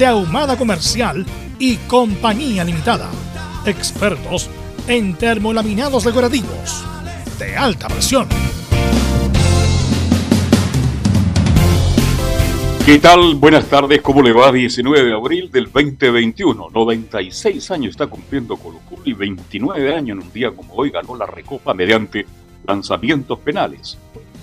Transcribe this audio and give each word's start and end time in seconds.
de 0.00 0.06
Ahumada 0.06 0.56
Comercial 0.56 1.26
y 1.58 1.76
Compañía 1.76 2.64
Limitada. 2.64 3.10
Expertos 3.66 4.48
en 4.88 5.12
termolaminados 5.12 6.04
decorativos 6.04 6.82
de 7.38 7.54
alta 7.54 7.86
presión. 7.86 8.26
¿Qué 12.86 12.98
tal? 12.98 13.34
Buenas 13.34 13.66
tardes, 13.66 14.00
¿cómo 14.00 14.22
le 14.22 14.32
va? 14.32 14.50
19 14.50 15.04
de 15.04 15.12
abril 15.12 15.50
del 15.52 15.70
2021. 15.70 16.70
96 16.70 17.70
años 17.70 17.90
está 17.90 18.06
cumpliendo 18.06 18.56
Colo 18.56 18.78
Colo 18.88 19.02
y 19.04 19.12
29 19.12 19.94
años 19.94 20.16
en 20.16 20.26
un 20.26 20.32
día 20.32 20.50
como 20.50 20.72
hoy 20.76 20.88
ganó 20.88 21.14
la 21.14 21.26
Recopa 21.26 21.74
mediante 21.74 22.24
lanzamientos 22.66 23.38
penales. 23.40 23.98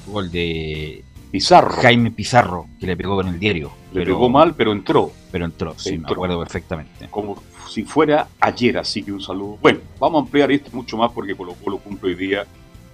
Gol 0.06 0.30
de 0.30 1.04
Pizarro. 1.32 1.72
Jaime 1.82 2.12
Pizarro, 2.12 2.68
que 2.80 2.86
le 2.86 2.96
pegó 2.96 3.16
con 3.16 3.28
el 3.28 3.40
diario. 3.40 3.72
Le 4.00 4.06
pegó 4.06 4.30
mal, 4.30 4.54
pero 4.56 4.72
entró. 4.72 5.12
Pero 5.32 5.46
entró, 5.46 5.74
sí, 5.78 5.90
Entró. 5.96 6.10
me 6.10 6.14
acuerdo 6.14 6.40
perfectamente. 6.40 7.08
Como 7.10 7.42
si 7.70 7.84
fuera 7.84 8.28
ayer, 8.40 8.78
así 8.78 9.04
que 9.04 9.12
un 9.12 9.22
saludo. 9.22 9.58
Bueno, 9.62 9.80
vamos 10.00 10.22
a 10.22 10.26
ampliar 10.26 10.52
esto 10.52 10.70
mucho 10.74 10.98
más 10.98 11.12
porque 11.12 11.36
Colo 11.36 11.54
Colo 11.54 11.78
cumple 11.78 12.10
hoy 12.10 12.16
día 12.16 12.46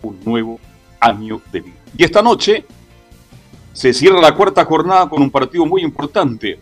un 0.01 0.19
nuevo 0.25 0.59
año 0.99 1.41
de 1.51 1.61
vida. 1.61 1.75
Y 1.97 2.03
esta 2.03 2.21
noche 2.21 2.65
se 3.71 3.93
cierra 3.93 4.21
la 4.21 4.35
cuarta 4.35 4.63
jornada 4.65 5.09
con 5.09 5.21
un 5.21 5.29
partido 5.31 5.65
muy 5.65 5.81
importante. 5.81 6.59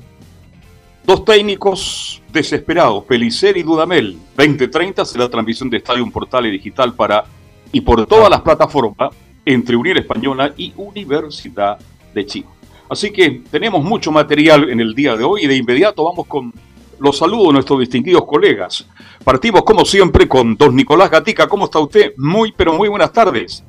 Dos 1.03 1.25
técnicos 1.25 2.21
desesperados, 2.31 3.03
Pelicer 3.05 3.57
y 3.57 3.63
Dudamel. 3.63 4.17
2030 4.37 5.03
será 5.03 5.29
transmisión 5.29 5.69
de 5.69 5.77
Estadio 5.77 6.09
Portal 6.11 6.45
y 6.45 6.51
Digital 6.51 6.93
para 6.93 7.25
y 7.71 7.81
por 7.81 8.05
todas 8.05 8.29
las 8.29 8.41
plataformas 8.41 9.13
entre 9.45 9.75
Unión 9.75 9.97
Española 9.97 10.53
y 10.55 10.73
Universidad 10.75 11.79
de 12.13 12.25
Chile. 12.25 12.47
Así 12.91 13.09
que 13.09 13.41
tenemos 13.49 13.81
mucho 13.81 14.11
material 14.11 14.69
en 14.69 14.81
el 14.81 14.93
día 14.93 15.15
de 15.15 15.23
hoy 15.23 15.45
y 15.45 15.47
de 15.47 15.55
inmediato 15.55 16.03
vamos 16.03 16.27
con 16.27 16.51
los 16.99 17.17
saludos 17.17 17.47
de 17.47 17.53
nuestros 17.53 17.79
distinguidos 17.79 18.25
colegas. 18.25 18.85
Partimos 19.23 19.61
como 19.63 19.85
siempre 19.85 20.27
con 20.27 20.57
don 20.57 20.75
Nicolás 20.75 21.09
Gatica. 21.09 21.47
¿Cómo 21.47 21.63
está 21.63 21.79
usted? 21.79 22.11
Muy, 22.17 22.51
pero 22.51 22.73
muy 22.73 22.89
buenas 22.89 23.13
tardes. 23.13 23.63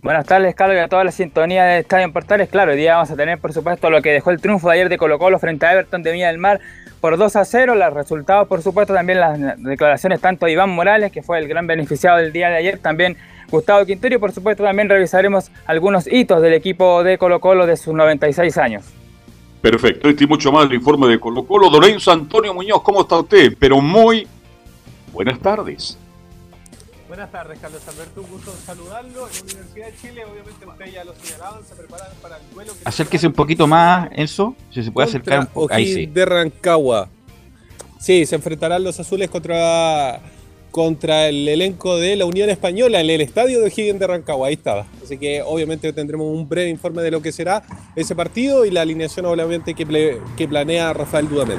Buenas 0.00 0.24
tardes, 0.24 0.54
Carlos, 0.54 0.78
y 0.78 0.80
a 0.80 0.88
toda 0.88 1.04
la 1.04 1.12
sintonía 1.12 1.64
de 1.64 1.80
Estadio 1.80 2.06
en 2.06 2.14
Portales. 2.14 2.48
Claro, 2.48 2.72
hoy 2.72 2.78
día 2.78 2.94
vamos 2.94 3.10
a 3.10 3.16
tener, 3.16 3.38
por 3.38 3.52
supuesto, 3.52 3.90
lo 3.90 4.00
que 4.00 4.10
dejó 4.10 4.30
el 4.30 4.40
triunfo 4.40 4.68
de 4.70 4.74
ayer 4.76 4.88
de 4.88 4.96
Colo 4.96 5.18
Colo 5.18 5.38
frente 5.38 5.66
a 5.66 5.74
Everton 5.74 6.02
de 6.02 6.10
Viña 6.10 6.28
del 6.28 6.38
Mar 6.38 6.60
por 7.02 7.18
2 7.18 7.36
a 7.36 7.44
0. 7.44 7.74
Los 7.74 7.92
resultados, 7.92 8.48
por 8.48 8.62
supuesto, 8.62 8.94
también 8.94 9.20
las 9.20 9.38
declaraciones 9.62 10.18
tanto 10.22 10.46
de 10.46 10.52
Iván 10.52 10.70
Morales, 10.70 11.12
que 11.12 11.22
fue 11.22 11.38
el 11.38 11.46
gran 11.46 11.66
beneficiado 11.66 12.16
del 12.16 12.32
día 12.32 12.48
de 12.48 12.56
ayer, 12.56 12.78
también 12.78 13.18
Gustavo 13.50 13.84
Quintero, 13.84 14.16
y 14.16 14.18
por 14.18 14.32
supuesto 14.32 14.62
también 14.62 14.88
revisaremos 14.88 15.50
algunos 15.66 16.06
hitos 16.06 16.40
del 16.40 16.54
equipo 16.54 17.02
de 17.02 17.18
Colo 17.18 17.40
Colo 17.40 17.66
de 17.66 17.76
sus 17.76 17.94
96 17.94 18.56
años. 18.58 18.84
Perfecto, 19.60 20.08
este 20.08 20.24
y 20.24 20.26
mucho 20.26 20.50
más 20.50 20.68
del 20.68 20.78
informe 20.78 21.06
de 21.08 21.20
Colo 21.20 21.44
Colo. 21.44 21.68
Lorenzo 21.68 22.12
Antonio 22.12 22.54
Muñoz, 22.54 22.82
¿cómo 22.82 23.02
está 23.02 23.18
usted? 23.18 23.54
Pero 23.58 23.80
muy 23.80 24.26
buenas 25.12 25.38
tardes. 25.40 25.98
Buenas 27.10 27.32
tardes, 27.32 27.58
Carlos 27.58 27.82
Alberto. 27.88 28.22
Un 28.22 28.30
gusto 28.30 28.52
saludarlo. 28.64 29.26
En 29.26 29.34
la 29.34 29.42
Universidad 29.42 29.86
de 29.86 29.96
Chile, 30.00 30.24
obviamente, 30.24 30.64
ustedes 30.64 30.94
ya 30.94 31.04
lo 31.04 31.12
señalaban, 31.16 31.64
se 31.64 31.74
preparan 31.74 32.06
para 32.22 32.36
el 32.36 32.42
duelo. 32.54 32.72
que 32.72 32.78
Acérquese 32.84 33.26
un 33.26 33.32
poquito 33.32 33.66
más, 33.66 34.08
Enzo, 34.12 34.54
si 34.70 34.84
se 34.84 34.92
puede 34.92 35.08
acercar 35.08 35.40
un 35.40 35.46
poco. 35.46 35.74
Ahí 35.74 35.92
sí. 35.92 36.06
de 36.06 36.24
Rancagua. 36.24 37.08
Sí, 37.98 38.24
se 38.26 38.36
enfrentarán 38.36 38.84
los 38.84 39.00
azules 39.00 39.28
contra, 39.28 40.20
contra 40.70 41.28
el 41.28 41.48
elenco 41.48 41.96
de 41.96 42.16
la 42.16 42.24
Unión 42.24 42.50
Española 42.50 43.00
en 43.00 43.10
el 43.10 43.20
estadio 43.20 43.60
de 43.60 43.66
O'Higgins 43.66 43.98
de 43.98 44.06
Rancagua. 44.06 44.48
Ahí 44.48 44.54
estaba. 44.54 44.86
Así 45.02 45.18
que 45.18 45.42
obviamente 45.42 45.92
tendremos 45.92 46.26
un 46.26 46.48
breve 46.48 46.70
informe 46.70 47.02
de 47.02 47.10
lo 47.10 47.20
que 47.20 47.32
será 47.32 47.62
ese 47.96 48.14
partido 48.14 48.64
y 48.64 48.70
la 48.70 48.82
alineación 48.82 49.26
obviamente 49.26 49.74
que, 49.74 50.46
planea 50.46 50.92
Rafael 50.92 51.28
Dudamel. 51.28 51.58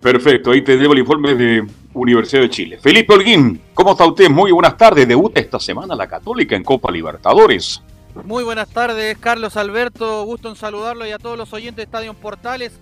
Perfecto, 0.00 0.50
ahí 0.50 0.62
tenemos 0.62 0.94
el 0.94 1.00
informe 1.00 1.34
de 1.34 1.64
Universidad 1.94 2.42
de 2.42 2.50
Chile. 2.50 2.78
Felipe 2.80 3.14
Holguín, 3.14 3.60
¿cómo 3.74 3.92
está 3.92 4.04
usted? 4.04 4.28
Muy 4.28 4.50
buenas 4.50 4.76
tardes. 4.76 5.06
Debuta 5.06 5.40
esta 5.40 5.60
semana 5.60 5.94
la 5.94 6.08
Católica 6.08 6.56
en 6.56 6.64
Copa 6.64 6.90
Libertadores. 6.90 7.80
Muy 8.24 8.44
buenas 8.44 8.68
tardes, 8.68 9.16
Carlos 9.18 9.56
Alberto. 9.56 10.24
Gusto 10.24 10.48
en 10.48 10.56
saludarlo 10.56 11.06
y 11.06 11.12
a 11.12 11.18
todos 11.18 11.38
los 11.38 11.52
oyentes 11.52 11.76
de 11.76 11.82
Estadio 11.84 12.14
Portales. 12.14 12.72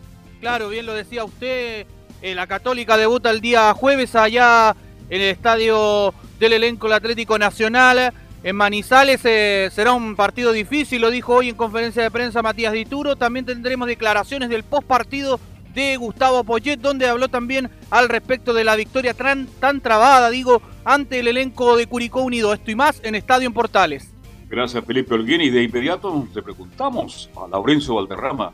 Claro, 0.41 0.71
bien 0.71 0.87
lo 0.87 0.95
decía 0.95 1.25
usted, 1.25 1.87
eh, 2.23 2.35
la 2.35 2.47
Católica 2.47 2.97
debuta 2.97 3.31
el 3.31 3.41
día 3.41 3.73
jueves 3.75 4.15
allá 4.15 4.75
en 5.11 5.21
el 5.21 5.29
estadio 5.29 6.15
del 6.39 6.55
elenco 6.55 6.87
del 6.87 6.95
Atlético 6.95 7.39
Nacional. 7.39 8.13
En 8.43 8.57
Manizales 8.57 9.21
eh, 9.25 9.69
será 9.71 9.93
un 9.93 10.17
partido 10.17 10.53
difícil, 10.53 11.03
lo 11.03 11.11
dijo 11.11 11.35
hoy 11.35 11.51
en 11.51 11.57
conferencia 11.57 12.03
de 12.03 12.11
prensa 12.11 12.41
Matías 12.41 12.73
Dituro. 12.73 13.17
También 13.17 13.45
tendremos 13.45 13.87
declaraciones 13.87 14.49
del 14.49 14.63
post 14.63 14.87
partido 14.87 15.39
de 15.75 15.97
Gustavo 15.97 16.43
Poyet, 16.43 16.79
donde 16.79 17.07
habló 17.07 17.29
también 17.29 17.71
al 17.91 18.09
respecto 18.09 18.55
de 18.55 18.65
la 18.65 18.77
victoria 18.77 19.15
tan, 19.15 19.47
trabada, 19.83 20.31
digo, 20.31 20.63
ante 20.85 21.21
el 21.21 21.29
elenco 21.29 21.77
de 21.77 21.87
Curicó 21.87 22.23
Unido. 22.23 22.55
Esto 22.55 22.71
y 22.71 22.75
más 22.75 23.01
en 23.05 23.15
Estadio 23.15 23.47
en 23.47 23.53
Portales. 23.53 24.11
Gracias, 24.49 24.85
Felipe 24.85 25.15
Holguín. 25.15 25.43
Y 25.43 25.51
de 25.51 25.63
inmediato 25.63 26.27
le 26.35 26.43
preguntamos 26.43 27.29
a 27.37 27.47
Laurencio 27.47 27.95
Valderrama. 27.97 28.53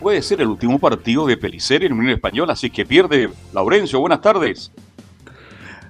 Puede 0.00 0.22
ser 0.22 0.40
el 0.40 0.48
último 0.48 0.78
partido 0.78 1.26
de 1.26 1.36
Pelicer 1.36 1.84
en 1.84 1.92
Unión 1.92 2.12
Española, 2.12 2.54
así 2.54 2.70
que 2.70 2.84
pierde 2.84 3.30
Laurencio. 3.52 4.00
Buenas 4.00 4.20
tardes. 4.20 4.72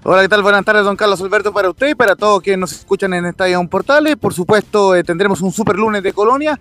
Hola, 0.09 0.23
¿qué 0.23 0.29
tal? 0.29 0.45
Buenas 0.45 0.65
tardes, 0.65 0.85
don 0.85 0.95
Carlos 0.95 1.21
Alberto, 1.21 1.53
para 1.53 1.69
usted 1.69 1.89
y 1.89 1.97
para 1.97 2.15
todos 2.15 2.41
quienes 2.41 2.61
nos 2.61 2.71
escuchan 2.71 3.13
en 3.13 3.27
Estadio 3.27 3.61
Portales. 3.69 4.15
Por 4.15 4.33
supuesto, 4.33 4.95
eh, 4.95 5.03
tendremos 5.03 5.41
un 5.41 5.51
super 5.51 5.75
lunes 5.75 6.01
de 6.05 6.13
Colonia. 6.13 6.61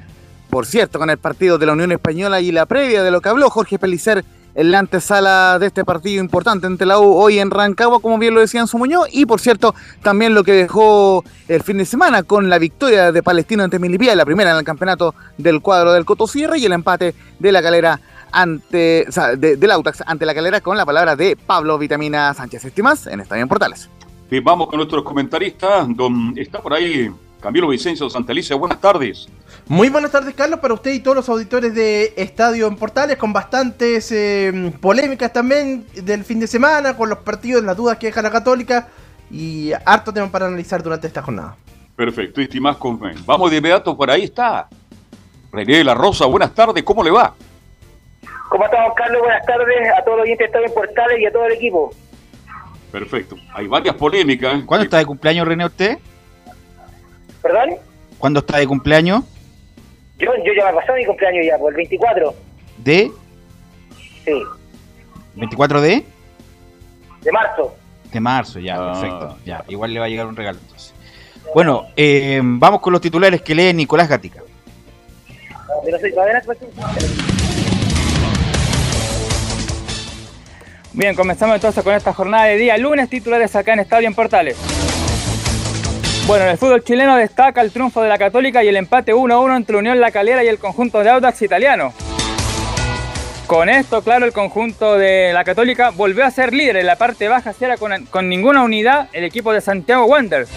Por 0.50 0.66
cierto, 0.66 0.98
con 0.98 1.12
el 1.12 1.20
partido 1.20 1.60
de 1.60 1.68
la 1.68 1.74
Unión 1.74 1.92
Española 1.92 2.42
y 2.42 2.52
la 2.52 2.66
previa 2.66 3.04
de 3.04 3.12
lo 3.12 3.22
que 3.22 3.30
habló 3.30 3.52
Jorge 3.52 3.78
Pelicer 3.78 4.26
en 4.56 4.72
la 4.72 4.80
antesala 4.80 5.60
de 5.60 5.68
este 5.68 5.86
partido 5.86 6.24
importante 6.24 6.66
ante 6.66 6.88
la 6.88 6.98
U 6.98 7.14
hoy 7.14 7.38
en 7.38 7.52
Rancagua, 7.52 8.00
como 8.00 8.18
bien 8.18 8.34
lo 8.34 8.40
decía 8.40 8.62
en 8.62 8.68
su 8.68 8.80
Muñoz. 8.80 9.10
Y 9.12 9.28
por 9.28 9.40
cierto, 9.40 9.76
también 10.02 10.34
lo 10.34 10.44
que 10.44 10.54
dejó 10.54 11.24
el 11.48 11.62
fin 11.62 11.78
de 11.78 11.86
semana 11.86 12.24
con 12.24 12.50
la 12.50 12.58
victoria 12.58 13.12
de 13.12 13.22
Palestino 13.22 13.64
ante 13.64 13.78
Milipía, 13.78 14.16
la 14.16 14.26
primera 14.26 14.54
en 14.54 14.58
el 14.58 14.64
campeonato 14.64 15.14
del 15.38 15.62
cuadro 15.62 15.94
del 15.94 16.04
Coto 16.04 16.26
Sierra 16.26 16.58
y 16.58 16.66
el 16.66 16.74
empate 16.74 17.14
de 17.38 17.52
la 17.52 17.62
calera 17.62 18.00
ante, 18.36 19.06
o 19.08 19.12
sea, 19.12 19.36
de, 19.36 19.56
del 19.56 19.72
Autax 19.72 20.04
ante 20.06 20.26
la 20.26 20.36
calera 20.36 20.60
con 20.60 20.78
la 20.78 20.86
palabra 20.86 21.16
de 21.16 21.38
Pablo 21.38 21.78
Vitamina 21.78 22.34
Sánchez. 22.34 22.66
Estimas 22.66 23.08
en 23.08 23.22
Estadio 23.22 23.48
Portales. 23.48 23.90
Bien, 24.30 24.44
vamos 24.44 24.68
con 24.68 24.78
nuestros 24.78 25.04
comentaristas. 25.04 25.88
Don, 25.96 26.34
está 26.38 26.62
por 26.62 26.74
ahí 26.74 27.10
Camilo 27.40 27.70
Vicencio 27.70 28.10
Santalicia. 28.10 28.56
Buenas 28.58 28.82
tardes. 28.82 29.28
Muy 29.68 29.90
buenas 29.90 30.12
tardes, 30.12 30.36
Carlos, 30.36 30.60
para 30.60 30.74
usted 30.74 30.94
y 30.94 31.00
todos 31.00 31.16
los 31.16 31.30
auditores 31.30 31.74
de 31.74 32.14
Estadio 32.18 32.68
en 32.68 32.76
Portales, 32.76 33.18
con 33.18 33.32
bastantes 33.32 34.12
eh, 34.12 34.74
polémicas 34.82 35.32
también 35.32 35.86
del 35.94 36.24
fin 36.24 36.40
de 36.40 36.48
semana, 36.48 36.98
con 36.98 37.10
los 37.10 37.20
partidos, 37.20 37.64
las 37.64 37.78
dudas 37.78 37.98
que 37.98 38.08
deja 38.08 38.22
la 38.22 38.32
Católica 38.32 38.90
y 39.32 39.72
harto 39.86 40.12
tema 40.12 40.30
para 40.30 40.48
analizar 40.48 40.84
durante 40.84 41.08
esta 41.08 41.22
jornada. 41.22 41.56
Perfecto, 41.96 42.42
y 42.42 42.60
más 42.60 42.76
con 42.78 43.00
Vamos 43.26 43.50
de 43.50 43.58
inmediato, 43.58 43.96
por 43.96 44.12
ahí 44.12 44.26
está. 44.26 44.68
René 45.52 45.78
de 45.78 45.84
la 45.86 45.94
Rosa, 45.94 46.26
buenas 46.26 46.54
tardes, 46.54 46.84
¿cómo 46.84 47.02
le 47.02 47.12
va? 47.12 47.34
¿Cómo 48.50 48.66
estamos, 48.66 48.94
Carlos? 48.96 49.22
Buenas 49.22 49.46
tardes 49.46 49.90
a 49.98 50.04
todos 50.04 50.18
los 50.18 50.24
oyentes 50.26 50.52
de 50.52 50.70
Portales 50.70 51.20
y 51.20 51.26
a 51.26 51.32
todo 51.32 51.46
el 51.46 51.54
equipo. 51.54 51.94
Perfecto. 52.92 53.36
Hay 53.54 53.68
varias 53.68 53.96
polémicas. 53.96 54.64
¿Cuándo 54.66 54.84
está 54.86 54.98
de 55.00 55.06
cumpleaños, 55.06 55.48
René, 55.48 55.66
usted? 55.66 55.98
¿Perdón? 57.42 57.76
¿Cuándo 58.18 58.40
está 58.40 58.58
de 58.58 58.68
cumpleaños? 58.68 59.24
Yo, 60.18 60.32
yo 60.46 60.54
ya 60.58 60.68
me 60.72 60.74
pasó 60.80 60.94
mi 60.94 61.06
cumpleaños 61.06 61.46
ya, 61.46 61.58
por 61.58 61.72
el 61.72 61.78
24. 61.78 62.34
¿De? 62.78 63.12
Sí, 64.24 64.44
¿24 65.36 65.80
de? 65.82 66.06
de 67.22 67.32
marzo. 67.32 67.76
De 68.12 68.20
marzo, 68.20 68.60
ya, 68.60 68.76
Ah. 68.78 68.94
perfecto. 68.94 69.38
Ya, 69.46 69.64
igual 69.68 69.94
le 69.94 70.00
va 70.00 70.06
a 70.06 70.10
llegar 70.10 70.28
un 70.28 70.36
regalo 70.36 70.60
entonces. 70.62 70.94
Bueno, 71.54 71.88
eh, 71.98 72.40
vamos 72.44 72.80
con 72.80 72.94
los 72.94 73.02
titulares 73.02 73.42
que 73.42 73.54
lee 73.56 73.74
Nicolás 73.74 74.08
Gatica. 74.08 74.42
Pero 75.84 76.00
soy 76.00 76.12
Bien, 80.96 81.14
comenzamos 81.14 81.56
entonces 81.56 81.84
con 81.84 81.94
esta 81.94 82.14
jornada 82.14 82.46
de 82.46 82.56
día 82.56 82.78
lunes, 82.78 83.10
titulares 83.10 83.54
acá 83.58 83.74
en 83.74 83.82
Estadio 83.82 84.08
en 84.08 84.16
Portales. 84.16 84.56
Bueno, 86.26 86.46
en 86.46 86.52
el 86.52 86.58
fútbol 86.58 86.86
chileno 86.86 87.18
destaca 87.18 87.60
el 87.60 87.72
triunfo 87.72 88.02
de 88.02 88.08
la 88.08 88.18
Católica 88.18 88.64
y 88.64 88.70
el 88.70 88.78
empate 88.78 89.14
1-1 89.14 89.58
entre 89.58 89.76
Unión 89.76 90.00
La 90.00 90.12
Calera 90.12 90.42
y 90.42 90.48
el 90.48 90.58
conjunto 90.58 91.04
de 91.04 91.10
Audax 91.10 91.42
italiano. 91.42 91.92
Con 93.46 93.68
esto, 93.68 94.04
claro, 94.04 94.26
el 94.26 94.32
conjunto 94.32 94.98
de 94.98 95.34
la 95.34 95.44
Católica 95.44 95.90
volvió 95.90 96.24
a 96.24 96.32
ser 96.32 96.54
líder 96.54 96.78
en 96.78 96.86
la 96.86 96.96
parte 96.96 97.28
baja, 97.28 97.52
cierra 97.52 97.76
con, 97.76 98.06
con 98.06 98.30
ninguna 98.30 98.64
unidad 98.64 99.10
el 99.12 99.26
equipo 99.26 99.52
de 99.52 99.60
Santiago 99.60 100.06
Wanderers. 100.06 100.50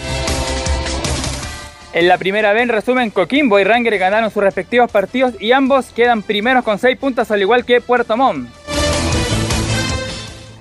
En 1.94 2.06
la 2.06 2.16
primera 2.16 2.52
vez, 2.52 2.62
en 2.62 2.68
resumen, 2.68 3.10
Coquimbo 3.10 3.58
y 3.58 3.64
Ranger 3.64 3.98
ganaron 3.98 4.30
sus 4.30 4.44
respectivos 4.44 4.88
partidos 4.88 5.34
y 5.40 5.50
ambos 5.50 5.86
quedan 5.86 6.22
primeros 6.22 6.62
con 6.62 6.78
6 6.78 6.96
puntos, 6.96 7.28
al 7.32 7.40
igual 7.40 7.64
que 7.64 7.80
Puerto 7.80 8.16
Montt. 8.16 8.57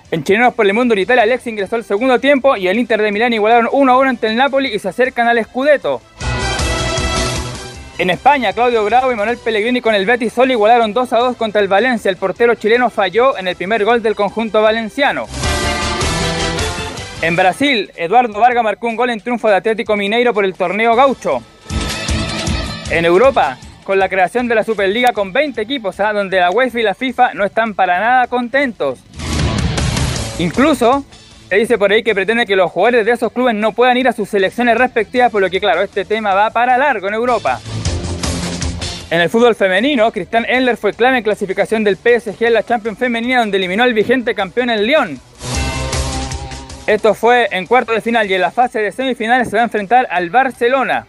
En 0.09 0.23
Chilenos 0.23 0.53
por 0.53 0.65
el 0.65 0.73
Mundo 0.73 0.93
en 0.93 1.01
Italia, 1.01 1.23
Alex 1.23 1.47
ingresó 1.47 1.75
al 1.75 1.83
segundo 1.83 2.17
tiempo 2.17 2.55
y 2.55 2.69
el 2.69 2.79
Inter 2.79 3.01
de 3.01 3.11
Milán 3.11 3.33
igualaron 3.33 3.67
1 3.69 3.91
a 3.91 3.97
1 3.97 4.09
ante 4.09 4.27
el 4.27 4.37
Napoli 4.37 4.73
y 4.73 4.79
se 4.79 4.87
acercan 4.87 5.27
al 5.27 5.43
Scudetto. 5.43 6.01
En 7.97 8.09
España, 8.09 8.53
Claudio 8.53 8.85
Bravo 8.85 9.11
y 9.11 9.15
Manuel 9.15 9.37
Pellegrini 9.37 9.81
con 9.81 9.93
el 9.95 10.05
Betis 10.05 10.31
solo 10.31 10.53
igualaron 10.53 10.93
2 10.93 11.11
a 11.11 11.17
2 11.17 11.35
contra 11.35 11.59
el 11.59 11.67
Valencia. 11.67 12.09
El 12.09 12.15
portero 12.15 12.55
chileno 12.55 12.89
falló 12.89 13.37
en 13.37 13.49
el 13.49 13.57
primer 13.57 13.83
gol 13.83 14.01
del 14.01 14.15
conjunto 14.15 14.61
valenciano. 14.61 15.25
En 17.21 17.35
Brasil, 17.35 17.91
Eduardo 17.97 18.39
Vargas 18.39 18.63
marcó 18.63 18.87
un 18.87 18.95
gol 18.95 19.09
en 19.09 19.19
triunfo 19.19 19.49
de 19.49 19.55
Atlético 19.55 19.97
Mineiro 19.97 20.33
por 20.33 20.45
el 20.45 20.53
torneo 20.53 20.95
gaucho. 20.95 21.43
En 22.91 23.03
Europa, 23.03 23.57
con 23.83 23.99
la 23.99 24.07
creación 24.07 24.47
de 24.47 24.55
la 24.55 24.63
Superliga 24.63 25.11
con 25.11 25.33
20 25.33 25.59
equipos, 25.59 25.99
¿ah? 25.99 26.13
donde 26.13 26.39
la 26.39 26.51
UEFA 26.51 26.79
y 26.79 26.83
la 26.83 26.93
FIFA 26.93 27.33
no 27.33 27.43
están 27.43 27.73
para 27.73 27.99
nada 27.99 28.27
contentos. 28.27 28.99
Incluso 30.39 31.03
se 31.49 31.55
dice 31.55 31.77
por 31.77 31.91
ahí 31.91 32.03
que 32.03 32.13
pretende 32.13 32.45
que 32.45 32.55
los 32.55 32.71
jugadores 32.71 33.05
de 33.05 33.13
esos 33.13 33.31
clubes 33.31 33.55
no 33.55 33.71
puedan 33.71 33.97
ir 33.97 34.07
a 34.07 34.11
sus 34.11 34.29
selecciones 34.29 34.77
respectivas, 34.77 35.31
por 35.31 35.41
lo 35.41 35.49
que 35.49 35.59
claro, 35.59 35.81
este 35.81 36.05
tema 36.05 36.33
va 36.33 36.49
para 36.51 36.77
largo 36.77 37.07
en 37.07 37.13
Europa. 37.13 37.59
En 39.09 39.21
el 39.21 39.29
fútbol 39.29 39.55
femenino, 39.55 40.11
Cristian 40.11 40.45
Endler 40.47 40.75
fue 40.75 40.93
clave 40.93 41.17
en 41.17 41.23
clasificación 41.23 41.83
del 41.85 41.95
PSG 41.95 42.43
en 42.43 42.53
la 42.53 42.63
Champions 42.63 42.99
Femenina, 42.99 43.39
donde 43.39 43.57
eliminó 43.57 43.83
al 43.83 43.93
vigente 43.93 44.35
campeón 44.35 44.69
el 44.69 44.85
Lyon. 44.85 45.19
Esto 46.85 47.13
fue 47.13 47.47
en 47.51 47.65
cuarto 47.65 47.93
de 47.93 48.01
final 48.01 48.29
y 48.29 48.33
en 48.33 48.41
la 48.41 48.51
fase 48.51 48.79
de 48.79 48.91
semifinales 48.91 49.49
se 49.49 49.55
va 49.55 49.61
a 49.61 49.65
enfrentar 49.65 50.07
al 50.11 50.29
Barcelona. 50.29 51.07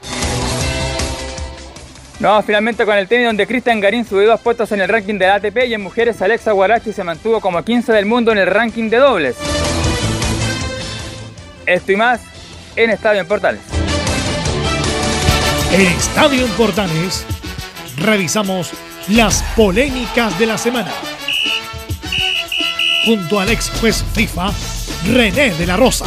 Vamos 2.21 2.45
finalmente 2.45 2.85
con 2.85 2.99
el 2.99 3.07
tenis 3.07 3.27
donde 3.27 3.47
Cristian 3.47 3.81
Garín 3.81 4.05
subió 4.05 4.27
dos 4.27 4.41
puestos 4.41 4.73
en 4.73 4.81
el 4.81 4.89
ranking 4.89 5.19
del 5.19 5.31
ATP 5.31 5.67
y 5.69 5.75
en 5.75 5.81
mujeres 5.81 6.21
Alexa 6.21 6.51
Guarachi 6.51 6.93
se 6.93 7.05
mantuvo 7.05 7.41
como 7.41 7.63
15 7.63 7.93
del 7.93 8.07
mundo 8.07 8.33
en 8.33 8.39
el 8.39 8.49
ranking 8.49 8.91
de 8.91 8.97
dobles. 8.97 9.37
Esto 11.65 11.93
y 11.93 11.97
más 11.97 12.21
en 12.75 12.91
Estadio 12.91 13.21
en 13.21 13.29
Portales. 13.29 13.61
En 15.73 15.81
Estadio 15.81 16.45
en 16.45 16.53
Portales 16.53 17.25
revisamos 17.99 18.73
las 19.09 19.45
polémicas 19.55 20.37
de 20.41 20.47
la 20.47 20.59
semana. 20.59 20.91
Junto 23.05 23.39
al 23.39 23.51
ex 23.51 23.71
juez 23.81 24.05
FIFA, 24.15 24.51
René 25.13 25.53
de 25.53 25.67
la 25.67 25.77
Rosa. 25.77 26.07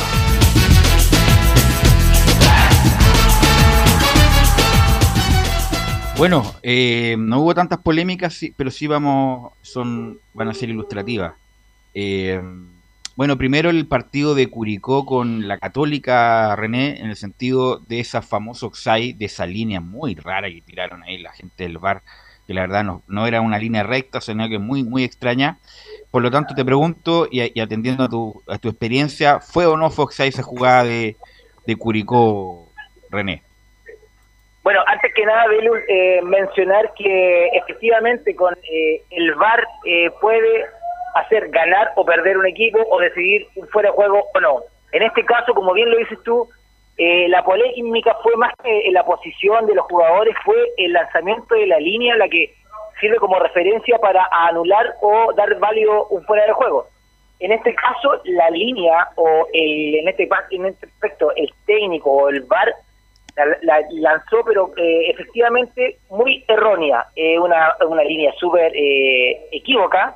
Bueno, 6.21 6.43
eh, 6.61 7.15
no 7.17 7.39
hubo 7.39 7.55
tantas 7.55 7.79
polémicas, 7.79 8.39
pero 8.55 8.69
sí 8.69 8.85
vamos, 8.85 9.53
son, 9.63 10.19
van 10.35 10.49
a 10.49 10.53
ser 10.53 10.69
ilustrativas. 10.69 11.33
Eh, 11.95 12.39
bueno, 13.15 13.39
primero 13.39 13.71
el 13.71 13.87
partido 13.87 14.35
de 14.35 14.45
Curicó 14.45 15.03
con 15.07 15.47
la 15.47 15.57
Católica, 15.57 16.55
René, 16.55 16.99
en 16.99 17.09
el 17.09 17.15
sentido 17.15 17.79
de 17.79 18.01
esa 18.01 18.21
famosa 18.21 18.67
Oxai, 18.67 19.13
de 19.13 19.25
esa 19.25 19.47
línea 19.47 19.81
muy 19.81 20.13
rara 20.13 20.47
que 20.47 20.61
tiraron 20.61 21.01
ahí 21.01 21.17
la 21.17 21.33
gente 21.33 21.63
del 21.63 21.79
bar, 21.79 22.03
que 22.45 22.53
la 22.53 22.61
verdad 22.61 22.83
no, 22.83 23.01
no 23.07 23.25
era 23.25 23.41
una 23.41 23.57
línea 23.57 23.81
recta, 23.81 24.21
sino 24.21 24.47
que 24.47 24.59
muy, 24.59 24.83
muy 24.83 25.03
extraña. 25.03 25.57
Por 26.11 26.21
lo 26.21 26.29
tanto, 26.29 26.53
te 26.53 26.63
pregunto, 26.63 27.27
y, 27.31 27.41
y 27.51 27.59
atendiendo 27.61 28.03
a 28.03 28.09
tu, 28.09 28.43
a 28.47 28.59
tu 28.59 28.69
experiencia, 28.69 29.39
¿fue 29.39 29.65
o 29.65 29.75
no 29.75 29.89
fue 29.89 30.05
Oxai 30.05 30.27
esa 30.27 30.43
jugada 30.43 30.83
de, 30.83 31.17
de 31.65 31.75
Curicó, 31.75 32.69
René? 33.09 33.41
Bueno, 34.63 34.81
antes 34.85 35.11
que 35.15 35.25
nada, 35.25 35.47
Belu, 35.47 35.75
eh, 35.87 36.21
mencionar 36.21 36.93
que 36.93 37.47
efectivamente 37.47 38.35
con 38.35 38.53
eh, 38.63 39.01
el 39.09 39.33
VAR 39.35 39.67
eh, 39.85 40.11
puede 40.21 40.65
hacer 41.15 41.49
ganar 41.49 41.91
o 41.95 42.05
perder 42.05 42.37
un 42.37 42.45
equipo 42.45 42.79
o 42.89 42.99
decidir 42.99 43.47
un 43.55 43.67
fuera 43.69 43.89
de 43.89 43.95
juego 43.95 44.23
o 44.33 44.39
no. 44.39 44.59
En 44.91 45.01
este 45.01 45.25
caso, 45.25 45.53
como 45.53 45.73
bien 45.73 45.89
lo 45.89 45.97
dices 45.97 46.19
tú, 46.23 46.47
eh, 46.97 47.27
la 47.29 47.43
polémica 47.43 48.15
fue 48.21 48.35
más 48.37 48.53
que 48.63 48.91
la 48.91 49.03
posición 49.03 49.65
de 49.65 49.73
los 49.73 49.85
jugadores, 49.85 50.35
fue 50.45 50.55
el 50.77 50.93
lanzamiento 50.93 51.55
de 51.55 51.65
la 51.65 51.79
línea 51.79 52.15
la 52.15 52.29
que 52.29 52.53
sirve 52.99 53.17
como 53.17 53.39
referencia 53.39 53.97
para 53.97 54.27
anular 54.31 54.93
o 55.01 55.33
dar 55.33 55.57
válido 55.57 56.05
un 56.09 56.23
fuera 56.25 56.45
de 56.45 56.53
juego. 56.53 56.85
En 57.39 57.51
este 57.51 57.73
caso, 57.73 58.21
la 58.25 58.51
línea 58.51 59.09
o 59.15 59.47
el, 59.51 59.95
en 59.95 60.07
este 60.07 60.29
en 60.51 60.65
este 60.67 60.85
aspecto 60.85 61.31
el 61.35 61.51
técnico 61.65 62.11
o 62.11 62.29
el 62.29 62.41
VAR 62.41 62.71
la, 63.35 63.45
la 63.61 63.81
lanzó, 63.91 64.43
pero 64.45 64.71
eh, 64.77 65.09
efectivamente 65.09 65.97
muy 66.09 66.43
errónea, 66.47 67.07
eh, 67.15 67.39
una, 67.39 67.75
una 67.87 68.03
línea 68.03 68.33
súper 68.39 68.71
eh, 68.75 69.47
equívoca, 69.51 70.15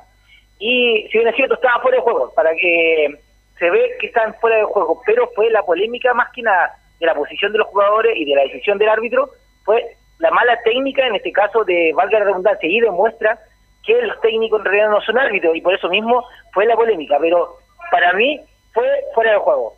y 0.58 1.06
si 1.10 1.18
bien 1.18 1.28
es 1.28 1.36
cierto, 1.36 1.54
estaba 1.54 1.82
fuera 1.82 1.96
de 1.96 2.02
juego, 2.02 2.32
para 2.34 2.54
que 2.54 3.18
se 3.58 3.70
ve 3.70 3.96
que 4.00 4.06
están 4.08 4.34
fuera 4.34 4.56
de 4.56 4.64
juego, 4.64 5.00
pero 5.04 5.30
fue 5.34 5.50
la 5.50 5.62
polémica 5.62 6.14
más 6.14 6.30
que 6.32 6.42
nada 6.42 6.76
de 6.98 7.06
la 7.06 7.14
posición 7.14 7.52
de 7.52 7.58
los 7.58 7.68
jugadores 7.68 8.16
y 8.16 8.24
de 8.24 8.34
la 8.34 8.42
decisión 8.42 8.78
del 8.78 8.88
árbitro, 8.88 9.30
fue 9.64 9.96
la 10.18 10.30
mala 10.30 10.58
técnica, 10.62 11.06
en 11.06 11.16
este 11.16 11.32
caso 11.32 11.64
de 11.64 11.92
valga 11.94 12.18
la 12.18 12.26
redundancia, 12.26 12.68
y 12.68 12.80
demuestra 12.80 13.38
que 13.84 14.00
los 14.02 14.20
técnicos 14.20 14.60
en 14.60 14.64
realidad 14.64 14.90
no 14.90 15.00
son 15.02 15.18
árbitros, 15.18 15.54
y 15.54 15.60
por 15.60 15.74
eso 15.74 15.88
mismo 15.88 16.24
fue 16.52 16.66
la 16.66 16.76
polémica, 16.76 17.18
pero 17.20 17.58
para 17.90 18.12
mí 18.14 18.40
fue 18.72 18.86
fuera 19.14 19.32
de 19.32 19.38
juego. 19.38 19.74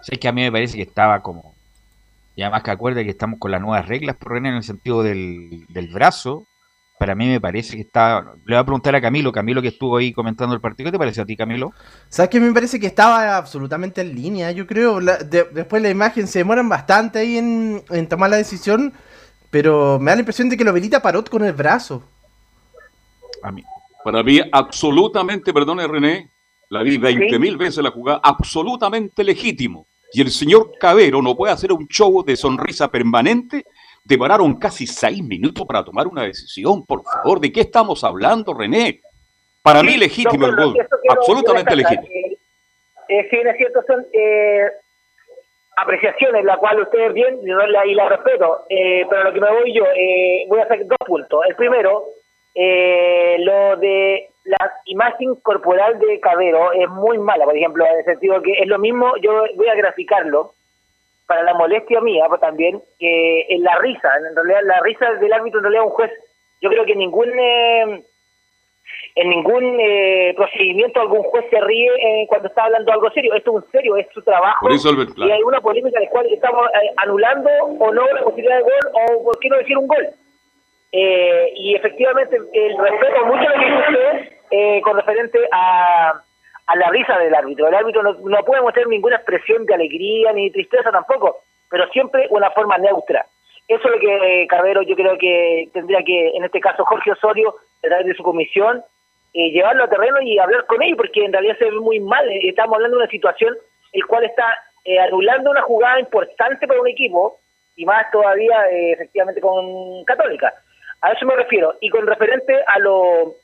Sé 0.00 0.16
que 0.18 0.28
a 0.28 0.32
mí 0.32 0.42
me 0.42 0.52
parece 0.52 0.76
que 0.76 0.84
estaba 0.84 1.20
como. 1.20 1.55
Y 2.36 2.42
además 2.42 2.62
que 2.62 2.70
acuerde 2.70 3.04
que 3.04 3.10
estamos 3.10 3.38
con 3.40 3.50
las 3.50 3.60
nuevas 3.62 3.88
reglas, 3.88 4.16
por 4.16 4.32
René, 4.32 4.50
en 4.50 4.56
el 4.56 4.62
sentido 4.62 5.02
del, 5.02 5.64
del 5.68 5.88
brazo. 5.88 6.46
Para 6.98 7.14
mí 7.14 7.26
me 7.26 7.40
parece 7.40 7.76
que 7.76 7.82
está. 7.82 8.20
Le 8.46 8.54
voy 8.54 8.56
a 8.56 8.64
preguntar 8.64 8.94
a 8.94 9.00
Camilo, 9.00 9.32
Camilo 9.32 9.60
que 9.60 9.68
estuvo 9.68 9.96
ahí 9.96 10.12
comentando 10.12 10.54
el 10.54 10.60
partido. 10.60 10.86
¿Qué 10.88 10.92
te 10.92 10.98
parece 10.98 11.20
a 11.22 11.26
ti, 11.26 11.36
Camilo? 11.36 11.72
¿Sabes 12.08 12.30
qué? 12.30 12.40
Me 12.40 12.52
parece 12.52 12.78
que 12.80 12.86
estaba 12.86 13.36
absolutamente 13.36 14.00
en 14.02 14.14
línea, 14.14 14.50
yo 14.52 14.66
creo. 14.66 15.00
La- 15.00 15.18
de- 15.18 15.44
después 15.52 15.82
la 15.82 15.90
imagen 15.90 16.26
se 16.26 16.38
demoran 16.40 16.68
bastante 16.68 17.18
ahí 17.18 17.36
en, 17.38 17.82
en 17.90 18.08
tomar 18.08 18.30
la 18.30 18.36
decisión, 18.36 18.94
pero 19.50 19.98
me 19.98 20.10
da 20.10 20.16
la 20.16 20.20
impresión 20.20 20.48
de 20.48 20.56
que 20.56 20.64
lo 20.64 20.70
habilita 20.70 21.02
Parot 21.02 21.28
con 21.28 21.44
el 21.44 21.52
brazo. 21.52 22.02
A 23.42 23.50
mí. 23.52 23.62
Para 24.04 24.22
mí, 24.22 24.40
absolutamente, 24.52 25.52
perdone 25.52 25.86
René, 25.86 26.30
la 26.70 26.82
vi 26.82 26.96
20 26.96 27.38
mil 27.38 27.56
veces 27.56 27.82
la 27.82 27.90
jugada, 27.90 28.20
absolutamente 28.22 29.24
legítimo. 29.24 29.86
Y 30.12 30.20
el 30.22 30.30
señor 30.30 30.72
Cabero 30.78 31.20
no 31.22 31.34
puede 31.36 31.52
hacer 31.52 31.72
un 31.72 31.86
show 31.88 32.24
de 32.24 32.36
sonrisa 32.36 32.88
permanente. 32.90 33.64
Demoraron 34.04 34.54
casi 34.58 34.86
seis 34.86 35.22
minutos 35.22 35.66
para 35.66 35.84
tomar 35.84 36.06
una 36.06 36.22
decisión. 36.22 36.84
Por 36.86 37.02
favor, 37.02 37.40
¿de 37.40 37.50
qué 37.52 37.60
estamos 37.62 38.04
hablando, 38.04 38.54
René? 38.54 39.00
Para 39.62 39.82
mí, 39.82 39.96
legítimo 39.96 40.46
el 40.46 40.54
gol. 40.56 40.76
Absolutamente 41.08 41.74
legítimo. 41.74 42.06
eh, 42.06 42.38
eh, 43.08 43.26
sí, 43.30 43.36
es 43.36 43.56
cierto, 43.56 43.80
son 43.86 44.06
eh, 44.12 44.62
apreciaciones, 45.76 46.44
la 46.44 46.56
cual 46.56 46.80
ustedes 46.82 47.12
bien, 47.12 47.38
y 47.42 47.46
no 47.46 47.66
la- 47.66 47.84
y 47.86 47.94
la 47.94 48.08
respeto, 48.08 48.64
eh, 48.68 49.04
pero 49.08 49.22
a 49.22 49.24
lo 49.24 49.32
que 49.32 49.40
me 49.40 49.50
voy 49.50 49.74
yo, 49.74 49.84
eh, 49.94 50.44
voy 50.48 50.60
a 50.60 50.64
hacer 50.64 50.86
dos 50.86 50.96
puntos. 51.06 51.40
El 51.48 51.54
primero, 51.56 52.04
eh, 52.54 53.36
lo 53.40 53.76
de 53.76 54.30
la 54.46 54.72
imagen 54.86 55.34
corporal 55.36 55.98
de 55.98 56.20
Cabero 56.20 56.72
es 56.72 56.88
muy 56.88 57.18
mala, 57.18 57.44
por 57.44 57.56
ejemplo, 57.56 57.84
en 57.84 57.98
el 57.98 58.04
sentido 58.04 58.40
que 58.42 58.52
es 58.52 58.66
lo 58.66 58.78
mismo, 58.78 59.16
yo 59.20 59.44
voy 59.54 59.68
a 59.68 59.74
graficarlo, 59.74 60.54
para 61.26 61.42
la 61.42 61.54
molestia 61.54 62.00
mía 62.00 62.24
pues, 62.28 62.40
también, 62.40 62.80
que 62.98 63.46
en 63.48 63.62
la 63.62 63.76
risa, 63.78 64.08
en 64.16 64.36
realidad 64.36 64.60
la 64.64 64.80
risa 64.80 65.12
del 65.14 65.32
árbitro 65.32 65.58
en 65.58 65.64
realidad 65.64 65.84
un 65.84 65.90
juez, 65.90 66.12
yo 66.60 66.70
creo 66.70 66.84
que 66.84 66.94
ningún... 66.94 67.28
eh, 67.38 68.02
en 69.16 69.30
ningún 69.30 69.78
eh, 69.80 70.34
procedimiento 70.36 71.00
algún 71.00 71.22
juez 71.22 71.44
se 71.50 71.60
ríe 71.60 71.88
eh, 71.88 72.26
cuando 72.28 72.48
está 72.48 72.64
hablando 72.64 72.92
algo 72.92 73.10
serio. 73.10 73.34
Esto 73.34 73.50
es 73.50 73.64
un 73.64 73.70
serio, 73.72 73.96
es 73.96 74.06
su 74.12 74.22
trabajo. 74.22 74.68
Albert, 74.68 75.14
claro. 75.14 75.28
Y 75.28 75.32
hay 75.32 75.42
una 75.42 75.60
polémica 75.60 75.98
en 75.98 76.04
la 76.04 76.10
cual 76.10 76.26
estamos 76.30 76.66
eh, 76.68 76.92
anulando 76.98 77.50
o 77.80 77.92
no 77.92 78.06
la 78.06 78.22
posibilidad 78.22 78.58
de 78.58 78.62
gol 78.62 78.92
o 78.92 79.24
por 79.24 79.38
qué 79.38 79.48
no 79.48 79.56
decir 79.56 79.78
un 79.78 79.88
gol. 79.88 80.06
Eh, 80.92 81.52
y 81.56 81.74
efectivamente, 81.74 82.36
el 82.36 82.78
respeto 82.78 83.24
mucho 83.24 83.48
lo 83.48 83.60
que 83.60 83.66
dice 83.66 83.84
usted 83.88 84.35
eh, 84.50 84.80
con 84.82 84.96
referente 84.96 85.38
a, 85.52 86.22
a 86.66 86.76
la 86.76 86.90
risa 86.90 87.18
del 87.18 87.34
árbitro. 87.34 87.68
El 87.68 87.74
árbitro 87.74 88.02
no, 88.02 88.12
no 88.12 88.44
puede 88.44 88.62
mostrar 88.62 88.86
ninguna 88.86 89.16
expresión 89.16 89.66
de 89.66 89.74
alegría 89.74 90.32
ni 90.32 90.46
de 90.46 90.52
tristeza 90.52 90.90
tampoco, 90.90 91.40
pero 91.70 91.88
siempre 91.88 92.26
una 92.30 92.50
forma 92.50 92.78
neutra. 92.78 93.26
Eso 93.68 93.88
es 93.88 93.94
lo 93.94 94.00
que 94.00 94.46
Carrero 94.48 94.82
yo 94.82 94.94
creo 94.94 95.18
que 95.18 95.68
tendría 95.72 96.02
que, 96.04 96.28
en 96.36 96.44
este 96.44 96.60
caso 96.60 96.84
Jorge 96.84 97.10
Osorio, 97.10 97.56
través 97.86 98.06
de 98.06 98.14
su 98.14 98.22
comisión, 98.22 98.82
eh, 99.32 99.50
llevarlo 99.50 99.84
a 99.84 99.88
terreno 99.88 100.20
y 100.20 100.38
hablar 100.38 100.66
con 100.66 100.82
ellos, 100.82 100.96
porque 100.96 101.24
en 101.24 101.32
realidad 101.32 101.56
se 101.58 101.66
ve 101.66 101.72
muy 101.72 102.00
mal. 102.00 102.28
Estamos 102.42 102.74
hablando 102.74 102.96
de 102.96 103.02
una 103.02 103.10
situación 103.10 103.56
el 103.92 104.06
cual 104.06 104.24
está 104.24 104.58
eh, 104.84 104.98
anulando 104.98 105.50
una 105.50 105.62
jugada 105.62 106.00
importante 106.00 106.66
para 106.66 106.80
un 106.80 106.88
equipo, 106.88 107.38
y 107.76 107.84
más 107.84 108.10
todavía 108.10 108.68
eh, 108.70 108.92
efectivamente 108.92 109.40
con 109.40 110.04
Católica. 110.04 110.52
A 111.02 111.12
eso 111.12 111.26
me 111.26 111.36
refiero. 111.36 111.74
Y 111.80 111.90
con 111.90 112.06
referente 112.06 112.54
a 112.66 112.78
lo... 112.78 113.34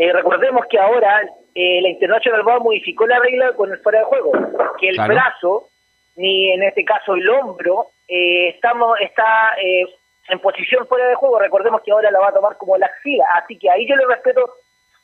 eh, 0.00 0.12
recordemos 0.12 0.64
que 0.70 0.78
ahora 0.78 1.22
eh, 1.54 1.80
la 1.82 1.88
International 1.90 2.42
Board 2.42 2.62
modificó 2.62 3.06
la 3.06 3.18
regla 3.18 3.52
con 3.54 3.70
el 3.70 3.78
fuera 3.80 3.98
de 4.00 4.04
juego, 4.06 4.32
que 4.78 4.88
el 4.88 4.94
Claro. 4.94 5.14
brazo, 5.14 5.68
ni 6.16 6.52
en 6.52 6.62
este 6.62 6.84
caso 6.84 7.14
el 7.14 7.28
hombro, 7.28 7.88
eh, 8.08 8.48
estamos 8.48 8.98
está 9.00 9.50
eh, 9.62 9.84
en 10.28 10.38
posición 10.38 10.86
fuera 10.86 11.06
de 11.08 11.14
juego. 11.16 11.38
Recordemos 11.38 11.82
que 11.82 11.92
ahora 11.92 12.10
la 12.10 12.20
va 12.20 12.28
a 12.28 12.32
tomar 12.32 12.56
como 12.56 12.76
la 12.78 12.86
axila, 12.86 13.24
así 13.34 13.58
que 13.58 13.70
ahí 13.70 13.86
yo 13.86 13.94
le 13.96 14.06
respeto 14.06 14.42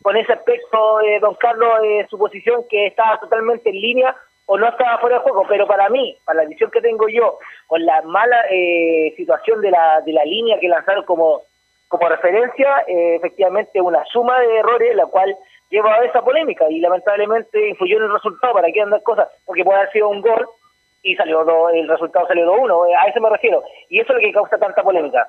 con 0.02 0.16
ese 0.16 0.32
aspecto, 0.32 1.00
eh, 1.02 1.18
don 1.20 1.34
Carlos, 1.34 1.70
eh, 1.84 2.06
su 2.08 2.16
posición 2.18 2.64
que 2.70 2.86
estaba 2.86 3.18
totalmente 3.18 3.70
en 3.70 3.80
línea 3.80 4.14
o 4.46 4.56
no 4.56 4.68
estaba 4.68 4.98
fuera 4.98 5.16
de 5.16 5.22
juego, 5.22 5.44
pero 5.48 5.66
para 5.66 5.88
mí, 5.88 6.16
para 6.24 6.42
la 6.42 6.48
visión 6.48 6.70
que 6.70 6.80
tengo 6.80 7.08
yo, 7.08 7.38
con 7.66 7.84
la 7.84 8.00
mala 8.02 8.36
eh, 8.50 9.12
situación 9.16 9.60
de 9.60 9.72
la, 9.72 10.00
de 10.06 10.12
la 10.12 10.24
línea 10.24 10.60
que 10.60 10.68
lanzaron 10.68 11.04
como, 11.04 11.42
como 11.88 12.08
referencia, 12.08 12.80
eh, 12.88 13.16
efectivamente 13.16 13.80
una 13.80 14.04
suma 14.06 14.40
de 14.40 14.58
errores, 14.58 14.94
la 14.96 15.06
cual 15.06 15.36
lleva 15.70 15.94
a 15.94 16.04
esa 16.04 16.22
polémica 16.22 16.64
y 16.70 16.80
lamentablemente 16.80 17.68
influyó 17.68 17.98
en 17.98 18.04
el 18.04 18.12
resultado, 18.12 18.52
para 18.54 18.68
qué 18.72 18.80
andar 18.80 19.02
cosas, 19.02 19.28
porque 19.44 19.64
puede 19.64 19.78
haber 19.78 19.92
sido 19.92 20.08
un 20.08 20.20
gol 20.20 20.46
y 21.02 21.14
salió 21.16 21.44
do- 21.44 21.68
el 21.70 21.88
resultado 21.88 22.26
salió 22.26 22.44
2-1, 22.46 22.86
eh, 22.88 22.94
a 22.98 23.06
eso 23.08 23.20
me 23.20 23.30
refiero, 23.30 23.62
y 23.88 24.00
eso 24.00 24.12
es 24.12 24.16
lo 24.16 24.20
que 24.20 24.32
causa 24.32 24.58
tanta 24.58 24.82
polémica. 24.82 25.26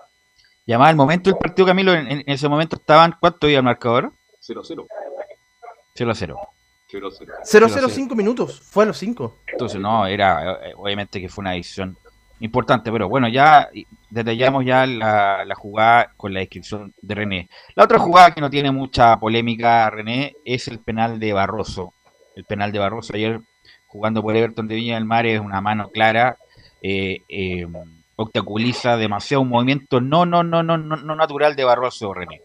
Y 0.66 0.74
además, 0.74 0.90
al 0.90 0.96
momento 0.96 1.30
del 1.30 1.40
partido, 1.40 1.66
Camilo, 1.68 1.94
en, 1.94 2.08
en 2.12 2.24
ese 2.26 2.50
momento 2.50 2.76
estaban, 2.76 3.14
¿cuánto 3.20 3.48
iba 3.48 3.60
el 3.60 3.64
marcador? 3.64 4.12
0-0. 4.42 4.86
0 5.94 6.12
a 6.12 6.16
0. 6.16 6.36
0-0. 6.92 7.34
0-0-5 7.44 8.16
minutos, 8.16 8.62
fue 8.72 8.84
a 8.84 8.88
los 8.88 8.98
5. 8.98 9.34
Entonces, 9.48 9.80
no, 9.80 10.06
era, 10.08 10.58
eh, 10.68 10.74
obviamente 10.76 11.20
que 11.22 11.30
fue 11.30 11.42
una 11.42 11.52
decisión 11.52 11.98
importante, 12.40 12.92
pero 12.92 13.10
bueno, 13.10 13.28
ya 13.28 13.70
detallamos 14.10 14.66
ya 14.66 14.86
la, 14.86 15.44
la 15.46 15.56
jugada 15.56 16.12
con 16.18 16.34
la 16.34 16.40
descripción 16.40 16.94
de 17.02 17.16
René. 17.16 17.50
La 17.76 17.84
otra 17.84 18.00
jugada 18.00 18.32
que 18.32 18.42
no 18.42 18.50
tiene 18.50 18.72
mucha 18.72 19.18
polémica, 19.18 19.90
René, 19.90 20.36
es 20.46 20.68
el 20.68 20.80
penal 20.80 21.20
de 21.20 21.34
Barroso. 21.34 21.94
El 22.36 22.46
penal 22.46 22.72
de 22.72 22.80
Barroso 22.80 23.14
ayer 23.16 23.42
jugando 23.88 24.22
por 24.22 24.36
Everton 24.36 24.68
de 24.68 24.76
Viña 24.76 24.96
del 24.96 25.06
Mar 25.06 25.26
es 25.26 25.40
una 25.40 25.62
mano 25.62 25.90
clara, 25.90 26.38
eh, 26.82 27.22
eh, 27.30 27.66
obstaculiza 28.16 28.98
demasiado 28.98 29.42
un 29.42 29.50
movimiento 29.50 30.02
no, 30.02 30.26
no, 30.26 30.44
no, 30.44 30.62
no, 30.62 30.78
no, 30.78 30.98
no 30.98 31.16
natural 31.16 31.56
de 31.56 31.64
Barroso, 31.64 32.14
René. 32.14 32.42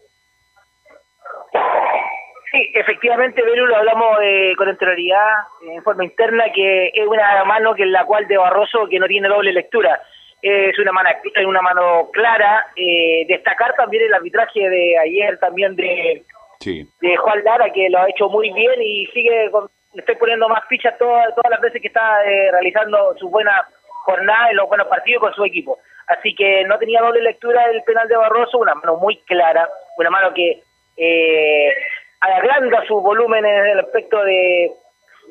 Sí, 2.53 2.69
efectivamente, 2.75 3.41
Belu, 3.41 3.65
lo 3.65 3.77
hablamos 3.77 4.19
eh, 4.21 4.53
con 4.55 4.69
anterioridad, 4.69 5.39
eh, 5.63 5.73
en 5.73 5.81
forma 5.83 6.03
interna, 6.03 6.45
que 6.53 6.91
es 6.93 7.07
una 7.07 7.43
mano 7.45 7.73
que 7.73 7.81
en 7.81 7.91
la 7.91 8.05
cual 8.05 8.27
de 8.27 8.37
Barroso 8.37 8.85
que 8.87 8.99
no 8.99 9.07
tiene 9.07 9.27
doble 9.27 9.51
lectura. 9.51 9.99
Eh, 10.39 10.69
es 10.69 10.77
una 10.77 10.91
mano, 10.91 11.09
una 11.47 11.61
mano 11.63 12.09
clara. 12.13 12.67
eh, 12.75 13.25
destacar 13.27 13.73
también 13.75 14.03
el 14.03 14.13
arbitraje 14.13 14.69
de 14.69 14.95
ayer, 14.99 15.39
también 15.39 15.75
de, 15.75 16.21
Sí. 16.59 16.87
de 17.01 17.17
Juan 17.17 17.43
Lara, 17.43 17.71
que 17.73 17.89
lo 17.89 17.97
ha 17.99 18.09
hecho 18.09 18.29
muy 18.29 18.51
bien 18.53 18.79
y 18.83 19.07
sigue, 19.07 19.49
con- 19.49 19.67
le 19.93 20.01
estoy 20.01 20.15
poniendo 20.17 20.47
más 20.47 20.63
fichas 20.69 20.95
todas, 20.99 21.33
todas 21.33 21.49
las 21.49 21.59
veces 21.61 21.81
que 21.81 21.87
está 21.87 22.23
eh, 22.23 22.51
realizando 22.51 23.15
su 23.17 23.29
buena 23.29 23.67
jornada 24.05 24.49
en 24.51 24.57
los 24.57 24.67
buenos 24.69 24.87
partidos 24.87 25.21
con 25.21 25.33
su 25.33 25.43
equipo. 25.43 25.79
Así 26.07 26.35
que 26.35 26.63
no 26.65 26.77
tenía 26.77 27.01
doble 27.01 27.21
lectura 27.23 27.63
el 27.65 27.81
penal 27.83 28.07
de 28.07 28.15
Barroso, 28.17 28.59
una 28.59 28.75
mano 28.75 28.97
muy 28.97 29.17
clara, 29.23 29.67
una 29.97 30.09
mano 30.11 30.33
que 30.35 30.61
eh, 30.97 31.73
agranda 32.23 32.85
su 32.87 32.99
volumen 33.01 33.45
en 33.45 33.65
el 33.67 33.79
aspecto 33.79 34.23
de, 34.23 34.71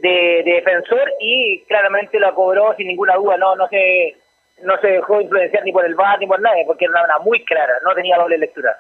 de, 0.01 0.43
de 0.45 0.53
defensor 0.55 1.11
y 1.21 1.65
claramente 1.67 2.19
la 2.21 2.35
cobró 2.35 2.75
sin 2.77 2.89
ninguna 2.89 3.17
duda, 3.17 3.37
no 3.37 3.57
no 3.57 3.69
se 3.69 4.17
no 4.63 4.79
se 4.81 4.89
dejó 4.89 5.21
influenciar 5.21 5.65
ni 5.65 5.73
por 5.73 5.85
el 5.85 5.95
VAR 5.95 6.19
ni 6.21 6.27
por 6.27 6.41
nadie, 6.41 6.65
porque 6.67 6.85
era 6.85 7.05
una 7.05 7.19
muy 7.19 7.45
clara, 7.45 7.73
no 7.85 7.95
tenía 7.95 8.17
doble 8.17 8.39
lectura. 8.39 8.77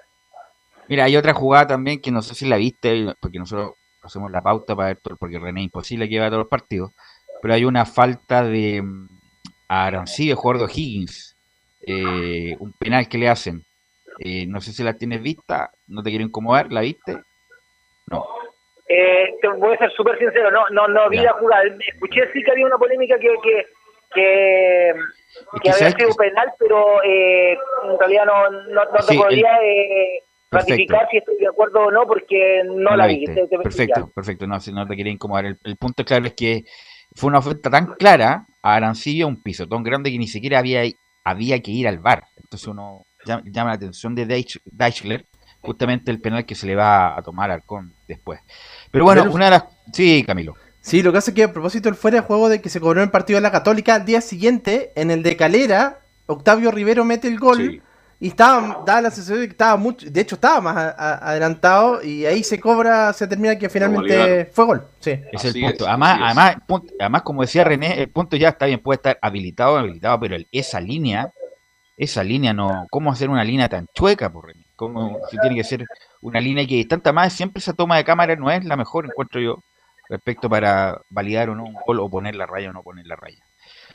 Mira, 0.88 1.04
hay 1.04 1.16
otra 1.16 1.34
jugada 1.34 1.68
también 1.68 2.00
que 2.00 2.10
no 2.10 2.22
sé 2.22 2.34
si 2.34 2.46
la 2.46 2.56
viste, 2.56 3.14
porque 3.20 3.38
nosotros 3.38 3.72
hacemos 4.02 4.30
la 4.30 4.42
pauta 4.42 4.76
para 4.76 4.88
ver 4.88 4.98
todo, 4.98 5.16
porque 5.16 5.38
René 5.38 5.60
es 5.60 5.64
imposible 5.64 6.08
que 6.08 6.18
vea 6.18 6.28
todos 6.28 6.40
los 6.40 6.48
partidos, 6.48 6.92
pero 7.40 7.54
hay 7.54 7.64
una 7.64 7.84
falta 7.84 8.44
de 8.44 8.82
mm, 8.82 9.08
a 9.68 9.86
Arancibia, 9.86 10.36
jugador 10.36 10.68
de 10.68 10.72
Higgins, 10.74 11.36
un 12.60 12.72
penal 12.78 13.08
que 13.08 13.18
le 13.18 13.28
hacen. 13.28 13.64
Eh, 14.18 14.46
no 14.46 14.60
sé 14.60 14.72
si 14.72 14.82
la 14.82 14.94
tienes 14.94 15.22
vista, 15.22 15.70
no 15.86 16.02
te 16.02 16.10
quiero 16.10 16.24
incomodar, 16.24 16.70
¿la 16.70 16.82
viste? 16.82 17.22
No. 18.08 18.26
Eh, 18.88 19.34
te 19.40 19.48
voy 19.48 19.74
a 19.74 19.78
ser 19.78 19.92
súper 19.92 20.18
sincero, 20.18 20.50
no 20.50 20.68
no 20.70 20.86
no 20.88 21.08
vi 21.08 21.16
Ya. 21.18 21.22
la 21.24 21.32
jugada. 21.34 21.62
Escuché 21.94 22.30
sí 22.32 22.42
que 22.42 22.50
había 22.50 22.66
una 22.66 22.76
polémica 22.78 23.18
que 23.18 23.28
que, 23.42 23.66
que, 24.14 24.92
que 25.62 25.70
había 25.70 25.90
sido 25.92 26.08
que- 26.10 26.14
penal, 26.18 26.52
pero 26.58 27.02
eh, 27.02 27.52
en 27.52 27.98
realidad 27.98 28.24
no, 28.26 28.50
no, 28.50 28.84
no 28.84 28.90
te 28.92 29.02
Sí, 29.04 29.14
el- 29.14 29.20
podría 29.20 29.56
eh, 29.62 30.22
ratificar 30.50 31.08
si 31.10 31.18
estoy 31.18 31.36
de 31.38 31.48
acuerdo 31.48 31.80
o 31.86 31.90
no, 31.90 32.06
porque 32.06 32.62
no, 32.66 32.90
No 32.90 32.96
la 32.96 33.06
vi. 33.06 33.20
viste. 33.20 33.34
te- 33.34 33.48
te- 33.48 33.58
Perfecto, 33.58 34.10
perfecto. 34.14 34.46
No, 34.46 34.60
si 34.60 34.72
no 34.72 34.86
te 34.86 34.96
quería 34.96 35.12
incomodar. 35.12 35.46
El, 35.46 35.58
el 35.64 35.76
punto 35.76 36.04
claro 36.04 36.26
es 36.26 36.34
que 36.34 36.64
fue 37.14 37.28
una 37.28 37.38
oferta 37.38 37.70
tan 37.70 37.94
clara 37.94 38.44
a 38.62 38.74
Arancibia, 38.74 39.26
un 39.26 39.42
piso 39.42 39.66
tan 39.66 39.82
grande 39.82 40.10
que 40.10 40.18
ni 40.18 40.26
siquiera 40.28 40.58
había, 40.58 40.82
había 41.24 41.60
que 41.62 41.70
ir 41.70 41.88
al 41.88 41.98
bar. 41.98 42.24
Entonces 42.36 42.68
uno 42.68 43.04
llama, 43.24 43.42
llama 43.46 43.70
la 43.70 43.76
atención 43.76 44.14
de 44.14 44.26
Deich- 44.26 44.60
Deichler, 44.66 45.24
justamente 45.62 46.10
el 46.10 46.20
penal 46.20 46.44
que 46.44 46.54
se 46.54 46.66
le 46.66 46.74
va 46.74 47.16
a 47.16 47.22
tomar 47.22 47.50
al 47.50 47.62
Con 47.64 47.92
después. 48.06 48.40
Pero 48.90 49.04
bueno, 49.04 49.22
Pero- 49.22 49.34
una 49.34 49.46
de 49.46 49.50
las... 49.52 49.64
Sí, 49.92 50.22
Camilo. 50.26 50.54
Sí, 50.80 51.00
lo 51.02 51.12
que 51.12 51.18
hace 51.18 51.30
es 51.30 51.34
que 51.36 51.44
a 51.44 51.52
propósito 51.52 51.88
del 51.88 51.94
fuera 51.94 52.20
de 52.20 52.26
juego 52.26 52.48
de 52.48 52.60
que 52.60 52.68
se 52.68 52.80
cobró 52.80 53.00
en 53.00 53.04
el 53.06 53.10
partido 53.12 53.36
de 53.36 53.42
la 53.42 53.52
Católica, 53.52 53.94
al 53.94 54.04
día 54.04 54.20
siguiente, 54.20 54.92
en 54.96 55.10
el 55.12 55.22
de 55.22 55.36
Calera, 55.36 56.00
Octavio 56.26 56.70
Rivero 56.72 57.04
mete 57.04 57.28
el 57.28 57.38
gol 57.38 57.56
Sí. 57.58 57.82
y 58.18 58.28
estaba, 58.28 58.82
daba 58.84 59.00
la 59.02 59.10
sensación 59.12 59.40
de 59.42 59.46
que 59.46 59.52
estaba 59.52 59.76
mucho, 59.76 60.10
de 60.10 60.20
hecho 60.20 60.34
estaba 60.34 60.60
más 60.60 60.76
a- 60.76 60.90
a- 60.90 61.30
adelantado 61.30 62.02
y 62.02 62.26
ahí 62.26 62.42
se 62.42 62.58
cobra, 62.58 63.12
se 63.12 63.28
termina 63.28 63.56
que 63.56 63.68
finalmente 63.68 64.46
fue 64.52 64.64
gol. 64.64 64.86
Sí. 64.98 65.10
Es 65.32 65.44
Así 65.44 65.48
el 65.60 65.64
punto. 65.68 65.84
es, 65.84 65.88
además, 65.90 66.16
es. 66.16 66.22
además, 66.24 66.56
punto- 66.66 66.94
además, 66.98 67.22
como 67.22 67.42
decía 67.42 67.62
René, 67.62 68.00
el 68.02 68.08
punto 68.10 68.36
ya 68.36 68.48
está 68.48 68.66
bien, 68.66 68.80
puede 68.80 68.96
estar 68.96 69.18
habilitado, 69.22 69.78
habilitado, 69.78 70.18
pero 70.18 70.34
el- 70.34 70.48
esa 70.50 70.80
línea, 70.80 71.30
esa 71.96 72.24
línea 72.24 72.52
no, 72.52 72.86
¿cómo 72.90 73.12
hacer 73.12 73.30
una 73.30 73.44
línea 73.44 73.68
tan 73.68 73.86
chueca, 73.94 74.32
por 74.32 74.46
René? 74.48 74.64
¿Cómo, 74.82 75.20
si 75.30 75.38
tiene 75.38 75.54
que 75.54 75.62
ser 75.62 75.86
una 76.22 76.40
línea 76.40 76.66
que 76.66 76.74
más, 77.12 77.32
siempre 77.32 77.60
esa 77.60 77.72
toma 77.72 77.98
de 77.98 78.04
cámara 78.04 78.34
no 78.34 78.50
es 78.50 78.64
la 78.64 78.76
mejor, 78.76 79.06
encuentro 79.06 79.40
yo, 79.40 79.62
respecto 80.08 80.50
para 80.50 81.00
validar 81.08 81.50
o 81.50 81.54
no 81.54 81.62
un 81.62 81.74
gol 81.86 82.00
o 82.00 82.10
poner 82.10 82.34
la 82.34 82.46
raya 82.46 82.70
o 82.70 82.72
no 82.72 82.82
poner 82.82 83.06
la 83.06 83.14
raya. 83.14 83.38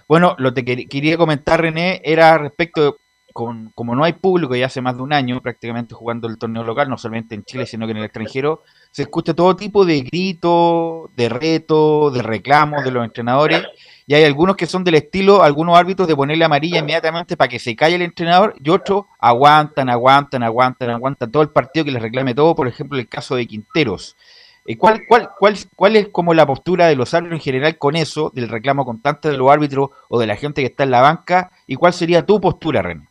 Bueno, 0.07 0.33
lo 0.37 0.53
que 0.53 0.63
quer- 0.63 0.87
quería 0.87 1.17
comentar, 1.17 1.59
René, 1.59 1.99
era 2.05 2.37
respecto, 2.37 2.81
de- 2.83 2.97
con, 3.37 3.69
como 3.75 3.93
no 3.93 4.03
hay 4.03 4.13
público 4.13 4.55
ya 4.55 4.65
hace 4.65 4.81
más 4.81 4.97
de 4.97 5.03
un 5.03 5.13
año 5.13 5.39
prácticamente 5.41 5.93
jugando 5.93 6.27
el 6.27 6.39
torneo 6.39 6.63
local, 6.63 6.89
no 6.89 6.97
solamente 6.97 7.35
en 7.35 7.43
Chile, 7.43 7.67
sino 7.67 7.85
que 7.85 7.91
en 7.91 7.97
el 7.97 8.05
extranjero, 8.05 8.63
se 8.89 9.03
escucha 9.03 9.35
todo 9.35 9.55
tipo 9.55 9.85
de 9.85 10.01
gritos, 10.01 11.15
de 11.15 11.29
retos, 11.29 12.15
de 12.15 12.23
reclamos 12.23 12.83
de 12.83 12.89
los 12.89 13.05
entrenadores, 13.05 13.61
y 14.07 14.15
hay 14.15 14.23
algunos 14.23 14.55
que 14.55 14.65
son 14.65 14.83
del 14.83 14.95
estilo, 14.95 15.43
algunos 15.43 15.77
árbitros 15.77 16.07
de 16.07 16.15
ponerle 16.15 16.45
amarilla 16.45 16.79
inmediatamente 16.79 17.37
para 17.37 17.47
que 17.47 17.59
se 17.59 17.75
calle 17.75 17.97
el 17.97 18.01
entrenador, 18.01 18.55
y 18.59 18.71
otros 18.71 19.05
aguantan, 19.19 19.87
aguantan, 19.91 20.41
aguantan, 20.41 20.89
aguantan 20.89 21.31
todo 21.31 21.43
el 21.43 21.49
partido 21.49 21.85
que 21.85 21.91
les 21.91 22.01
reclame 22.01 22.33
todo, 22.33 22.55
por 22.55 22.67
ejemplo, 22.67 22.97
el 22.97 23.07
caso 23.07 23.35
de 23.35 23.45
Quinteros. 23.45 24.17
Eh, 24.65 24.79
¿Cuál, 24.79 25.01
cuál, 25.07 25.29
cuál, 25.37 25.55
¿Cuál 25.75 25.95
es 25.95 26.07
como 26.07 26.33
la 26.33 26.47
postura 26.47 26.87
de 26.87 26.95
los 26.95 27.13
árbitros 27.13 27.39
en 27.39 27.43
general 27.43 27.77
con 27.77 27.95
eso, 27.95 28.31
del 28.33 28.49
reclamo 28.49 28.83
constante 28.83 29.29
de 29.29 29.37
los 29.37 29.51
árbitros 29.51 29.91
o 30.09 30.19
de 30.19 30.25
la 30.25 30.37
gente 30.37 30.61
que 30.61 30.69
está 30.69 30.85
en 30.85 30.91
la 30.91 31.01
banca? 31.01 31.51
¿Y 31.67 31.75
cuál 31.75 31.93
sería 31.93 32.25
tu 32.25 32.41
postura, 32.41 32.81
René? 32.81 33.07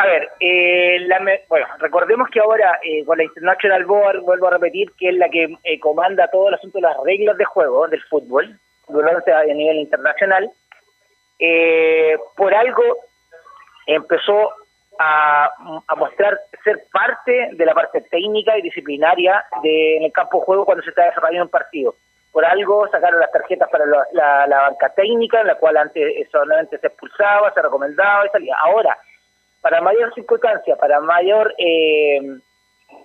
A 0.00 0.06
ver, 0.06 0.28
eh, 0.38 1.00
la 1.08 1.18
bueno, 1.48 1.66
recordemos 1.80 2.28
que 2.30 2.38
ahora 2.38 2.78
eh, 2.84 3.04
con 3.04 3.18
la 3.18 3.24
International 3.24 3.84
Board, 3.84 4.20
vuelvo 4.20 4.46
a 4.46 4.50
repetir, 4.52 4.92
que 4.96 5.08
es 5.08 5.16
la 5.16 5.28
que 5.28 5.56
eh, 5.64 5.80
comanda 5.80 6.28
todo 6.28 6.48
el 6.48 6.54
asunto 6.54 6.78
de 6.78 6.82
las 6.82 6.96
reglas 7.02 7.36
de 7.36 7.44
juego 7.44 7.88
del 7.88 8.00
fútbol, 8.04 8.56
durante 8.86 9.32
a 9.32 9.42
nivel 9.42 9.78
internacional, 9.78 10.48
eh, 11.40 12.16
por 12.36 12.54
algo 12.54 12.82
empezó 13.86 14.52
a, 15.00 15.50
mostrar 15.96 16.38
ser 16.62 16.84
parte 16.92 17.48
de 17.54 17.66
la 17.66 17.74
parte 17.74 18.00
técnica 18.02 18.56
y 18.56 18.62
disciplinaria 18.62 19.44
de, 19.64 19.96
en 19.96 20.04
el 20.04 20.12
campo 20.12 20.38
de 20.38 20.44
juego 20.44 20.64
cuando 20.64 20.84
se 20.84 20.90
está 20.90 21.06
desarrollando 21.06 21.46
un 21.46 21.50
partido. 21.50 21.96
Por 22.30 22.44
algo 22.44 22.86
sacaron 22.88 23.18
las 23.18 23.32
tarjetas 23.32 23.68
para 23.68 23.84
la, 23.84 24.06
la- 24.12 24.46
la 24.46 24.60
banca 24.68 24.90
técnica, 24.90 25.40
en 25.40 25.48
la 25.48 25.56
cual 25.56 25.76
antes 25.76 26.30
solamente 26.30 26.78
se 26.78 26.86
expulsaba, 26.86 27.52
se 27.52 27.62
recomendaba 27.62 28.26
y 28.26 28.30
salía. 28.30 28.56
Ahora, 28.62 28.96
para 29.68 29.82
mayor 29.82 30.14
circunstancia, 30.14 30.76
para 30.76 30.98
mayor 31.00 31.54
eh, 31.58 32.20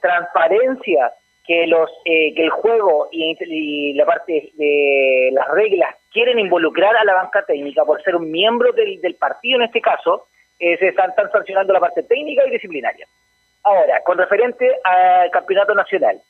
transparencia 0.01 1.12
que 1.46 1.67
los 1.67 1.89
eh, 2.05 2.34
que 2.34 2.41
el 2.41 2.51
juego 2.51 3.10
y, 3.12 3.91
la 3.96 4.05
parte 4.05 4.51
de 4.53 5.29
las 5.34 5.46
reglas 5.50 5.93
quieren 6.10 6.39
involucrar 6.39 6.96
a 6.96 7.03
la 7.03 7.15
banca 7.15 7.43
técnica 7.46 7.84
por 7.84 8.01
ser 8.01 8.15
un 8.15 8.32
miembro 8.32 8.72
del, 8.72 9.15
partido 9.15 9.58
en 9.58 9.63
este 9.63 9.82
caso, 9.82 10.27
eh, 10.58 10.77
se 10.77 10.88
están, 10.88 11.10
están 11.10 11.29
sancionando 11.32 11.74
la 11.74 11.82
parte 11.82 12.03
técnica 12.03 12.48
y 12.48 12.51
disciplinaria. 12.51 13.08
Ahora, 13.63 14.01
con 14.05 14.17
referente 14.17 14.65
al 14.86 15.32
campeonato 15.32 15.75
nacional, 15.75 16.22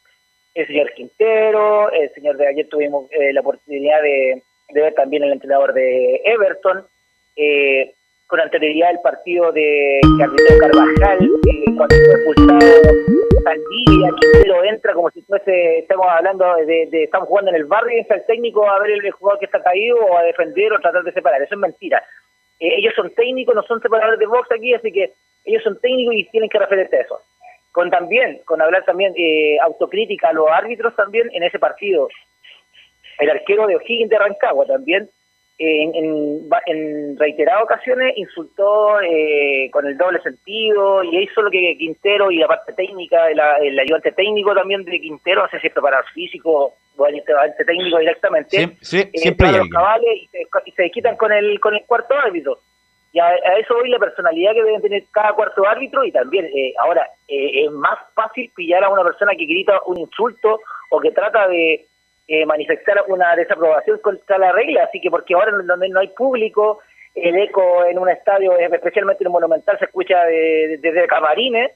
el 0.55 0.65
señor 0.65 0.93
Quintero, 0.93 1.91
el 1.91 2.11
señor 2.15 2.37
de 2.37 2.47
ayer 2.47 2.67
tuvimos 2.69 3.05
eh, 3.11 3.33
la 3.33 3.41
oportunidad 3.41 4.01
de, 4.01 4.41
de 4.69 4.81
ver 4.81 4.95
también 4.95 5.23
el 5.25 5.33
entrenador 5.33 5.73
de 5.73 6.21
Everton, 6.25 6.87
eh, 7.35 7.93
con 8.33 8.41
anterioridad 8.41 8.89
el 8.89 8.99
partido 9.01 9.51
de 9.51 9.99
arbitró 10.19 10.57
Carvajal, 10.57 11.19
eh, 11.21 11.65
cuando 11.77 11.95
fue 11.95 12.15
expulsado 12.15 12.81
Saldivia, 13.43 14.09
Quintero 14.19 14.63
entra 14.63 14.93
como 14.95 15.11
si 15.11 15.21
fuese, 15.21 15.77
estamos 15.77 16.07
hablando 16.09 16.43
de, 16.65 16.89
estamos 16.91 17.27
jugando 17.27 17.51
en 17.51 17.57
el 17.57 17.65
barrio 17.65 17.95
y 17.95 17.99
entra 17.99 18.17
el 18.17 18.25
técnico 18.25 18.67
a 18.67 18.79
ver 18.79 18.89
el 18.89 19.11
jugador 19.11 19.37
que 19.37 19.45
está 19.45 19.61
caído 19.61 19.97
o 19.97 20.17
a 20.17 20.23
defender 20.23 20.73
o 20.73 20.79
tratar 20.79 21.03
de 21.03 21.11
separar, 21.11 21.43
eso 21.43 21.53
es 21.53 21.61
mentira. 21.61 22.03
Eh, 22.59 22.73
ellos 22.77 22.95
son 22.95 23.13
técnicos, 23.13 23.53
no 23.53 23.61
son 23.61 23.79
separadores 23.79 24.17
de 24.17 24.25
box 24.25 24.51
aquí, 24.51 24.73
así 24.73 24.91
que 24.91 25.13
ellos 25.45 25.61
son 25.61 25.79
técnicos 25.79 26.15
y 26.15 26.23
tienen 26.29 26.49
que 26.49 26.57
referirse 26.57 26.97
a 26.97 27.01
eso. 27.01 27.19
Con 27.71 27.91
también, 27.91 28.41
con 28.45 28.59
hablar 28.63 28.83
también 28.83 29.13
eh, 29.15 29.59
autocrítica 29.61 30.29
a 30.29 30.33
los 30.33 30.49
árbitros 30.49 30.95
también 30.95 31.29
en 31.33 31.43
ese 31.43 31.59
partido. 31.59 32.07
El 33.19 33.29
arquero 33.29 33.67
de 33.67 33.75
O'Higgins 33.75 34.09
de 34.09 34.17
Rancagua 34.17 34.65
también 34.65 35.07
en, 35.57 35.95
en, 35.95 36.49
en 36.65 37.17
reiteradas 37.17 37.63
ocasiones 37.63 38.13
insultó 38.17 38.99
eh, 39.01 39.69
con 39.71 39.85
el 39.85 39.97
doble 39.97 40.19
sentido 40.21 41.03
y 41.03 41.17
hizo 41.23 41.41
lo 41.41 41.51
que 41.51 41.77
Quintero 41.77 42.31
y 42.31 42.37
la 42.37 42.47
parte 42.47 42.73
técnica, 42.73 43.29
el, 43.29 43.39
el 43.61 43.79
ayudante 43.79 44.11
técnico 44.11 44.53
también 44.55 44.83
de 44.83 44.99
Quintero, 44.99 45.43
no 45.43 45.49
sé 45.49 45.59
si 45.59 45.67
es 45.67 45.73
preparador 45.73 46.05
físico 46.13 46.73
o 46.97 47.05
ayudante 47.05 47.65
técnico 47.65 47.97
directamente, 47.99 48.77
sí, 48.81 48.99
eh, 48.99 49.11
siempre 49.13 49.47
hay 49.47 49.53
toman 49.53 49.59
los 49.59 49.61
alguien. 49.61 49.71
cabales 49.71 50.15
y 50.15 50.27
se, 50.27 50.47
y 50.65 50.71
se 50.71 50.89
quitan 50.91 51.15
con 51.17 51.31
el 51.31 51.59
con 51.59 51.75
el 51.75 51.85
cuarto 51.85 52.15
árbitro. 52.15 52.59
Y 53.11 53.19
a, 53.19 53.27
a 53.27 53.57
eso 53.59 53.75
voy 53.75 53.89
la 53.89 53.99
personalidad 53.99 54.53
que 54.53 54.63
deben 54.63 54.81
tener 54.81 55.03
cada 55.11 55.33
cuarto 55.33 55.67
árbitro 55.67 56.03
y 56.03 56.11
también 56.11 56.45
eh, 56.45 56.73
ahora 56.79 57.07
eh, 57.27 57.65
es 57.65 57.71
más 57.71 57.99
fácil 58.15 58.51
pillar 58.55 58.83
a 58.83 58.89
una 58.89 59.03
persona 59.03 59.33
que 59.37 59.45
grita 59.45 59.79
un 59.85 59.99
insulto 59.99 60.59
o 60.89 60.99
que 60.99 61.11
trata 61.11 61.47
de 61.47 61.85
eh, 62.27 62.45
manifestar 62.45 63.03
una 63.07 63.35
desaprobación 63.35 63.99
contra 63.99 64.37
la 64.37 64.51
regla, 64.51 64.83
así 64.85 64.99
que 65.01 65.09
porque 65.09 65.33
ahora 65.33 65.51
donde 65.51 65.89
no 65.89 65.99
hay 65.99 66.07
público, 66.09 66.79
el 67.15 67.35
eco 67.37 67.85
en 67.85 67.99
un 67.99 68.09
estadio, 68.09 68.57
eh, 68.57 68.69
especialmente 68.71 69.23
en 69.23 69.27
un 69.27 69.33
monumental, 69.33 69.77
se 69.77 69.85
escucha 69.85 70.23
de- 70.25 70.67
de- 70.67 70.77
desde 70.81 71.07
camarines. 71.07 71.71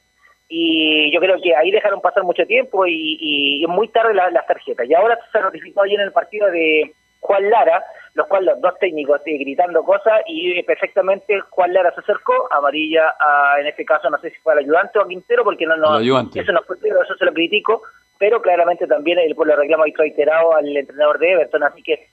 Y 0.50 1.12
yo 1.14 1.20
creo 1.20 1.36
que 1.42 1.54
ahí 1.56 1.72
dejaron 1.72 2.00
pasar 2.00 2.24
mucho 2.24 2.46
tiempo 2.46 2.86
y, 2.88 3.18
y- 3.20 3.68
muy 3.68 3.90
tarde 3.90 4.14
la- 4.14 4.32
las 4.32 4.48
tarjetas. 4.48 4.88
Y 4.90 4.94
ahora 4.94 5.20
se 5.32 5.42
notificó 5.42 5.82
ayer 5.84 6.00
en 6.00 6.06
el 6.06 6.14
partido 6.14 6.50
de 6.50 6.92
Juan 7.20 7.50
Lara, 7.50 7.84
los 8.14 8.28
cuales 8.28 8.48
los 8.54 8.62
dos 8.62 8.80
técnicos 8.80 9.20
eh, 9.26 9.38
gritando 9.38 9.84
cosas 9.84 10.22
y 10.28 10.58
eh, 10.58 10.64
perfectamente 10.64 11.40
Juan 11.50 11.74
Lara 11.74 11.92
se 11.94 12.00
acercó, 12.00 12.48
amarilla 12.52 13.14
a, 13.20 13.60
en 13.60 13.68
este 13.68 13.84
caso 13.84 14.10
no 14.10 14.18
sé 14.20 14.30
si 14.30 14.38
fue 14.38 14.54
al 14.54 14.60
ayudante 14.60 14.98
o 14.98 15.02
a 15.02 15.08
Quintero, 15.08 15.44
porque 15.44 15.66
no, 15.66 15.76
no 15.76 16.00
eso 16.40 16.52
no 16.54 16.62
fue 16.64 16.78
eso 16.78 17.16
se 17.20 17.26
lo 17.26 17.34
critico, 17.34 17.82
pero 18.18 18.42
claramente 18.42 18.88
también 18.88 19.20
el 19.20 19.36
pueblo 19.36 19.56
reclama 19.56 19.88
y 19.88 19.94
reiterado 19.94 20.56
al 20.56 20.76
entrenador 20.76 21.20
de 21.20 21.32
Everton, 21.32 21.64
así 21.64 21.82
que 21.84 22.08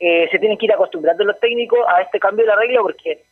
eh, 0.00 0.28
se 0.30 0.38
tienen 0.38 0.58
que 0.58 0.66
ir 0.66 0.72
acostumbrando 0.72 1.24
los 1.24 1.40
técnicos 1.40 1.80
a 1.88 2.02
este 2.02 2.20
cambio 2.20 2.44
de 2.44 2.50
la 2.50 2.56
regla 2.56 2.80
porque 2.82 3.24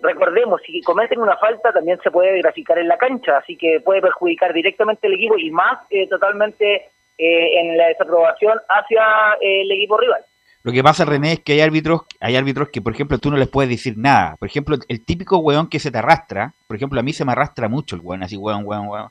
recordemos, 0.00 0.60
si 0.66 0.80
cometen 0.82 1.20
una 1.20 1.36
falta 1.36 1.72
también 1.72 1.98
se 2.02 2.10
puede 2.10 2.38
graficar 2.38 2.78
en 2.78 2.88
la 2.88 2.98
cancha, 2.98 3.38
así 3.38 3.56
que 3.56 3.80
puede 3.80 4.00
perjudicar 4.00 4.52
directamente 4.52 5.06
al 5.06 5.14
equipo 5.14 5.38
y 5.38 5.50
más 5.50 5.78
eh, 5.90 6.08
totalmente 6.08 6.88
eh, 7.18 7.60
en 7.60 7.76
la 7.76 7.88
desaprobación 7.88 8.58
hacia 8.68 9.02
eh, 9.40 9.62
el 9.62 9.72
equipo 9.72 9.98
rival. 9.98 10.22
Lo 10.62 10.72
que 10.72 10.82
pasa, 10.82 11.04
René, 11.04 11.34
es 11.34 11.40
que 11.40 11.52
hay 11.52 11.60
árbitros, 11.60 12.02
hay 12.20 12.34
árbitros 12.34 12.70
que, 12.70 12.82
por 12.82 12.92
ejemplo, 12.92 13.18
tú 13.18 13.30
no 13.30 13.36
les 13.36 13.48
puedes 13.48 13.70
decir 13.70 13.94
nada. 13.96 14.34
Por 14.36 14.48
ejemplo, 14.48 14.76
el 14.88 15.04
típico 15.04 15.38
weón 15.38 15.68
que 15.68 15.78
se 15.78 15.92
te 15.92 15.98
arrastra, 15.98 16.52
por 16.66 16.76
ejemplo, 16.76 16.98
a 16.98 17.04
mí 17.04 17.12
se 17.12 17.24
me 17.24 17.32
arrastra 17.32 17.68
mucho 17.68 17.94
el 17.94 18.02
weón, 18.02 18.24
así 18.24 18.36
weón, 18.36 18.62
weón, 18.64 18.88
weón. 18.88 19.08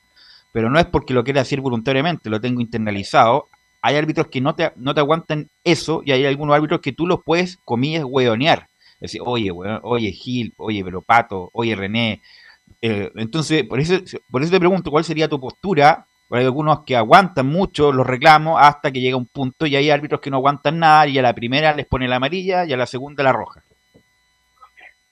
Pero 0.56 0.70
no 0.70 0.78
es 0.78 0.86
porque 0.86 1.12
lo 1.12 1.22
quiera 1.22 1.42
decir 1.42 1.60
voluntariamente, 1.60 2.30
lo 2.30 2.40
tengo 2.40 2.62
internalizado. 2.62 3.48
Hay 3.82 3.94
árbitros 3.94 4.28
que 4.28 4.40
no 4.40 4.54
te, 4.54 4.72
no 4.76 4.94
te 4.94 5.00
aguantan 5.00 5.50
eso 5.62 6.00
y 6.02 6.12
hay 6.12 6.24
algunos 6.24 6.56
árbitros 6.56 6.80
que 6.80 6.92
tú 6.92 7.06
los 7.06 7.22
puedes, 7.22 7.58
comillas, 7.58 8.04
weonear. 8.06 8.66
Es 8.94 9.12
decir, 9.12 9.20
oye, 9.22 9.50
weón, 9.50 9.80
oye, 9.82 10.10
Gil, 10.12 10.54
oye, 10.56 10.82
pero 10.82 11.02
Pato, 11.02 11.50
oye, 11.52 11.76
René. 11.76 12.22
Eh, 12.80 13.12
entonces, 13.16 13.64
por 13.64 13.80
eso, 13.80 13.96
por 14.30 14.40
eso 14.40 14.50
te 14.50 14.58
pregunto, 14.58 14.90
¿cuál 14.90 15.04
sería 15.04 15.28
tu 15.28 15.38
postura? 15.38 16.06
Porque 16.26 16.40
hay 16.40 16.46
algunos 16.46 16.84
que 16.84 16.96
aguantan 16.96 17.48
mucho 17.48 17.92
los 17.92 18.06
reclamos 18.06 18.58
hasta 18.58 18.90
que 18.90 19.02
llega 19.02 19.18
un 19.18 19.26
punto 19.26 19.66
y 19.66 19.76
hay 19.76 19.90
árbitros 19.90 20.22
que 20.22 20.30
no 20.30 20.38
aguantan 20.38 20.78
nada 20.78 21.06
y 21.06 21.18
a 21.18 21.22
la 21.22 21.34
primera 21.34 21.74
les 21.74 21.84
pone 21.84 22.08
la 22.08 22.16
amarilla 22.16 22.64
y 22.64 22.72
a 22.72 22.78
la 22.78 22.86
segunda 22.86 23.22
la 23.22 23.32
roja. 23.34 23.62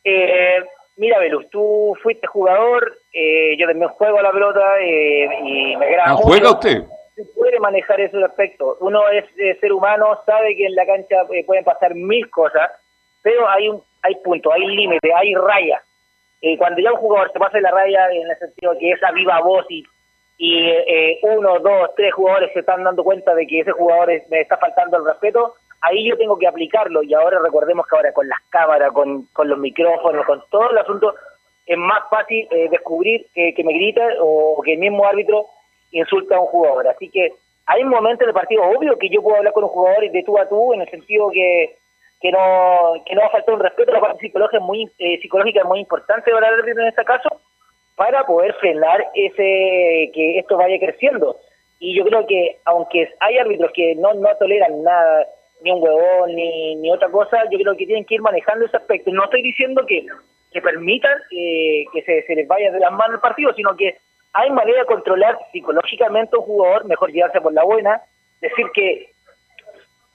Eh, 0.05 0.65
mira, 0.97 1.19
Velus, 1.19 1.51
tú 1.51 1.95
fuiste 2.03 2.27
jugador, 2.29 2.97
eh, 3.15 3.57
yo 3.57 3.67
también 3.69 3.89
juego 3.91 4.19
a 4.19 4.23
la 4.23 4.33
pelota 4.33 4.81
eh, 4.81 5.29
y 5.45 5.77
me 5.77 5.97
¿No 5.97 6.13
mucho. 6.15 6.23
juega 6.25 6.51
usted? 6.51 6.83
se 7.15 7.25
puede 7.27 7.61
manejar 7.61 8.01
esos 8.01 8.21
aspectos. 8.25 8.77
Uno 8.81 9.09
es 9.11 9.25
eh, 9.39 9.57
ser 9.61 9.73
humano, 9.73 10.19
sabe 10.27 10.57
que 10.57 10.67
en 10.67 10.75
la 10.75 10.85
cancha 10.85 11.23
eh, 11.33 11.45
pueden 11.47 11.63
pasar 11.65 11.95
mil 11.95 12.29
cosas, 12.29 12.71
pero 13.23 13.49
hay 13.49 13.69
un 13.69 13.81
hay 14.03 14.17
puntos, 14.17 14.53
hay 14.53 14.67
límites, 14.67 15.13
hay 15.15 15.33
rayas. 15.35 15.81
Eh, 16.43 16.59
cuando 16.59 16.83
ya 16.83 16.93
un 16.93 16.99
jugador 16.99 17.33
se 17.33 17.39
pasa 17.39 17.57
de 17.57 17.63
la 17.63 17.71
raya 17.71 18.11
en 18.11 18.29
el 18.29 18.37
sentido 18.39 18.73
de 18.73 18.79
que 18.81 18.91
esa 18.91 19.13
viva 19.13 19.41
voz 19.41 19.65
y, 19.71 19.83
y 20.39 20.69
eh, 20.69 21.21
uno, 21.23 21.59
dos, 21.61 21.91
tres 21.97 22.13
jugadores 22.13 22.53
se 22.53 22.61
están 22.61 22.83
dando 22.85 23.03
cuenta 23.05 23.33
de 23.35 23.47
que 23.47 23.61
ese 23.61 23.71
jugador 23.71 24.11
es- 24.11 24.29
me 24.29 24.41
está 24.41 24.57
faltando 24.59 24.99
el 24.99 25.07
respeto, 25.07 25.55
ahí 25.81 26.07
yo 26.09 26.19
tengo 26.19 26.37
que 26.37 26.49
aplicarlo 26.49 27.03
y 27.05 27.15
ahora 27.15 27.39
recordemos 27.39 27.87
que 27.87 27.97
ahora 27.97 28.13
con 28.13 28.29
las 28.29 28.41
cámaras, 28.51 28.93
con, 28.93 29.27
con 29.33 29.49
los 29.49 29.59
micrófonos, 29.59 30.27
con 30.27 30.43
todo 30.51 30.71
el 30.71 30.79
asunto, 30.79 31.15
es 31.67 31.79
más 31.79 32.03
fácil 32.11 32.47
eh, 32.51 32.69
descubrir 32.71 33.27
que, 33.35 33.55
me 33.65 33.73
grita 33.73 34.07
o 34.21 34.61
que 34.63 34.75
el 34.75 34.79
mismo 34.79 35.07
árbitro 35.07 35.47
insulta 35.93 36.37
a 36.37 36.41
un 36.41 36.47
jugador. 36.47 36.89
Así 36.89 37.09
que 37.09 37.33
hay 37.67 37.83
un 37.83 37.89
momento 37.89 38.25
en 38.25 38.29
el 38.29 38.35
partido 38.35 38.63
obvio 38.63 38.99
que 38.99 39.09
yo 39.09 39.23
puedo 39.23 39.37
hablar 39.37 39.53
con 39.53 39.65
un 39.65 39.71
jugador 39.71 40.11
de 40.11 40.23
tú 40.23 40.39
a 40.39 40.49
tú 40.49 40.75
en 40.75 40.83
el 40.83 40.91
sentido 40.91 41.31
que 41.31 41.77
que 42.21 42.31
no 42.31 42.95
que 43.05 43.15
no 43.15 43.21
va 43.23 43.27
a 43.27 43.31
faltar 43.31 43.55
un 43.55 43.61
respeto 43.61 43.93
la 43.93 44.01
parte 44.01 44.21
psicológica 44.21 44.59
es 44.59 44.63
muy 44.63 44.91
eh, 44.99 45.19
psicológica 45.21 45.65
muy 45.65 45.81
importante 45.81 46.31
para 46.31 46.49
el 46.49 46.55
árbitro 46.61 46.83
en 46.83 46.89
este 46.89 47.05
caso 47.05 47.29
para 47.97 48.25
poder 48.25 48.55
frenar 48.55 49.07
ese 49.15 50.11
que 50.13 50.39
esto 50.39 50.57
vaya 50.57 50.79
creciendo 50.79 51.39
y 51.79 51.95
yo 51.95 52.05
creo 52.05 52.27
que 52.27 52.59
aunque 52.65 53.09
hay 53.21 53.39
árbitros 53.39 53.73
que 53.75 53.95
no 53.97 54.15
no 54.15 54.29
toleran 54.39 54.83
nada 54.83 55.27
ni 55.63 55.71
un 55.71 55.83
huevón 55.83 56.35
ni, 56.35 56.77
ni 56.77 56.91
otra 56.91 57.11
cosa 57.11 57.45
yo 57.51 57.59
creo 57.59 57.77
que 57.77 57.87
tienen 57.87 58.05
que 58.05 58.15
ir 58.15 58.23
manejando 58.23 58.65
ese 58.65 58.77
aspecto 58.77 59.11
no 59.11 59.25
estoy 59.25 59.43
diciendo 59.43 59.85
que 59.87 60.07
que 60.55 60.63
permitan 60.63 61.13
eh, 61.31 61.85
que 61.93 62.01
se, 62.03 62.23
se 62.23 62.35
les 62.35 62.49
vaya 62.49 62.71
de 62.73 62.79
las 62.81 62.93
manos 62.93 63.17
el 63.17 63.21
partido 63.21 63.53
sino 63.55 63.77
que 63.77 63.99
hay 64.33 64.51
manera 64.51 64.81
de 64.81 64.87
controlar 64.87 65.37
psicológicamente 65.53 66.35
a 66.35 66.39
un 66.39 66.45
jugador 66.47 66.87
mejor 66.87 67.13
llevarse 67.13 67.41
por 67.43 67.53
la 67.53 67.65
buena 67.65 68.01
decir 68.41 68.65
que 68.73 69.11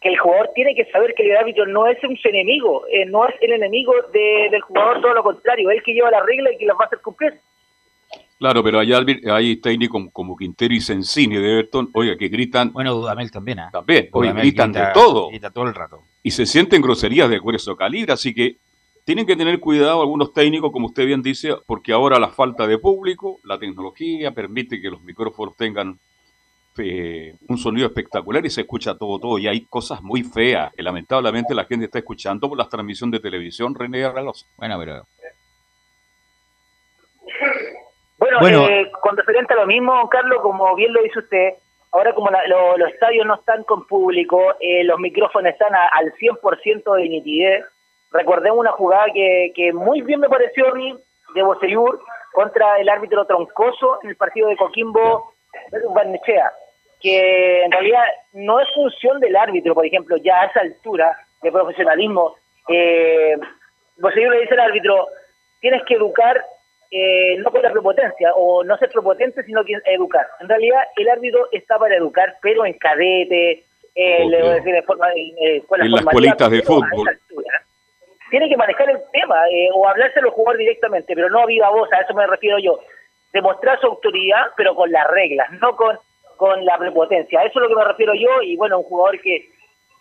que 0.02 0.08
el 0.08 0.17
jugador 0.17 0.52
tiene 0.56 0.73
que 0.75 0.86
saber 0.91 1.13
que 1.13 1.23
el 1.30 1.36
árbitro 1.36 1.65
no 1.65 1.86
es 1.86 2.02
un 2.06 2.17
enemigo, 2.23 2.86
eh, 2.88 3.06
no 3.06 3.28
es 3.28 3.36
el 3.41 3.52
enemigo 3.52 3.91
de- 4.13 4.47
del 4.49 4.62
jugador, 4.62 5.02
todo 5.02 5.13
lo 5.13 5.23
contrario, 5.23 5.69
es 5.71 5.78
el 5.80 5.84
que 5.84 5.91
lleva 5.93 6.10
la 6.10 6.23
regla 6.23 6.54
y 6.54 6.58
que 6.58 6.65
las 6.65 6.78
va 6.78 6.86
a 6.86 6.88
hacer 6.88 6.99
cumplir. 7.02 7.34
Claro, 8.38 8.63
pero 8.63 8.80
hay, 8.80 8.93
hay 9.30 9.58
técnicos 9.58 10.02
como 10.13 10.38
Quintero 10.38 10.73
y 10.73 10.80
Sensini 10.80 11.36
de 11.36 11.52
Everton, 11.52 11.89
oiga, 11.93 12.15
que 12.17 12.30
gritan 12.30 12.71
Bueno, 12.71 12.93
Dudamel 12.93 13.30
también, 13.30 13.60
¿ah? 13.60 13.69
también, 13.73 14.08
gritan 14.13 14.71
grita- 14.71 14.88
de 14.88 14.93
todo 14.93 15.28
grita 15.32 15.49
todo 15.52 15.65
el 15.67 15.75
rato. 15.75 15.99
y 16.23 16.32
se 16.32 16.45
sienten 16.45 16.82
groserías 16.82 17.30
de 17.30 17.38
grueso 17.39 17.75
calibre, 17.75 18.13
así 18.13 18.34
que 18.34 18.56
tienen 19.05 19.25
que 19.25 19.35
tener 19.35 19.59
cuidado 19.59 20.01
algunos 20.01 20.33
técnicos, 20.33 20.71
como 20.71 20.88
usted 20.88 21.05
bien 21.05 21.21
dice, 21.21 21.55
porque 21.65 21.91
ahora 21.93 22.19
la 22.19 22.29
falta 22.29 22.67
de 22.67 22.77
público, 22.77 23.39
la 23.43 23.57
tecnología 23.57 24.31
permite 24.31 24.79
que 24.81 24.89
los 24.89 25.01
micrófonos 25.01 25.55
tengan 25.57 25.99
eh, 26.77 27.35
un 27.49 27.57
sonido 27.57 27.88
espectacular 27.88 28.45
y 28.45 28.49
se 28.49 28.62
escucha 28.62 28.97
todo, 28.97 29.19
todo, 29.19 29.38
y 29.38 29.47
hay 29.47 29.65
cosas 29.65 30.01
muy 30.01 30.23
feas 30.23 30.71
que 30.73 30.81
lamentablemente 30.83 31.53
la 31.53 31.65
gente 31.65 31.85
está 31.85 31.99
escuchando 31.99 32.47
por 32.47 32.57
las 32.57 32.69
transmisiones 32.69 33.13
de 33.19 33.29
televisión, 33.29 33.75
René 33.75 34.05
Arrelos. 34.05 34.47
Bueno, 34.57 34.77
pero 34.79 35.05
Bueno, 38.17 38.39
Bueno. 38.41 38.67
eh, 38.69 38.91
con 39.01 39.15
referente 39.15 39.53
a 39.53 39.57
lo 39.57 39.65
mismo, 39.67 40.07
Carlos, 40.09 40.41
como 40.41 40.75
bien 40.75 40.91
lo 40.93 41.01
dice 41.01 41.19
usted, 41.19 41.53
ahora 41.91 42.13
como 42.13 42.29
la- 42.29 42.45
lo- 42.47 42.77
los 42.77 42.91
estadios 42.91 43.25
no 43.25 43.35
están 43.35 43.63
con 43.63 43.88
público, 43.88 44.41
eh, 44.59 44.83
los 44.83 44.99
micrófonos 44.99 45.51
están 45.53 45.73
a- 45.73 45.88
al 45.93 46.12
100% 46.19 46.93
de 46.95 47.09
nitidez. 47.09 47.63
Recordemos 48.12 48.60
una 48.60 48.72
jugada 48.72 49.06
que, 49.13 49.52
que 49.56 49.74
muy 49.74 50.02
bien 50.02 50.19
me 50.19 50.30
pareció 50.30 50.69
a 50.69 50.74
mí 50.74 50.98
de 51.36 51.43
Bocellur 51.43 52.02
contra 52.34 52.78
el 52.80 52.89
árbitro 52.89 53.26
Troncoso 53.26 54.00
en 54.04 54.10
el 54.10 54.15
partido 54.15 54.50
de 54.50 54.58
Coquimbo 54.58 55.34
versus 55.72 55.93
Barnechea, 55.93 56.52
que 57.00 57.63
en 57.63 57.72
realidad 57.72 58.04
no 58.34 58.60
es 58.60 58.67
función 58.74 59.19
del 59.19 59.36
árbitro, 59.36 59.74
por 59.74 59.86
ejemplo, 59.86 60.17
ya 60.17 60.41
a 60.41 60.45
esa 60.45 60.62
altura 60.62 61.17
de 61.41 61.52
profesionalismo. 61.52 62.36
Eh, 62.67 63.36
Bocellur 63.98 64.34
le 64.34 64.41
dice 64.41 64.54
al 64.54 64.62
árbitro, 64.62 65.08
tienes 65.60 65.84
que 65.86 65.95
educar 65.95 66.43
eh, 66.91 67.38
no 67.38 67.52
con 67.52 67.62
la 67.62 67.72
prepotencia, 67.72 68.34
o 68.36 68.63
no 68.63 68.76
ser 68.78 68.89
prepotente, 68.89 69.43
sino 69.43 69.63
que 69.63 69.74
educar. 69.86 70.26
En 70.39 70.50
realidad, 70.50 70.82
el 70.95 71.08
árbitro 71.10 71.48
está 71.52 71.78
para 71.78 71.95
educar, 71.95 72.38
pero 72.41 72.65
en 72.65 72.74
cadete, 72.74 73.63
eh, 73.93 74.26
le 74.26 74.41
voy 74.41 74.50
a 74.50 74.54
decir, 74.56 74.74
en, 74.74 74.84
forma, 74.84 75.12
eh, 75.12 75.62
en 75.69 75.91
las 75.91 76.02
escuelitas 76.02 76.50
de 76.50 76.62
fútbol. 76.63 77.19
Tiene 78.30 78.50
que 78.50 78.58
manejar 78.58 78.89
el 78.89 79.00
tema, 79.12 79.48
eh, 79.50 79.70
o 79.74 79.88
hablárselo 79.88 80.32
jugar 80.32 80.58
directamente, 80.58 81.15
pero 81.15 81.30
no 81.30 81.39
a 81.39 81.46
viva 81.46 81.70
voz, 81.70 81.92
a 81.94 82.02
eso 82.02 82.13
me 82.13 82.28
refiero 82.28 82.58
yo. 82.60 82.80
Demostrar 83.34 83.80
su 83.80 83.88
autoridad, 83.88 84.48
pero 84.58 84.76
con 84.76 84.92
las 84.92 85.08
reglas, 85.08 85.52
no 85.62 85.76
con, 85.76 85.98
con 86.38 86.63
la 86.65 86.78
prepotencia. 86.78 87.39
A 87.39 87.44
eso 87.44 87.60
es 87.60 87.63
lo 87.63 87.70
que 87.70 87.82
me 87.82 87.86
refiero 87.86 88.13
yo, 88.13 88.42
y 88.42 88.56
bueno, 88.56 88.80
un 88.80 88.86
jugador 88.86 89.20
que 89.22 89.50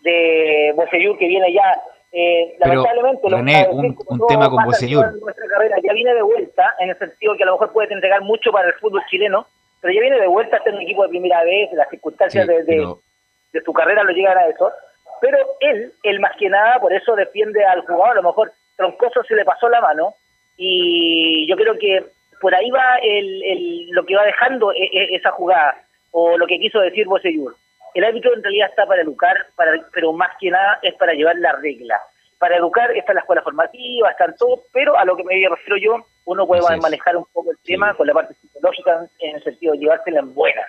de 0.02 0.72
Bocellur 0.76 1.18
que 1.18 1.26
viene 1.26 1.52
ya 1.52 1.74
eh, 2.10 2.56
lamentablemente, 2.58 3.28
René, 3.28 3.68
un, 3.70 3.96
un 4.06 4.26
tema 4.28 4.48
con 4.48 4.64
Nuestra 4.64 5.46
carrera 5.46 5.76
ya 5.82 5.92
viene 5.92 6.14
de 6.14 6.22
vuelta, 6.22 6.74
en 6.78 6.90
el 6.90 6.98
sentido 6.98 7.36
que 7.36 7.42
a 7.42 7.46
lo 7.46 7.52
mejor 7.52 7.72
puede 7.72 7.92
entregar 7.92 8.22
mucho 8.22 8.50
para 8.50 8.68
el 8.68 8.74
fútbol 8.74 9.02
chileno, 9.10 9.46
pero 9.80 9.92
ya 9.92 10.00
viene 10.00 10.18
de 10.18 10.26
vuelta 10.26 10.56
a 10.56 10.62
ser 10.62 10.74
un 10.74 10.82
equipo 10.82 11.02
de 11.02 11.10
primera 11.10 11.44
vez, 11.44 11.70
las 11.72 11.88
circunstancias 11.90 12.46
de, 12.46 12.62
de, 12.64 13.62
su 13.62 13.72
carrera 13.72 14.04
lo 14.04 14.12
llegan 14.12 14.38
a 14.38 14.46
eso. 14.46 14.70
Pero 15.20 15.38
él, 15.60 15.92
él 16.02 16.20
más 16.20 16.36
que 16.36 16.48
nada, 16.48 16.78
por 16.80 16.92
eso 16.92 17.14
defiende 17.14 17.64
al 17.64 17.82
jugador, 17.82 18.10
a 18.10 18.20
lo 18.22 18.28
mejor 18.28 18.52
Troncoso 18.76 19.22
se 19.24 19.34
le 19.34 19.44
pasó 19.44 19.68
la 19.68 19.80
mano, 19.80 20.14
y 20.56 21.46
yo 21.48 21.56
creo 21.56 21.78
que 21.78 22.04
por 22.40 22.54
ahí 22.54 22.70
va 22.70 22.96
el, 23.02 23.42
el, 23.42 23.90
lo 23.90 24.04
que 24.04 24.16
va 24.16 24.24
dejando 24.24 24.72
e, 24.72 24.84
e, 24.84 25.16
esa 25.16 25.30
jugada, 25.32 25.82
o 26.12 26.38
lo 26.38 26.46
que 26.46 26.58
quiso 26.58 26.80
decir 26.80 27.06
Boseyur 27.06 27.54
el 27.94 28.04
árbitro 28.04 28.34
en 28.34 28.42
realidad 28.42 28.68
está 28.70 28.86
para 28.86 29.02
educar, 29.02 29.36
para, 29.56 29.72
pero 29.92 30.12
más 30.12 30.30
que 30.38 30.50
nada 30.50 30.78
es 30.82 30.94
para 30.94 31.14
llevar 31.14 31.36
la 31.38 31.52
regla. 31.52 32.00
Para 32.38 32.56
educar 32.56 32.96
está 32.96 33.12
la 33.12 33.20
escuela 33.20 33.42
formativa, 33.42 34.10
están 34.10 34.36
todos, 34.36 34.60
pero 34.72 34.96
a 34.96 35.04
lo 35.04 35.16
que 35.16 35.24
me 35.24 35.34
refiero 35.48 35.76
yo, 35.76 36.06
uno 36.24 36.46
puede 36.46 36.62
manejar 36.76 37.16
un 37.16 37.24
poco 37.32 37.50
el 37.50 37.58
tema 37.64 37.94
con 37.94 38.06
la 38.06 38.14
parte 38.14 38.34
psicológica 38.34 39.08
en 39.18 39.36
el 39.36 39.42
sentido 39.42 39.72
de 39.72 39.80
llevársela 39.80 40.20
en 40.20 40.32
buena. 40.32 40.62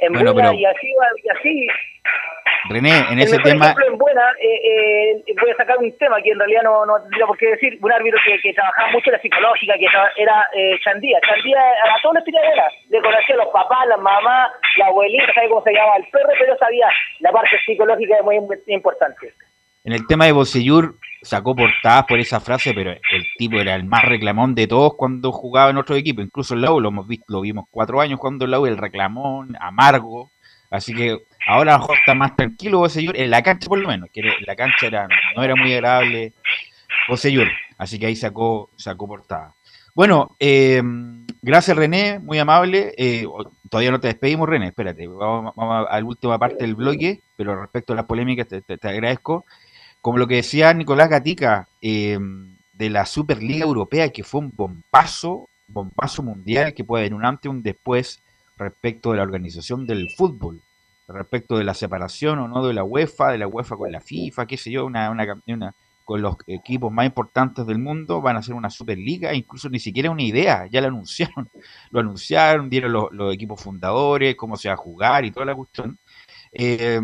En 0.00 0.12
buena 0.12 0.54
y 0.54 0.64
así, 0.66 0.88
y 1.22 1.30
así 1.30 1.68
René, 2.68 3.04
en 3.10 3.18
ese 3.18 3.38
tema. 3.38 3.74
en 3.86 3.98
buena, 3.98 4.22
eh, 4.40 5.20
eh, 5.20 5.34
voy 5.40 5.50
a 5.50 5.56
sacar 5.56 5.76
un 5.78 5.90
tema 5.98 6.16
que 6.22 6.30
en 6.30 6.38
realidad 6.38 6.62
no, 6.62 6.86
no 6.86 7.00
tendría 7.02 7.26
por 7.26 7.36
qué 7.36 7.50
decir. 7.50 7.78
Un 7.80 7.92
árbitro 7.92 8.18
que, 8.24 8.40
que 8.40 8.54
trabajaba 8.54 8.90
mucho 8.92 9.10
en 9.10 9.12
la 9.12 9.20
psicológica, 9.20 9.74
que 9.78 9.86
era 10.16 10.48
eh, 10.54 10.78
Chandía. 10.82 11.18
Chandía 11.26 11.60
a 11.60 12.00
todos 12.02 12.16
los 12.16 12.24
tiradores. 12.24 12.64
Le 12.88 13.00
conocía 13.02 13.34
a 13.34 13.38
los 13.44 13.52
papás, 13.52 13.86
las 13.88 14.00
mamás, 14.00 14.50
la 14.78 14.86
abuelita, 14.86 15.32
sabe 15.34 15.48
cómo 15.48 15.62
se 15.62 15.72
llamaba 15.72 15.96
el 15.96 16.06
perro, 16.10 16.30
pero 16.38 16.56
sabía 16.56 16.88
la 17.20 17.32
parte 17.32 17.56
psicológica 17.66 18.16
es 18.16 18.24
muy 18.24 18.40
importante. 18.68 19.34
En 19.84 19.92
el 19.92 20.06
tema 20.06 20.24
de 20.24 20.32
Bocellur 20.32 20.96
sacó 21.20 21.54
portadas 21.54 22.04
por 22.06 22.18
esa 22.18 22.40
frase, 22.40 22.72
pero 22.74 22.92
el 22.92 23.24
tipo 23.36 23.56
era 23.56 23.74
el 23.74 23.84
más 23.84 24.02
reclamón 24.04 24.54
de 24.54 24.66
todos 24.66 24.94
cuando 24.96 25.30
jugaba 25.30 25.70
en 25.70 25.76
otro 25.76 25.94
equipo. 25.94 26.22
Incluso 26.22 26.54
el 26.54 26.62
Lau 26.62 26.80
lo 26.80 26.88
hemos 26.88 27.06
visto, 27.06 27.26
lo 27.28 27.42
vimos 27.42 27.66
cuatro 27.70 28.00
años 28.00 28.18
cuando 28.18 28.46
el 28.46 28.52
Lau, 28.52 28.64
el 28.64 28.78
reclamón, 28.78 29.54
amargo. 29.60 30.30
Así 30.70 30.94
que 30.94 31.18
Ahora 31.46 31.78
mejor 31.78 31.96
está 31.98 32.14
más 32.14 32.36
tranquilo 32.36 32.88
señor 32.88 33.16
en 33.16 33.30
la 33.30 33.42
cancha 33.42 33.68
por 33.68 33.78
lo 33.78 33.88
menos, 33.88 34.08
que 34.12 34.22
la 34.46 34.56
cancha 34.56 34.86
era, 34.86 35.08
no 35.36 35.42
era 35.42 35.54
muy 35.54 35.72
agradable 35.74 36.32
señor 37.16 37.48
así 37.78 37.98
que 37.98 38.06
ahí 38.06 38.16
sacó, 38.16 38.70
sacó 38.76 39.06
portada. 39.06 39.54
Bueno, 39.94 40.34
eh, 40.40 40.82
gracias 41.42 41.76
René, 41.76 42.18
muy 42.18 42.38
amable. 42.38 42.94
Eh, 42.96 43.26
todavía 43.70 43.92
no 43.92 44.00
te 44.00 44.08
despedimos 44.08 44.48
René, 44.48 44.68
espérate, 44.68 45.06
vamos, 45.06 45.54
a 45.56 45.98
la 45.98 46.04
última 46.04 46.38
parte 46.38 46.64
del 46.64 46.74
bloque, 46.74 47.20
pero 47.36 47.60
respecto 47.60 47.92
a 47.92 47.96
las 47.96 48.06
polémicas 48.06 48.48
te, 48.48 48.88
agradezco. 48.88 49.44
Como 50.00 50.18
lo 50.18 50.26
que 50.26 50.36
decía 50.36 50.74
Nicolás 50.74 51.08
Gatica 51.08 51.68
eh, 51.80 52.18
de 52.72 52.90
la 52.90 53.06
Superliga 53.06 53.64
Europea, 53.64 54.10
que 54.10 54.24
fue 54.24 54.40
un 54.40 54.52
bombazo, 54.54 55.48
bombazo 55.68 56.22
mundial 56.22 56.74
que 56.74 56.84
puede 56.84 57.04
haber 57.04 57.14
un 57.14 57.24
antes 57.24 57.46
y 57.46 57.48
un 57.48 57.62
después 57.62 58.20
respecto 58.58 59.12
de 59.12 59.18
la 59.18 59.22
organización 59.22 59.86
del 59.86 60.10
fútbol 60.10 60.60
respecto 61.08 61.58
de 61.58 61.64
la 61.64 61.74
separación 61.74 62.38
o 62.38 62.48
no 62.48 62.66
de 62.66 62.74
la 62.74 62.84
UEFA, 62.84 63.32
de 63.32 63.38
la 63.38 63.46
UEFA 63.46 63.76
con 63.76 63.92
la 63.92 64.00
FIFA, 64.00 64.46
qué 64.46 64.56
sé 64.56 64.70
yo, 64.70 64.86
una, 64.86 65.10
una, 65.10 65.74
con 66.04 66.22
los 66.22 66.36
equipos 66.46 66.92
más 66.92 67.06
importantes 67.06 67.66
del 67.66 67.78
mundo, 67.78 68.20
van 68.20 68.36
a 68.36 68.40
hacer 68.40 68.54
una 68.54 68.70
Superliga, 68.70 69.34
incluso 69.34 69.68
ni 69.68 69.78
siquiera 69.78 70.10
una 70.10 70.22
idea, 70.22 70.66
ya 70.66 70.80
lo 70.82 70.88
anunciaron, 70.88 71.48
lo 71.90 72.00
anunciaron, 72.00 72.70
dieron 72.70 72.92
los, 72.92 73.34
equipos 73.34 73.60
fundadores, 73.60 74.36
cómo 74.36 74.56
se 74.56 74.68
va 74.68 74.74
a 74.74 74.78
jugar 74.78 75.24
y 75.24 75.30
toda 75.30 75.46
la 75.46 75.54
cuestión. 75.54 75.98
Eh, 76.52 77.00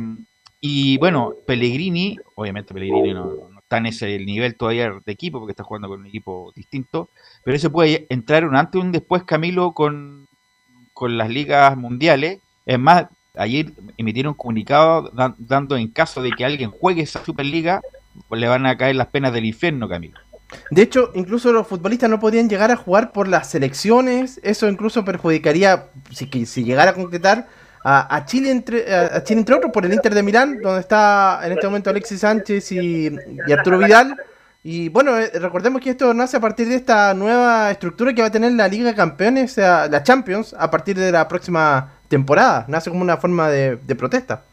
y 0.60 0.98
bueno, 0.98 1.34
Pellegrini, 1.46 2.18
obviamente 2.34 2.74
Pellegrini 2.74 3.14
no, 3.14 3.50
está 3.60 3.78
en 3.78 3.86
ese 3.86 4.18
nivel 4.18 4.56
todavía 4.56 4.92
de 5.04 5.12
equipo 5.12 5.38
porque 5.38 5.52
está 5.52 5.64
jugando 5.64 5.88
con 5.88 6.00
un 6.00 6.06
equipo 6.06 6.52
distinto, 6.54 7.08
pero 7.44 7.56
ese 7.56 7.70
puede 7.70 8.06
entrar 8.10 8.44
un 8.44 8.56
antes 8.56 8.78
y 8.78 8.84
un 8.84 8.92
después, 8.92 9.24
Camilo, 9.24 9.72
con, 9.72 10.26
con 10.92 11.16
las 11.16 11.30
ligas 11.30 11.76
mundiales. 11.76 12.40
Es 12.66 12.78
más, 12.78 13.06
ayer 13.36 13.72
emitieron 13.96 14.30
un 14.30 14.36
comunicado 14.36 15.10
dando 15.38 15.76
en 15.76 15.88
caso 15.88 16.22
de 16.22 16.30
que 16.32 16.44
alguien 16.44 16.70
juegue 16.70 17.02
esa 17.02 17.24
Superliga, 17.24 17.80
le 18.30 18.48
van 18.48 18.66
a 18.66 18.76
caer 18.76 18.96
las 18.96 19.08
penas 19.08 19.32
del 19.32 19.44
infierno, 19.44 19.88
Camilo. 19.88 20.18
De 20.70 20.82
hecho, 20.82 21.12
incluso 21.14 21.52
los 21.52 21.66
futbolistas 21.66 22.10
no 22.10 22.18
podían 22.18 22.48
llegar 22.48 22.70
a 22.70 22.76
jugar 22.76 23.12
por 23.12 23.28
las 23.28 23.48
selecciones. 23.48 24.40
Eso 24.42 24.68
incluso 24.68 25.04
perjudicaría, 25.04 25.86
si, 26.12 26.46
si 26.46 26.64
llegara 26.64 26.90
a 26.90 26.94
concretar, 26.94 27.46
a, 27.82 28.24
Chile 28.26 28.50
entre 28.50 28.94
a 28.94 29.22
Chile 29.24 29.40
entre 29.40 29.54
otros 29.54 29.72
por 29.72 29.86
el 29.86 29.92
Inter 29.92 30.14
de 30.14 30.22
Milán, 30.22 30.60
donde 30.60 30.80
está 30.80 31.40
en 31.44 31.52
este 31.52 31.66
momento 31.66 31.90
Alexis 31.90 32.20
Sánchez 32.20 32.72
y, 32.72 33.10
Arturo 33.50 33.78
Vidal. 33.78 34.16
Y 34.62 34.90
bueno, 34.90 35.18
eh, 35.18 35.30
recordemos 35.36 35.80
que 35.80 35.90
esto 35.90 36.12
nace 36.12 36.36
a 36.36 36.40
partir 36.40 36.68
de 36.68 36.74
esta 36.74 37.14
nueva 37.14 37.70
estructura 37.70 38.12
que 38.12 38.20
va 38.20 38.28
a 38.28 38.32
tener 38.32 38.52
la 38.52 38.68
Liga 38.68 38.90
de 38.90 38.94
Campeones, 38.94 39.56
la 39.56 40.02
Champions, 40.02 40.54
a 40.58 40.70
partir 40.70 40.98
de 40.98 41.10
la 41.10 41.26
próxima 41.28 41.99
temporada. 42.10 42.66
Nace 42.68 42.90
como 42.90 43.02
una 43.02 43.16
forma 43.16 43.48
de, 43.48 43.76
protesta. 43.94 44.44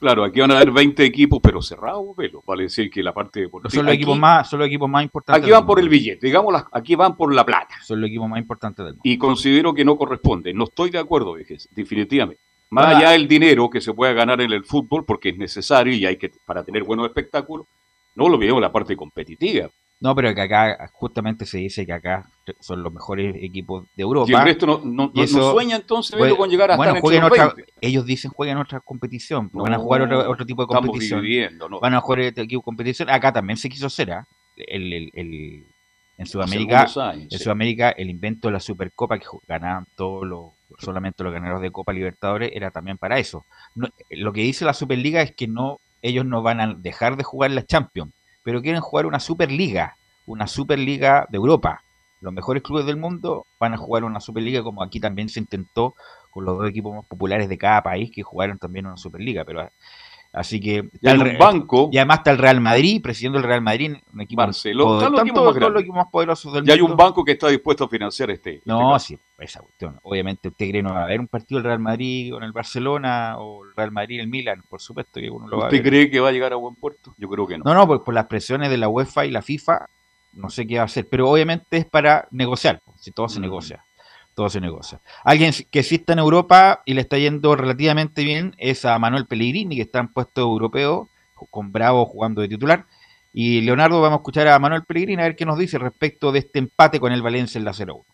Claro, 0.00 0.24
aquí 0.24 0.40
van 0.40 0.50
a 0.50 0.56
haber 0.56 0.70
20 0.70 1.04
equipos, 1.04 1.40
pero 1.42 1.62
cerrados, 1.62 2.06
pero 2.16 2.42
vale 2.46 2.64
decir 2.64 2.90
que 2.90 3.02
la 3.02 3.12
parte 3.12 3.40
deportiva. 3.40 3.70
Son 3.70 3.86
los 3.86 3.94
equipos 3.94 4.18
más, 4.18 4.48
son 4.48 4.58
los 4.58 4.68
equipos 4.68 4.88
más 4.88 5.02
importantes. 5.02 5.42
Aquí 5.42 5.50
van 5.50 5.66
por 5.66 5.80
el 5.80 5.88
billete, 5.88 6.26
digamos, 6.26 6.54
aquí 6.70 6.94
van 6.94 7.16
por 7.16 7.34
la 7.34 7.44
plata. 7.44 7.74
Son 7.82 8.00
los 8.00 8.08
equipos 8.08 8.28
más 8.28 8.38
importantes 8.38 8.84
del 8.84 8.94
mundo. 8.94 9.02
Y 9.04 9.16
considero 9.16 9.74
que 9.74 9.84
no 9.84 9.96
corresponde. 9.96 10.52
No 10.52 10.64
estoy 10.64 10.90
de 10.90 10.98
acuerdo, 10.98 11.34
definitivamente. 11.70 12.40
Más 12.70 12.96
allá 12.96 13.10
del 13.10 13.26
dinero 13.26 13.70
que 13.70 13.80
se 13.80 13.94
pueda 13.94 14.12
ganar 14.12 14.40
en 14.40 14.52
el 14.52 14.62
fútbol, 14.64 15.04
porque 15.04 15.30
es 15.30 15.38
necesario 15.38 15.94
y 15.94 16.04
hay 16.04 16.16
que, 16.16 16.30
para 16.44 16.62
tener 16.62 16.84
buenos 16.84 17.06
espectáculos, 17.06 17.66
no 18.14 18.28
lo 18.28 18.40
en 18.40 18.60
la 18.60 18.70
parte 18.70 18.94
competitiva. 18.96 19.68
No, 20.00 20.14
pero 20.14 20.34
que 20.34 20.42
acá 20.42 20.90
justamente 20.92 21.46
se 21.46 21.58
dice 21.58 21.86
que 21.86 21.92
acá 21.92 22.28
son 22.60 22.82
los 22.82 22.92
mejores 22.92 23.36
equipos 23.42 23.84
de 23.96 24.02
Europa. 24.02 24.30
Y 24.30 24.34
el 24.34 24.42
resto 24.42 24.66
no, 24.66 25.10
no, 25.12 25.26
sueña 25.26 25.76
entonces 25.76 26.16
con 26.34 26.50
llegar 26.50 26.70
hasta 26.70 27.00
bueno, 27.00 27.26
otra, 27.26 27.54
Ellos 27.80 28.04
dicen 28.06 28.30
jueguen 28.30 28.58
otra 28.58 28.80
competición, 28.80 29.50
van 29.52 29.74
a 29.74 29.78
jugar 29.78 30.02
otro, 30.12 30.46
tipo 30.46 30.62
de 30.62 30.68
competición. 30.68 31.24
Van 31.80 31.94
a 31.94 32.00
jugar 32.00 32.20
este 32.20 32.42
equipo 32.42 32.60
de 32.60 32.64
competición. 32.64 33.10
Acá 33.10 33.32
también 33.32 33.56
se 33.56 33.68
quiso 33.68 33.86
hacer, 33.86 34.12
¿ah? 34.12 34.26
el, 34.56 34.92
el, 34.92 35.10
el, 35.14 35.66
en 36.16 36.26
Sudamérica, 36.26 36.86
en 37.12 37.38
Sudamérica 37.38 37.90
el 37.90 38.10
invento 38.10 38.48
de 38.48 38.52
la 38.52 38.60
Supercopa 38.60 39.18
que 39.18 39.26
ganaban 39.46 39.86
todos 39.96 40.26
los 40.26 40.52
solamente 40.78 41.24
los 41.24 41.32
ganadores 41.32 41.62
de 41.62 41.70
Copa 41.70 41.92
Libertadores 41.92 42.50
era 42.54 42.70
también 42.70 42.98
para 42.98 43.18
eso. 43.18 43.44
lo 44.10 44.32
que 44.32 44.42
dice 44.42 44.64
la 44.64 44.74
Superliga 44.74 45.22
es 45.22 45.34
que 45.34 45.48
no 45.48 45.80
ellos 46.02 46.26
no 46.26 46.42
van 46.42 46.60
a 46.60 46.74
dejar 46.74 47.16
de 47.16 47.24
jugar 47.24 47.50
la 47.52 47.64
Champions 47.64 48.12
pero 48.48 48.62
quieren 48.62 48.80
jugar 48.80 49.04
una 49.04 49.20
Superliga, 49.20 49.98
una 50.24 50.46
Superliga 50.46 51.26
de 51.28 51.36
Europa. 51.36 51.82
Los 52.20 52.32
mejores 52.32 52.62
clubes 52.62 52.86
del 52.86 52.96
mundo 52.96 53.46
van 53.60 53.74
a 53.74 53.76
jugar 53.76 54.04
una 54.04 54.20
Superliga 54.20 54.62
como 54.62 54.82
aquí 54.82 55.00
también 55.00 55.28
se 55.28 55.40
intentó 55.40 55.94
con 56.30 56.44
los 56.44 56.58
dos 56.58 56.68
equipos 56.68 56.94
más 56.94 57.06
populares 57.06 57.48
de 57.48 57.58
cada 57.58 57.82
país 57.82 58.10
que 58.12 58.22
jugaron 58.22 58.58
también 58.58 58.86
una 58.86 58.96
Superliga, 58.96 59.44
pero 59.44 59.68
así 60.32 60.60
que 60.60 60.88
y 61.00 61.08
el 61.08 61.38
banco 61.38 61.88
y 61.90 61.96
además 61.96 62.18
está 62.18 62.32
el 62.32 62.38
Real 62.38 62.60
Madrid, 62.60 63.00
presidiendo 63.02 63.38
el 63.38 63.44
Real 63.44 63.62
Madrid, 63.62 63.96
un 64.12 64.20
equipo 64.20 64.42
Barcelona, 64.42 65.08
los 65.08 65.20
equipos 65.22 65.96
más, 65.96 66.06
poderosos 66.10 66.52
del 66.52 66.62
mundo. 66.62 66.72
Y 66.72 66.76
hay 66.76 66.80
un 66.82 66.96
banco 66.96 67.24
que 67.24 67.32
está 67.32 67.48
dispuesto 67.48 67.84
a 67.84 67.88
financiar 67.88 68.30
este. 68.30 68.56
este 68.56 68.68
no, 68.68 68.98
sí, 68.98 69.18
esa 69.38 69.60
cuestión. 69.60 69.98
Obviamente 70.02 70.48
usted 70.48 70.68
cree 70.68 70.82
no 70.82 70.92
va 70.92 71.00
a 71.00 71.04
haber 71.04 71.20
un 71.20 71.28
partido 71.28 71.60
del 71.60 71.66
Real 71.66 71.80
Madrid 71.80 72.32
con 72.32 72.42
el 72.42 72.52
Barcelona 72.52 73.38
o 73.38 73.64
el 73.64 73.74
Real 73.74 73.92
Madrid 73.92 74.20
el 74.20 74.28
Milan, 74.28 74.62
por 74.68 74.80
supuesto 74.80 75.20
que 75.20 75.30
uno 75.30 75.48
lo 75.48 75.58
va 75.58 75.66
a 75.66 75.70
ver. 75.70 75.80
¿Usted 75.80 75.88
cree 75.88 76.10
que 76.10 76.20
va 76.20 76.28
a 76.28 76.32
llegar 76.32 76.52
a 76.52 76.56
buen 76.56 76.74
puerto? 76.74 77.14
Yo 77.16 77.28
creo 77.28 77.46
que 77.46 77.58
no. 77.58 77.64
No, 77.64 77.74
no, 77.74 77.86
por, 77.86 78.04
por 78.04 78.14
las 78.14 78.26
presiones 78.26 78.70
de 78.70 78.76
la 78.76 78.88
UEFA 78.88 79.24
y 79.24 79.30
la 79.30 79.42
FIFA, 79.42 79.88
no 80.32 80.50
sé 80.50 80.66
qué 80.66 80.76
va 80.76 80.82
a 80.82 80.86
hacer, 80.86 81.08
pero 81.08 81.28
obviamente 81.28 81.78
es 81.78 81.84
para 81.84 82.28
negociar, 82.30 82.80
si 82.96 83.10
todo 83.10 83.28
se 83.28 83.38
mm. 83.38 83.42
negocia. 83.42 83.84
Todo 84.34 84.48
se 84.48 84.60
negocia. 84.60 85.00
Alguien 85.24 85.52
que 85.70 85.82
sí 85.82 85.96
está 85.96 86.12
en 86.12 86.20
Europa 86.20 86.82
y 86.84 86.94
le 86.94 87.00
está 87.00 87.18
yendo 87.18 87.56
relativamente 87.56 88.22
bien 88.22 88.54
es 88.58 88.84
a 88.84 88.96
Manuel 88.98 89.26
Pellegrini, 89.26 89.74
que 89.74 89.82
está 89.82 89.98
en 89.98 90.08
puesto 90.08 90.42
europeo, 90.42 91.08
con 91.50 91.72
Bravo 91.72 92.06
jugando 92.06 92.40
de 92.40 92.48
titular. 92.48 92.86
Y 93.32 93.60
Leonardo, 93.62 94.00
vamos 94.00 94.18
a 94.18 94.20
escuchar 94.20 94.46
a 94.46 94.58
Manuel 94.60 94.84
Pellegrini 94.84 95.22
a 95.22 95.26
ver 95.26 95.36
qué 95.36 95.44
nos 95.44 95.58
dice 95.58 95.76
respecto 95.78 96.30
de 96.30 96.38
este 96.40 96.60
empate 96.60 97.00
con 97.00 97.12
el 97.12 97.20
Valencia 97.20 97.58
en 97.58 97.64
la 97.64 97.72
0-1. 97.72 98.04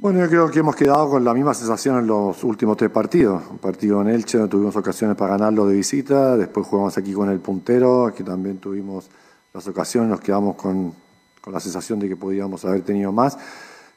Bueno, 0.00 0.20
yo 0.20 0.28
creo 0.28 0.50
que 0.50 0.60
hemos 0.60 0.76
quedado 0.76 1.10
con 1.10 1.22
la 1.24 1.34
misma 1.34 1.52
sensación 1.52 1.98
en 1.98 2.06
los 2.06 2.42
últimos 2.42 2.78
tres 2.78 2.90
partidos. 2.90 3.42
Un 3.50 3.58
partido 3.58 4.00
en 4.00 4.08
Elche, 4.08 4.38
donde 4.38 4.50
tuvimos 4.50 4.74
ocasiones 4.74 5.14
para 5.14 5.32
ganarlo 5.32 5.66
de 5.66 5.76
visita, 5.76 6.38
después 6.38 6.66
jugamos 6.66 6.96
aquí 6.96 7.12
con 7.12 7.28
el 7.28 7.38
puntero, 7.40 8.06
aquí 8.06 8.22
también 8.22 8.56
tuvimos 8.56 9.10
las 9.52 9.66
ocasiones, 9.66 10.10
nos 10.10 10.20
quedamos 10.20 10.56
con, 10.56 10.94
con 11.40 11.52
la 11.52 11.60
sensación 11.60 11.98
de 11.98 12.08
que 12.08 12.16
podíamos 12.16 12.64
haber 12.64 12.82
tenido 12.82 13.12
más. 13.12 13.36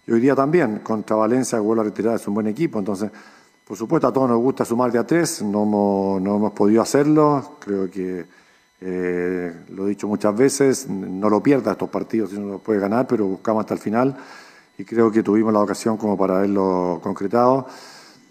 Y 0.06 0.12
hoy 0.12 0.20
día 0.20 0.36
también, 0.36 0.80
contra 0.80 1.16
Valencia, 1.16 1.58
que 1.58 1.64
vuelve 1.64 1.82
a 1.82 1.86
retirar, 1.86 2.16
es 2.16 2.28
un 2.28 2.34
buen 2.34 2.48
equipo. 2.48 2.80
Entonces, 2.80 3.12
por 3.66 3.78
supuesto, 3.78 4.08
a 4.08 4.14
todos 4.14 4.30
nos 4.30 4.40
gusta 4.40 4.66
sumar 4.66 4.92
de 4.92 5.00
a 5.00 5.08
tres, 5.08 5.42
no 5.42 5.64
hemos, 5.64 6.22
no 6.22 6.36
hemos 6.36 6.52
podido 6.54 6.82
hacerlo. 6.82 7.58
Creo 7.60 7.90
que, 7.90 8.26
eh, 8.86 9.54
lo 9.70 9.86
he 9.86 9.90
dicho 9.90 10.10
muchas 10.10 10.36
veces, 10.36 10.90
no 10.90 11.30
lo 11.30 11.42
pierda 11.42 11.72
estos 11.72 11.90
partidos 11.90 12.32
si 12.32 12.40
no 12.40 12.48
lo 12.48 12.60
puede 12.60 12.82
ganar, 12.82 13.08
pero 13.08 13.26
buscamos 13.26 13.62
hasta 13.62 13.76
el 13.76 13.80
final 13.80 14.18
y 14.78 14.84
creo 14.84 15.10
que 15.10 15.24
tuvimos 15.24 15.54
la 15.54 15.62
ocasión 15.62 15.96
como 15.96 16.18
para 16.18 16.38
haberlo 16.38 17.00
concretado. 17.02 17.66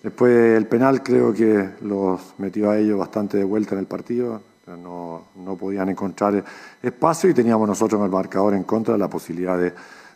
Después 0.03 0.57
el 0.57 0.67
penal 0.67 1.03
creo 1.03 1.33
que 1.33 1.71
los 1.81 2.35
metió 2.37 2.71
a 2.71 2.79
ellos 2.79 2.99
bastante 2.99 3.39
de 3.39 3.45
vuelta 3.45 3.75
en 3.75 3.79
el 3.79 3.87
partido, 3.87 4.43
no, 4.67 5.29
no 5.35 5.57
podían 5.57 5.89
encontrar 5.89 6.45
espacio 6.83 7.31
y 7.31 7.35
teníamos 7.35 7.69
nosotros 7.69 7.99
en 7.99 8.05
el 8.07 8.11
marcador 8.11 8.55
en 8.55 8.65
contra 8.65 8.97
la 8.97 9.09
posibilidad 9.09 9.59
de, 9.59 9.73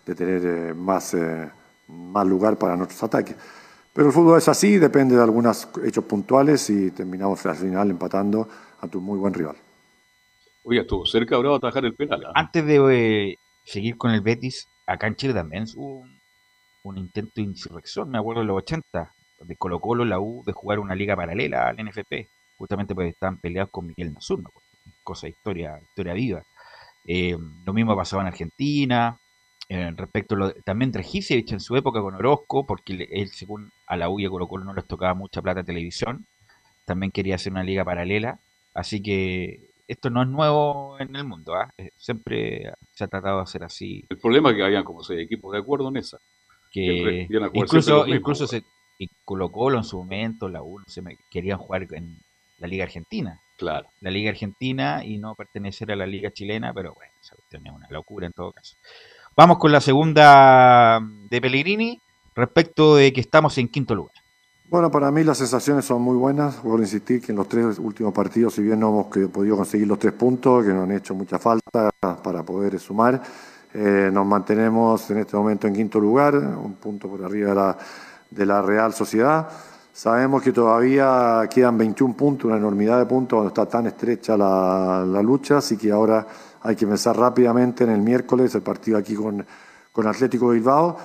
de 0.06 0.14
tener 0.14 0.42
eh, 0.44 0.74
más, 0.74 1.14
eh, 1.14 1.50
más 1.88 2.26
lugar 2.26 2.56
para 2.56 2.76
nuestros 2.76 3.02
ataques. 3.02 3.36
Pero 3.92 4.08
el 4.08 4.12
fútbol 4.12 4.38
es 4.38 4.48
así, 4.48 4.78
depende 4.78 5.16
de 5.16 5.22
algunos 5.22 5.68
hechos 5.84 6.04
puntuales 6.04 6.68
y 6.70 6.90
terminamos 6.90 7.44
al 7.46 7.56
final 7.56 7.90
empatando 7.90 8.48
a 8.80 8.88
tu 8.88 9.00
muy 9.00 9.18
buen 9.18 9.34
rival. 9.34 9.56
Oye, 10.64 10.80
estuvo 10.80 11.06
cerca 11.06 11.36
ahora 11.36 11.50
de 11.50 11.56
atajar 11.56 11.84
el 11.84 11.94
penal. 11.94 12.24
¿ah? 12.26 12.32
Antes 12.34 12.64
de 12.66 13.30
eh, 13.30 13.36
seguir 13.64 13.96
con 13.96 14.10
el 14.10 14.20
Betis, 14.20 14.68
acá 14.86 15.06
en 15.06 15.16
Chile 15.16 15.32
también 15.32 15.64
hubo 15.76 16.00
un, 16.00 16.20
un 16.82 16.98
intento 16.98 17.32
de 17.36 17.42
insurrección, 17.42 18.10
me 18.10 18.18
acuerdo 18.18 18.42
de 18.42 18.46
los 18.46 18.58
80, 18.58 19.12
de 19.40 19.56
Colo 19.56 19.80
Colo, 19.80 20.04
la 20.04 20.20
U, 20.20 20.42
de 20.44 20.52
jugar 20.52 20.78
una 20.78 20.94
liga 20.94 21.16
paralela 21.16 21.68
al 21.68 21.76
NFP, 21.76 22.28
justamente 22.56 22.94
porque 22.94 23.10
estaban 23.10 23.38
peleados 23.38 23.70
con 23.70 23.86
Miguel 23.86 24.12
acuerdo. 24.12 24.50
cosa 25.02 25.26
de 25.26 25.32
historia, 25.32 25.78
historia 25.80 26.14
viva. 26.14 26.42
Eh, 27.04 27.36
lo 27.64 27.72
mismo 27.72 27.96
pasaba 27.96 28.22
en 28.22 28.28
Argentina, 28.28 29.16
eh, 29.68 29.92
respecto 29.96 30.34
a 30.34 30.38
lo, 30.38 30.52
también 30.64 30.92
Trejicevic 30.92 31.52
en 31.52 31.60
su 31.60 31.76
época 31.76 32.00
con 32.00 32.14
Orozco, 32.14 32.66
porque 32.66 33.08
él, 33.10 33.28
según 33.28 33.70
a 33.86 33.96
la 33.96 34.08
U 34.08 34.18
y 34.20 34.26
a 34.26 34.30
Colo 34.30 34.48
Colo 34.48 34.64
no 34.64 34.74
les 34.74 34.86
tocaba 34.86 35.14
mucha 35.14 35.42
plata 35.42 35.60
en 35.60 35.66
televisión, 35.66 36.26
también 36.84 37.10
quería 37.12 37.34
hacer 37.36 37.52
una 37.52 37.64
liga 37.64 37.84
paralela, 37.84 38.38
así 38.74 39.02
que 39.02 39.70
esto 39.88 40.10
no 40.10 40.22
es 40.22 40.28
nuevo 40.28 40.96
en 40.98 41.14
el 41.14 41.24
mundo, 41.24 41.54
¿ah? 41.54 41.72
Eh, 41.78 41.90
siempre 41.96 42.72
se 42.92 43.04
ha 43.04 43.08
tratado 43.08 43.36
de 43.36 43.42
hacer 43.44 43.62
así, 43.64 44.04
El 44.08 44.18
problema 44.18 44.50
es 44.50 44.56
que 44.56 44.64
habían 44.64 44.84
como 44.84 45.02
seis 45.02 45.20
equipos 45.20 45.52
de 45.52 45.58
acuerdo 45.58 45.88
en 45.88 45.96
esa. 45.98 46.18
Que 46.72 47.26
siempre 47.28 47.50
incluso, 47.54 48.06
incluso 48.06 48.46
pues. 48.46 48.62
se 48.62 48.62
y 48.98 49.08
Colo 49.24 49.50
Colo 49.52 49.78
en 49.78 49.84
su 49.84 49.98
momento, 49.98 50.48
la 50.48 50.62
U, 50.62 50.80
sé, 50.86 51.02
me- 51.02 51.18
querían 51.30 51.58
jugar 51.58 51.86
en 51.92 52.16
la 52.58 52.66
Liga 52.66 52.84
Argentina, 52.84 53.40
Claro. 53.56 53.88
la 54.00 54.10
Liga 54.10 54.30
Argentina 54.30 55.04
y 55.04 55.18
no 55.18 55.34
pertenecer 55.34 55.90
a 55.92 55.96
la 55.96 56.06
Liga 56.06 56.30
Chilena, 56.30 56.72
pero 56.74 56.94
bueno, 56.94 57.12
esa 57.20 57.34
cuestión 57.36 57.66
es 57.66 57.72
una 57.72 57.88
locura 57.90 58.26
en 58.26 58.32
todo 58.32 58.52
caso. 58.52 58.76
Vamos 59.36 59.58
con 59.58 59.72
la 59.72 59.80
segunda 59.80 61.00
de 61.30 61.40
Pellegrini 61.40 62.00
respecto 62.34 62.96
de 62.96 63.12
que 63.12 63.20
estamos 63.20 63.56
en 63.58 63.68
quinto 63.68 63.94
lugar. 63.94 64.14
Bueno, 64.68 64.90
para 64.90 65.10
mí 65.12 65.22
las 65.22 65.38
sensaciones 65.38 65.84
son 65.84 66.02
muy 66.02 66.16
buenas. 66.16 66.60
Vuelvo 66.62 66.78
a 66.78 66.82
insistir 66.82 67.20
que 67.20 67.30
en 67.32 67.36
los 67.36 67.48
tres 67.48 67.78
últimos 67.78 68.12
partidos, 68.12 68.54
si 68.54 68.62
bien 68.62 68.80
no 68.80 68.88
hemos 68.88 69.28
podido 69.28 69.56
conseguir 69.56 69.86
los 69.86 69.98
tres 69.98 70.12
puntos, 70.12 70.64
que 70.64 70.72
nos 70.72 70.84
han 70.84 70.92
hecho 70.92 71.14
mucha 71.14 71.38
falta 71.38 71.90
para 72.00 72.42
poder 72.42 72.78
sumar, 72.80 73.22
eh, 73.72 74.10
nos 74.12 74.26
mantenemos 74.26 75.08
en 75.10 75.18
este 75.18 75.36
momento 75.36 75.66
en 75.68 75.74
quinto 75.74 76.00
lugar, 76.00 76.34
un 76.34 76.74
punto 76.74 77.08
por 77.08 77.22
arriba 77.24 77.50
de 77.50 77.54
la, 77.54 77.78
de 78.30 78.46
la 78.46 78.60
Real 78.62 78.92
Sociedad. 78.92 79.48
Sabemos 79.96 80.42
que 80.42 80.52
todavía 80.52 81.48
quedan 81.48 81.78
21 81.78 82.14
puntos, 82.14 82.44
una 82.44 82.58
enormidad 82.58 82.98
de 82.98 83.06
puntos 83.06 83.38
cuando 83.38 83.48
está 83.48 83.64
tan 83.64 83.86
estrecha 83.86 84.36
la, 84.36 85.22
lucha, 85.22 85.56
así 85.56 85.78
que 85.78 85.90
ahora 85.90 86.26
hay 86.60 86.76
que 86.76 86.86
pensar 86.86 87.16
rápidamente 87.16 87.84
en 87.84 87.88
el 87.88 88.02
miércoles, 88.02 88.54
el 88.54 88.60
partido 88.60 88.98
aquí 88.98 89.14
con, 89.14 89.46
con 89.90 90.06
Atlético 90.06 90.50
Bilbao, 90.50 90.98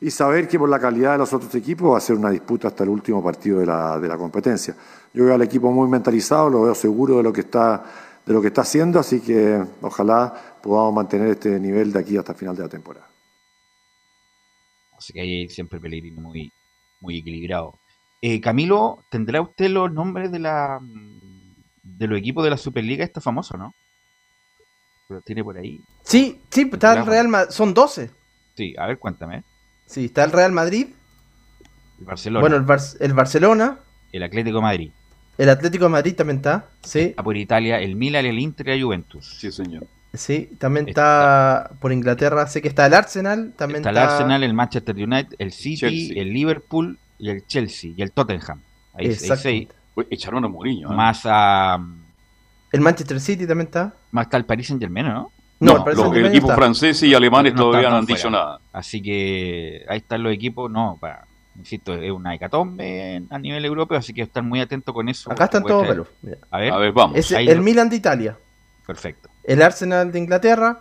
y 0.00 0.12
saber 0.12 0.46
que 0.46 0.60
por 0.60 0.68
la 0.68 0.78
calidad 0.78 1.10
de 1.14 1.18
los 1.18 1.32
otros 1.32 1.52
equipos 1.56 1.92
va 1.92 1.98
a 1.98 2.00
ser 2.00 2.14
una 2.14 2.30
disputa 2.30 2.68
hasta 2.68 2.84
el 2.84 2.90
último 2.90 3.20
partido 3.20 3.58
de 3.58 3.66
la, 3.66 3.98
de 3.98 4.06
la 4.06 4.16
competencia. 4.16 4.76
Yo 5.12 5.24
veo 5.24 5.34
al 5.34 5.42
equipo 5.42 5.72
muy 5.72 5.88
mentalizado, 5.88 6.48
lo 6.48 6.62
veo 6.62 6.74
seguro 6.76 7.16
de 7.16 7.24
lo 7.24 7.32
que 7.32 7.40
está, 7.40 7.82
de 8.24 8.32
lo 8.32 8.40
que 8.40 8.46
está 8.46 8.60
haciendo, 8.60 9.00
así 9.00 9.22
que 9.22 9.60
ojalá 9.82 10.32
podamos 10.62 10.94
mantener 10.94 11.30
este 11.30 11.58
nivel 11.58 11.92
de 11.92 11.98
aquí 11.98 12.16
hasta 12.16 12.30
el 12.30 12.38
final 12.38 12.54
de 12.54 12.62
la 12.62 12.68
temporada. 12.68 13.08
Así 14.96 15.12
que 15.12 15.20
ahí 15.20 15.48
siempre 15.48 15.80
Pellegrini 15.80 16.20
muy, 16.20 16.52
muy 17.00 17.18
equilibrado. 17.18 17.80
Eh, 18.22 18.40
Camilo, 18.40 19.04
¿tendrá 19.10 19.40
usted 19.40 19.68
los 19.70 19.92
nombres 19.92 20.32
de 20.32 20.38
la 20.38 20.78
de 21.82 22.06
los 22.06 22.18
equipos 22.18 22.44
de 22.44 22.50
la 22.50 22.56
Superliga? 22.56 23.04
Está 23.04 23.20
famoso, 23.20 23.56
¿no? 23.56 23.74
Lo 25.08 25.20
tiene 25.20 25.44
por 25.44 25.56
ahí. 25.56 25.80
Sí, 26.02 26.40
sí, 26.50 26.68
está 26.72 26.94
el. 26.98 27.06
Real 27.06 27.28
Madrid. 27.28 27.50
Son 27.52 27.72
12. 27.74 28.10
Sí, 28.56 28.74
a 28.78 28.86
ver, 28.86 28.98
cuéntame. 28.98 29.44
Sí, 29.86 30.06
está 30.06 30.24
el 30.24 30.32
Real 30.32 30.52
Madrid. 30.52 30.88
El 32.00 32.04
Barcelona, 32.04 32.40
Bueno, 32.40 32.56
el, 32.56 32.62
Bar- 32.62 32.80
el 33.00 33.12
Barcelona. 33.14 33.78
el 34.12 34.22
Atlético 34.22 34.56
de 34.58 34.62
Madrid, 34.62 34.90
El 35.38 35.48
Atlético 35.48 35.84
de 35.84 35.90
Madrid 35.90 36.14
también 36.16 36.38
está. 36.38 36.68
Sí, 36.82 37.14
a 37.16 37.22
por 37.22 37.36
Italia, 37.36 37.80
el 37.80 37.94
Milan, 37.96 38.26
el 38.26 38.38
Inter 38.38 38.68
y 38.68 38.78
la 38.80 38.84
Juventus. 38.84 39.36
Sí, 39.38 39.52
señor. 39.52 39.86
sí. 40.12 40.50
También 40.58 40.88
está 40.88 41.70
por 41.80 41.92
Inglaterra. 41.92 42.46
Sé 42.48 42.60
que 42.60 42.68
está 42.68 42.86
el 42.86 42.94
Arsenal. 42.94 43.54
También 43.56 43.78
Está 43.78 43.90
está, 43.90 44.02
el 44.02 44.08
Arsenal, 44.10 44.42
el 44.42 44.54
Manchester 44.54 44.94
United, 44.96 45.36
el 45.38 45.52
City, 45.52 45.76
Chelsea. 45.76 46.20
el 46.22 46.32
Liverpool 46.32 46.98
y 47.18 47.30
el 47.30 47.46
Chelsea 47.46 47.92
y 47.96 48.02
el 48.02 48.12
Tottenham. 48.12 48.60
Ahí, 48.94 49.14
ahí. 49.44 49.68
Oye, 49.94 50.08
echaron 50.10 50.44
a 50.44 50.48
Mourinho. 50.48 50.90
¿eh? 50.92 50.94
Más 50.94 51.22
a 51.24 51.78
El 52.72 52.80
Manchester 52.80 53.20
City 53.20 53.46
también 53.46 53.66
está. 53.68 53.94
más 54.10 54.26
está 54.26 54.36
el 54.36 54.44
Paris 54.44 54.66
Saint 54.68 54.80
Germain, 54.82 55.06
¿no? 55.06 55.30
No, 55.58 55.72
No, 55.72 55.76
el 55.78 55.84
Paris 55.84 55.98
los 55.98 56.16
equipos 56.16 56.50
está. 56.50 56.54
franceses 56.56 57.02
y 57.08 57.14
alemanes 57.14 57.54
No 57.54 57.60
todavía 57.62 57.88
no 57.90 57.96
han 57.96 58.04
fuera. 58.06 58.16
dicho 58.18 58.30
nada. 58.30 58.60
Así 58.72 59.00
que 59.02 59.84
ahí 59.88 59.98
están 59.98 60.22
los 60.22 60.32
equipos, 60.34 60.70
no, 60.70 60.98
para, 61.00 61.24
insisto, 61.56 61.94
es 61.94 62.10
una 62.10 62.34
hecatombe 62.34 63.22
a 63.30 63.38
nivel 63.38 63.64
europeo, 63.64 63.96
así 63.98 64.12
que 64.12 64.22
están 64.22 64.46
muy 64.46 64.60
atentos 64.60 64.94
con 64.94 65.08
eso. 65.08 65.32
Acá 65.32 65.44
están 65.44 65.62
todos 65.64 65.86
pelos. 65.86 66.08
A 66.50 66.58
ver, 66.58 66.72
A 66.72 66.76
ver, 66.78 66.92
vamos. 66.92 67.16
Es 67.18 67.32
el 67.32 67.62
Milan 67.62 67.88
de 67.88 67.96
Italia. 67.96 68.36
perfecto. 68.86 69.30
El 69.44 69.62
Arsenal 69.62 70.12
de 70.12 70.18
Inglaterra. 70.18 70.80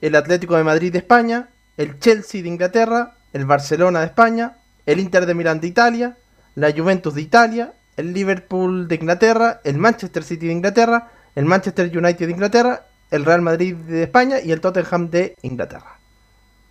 El 0.00 0.14
Atlético 0.14 0.56
de 0.56 0.64
Madrid 0.64 0.92
de 0.92 0.98
España. 0.98 1.48
El 1.76 1.98
Chelsea 1.98 2.40
de 2.42 2.48
Inglaterra. 2.48 3.16
El 3.32 3.44
Barcelona 3.44 4.00
de 4.00 4.06
España. 4.06 4.56
El 4.88 5.00
Inter 5.00 5.26
de 5.26 5.34
Milán 5.34 5.60
de 5.60 5.68
Italia. 5.68 6.16
La 6.54 6.72
Juventus 6.72 7.14
de 7.14 7.20
Italia. 7.20 7.74
El 7.98 8.14
Liverpool 8.14 8.88
de 8.88 8.94
Inglaterra. 8.94 9.60
El 9.62 9.76
Manchester 9.76 10.24
City 10.24 10.46
de 10.46 10.52
Inglaterra. 10.54 11.12
El 11.34 11.44
Manchester 11.44 11.94
United 11.94 12.24
de 12.24 12.32
Inglaterra. 12.32 12.86
El 13.10 13.26
Real 13.26 13.42
Madrid 13.42 13.76
de 13.76 14.04
España. 14.04 14.36
Y 14.42 14.50
el 14.50 14.62
Tottenham 14.62 15.10
de 15.10 15.34
Inglaterra. 15.42 15.98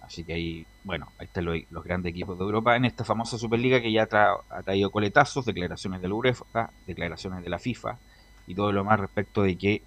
Así 0.01 0.23
que 0.23 0.34
ahí, 0.34 0.65
bueno, 0.84 1.12
ahí 1.19 1.27
están 1.27 1.45
los, 1.45 1.84
grandes 1.84 2.10
equipos 2.10 2.39
de 2.39 2.43
Europa 2.43 2.75
en 2.75 2.86
esta 2.86 3.03
famosa 3.03 3.38
Superliga 3.38 3.80
que 3.82 3.91
ya 3.91 4.08
ha 4.49 4.63
traído 4.63 4.89
coletazos, 4.89 5.45
declaraciones 5.45 6.01
de 6.01 6.08
la 6.08 6.15
UEFA, 6.15 6.71
declaraciones 6.88 7.43
de 7.43 7.49
la 7.51 7.60
FIFA 7.60 7.99
y 8.47 8.56
todo 8.56 8.71
lo 8.71 8.84
más 8.84 8.99
respecto 8.99 9.43
de 9.43 9.56
que 9.60 9.84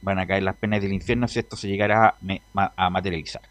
van 0.00 0.18
a 0.20 0.26
caer 0.26 0.42
las 0.42 0.56
penas 0.56 0.80
del 0.80 0.94
infierno 0.94 1.28
si 1.28 1.40
esto 1.40 1.54
se 1.56 1.68
llegara 1.68 2.16
a 2.54 2.90
materializar. 2.90 3.42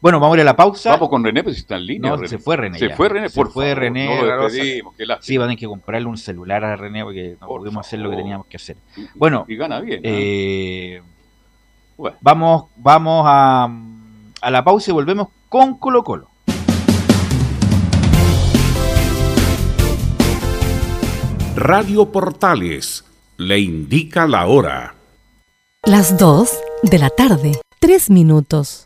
Bueno, 0.00 0.20
vamos 0.20 0.34
a 0.34 0.38
ir 0.38 0.40
a 0.42 0.44
la 0.44 0.56
pausa. 0.56 0.90
Vamos 0.90 1.08
con 1.08 1.24
René, 1.24 1.42
pues 1.42 1.56
si 1.56 1.62
está 1.62 1.76
en 1.76 1.86
línea. 1.86 2.10
No, 2.10 2.16
René. 2.16 2.28
se 2.28 2.38
fue 2.38 2.56
René 2.56 2.78
Se 2.78 2.88
ya. 2.88 2.96
fue 2.96 3.08
René, 3.08 3.28
Se 3.28 3.34
por 3.34 3.50
fue 3.50 3.66
favor, 3.70 3.78
René 3.80 4.06
No 4.20 4.36
lo 4.36 4.44
despedimos, 4.48 4.94
qué 4.94 5.06
lástima. 5.06 5.26
Sí, 5.26 5.36
van 5.38 5.44
a 5.44 5.48
tener 5.48 5.58
que 5.58 5.66
comprarle 5.66 6.06
un 6.08 6.18
celular 6.18 6.64
a 6.64 6.76
René 6.76 7.02
porque 7.02 7.36
no 7.40 7.46
Por 7.46 7.60
pudimos 7.62 7.86
hacer 7.86 8.00
lo 8.00 8.10
que 8.10 8.16
teníamos 8.16 8.46
que 8.46 8.56
hacer. 8.56 8.76
Y- 8.96 9.06
Bueno, 9.14 9.44
Y 9.48 9.56
gana 9.56 9.80
bien. 9.80 9.98
¿ah? 10.00 10.08
Eh, 10.08 11.02
Bueno. 11.96 12.16
vamos 12.20 12.64
vamos 12.76 13.24
a, 13.26 13.68
a 14.42 14.50
la 14.50 14.64
pausa 14.64 14.90
y 14.90 14.94
volvemos 14.94 15.28
con 15.48 15.78
Colo 15.78 16.04
Colo. 16.04 16.28
Radio 21.56 22.10
Portales 22.12 23.04
le 23.38 23.58
indica 23.60 24.26
la 24.26 24.46
hora. 24.46 24.94
Las 25.84 26.18
2 26.18 26.50
de 26.82 26.98
la 26.98 27.10
tarde, 27.10 27.52
3 27.80 28.10
minutos. 28.10 28.85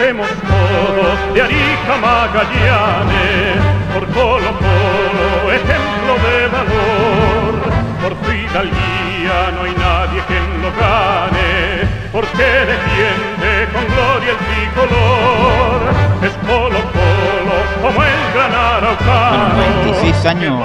Cantemos 0.00 0.28
todos 0.28 1.34
de 1.34 1.42
Arica 1.42 1.96
Magallanes, 2.00 3.60
por 3.92 4.06
Colo 4.06 4.50
Colo, 4.58 5.52
ejemplo 5.52 6.14
de 6.24 6.48
valor. 6.48 7.60
Por 8.00 8.24
su 8.24 8.32
hidalguía 8.32 9.50
no 9.54 9.62
hay 9.64 9.74
nadie 9.74 10.22
quien 10.26 10.62
lo 10.62 10.70
gane, 10.80 11.86
porque 12.12 12.42
defiende 12.42 13.68
con 13.74 13.84
gloria 13.94 14.30
el 14.30 14.38
tricolor. 14.48 15.80
Es 16.22 16.32
Colo 16.48 16.80
Colo 16.94 17.56
como 17.82 18.02
el 18.02 18.32
gran 18.32 18.54
araucano. 18.54 19.54
Bueno, 19.54 19.74
96 19.84 20.26
años 20.26 20.62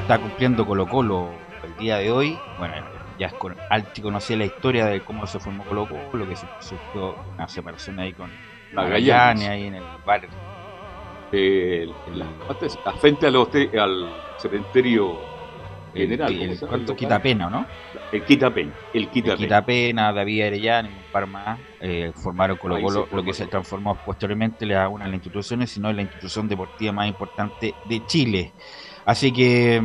está 0.00 0.18
cumpliendo 0.18 0.64
Colo 0.64 0.86
Colo 0.86 1.30
el 1.64 1.76
día 1.76 1.96
de 1.96 2.12
hoy. 2.12 2.38
Bueno, 2.60 2.74
ya 3.18 3.26
es 3.26 3.32
con, 3.32 3.56
Alti 3.68 4.00
conocía 4.00 4.36
la 4.36 4.44
historia 4.44 4.86
de 4.86 5.00
cómo 5.00 5.26
se 5.26 5.40
formó 5.40 5.64
Colo 5.64 5.88
Colo, 5.88 6.28
que 6.28 6.36
surgió 6.36 7.16
una 7.34 7.48
separación 7.48 7.98
ahí 7.98 8.12
con 8.12 8.30
Magallanes, 8.76 9.48
ahí 9.48 9.66
en 9.66 9.74
el 9.76 9.84
bar. 10.04 10.28
Eh, 11.32 11.88
en 12.06 12.18
la, 12.18 12.26
frente 13.00 13.26
al, 13.26 14.12
cementerio 14.38 15.18
general. 15.92 16.32
El, 16.32 16.50
el, 16.50 16.60
¿Cuánto 16.60 16.94
quita 16.94 17.20
pena, 17.20 17.50
no? 17.50 17.66
El 18.12 18.22
quita 18.24 18.50
pena. 18.50 18.72
El 18.92 19.08
quita 19.08 19.32
el 19.32 19.38
quita 19.38 19.64
pena, 19.64 20.12
David 20.12 20.42
Arellano 20.42 20.88
y 20.88 20.92
un 20.92 21.12
par 21.12 21.26
más 21.26 21.58
eh, 21.80 22.12
formaron 22.14 22.58
Colo 22.58 22.80
Colo, 22.80 23.08
lo 23.10 23.24
que 23.24 23.32
se 23.32 23.46
transformó 23.46 23.96
posteriormente 23.96 24.66
da 24.66 24.88
una 24.88 25.04
de 25.04 25.10
las 25.10 25.16
instituciones, 25.16 25.70
sino 25.70 25.90
en 25.90 25.96
la 25.96 26.02
institución 26.02 26.46
deportiva 26.46 26.92
más 26.92 27.08
importante 27.08 27.74
de 27.86 28.06
Chile. 28.06 28.52
Así 29.04 29.32
que 29.32 29.82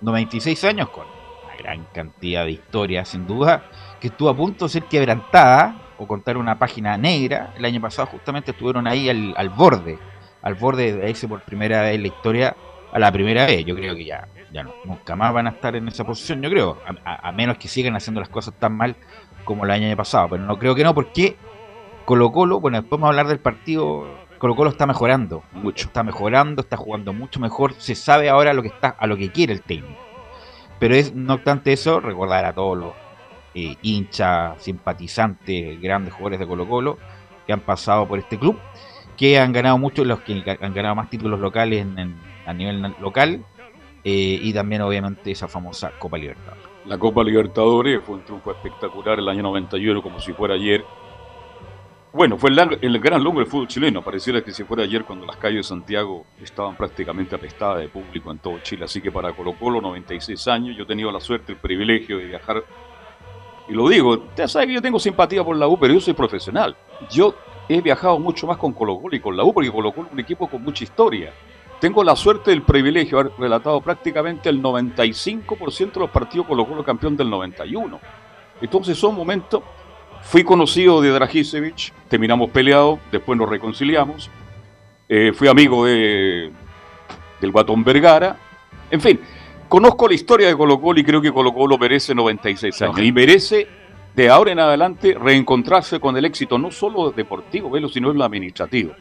96 0.00 0.64
años 0.64 0.88
con 0.90 1.06
una 1.44 1.56
gran 1.56 1.84
cantidad 1.92 2.44
de 2.44 2.52
historias, 2.52 3.08
sin 3.08 3.26
duda, 3.26 3.64
que 4.00 4.08
estuvo 4.08 4.30
a 4.30 4.36
punto 4.36 4.66
de 4.66 4.70
ser 4.70 4.84
quebrantada 4.84 5.81
o 6.02 6.06
contar 6.06 6.36
una 6.36 6.58
página 6.58 6.96
negra. 6.96 7.54
El 7.56 7.64
año 7.64 7.80
pasado 7.80 8.08
justamente 8.08 8.50
estuvieron 8.50 8.86
ahí 8.86 9.08
al, 9.08 9.34
al 9.36 9.50
borde, 9.50 9.98
al 10.42 10.54
borde 10.54 10.96
de 10.96 11.10
irse 11.10 11.28
por 11.28 11.42
primera 11.42 11.82
vez 11.82 11.94
en 11.94 12.02
la 12.02 12.08
historia 12.08 12.56
a 12.92 12.98
la 12.98 13.12
primera 13.12 13.46
vez. 13.46 13.64
Yo 13.64 13.76
creo 13.76 13.94
que 13.94 14.04
ya, 14.04 14.28
ya 14.52 14.64
no, 14.64 14.72
nunca 14.84 15.14
más 15.14 15.32
van 15.32 15.46
a 15.46 15.50
estar 15.50 15.76
en 15.76 15.86
esa 15.86 16.04
posición, 16.04 16.42
yo 16.42 16.50
creo, 16.50 16.78
a, 17.04 17.30
menos 17.32 17.56
que 17.56 17.68
sigan 17.68 17.94
haciendo 17.94 18.20
las 18.20 18.28
cosas 18.28 18.54
tan 18.58 18.76
mal 18.76 18.96
como 19.44 19.64
el 19.64 19.70
año 19.70 19.96
pasado. 19.96 20.30
Pero 20.30 20.42
no 20.42 20.58
creo 20.58 20.74
que 20.74 20.82
no, 20.82 20.92
porque 20.92 21.36
Colo 22.04 22.32
Colo, 22.32 22.60
bueno, 22.60 22.80
después 22.80 23.00
vamos 23.00 23.06
a 23.06 23.10
hablar 23.10 23.28
del 23.28 23.38
partido. 23.38 24.04
Colo 24.38 24.56
Colo 24.56 24.70
está 24.70 24.86
mejorando, 24.86 25.44
mucho, 25.52 25.86
está 25.86 26.02
mejorando, 26.02 26.62
está 26.62 26.76
jugando 26.76 27.12
mucho 27.12 27.38
mejor, 27.38 27.74
se 27.74 27.94
sabe 27.94 28.28
ahora 28.28 28.52
lo 28.52 28.62
que 28.62 28.68
está, 28.68 28.88
a 28.88 29.06
lo 29.06 29.16
que 29.16 29.30
quiere 29.30 29.52
el 29.52 29.62
técnico. 29.62 30.00
Pero 30.80 30.96
es, 30.96 31.14
no 31.14 31.34
obstante 31.34 31.72
eso, 31.72 32.00
recordar 32.00 32.44
a 32.44 32.52
todos 32.52 32.76
los 32.76 32.92
eh, 33.54 33.76
hinchas, 33.82 34.62
simpatizantes, 34.62 35.80
grandes 35.80 36.14
jugadores 36.14 36.40
de 36.40 36.46
Colo 36.46 36.68
Colo 36.68 36.98
que 37.46 37.52
han 37.52 37.60
pasado 37.60 38.06
por 38.06 38.18
este 38.18 38.38
club, 38.38 38.58
que 39.16 39.38
han 39.38 39.52
ganado 39.52 39.78
mucho, 39.78 40.04
los 40.04 40.20
que 40.20 40.42
han 40.60 40.74
ganado 40.74 40.94
más 40.94 41.10
títulos 41.10 41.40
locales 41.40 41.80
en, 41.80 41.98
en, 41.98 42.16
a 42.46 42.52
nivel 42.52 42.94
local, 43.00 43.44
eh, 44.04 44.38
y 44.42 44.52
también 44.52 44.82
obviamente 44.82 45.30
esa 45.30 45.48
famosa 45.48 45.92
Copa 45.98 46.18
Libertadores. 46.18 46.64
La 46.86 46.98
Copa 46.98 47.22
Libertadores 47.22 48.02
fue 48.02 48.16
un 48.16 48.24
triunfo 48.24 48.50
espectacular 48.50 49.18
el 49.18 49.28
año 49.28 49.42
91, 49.42 50.02
como 50.02 50.18
si 50.18 50.32
fuera 50.32 50.54
ayer. 50.54 50.84
Bueno, 52.12 52.36
fue 52.36 52.50
el, 52.50 52.78
el, 52.82 52.98
gran 52.98 53.22
logro 53.22 53.38
del 53.38 53.48
fútbol 53.48 53.68
chileno. 53.68 54.02
Pareciera 54.02 54.42
que 54.42 54.52
si 54.52 54.64
fuera 54.64 54.82
ayer 54.82 55.04
cuando 55.04 55.24
las 55.24 55.36
calles 55.36 55.58
de 55.58 55.62
Santiago 55.62 56.26
estaban 56.42 56.76
prácticamente 56.76 57.36
apestadas 57.36 57.78
de 57.78 57.88
público 57.88 58.30
en 58.32 58.38
todo 58.38 58.58
Chile. 58.58 58.84
Así 58.84 59.00
que 59.00 59.12
para 59.12 59.32
Colo 59.32 59.54
Colo, 59.54 59.80
96 59.80 60.48
años, 60.48 60.76
yo 60.76 60.82
he 60.82 60.86
tenido 60.86 61.10
la 61.12 61.20
suerte, 61.20 61.52
el 61.52 61.58
privilegio 61.58 62.18
de 62.18 62.24
viajar. 62.24 62.64
Y 63.68 63.72
lo 63.72 63.88
digo, 63.88 64.24
ya 64.36 64.48
sabe 64.48 64.66
que 64.66 64.74
yo 64.74 64.82
tengo 64.82 64.98
simpatía 64.98 65.44
por 65.44 65.56
la 65.56 65.68
U, 65.68 65.78
pero 65.78 65.94
yo 65.94 66.00
soy 66.00 66.14
profesional. 66.14 66.76
Yo 67.10 67.34
he 67.68 67.80
viajado 67.80 68.18
mucho 68.18 68.46
más 68.46 68.56
con 68.56 68.72
Colo 68.72 68.98
Colo 69.00 69.16
y 69.16 69.20
con 69.20 69.36
la 69.36 69.44
U, 69.44 69.52
porque 69.52 69.70
Colo 69.70 69.92
Colo 69.92 70.08
es 70.08 70.12
un 70.12 70.20
equipo 70.20 70.48
con 70.48 70.62
mucha 70.62 70.84
historia. 70.84 71.32
Tengo 71.80 72.04
la 72.04 72.14
suerte 72.14 72.50
del 72.50 72.62
privilegio 72.62 73.18
de 73.18 73.22
haber 73.22 73.32
relatado 73.38 73.80
prácticamente 73.80 74.48
el 74.48 74.62
95% 74.62 75.92
de 75.92 76.00
los 76.00 76.10
partidos 76.10 76.46
Colo 76.46 76.66
Colo 76.66 76.84
campeón 76.84 77.16
del 77.16 77.30
91. 77.30 77.98
Entonces 78.60 78.96
son 78.96 79.14
momentos 79.14 79.62
Fui 80.22 80.44
conocido 80.44 81.02
de 81.02 81.10
Dragicevic, 81.10 81.92
terminamos 82.08 82.50
peleados, 82.50 82.98
después 83.10 83.38
nos 83.38 83.48
reconciliamos. 83.48 84.30
Eh, 85.08 85.32
fui 85.34 85.48
amigo 85.48 85.84
de, 85.84 86.50
del 87.40 87.50
Guatón 87.50 87.84
Vergara. 87.84 88.36
En 88.90 89.00
fin, 89.00 89.20
conozco 89.72 90.06
la 90.06 90.12
historia 90.12 90.48
de 90.48 90.54
Colo 90.54 90.78
Colo 90.78 91.00
y 91.00 91.02
creo 91.02 91.22
que 91.22 91.32
Colo 91.32 91.54
Colo 91.54 91.78
merece 91.78 92.14
96 92.14 92.82
años. 92.82 92.98
Y 92.98 93.10
merece 93.10 93.66
de 94.14 94.28
ahora 94.28 94.52
en 94.52 94.58
adelante 94.58 95.16
reencontrarse 95.18 95.98
con 95.98 96.14
el 96.14 96.26
éxito, 96.26 96.58
no 96.58 96.70
solo 96.70 97.10
deportivo, 97.10 97.70
velo, 97.70 97.88
sino 97.88 98.10
en 98.10 98.18
lo 98.18 98.24
administrativo. 98.24 98.92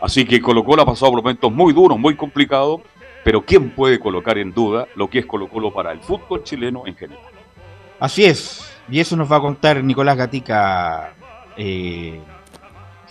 Así 0.00 0.24
que 0.24 0.40
Colo 0.40 0.64
Colo 0.64 0.80
ha 0.80 0.86
pasado 0.86 1.12
por 1.12 1.20
momentos 1.20 1.52
muy 1.52 1.74
duros, 1.74 1.98
muy 1.98 2.16
complicados, 2.16 2.80
pero 3.22 3.42
¿quién 3.42 3.72
puede 3.72 4.00
colocar 4.00 4.38
en 4.38 4.54
duda 4.54 4.88
lo 4.94 5.10
que 5.10 5.18
es 5.18 5.26
Colo 5.26 5.50
Colo 5.50 5.70
para 5.70 5.92
el 5.92 6.00
fútbol 6.00 6.44
chileno 6.44 6.84
en 6.86 6.96
general? 6.96 7.22
Así 7.98 8.24
es, 8.24 8.74
y 8.90 9.00
eso 9.00 9.16
nos 9.16 9.30
va 9.30 9.36
a 9.36 9.40
contar 9.40 9.84
Nicolás 9.84 10.16
Gatica 10.16 11.12
eh, 11.58 12.18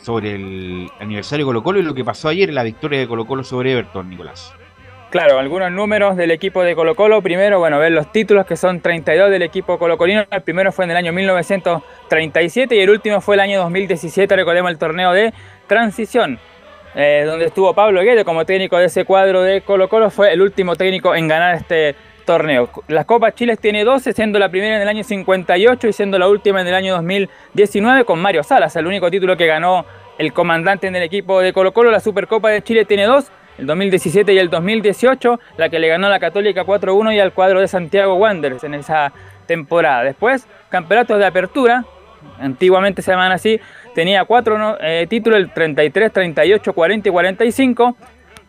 sobre 0.01 0.33
el 0.33 0.89
aniversario 0.99 1.45
de 1.45 1.49
Colo 1.49 1.61
Colo 1.61 1.79
y 1.81 1.83
lo 1.83 1.93
que 1.93 2.03
pasó 2.03 2.29
ayer 2.29 2.49
en 2.49 2.55
la 2.55 2.63
victoria 2.63 2.97
de 2.97 3.07
Colo 3.07 3.27
Colo 3.27 3.43
sobre 3.43 3.73
Everton, 3.73 4.09
Nicolás. 4.09 4.55
Claro, 5.09 5.39
algunos 5.39 5.71
números 5.71 6.15
del 6.17 6.29
equipo 6.29 6.61
de 6.61 6.75
Colo 6.75 6.93
Colo. 6.93 7.23
Primero, 7.23 7.57
bueno, 7.57 7.79
ver 7.79 7.91
los 7.91 8.11
títulos 8.11 8.45
que 8.45 8.55
son 8.55 8.79
32 8.79 9.31
del 9.31 9.41
equipo 9.41 9.79
colocolino. 9.79 10.23
El 10.29 10.43
primero 10.43 10.71
fue 10.71 10.85
en 10.85 10.91
el 10.91 10.97
año 10.97 11.11
1937 11.11 12.75
y 12.75 12.79
el 12.79 12.91
último 12.91 13.19
fue 13.19 13.33
el 13.33 13.39
año 13.39 13.59
2017, 13.59 14.35
recordemos 14.35 14.69
el 14.69 14.77
torneo 14.77 15.11
de 15.11 15.33
transición, 15.65 16.37
eh, 16.93 17.23
donde 17.25 17.45
estuvo 17.45 17.73
Pablo 17.73 18.03
Guedes 18.03 18.23
como 18.23 18.45
técnico 18.45 18.77
de 18.77 18.85
ese 18.85 19.03
cuadro 19.03 19.41
de 19.41 19.61
Colo 19.61 19.89
Colo. 19.89 20.11
Fue 20.11 20.31
el 20.31 20.43
último 20.43 20.75
técnico 20.75 21.15
en 21.15 21.27
ganar 21.27 21.55
este 21.55 21.95
torneo. 22.23 22.69
Las 22.87 23.05
Copas 23.05 23.33
Chiles 23.33 23.57
tiene 23.57 23.83
12, 23.83 24.13
siendo 24.13 24.37
la 24.37 24.49
primera 24.49 24.75
en 24.75 24.83
el 24.83 24.87
año 24.87 25.03
58 25.03 25.87
y 25.87 25.93
siendo 25.93 26.19
la 26.19 26.27
última 26.27 26.61
en 26.61 26.67
el 26.67 26.75
año 26.75 26.93
2019 26.93 28.05
con 28.05 28.19
Mario 28.21 28.43
Salas, 28.43 28.75
el 28.75 28.85
único 28.85 29.09
título 29.09 29.35
que 29.35 29.47
ganó 29.47 29.87
el 30.19 30.33
comandante 30.33 30.85
en 30.85 30.95
el 30.95 31.01
equipo 31.01 31.41
de 31.41 31.51
Colo 31.51 31.71
Colo. 31.71 31.89
La 31.89 31.99
Supercopa 31.99 32.51
de 32.51 32.61
Chile 32.61 32.85
tiene 32.85 33.05
dos 33.05 33.31
el 33.59 33.65
2017 33.65 34.33
y 34.33 34.37
el 34.37 34.49
2018, 34.49 35.39
la 35.57 35.69
que 35.69 35.79
le 35.79 35.89
ganó 35.89 36.07
a 36.07 36.09
la 36.09 36.19
Católica 36.19 36.65
4-1 36.65 37.13
y 37.13 37.19
al 37.19 37.33
cuadro 37.33 37.59
de 37.59 37.67
Santiago 37.67 38.15
Wanderers 38.15 38.63
en 38.63 38.73
esa 38.73 39.11
temporada. 39.45 40.03
Después, 40.03 40.47
campeonatos 40.69 41.19
de 41.19 41.25
apertura, 41.25 41.83
antiguamente 42.39 43.01
se 43.01 43.11
llaman 43.11 43.33
así, 43.33 43.59
tenía 43.93 44.23
cuatro 44.23 44.77
eh, 44.79 45.07
títulos, 45.09 45.39
el 45.39 45.51
33, 45.51 46.13
38, 46.13 46.73
40 46.73 47.09
y 47.09 47.11
45. 47.11 47.97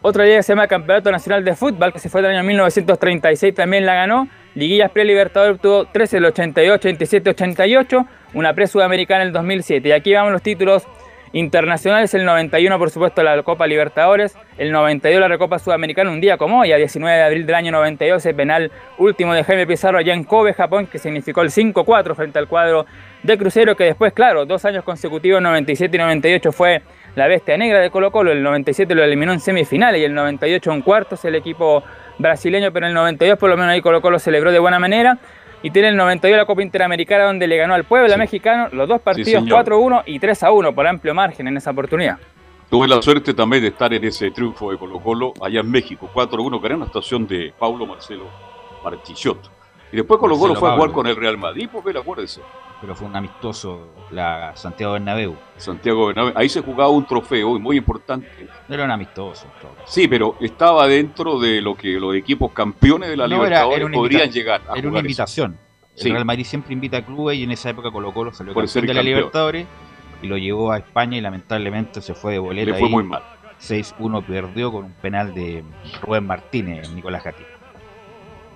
Otra 0.02 0.24
liga 0.24 0.36
que 0.36 0.42
se 0.44 0.52
llama 0.52 0.66
Campeonato 0.66 1.10
Nacional 1.10 1.44
de 1.44 1.54
Fútbol, 1.54 1.92
que 1.92 1.98
se 1.98 2.08
fue 2.08 2.22
del 2.22 2.30
año 2.30 2.44
1936, 2.44 3.54
también 3.54 3.84
la 3.84 3.94
ganó. 3.94 4.28
Liguillas 4.54 4.90
pre-libertador 4.90 5.58
tuvo 5.58 5.84
13, 5.86 6.18
el 6.18 6.24
88, 6.26 6.88
87, 6.88 7.30
88. 7.30 8.06
Una 8.32 8.54
pre-sudamericana 8.54 9.22
en 9.22 9.28
el 9.28 9.32
2007. 9.32 9.88
Y 9.88 9.92
aquí 9.92 10.14
vamos 10.14 10.32
los 10.32 10.42
títulos 10.42 10.86
Internacionales 11.32 12.12
el 12.14 12.24
91, 12.24 12.76
por 12.76 12.90
supuesto, 12.90 13.22
la 13.22 13.40
Copa 13.44 13.68
Libertadores, 13.68 14.36
el 14.58 14.72
92 14.72 15.20
la 15.20 15.28
Recopa 15.28 15.60
Sudamericana, 15.60 16.10
un 16.10 16.20
día 16.20 16.36
como 16.36 16.60
hoy, 16.60 16.72
a 16.72 16.76
19 16.76 17.16
de 17.16 17.22
abril 17.22 17.46
del 17.46 17.54
año 17.54 17.70
92, 17.70 18.26
el 18.26 18.34
penal 18.34 18.72
último 18.98 19.32
de 19.32 19.44
Jaime 19.44 19.64
Pizarro 19.64 19.98
allá 19.98 20.12
en 20.12 20.24
Kobe, 20.24 20.54
Japón, 20.54 20.88
que 20.88 20.98
significó 20.98 21.42
el 21.42 21.50
5-4 21.50 22.16
frente 22.16 22.40
al 22.40 22.48
cuadro 22.48 22.84
de 23.22 23.38
Crucero, 23.38 23.76
que 23.76 23.84
después, 23.84 24.12
claro, 24.12 24.44
dos 24.44 24.64
años 24.64 24.82
consecutivos, 24.82 25.40
97 25.40 25.96
y 25.96 26.00
98, 26.00 26.50
fue 26.50 26.82
la 27.14 27.28
bestia 27.28 27.56
negra 27.56 27.78
de 27.78 27.90
Colo 27.90 28.10
Colo, 28.10 28.32
el 28.32 28.42
97 28.42 28.92
lo 28.94 29.04
eliminó 29.04 29.32
en 29.32 29.40
semifinales 29.40 30.00
y 30.00 30.04
el 30.04 30.14
98 30.14 30.72
en 30.72 30.82
cuartos 30.82 31.24
el 31.24 31.36
equipo 31.36 31.84
brasileño, 32.18 32.72
pero 32.72 32.86
en 32.86 32.90
el 32.90 32.94
92 32.94 33.38
por 33.38 33.50
lo 33.50 33.56
menos 33.56 33.72
ahí 33.72 33.80
Colo 33.80 34.00
Colo 34.00 34.18
celebró 34.18 34.50
de 34.50 34.58
buena 34.58 34.78
manera 34.78 35.18
y 35.62 35.70
tiene 35.70 35.88
el 35.88 35.96
92 35.96 36.36
la 36.36 36.46
Copa 36.46 36.62
Interamericana 36.62 37.24
donde 37.24 37.46
le 37.46 37.56
ganó 37.56 37.74
al 37.74 37.84
Puebla 37.84 38.16
mexicano 38.16 38.68
los 38.72 38.88
dos 38.88 39.00
partidos 39.00 39.44
4-1 39.44 40.02
y 40.06 40.18
3-1 40.18 40.74
por 40.74 40.86
amplio 40.86 41.14
margen 41.14 41.48
en 41.48 41.56
esa 41.56 41.70
oportunidad. 41.70 42.18
Tuve 42.70 42.86
la 42.86 43.02
suerte 43.02 43.34
también 43.34 43.62
de 43.62 43.68
estar 43.68 43.92
en 43.92 44.04
ese 44.04 44.30
triunfo 44.30 44.70
de 44.70 44.78
Colo 44.78 45.00
Colo 45.00 45.32
allá 45.40 45.60
en 45.60 45.70
México, 45.70 46.08
4-1, 46.14 46.60
que 46.60 46.66
era 46.66 46.76
una 46.76 46.86
estación 46.86 47.26
de 47.26 47.52
Paulo 47.58 47.84
Marcelo 47.84 48.26
Marchichotto. 48.84 49.50
Y 49.92 49.96
después 49.96 50.20
Colo 50.20 50.38
Colo 50.38 50.54
fue 50.54 50.70
a 50.70 50.74
jugar 50.74 50.92
con 50.92 51.06
el 51.08 51.16
Real 51.16 51.36
Madrid, 51.36 51.68
porque 51.70 51.98
acuérdese. 51.98 52.40
Pero 52.80 52.94
fue 52.94 53.06
un 53.06 53.16
amistoso 53.16 53.88
la 54.10 54.52
Santiago 54.56 54.94
Bernabéu. 54.94 55.36
Santiago 55.56 56.06
Bernabéu. 56.06 56.32
Ahí 56.34 56.48
se 56.48 56.60
jugaba 56.62 56.90
un 56.90 57.06
trofeo 57.06 57.58
muy 57.58 57.76
importante. 57.76 58.48
Era 58.68 58.84
un 58.84 58.90
amistoso. 58.90 59.46
Sí, 59.84 60.08
pero 60.08 60.36
estaba 60.40 60.86
dentro 60.86 61.38
de 61.38 61.60
lo 61.60 61.74
que 61.74 62.00
los 62.00 62.14
equipos 62.14 62.52
campeones 62.52 63.10
de 63.10 63.16
la 63.16 63.26
Libertadores 63.26 63.90
podrían 63.92 64.30
llegar 64.30 64.62
a 64.68 64.78
Era 64.78 64.88
una 64.88 65.00
invitación. 65.00 65.58
El 65.96 66.12
Real 66.12 66.24
Madrid 66.24 66.44
siempre 66.44 66.72
invita 66.72 66.98
a 66.98 67.02
clubes 67.04 67.36
y 67.36 67.42
en 67.42 67.50
esa 67.50 67.68
época 67.68 67.90
Colo 67.90 68.14
Colo 68.14 68.32
salió 68.32 68.54
Por 68.54 68.64
campeón 68.64 68.86
de 68.86 68.94
la 68.94 69.02
Libertadores 69.02 69.66
y 70.22 70.26
lo 70.26 70.38
llevó 70.38 70.72
a 70.72 70.78
España 70.78 71.18
y 71.18 71.20
lamentablemente 71.20 72.00
se 72.00 72.14
fue 72.14 72.32
de 72.32 72.38
boleta. 72.38 72.72
Le 72.72 72.78
fue 72.78 72.88
muy 72.88 73.04
mal. 73.04 73.22
6-1 73.60 74.24
perdió 74.24 74.72
con 74.72 74.84
un 74.86 74.92
penal 74.92 75.34
de 75.34 75.62
Rubén 76.00 76.26
Martínez, 76.26 76.90
Nicolás 76.92 77.24
Gatito. 77.24 77.49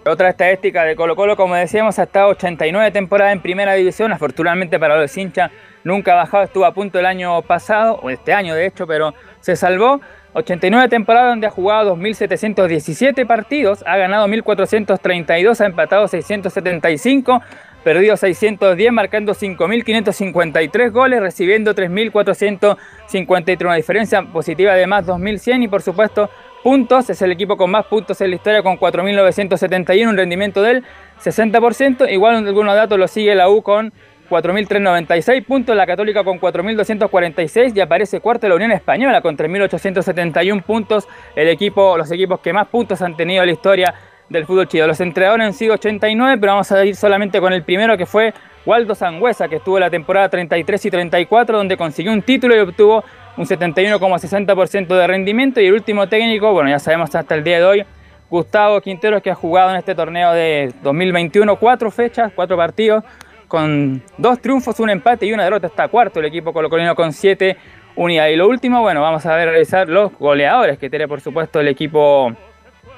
Otra 0.07 0.29
estadística 0.29 0.85
de 0.85 0.97
Colo 0.97 1.17
Colo, 1.17 1.35
como 1.35 1.55
decíamos, 1.55 1.99
ha 1.99 2.03
estado 2.03 2.29
89 2.29 2.91
temporadas 2.91 3.33
en 3.33 3.41
primera 3.41 3.73
división. 3.73 4.13
Afortunadamente 4.13 4.79
para 4.79 4.99
los 4.99 5.17
hinchas 5.17 5.51
nunca 5.83 6.13
ha 6.13 6.17
bajado, 6.17 6.45
estuvo 6.45 6.67
a 6.67 6.75
punto 6.75 6.99
el 6.99 7.07
año 7.07 7.41
pasado, 7.41 7.99
o 8.03 8.11
este 8.11 8.35
año 8.35 8.55
de 8.55 8.67
hecho, 8.67 8.87
pero 8.87 9.15
se 9.41 9.57
salvó. 9.57 10.03
89 10.35 10.89
temporadas 10.89 11.31
donde 11.31 11.47
ha 11.47 11.51
jugado 11.51 11.97
2.717 11.97 13.27
partidos, 13.27 13.83
ha 13.87 13.97
ganado 13.97 14.29
1.432, 14.29 15.61
ha 15.63 15.67
empatado 15.67 16.07
675, 16.07 17.41
perdido 17.83 18.19
610, 18.19 18.93
marcando 18.93 19.33
5.553 19.33 20.91
goles, 20.91 21.21
recibiendo 21.21 21.75
3.453, 21.75 23.65
una 23.65 23.77
diferencia 23.77 24.21
positiva 24.23 24.75
de 24.75 24.87
más 24.87 25.07
2.100 25.07 25.63
y 25.63 25.69
por 25.69 25.81
supuesto 25.81 26.29
puntos, 26.65 27.11
es 27.11 27.21
el 27.21 27.31
equipo 27.31 27.59
con 27.59 27.71
más 27.71 27.85
puntos 27.85 28.19
en 28.23 28.31
la 28.31 28.37
historia 28.37 28.62
con 28.62 28.79
4.971, 28.79 30.09
un 30.09 30.17
rendimiento 30.17 30.62
del 30.62 30.83
60%, 31.23 32.11
igual 32.11 32.37
en 32.37 32.47
algunos 32.49 32.75
datos 32.75 32.99
lo 32.99 33.07
sigue 33.07 33.35
la 33.35 33.51
U 33.51 33.62
con 33.62 33.93
4.396 34.31 35.45
puntos, 35.45 35.77
la 35.77 35.87
Católica 35.87 36.25
con 36.25 36.41
4.246 36.41 37.77
y 37.77 37.81
aparece 37.81 38.21
cuarta 38.21 38.49
la 38.49 38.55
Unión 38.55 38.73
Española 38.73 39.21
con 39.21 39.37
3.871 39.37 40.62
puntos, 40.62 41.07
el 41.37 41.49
equipo, 41.49 41.99
los 41.99 42.11
equipos 42.11 42.41
que 42.41 42.55
más 42.55 42.67
puntos 42.69 43.03
han 43.03 43.15
tenido 43.15 43.43
en 43.43 43.49
la 43.49 43.53
historia 43.53 43.95
del 44.31 44.47
fútbol 44.47 44.67
chino. 44.67 44.87
Los 44.87 45.03
entrenadores 45.03 45.47
han 45.47 45.53
sido 45.53 45.75
89, 45.75 46.39
pero 46.41 46.53
vamos 46.53 46.73
a 46.73 46.83
ir 46.83 46.97
solamente 46.97 47.43
con 47.43 47.53
el 47.53 47.62
primero 47.62 47.99
que 47.99 48.07
fue 48.07 48.33
Waldo 48.65 48.95
Sangüesa, 48.95 49.49
que 49.49 49.57
estuvo 49.57 49.79
la 49.79 49.91
temporada 49.91 50.31
33 50.31 50.87
y 50.87 50.91
34, 50.91 51.59
donde 51.59 51.77
consiguió 51.77 52.11
un 52.11 52.23
título 52.23 52.57
y 52.57 52.61
obtuvo 52.61 53.05
un 53.37 53.45
71,60% 53.45 54.87
de 54.97 55.07
rendimiento. 55.07 55.61
Y 55.61 55.66
el 55.66 55.74
último 55.74 56.09
técnico, 56.09 56.53
bueno, 56.53 56.70
ya 56.70 56.78
sabemos 56.78 57.14
hasta 57.14 57.35
el 57.35 57.45
día 57.45 57.59
de 57.59 57.64
hoy, 57.64 57.85
Gustavo 58.30 58.80
Quinteros, 58.80 59.22
que 59.22 59.30
ha 59.30 59.35
jugado 59.35 59.70
en 59.70 59.76
este 59.76 59.95
torneo 59.95 60.32
de 60.32 60.72
2021 60.82 61.57
cuatro 61.57 61.91
fechas, 61.91 62.32
cuatro 62.35 62.57
partidos, 62.57 63.05
con 63.49 64.03
dos 64.18 64.41
triunfos, 64.41 64.80
un 64.80 64.91
empate 64.91 65.26
y 65.26 65.32
una 65.32 65.45
derrota. 65.45 65.66
Está 65.66 65.89
cuarto 65.89 66.20
el 66.20 66.26
equipo 66.26 66.53
colocolino 66.53 66.95
con 66.95 67.12
siete 67.12 67.57
unidades. 67.97 68.35
Y 68.35 68.37
lo 68.37 68.49
último, 68.49 68.80
bueno, 68.80 69.03
vamos 69.03 69.24
a 69.26 69.37
ver 69.37 69.51
revisar 69.51 69.89
los 69.89 70.12
goleadores 70.18 70.78
que 70.78 70.91
tiene, 70.91 71.07
por 71.07 71.20
supuesto, 71.20 71.61
el 71.61 71.68
equipo 71.68 72.32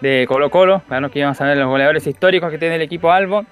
de 0.01 0.25
Colo 0.29 0.51
Colo. 0.51 0.83
Claro 0.87 1.11
que 1.11 1.23
vamos 1.23 1.41
a 1.41 1.55
los 1.55 1.69
goleadores 1.69 2.07
históricos 2.07 2.51
que 2.51 2.59
tiene 2.59 2.77
el 2.77 2.83
equipo 2.83 3.11
Albo. 3.11 3.45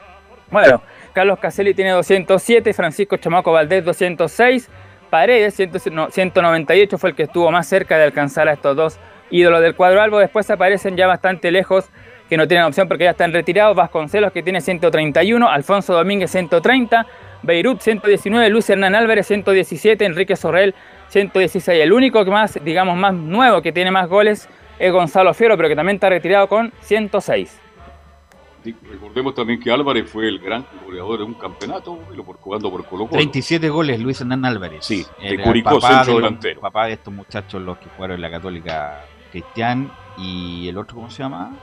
Bueno, 0.50 0.82
Carlos 1.12 1.38
Caselli 1.38 1.74
tiene 1.74 1.90
207, 1.90 2.72
Francisco 2.74 3.16
Chamaco 3.16 3.50
Valdés 3.50 3.84
206, 3.84 4.70
Paredes 5.14 5.54
198 5.54 6.98
fue 6.98 7.10
el 7.10 7.14
que 7.14 7.22
estuvo 7.22 7.48
más 7.52 7.68
cerca 7.68 7.96
de 7.96 8.02
alcanzar 8.02 8.48
a 8.48 8.54
estos 8.54 8.74
dos 8.74 8.98
ídolos 9.30 9.60
del 9.60 9.76
cuadro 9.76 10.02
Albo. 10.02 10.18
Después 10.18 10.50
aparecen 10.50 10.96
ya 10.96 11.06
bastante 11.06 11.52
lejos 11.52 11.88
que 12.28 12.36
no 12.36 12.48
tienen 12.48 12.66
opción 12.66 12.88
porque 12.88 13.04
ya 13.04 13.10
están 13.10 13.32
retirados. 13.32 13.76
Vasconcelos 13.76 14.32
que 14.32 14.42
tiene 14.42 14.60
131, 14.60 15.48
Alfonso 15.48 15.94
Domínguez 15.94 16.32
130, 16.32 17.06
Beirut 17.44 17.78
119, 17.80 18.48
Luis 18.50 18.68
Hernán 18.68 18.96
Álvarez 18.96 19.28
117, 19.28 20.04
Enrique 20.04 20.34
Sorrell 20.34 20.74
116. 21.10 21.80
El 21.80 21.92
único 21.92 22.24
que 22.24 22.32
más, 22.32 22.58
digamos, 22.64 22.96
más 22.96 23.14
nuevo 23.14 23.62
que 23.62 23.70
tiene 23.70 23.92
más 23.92 24.08
goles 24.08 24.48
es 24.80 24.92
Gonzalo 24.92 25.32
Fiero, 25.32 25.56
pero 25.56 25.68
que 25.68 25.76
también 25.76 25.94
está 25.94 26.08
retirado 26.08 26.48
con 26.48 26.72
106. 26.80 27.63
Recordemos 28.64 29.34
también 29.34 29.60
que 29.60 29.70
Álvarez 29.70 30.08
fue 30.08 30.28
el 30.28 30.38
gran 30.38 30.66
goleador 30.84 31.18
de 31.18 31.24
un 31.24 31.34
campeonato, 31.34 31.98
jugando 32.40 32.70
por 32.70 32.84
Colo 32.86 33.06
Colo. 33.06 33.18
37 33.18 33.68
goles 33.68 34.00
Luis 34.00 34.20
Hernán 34.20 34.44
Álvarez. 34.44 34.84
Sí, 34.84 35.04
de 35.20 35.42
Curicó, 35.42 35.80
centro 35.80 36.16
delantero. 36.16 36.60
Papá 36.60 36.86
de 36.86 36.94
estos 36.94 37.12
muchachos, 37.12 37.60
los 37.60 37.78
que 37.78 37.88
jugaron 37.90 38.16
en 38.16 38.22
la 38.22 38.30
Católica 38.30 39.04
Cristian 39.30 39.92
y 40.16 40.68
el 40.68 40.78
otro, 40.78 40.96
¿cómo 40.96 41.10
se 41.10 41.22
llama? 41.22 41.56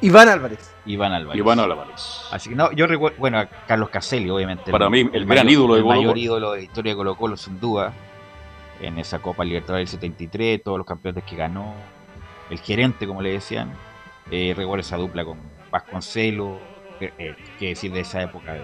Iván 0.00 0.28
Álvarez. 0.28 0.74
Iván 0.84 1.12
Álvarez. 1.12 1.38
Iván 1.38 1.60
Álvarez. 1.60 2.22
Así 2.32 2.50
que 2.50 2.56
no, 2.56 2.72
yo 2.72 2.88
recuerdo, 2.88 3.18
bueno, 3.18 3.46
Carlos 3.68 3.88
Caselli, 3.88 4.28
obviamente. 4.30 4.72
Para 4.72 4.90
mí, 4.90 5.08
el, 5.12 5.26
gran 5.26 5.48
ídolo 5.48 5.76
de 5.76 5.82
Colo 5.82 5.94
Colo. 5.94 6.00
El 6.00 6.06
mayor 6.06 6.18
ídolo 6.18 6.50
de 6.50 6.56
la 6.56 6.62
historia 6.64 6.92
de 6.92 6.96
Colo 6.96 7.14
Colo, 7.14 7.36
sin 7.36 7.60
duda. 7.60 7.92
En 8.80 8.98
esa 8.98 9.20
Copa 9.20 9.44
Libertadores 9.44 9.92
del 9.92 10.00
73, 10.00 10.60
todos 10.64 10.76
los 10.76 10.86
campeones 10.86 11.22
que 11.22 11.36
ganó. 11.36 11.74
El 12.50 12.58
gerente, 12.58 13.06
como 13.06 13.22
le 13.22 13.30
decían. 13.30 13.72
Eh, 14.30 14.54
recuerdo 14.56 14.80
esa 14.80 14.96
dupla 14.96 15.24
con 15.24 15.38
Vasconcelo, 15.72 16.60
eh, 17.00 17.34
que 17.58 17.68
decir 17.68 17.90
de 17.92 18.00
esa 18.00 18.22
época, 18.22 18.52
de 18.52 18.62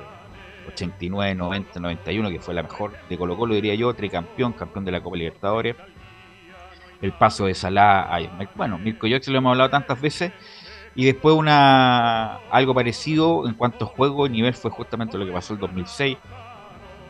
89, 0.68 1.34
90, 1.34 1.80
91, 1.80 2.30
que 2.30 2.38
fue 2.38 2.54
la 2.54 2.62
mejor 2.62 2.92
de 3.08 3.16
Colo 3.16 3.36
Colo, 3.36 3.54
diría 3.54 3.74
yo, 3.74 3.92
tricampeón, 3.94 4.52
campeón 4.52 4.84
de 4.84 4.92
la 4.92 5.02
Copa 5.02 5.16
Libertadores. 5.16 5.74
El 7.00 7.12
paso 7.12 7.46
de 7.46 7.54
Salah, 7.54 8.14
a, 8.14 8.20
bueno, 8.54 8.76
Mirko 8.76 9.08
Jox 9.08 9.26
lo 9.28 9.38
hemos 9.38 9.52
hablado 9.52 9.70
tantas 9.70 10.00
veces, 10.00 10.32
y 10.94 11.06
después 11.06 11.34
una 11.34 12.36
algo 12.50 12.74
parecido 12.74 13.48
en 13.48 13.54
cuanto 13.54 13.86
a 13.86 13.88
juego 13.88 14.26
y 14.26 14.30
nivel 14.30 14.52
fue 14.52 14.70
justamente 14.70 15.16
lo 15.16 15.24
que 15.24 15.32
pasó 15.32 15.54
el 15.54 15.60
2006 15.60 16.18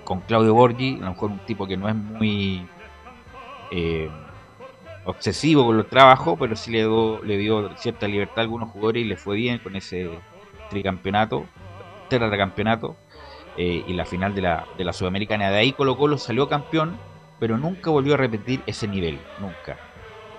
con 0.05 0.21
Claudio 0.21 0.55
Borgi, 0.55 0.97
a 0.97 1.05
lo 1.07 1.11
mejor 1.11 1.31
un 1.33 1.39
tipo 1.41 1.67
que 1.67 1.77
no 1.77 1.89
es 1.89 1.95
muy 1.95 2.67
eh, 3.71 4.11
obsesivo 5.05 5.65
con 5.65 5.77
los 5.77 5.89
trabajos, 5.89 6.37
pero 6.39 6.57
sí 6.57 6.71
le 6.71 6.79
dio, 6.79 7.23
le 7.23 7.37
dio 7.37 7.77
cierta 7.77 8.07
libertad 8.07 8.39
a 8.39 8.43
algunos 8.43 8.71
jugadores 8.71 9.03
y 9.03 9.07
le 9.07 9.17
fue 9.17 9.37
bien 9.37 9.59
con 9.59 9.77
ese 9.77 10.11
tricampeonato, 10.71 11.47
tetracampeonato 12.09 12.97
eh, 13.57 13.85
y 13.87 13.93
la 13.95 14.05
final 14.05 14.35
de 14.35 14.43
la, 14.43 14.67
de 14.77 14.85
la 14.85 14.93
Sudamericana. 14.93 15.51
De 15.51 15.59
ahí 15.59 15.73
Colo 15.73 15.97
Colo 15.97 16.19
salió 16.19 16.49
campeón, 16.49 16.99
pero 17.39 17.57
nunca 17.57 17.91
volvió 17.91 18.15
a 18.15 18.17
repetir 18.17 18.63
ese 18.67 18.87
nivel, 18.87 19.19
nunca. 19.41 19.79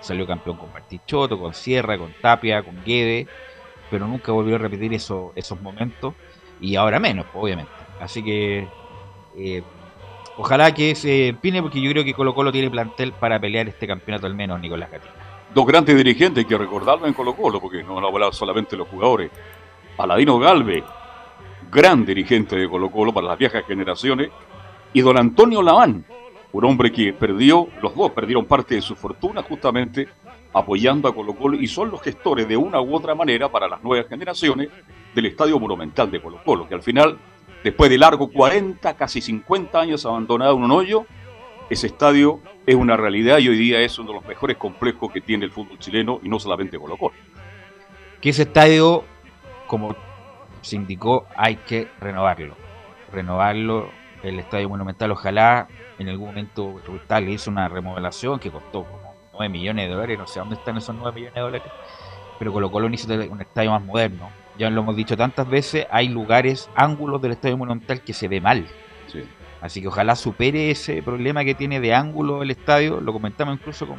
salió 0.00 0.26
campeón 0.26 0.56
con 0.56 0.72
Martichoto, 0.72 1.38
con 1.38 1.52
Sierra, 1.52 1.98
con 1.98 2.14
Tapia, 2.20 2.62
con 2.62 2.82
Guede, 2.84 3.26
pero 3.90 4.06
nunca 4.06 4.32
volvió 4.32 4.54
a 4.54 4.58
repetir 4.58 4.94
eso, 4.94 5.32
esos 5.34 5.60
momentos 5.60 6.14
y 6.60 6.76
ahora 6.76 7.00
menos, 7.00 7.26
obviamente. 7.34 7.72
Así 8.00 8.22
que 8.22 8.68
eh, 9.36 9.62
ojalá 10.36 10.72
que 10.72 10.94
se 10.94 11.28
empine 11.28 11.62
porque 11.62 11.80
yo 11.80 11.90
creo 11.90 12.04
que 12.04 12.14
Colo 12.14 12.34
Colo 12.34 12.52
tiene 12.52 12.70
plantel 12.70 13.12
para 13.12 13.40
pelear 13.40 13.68
este 13.68 13.86
campeonato 13.86 14.26
al 14.26 14.34
menos, 14.34 14.60
Nicolás 14.60 14.90
Gatica. 14.90 15.14
Dos 15.54 15.66
grandes 15.66 15.96
dirigentes, 15.96 16.44
hay 16.44 16.48
que 16.48 16.56
recordarlo 16.56 17.06
en 17.06 17.14
Colo 17.14 17.34
Colo, 17.34 17.60
porque 17.60 17.82
no 17.82 17.98
han 17.98 18.04
hablado 18.04 18.32
solamente 18.32 18.76
los 18.76 18.88
jugadores. 18.88 19.30
Aladino 19.98 20.38
Galve, 20.38 20.84
gran 21.70 22.04
dirigente 22.04 22.56
de 22.56 22.68
Colo 22.68 22.90
Colo 22.90 23.12
para 23.12 23.26
las 23.26 23.38
viejas 23.38 23.64
generaciones, 23.66 24.30
y 24.92 25.00
don 25.00 25.18
Antonio 25.18 25.62
Laván, 25.62 26.04
un 26.52 26.64
hombre 26.64 26.90
que 26.90 27.12
perdió, 27.12 27.68
los 27.82 27.94
dos 27.94 28.10
perdieron 28.12 28.44
parte 28.44 28.76
de 28.76 28.82
su 28.82 28.96
fortuna 28.96 29.42
justamente 29.42 30.08
apoyando 30.52 31.08
a 31.08 31.14
Colo 31.14 31.34
Colo 31.34 31.56
y 31.60 31.66
son 31.66 31.90
los 31.90 32.02
gestores 32.02 32.48
de 32.48 32.56
una 32.56 32.80
u 32.80 32.94
otra 32.94 33.14
manera 33.14 33.48
para 33.48 33.68
las 33.68 33.82
nuevas 33.82 34.08
generaciones 34.08 34.68
del 35.14 35.26
Estadio 35.26 35.58
Monumental 35.60 36.10
de 36.10 36.20
Colo 36.20 36.40
Colo, 36.44 36.68
que 36.68 36.74
al 36.74 36.82
final, 36.82 37.18
después 37.62 37.90
de 37.90 37.98
largo 37.98 38.30
40, 38.30 38.96
casi 38.96 39.20
50 39.20 39.80
años 39.80 40.06
abandonado 40.06 40.56
en 40.56 40.64
un 40.64 40.70
hoyo, 40.70 41.06
ese 41.68 41.86
estadio 41.86 42.40
es 42.66 42.74
una 42.74 42.96
realidad 42.96 43.38
y 43.38 43.48
hoy 43.48 43.56
día 43.56 43.80
es 43.80 43.98
uno 43.98 44.08
de 44.08 44.14
los 44.16 44.26
mejores 44.26 44.56
complejos 44.56 45.12
que 45.12 45.20
tiene 45.20 45.44
el 45.44 45.52
fútbol 45.52 45.78
chileno 45.78 46.20
y 46.22 46.28
no 46.28 46.38
solamente 46.38 46.78
Colo 46.78 46.96
Colo. 46.96 47.14
Que 48.20 48.30
ese 48.30 48.42
estadio, 48.42 49.04
como 49.66 49.94
se 50.62 50.76
indicó, 50.76 51.26
hay 51.36 51.56
que 51.56 51.88
renovarlo. 52.00 52.56
Renovarlo, 53.12 53.88
el 54.22 54.38
Estadio 54.38 54.68
Monumental, 54.68 55.10
ojalá 55.12 55.68
en 55.98 56.08
algún 56.08 56.28
momento 56.28 56.80
Rutal 56.86 57.28
hizo 57.28 57.50
una 57.50 57.68
remodelación 57.68 58.38
que 58.38 58.50
costó 58.50 58.84
como 58.84 59.14
9 59.32 59.48
millones 59.50 59.88
de 59.88 59.94
dólares, 59.94 60.18
no 60.18 60.26
sé 60.26 60.40
dónde 60.40 60.56
están 60.56 60.76
esos 60.76 60.94
9 60.94 61.12
millones 61.14 61.34
de 61.34 61.40
dólares, 61.40 61.72
pero 62.38 62.52
Colo 62.52 62.70
Colo 62.70 62.88
necesita 62.88 63.14
un 63.30 63.40
estadio 63.40 63.70
más 63.70 63.82
moderno. 63.82 64.28
Ya 64.60 64.68
lo 64.68 64.82
hemos 64.82 64.94
dicho 64.94 65.16
tantas 65.16 65.48
veces, 65.48 65.86
hay 65.90 66.08
lugares, 66.08 66.68
ángulos 66.74 67.22
del 67.22 67.32
Estadio 67.32 67.56
Monumental 67.56 68.02
que 68.02 68.12
se 68.12 68.28
ve 68.28 68.42
mal. 68.42 68.66
Sí. 69.06 69.24
Así 69.62 69.80
que 69.80 69.88
ojalá 69.88 70.14
supere 70.16 70.70
ese 70.70 71.02
problema 71.02 71.46
que 71.46 71.54
tiene 71.54 71.80
de 71.80 71.94
ángulo 71.94 72.42
el 72.42 72.50
estadio. 72.50 73.00
Lo 73.00 73.14
comentamos 73.14 73.54
incluso 73.54 73.86
con, 73.86 73.96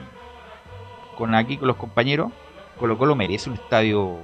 con 1.18 1.34
aquí, 1.34 1.57
con 1.57 1.68
los 1.68 1.78
compañeros. 1.78 2.32
Colo 2.78 2.95
Colo 2.95 3.16
merece 3.16 3.49
un 3.49 3.55
estadio 3.55 4.20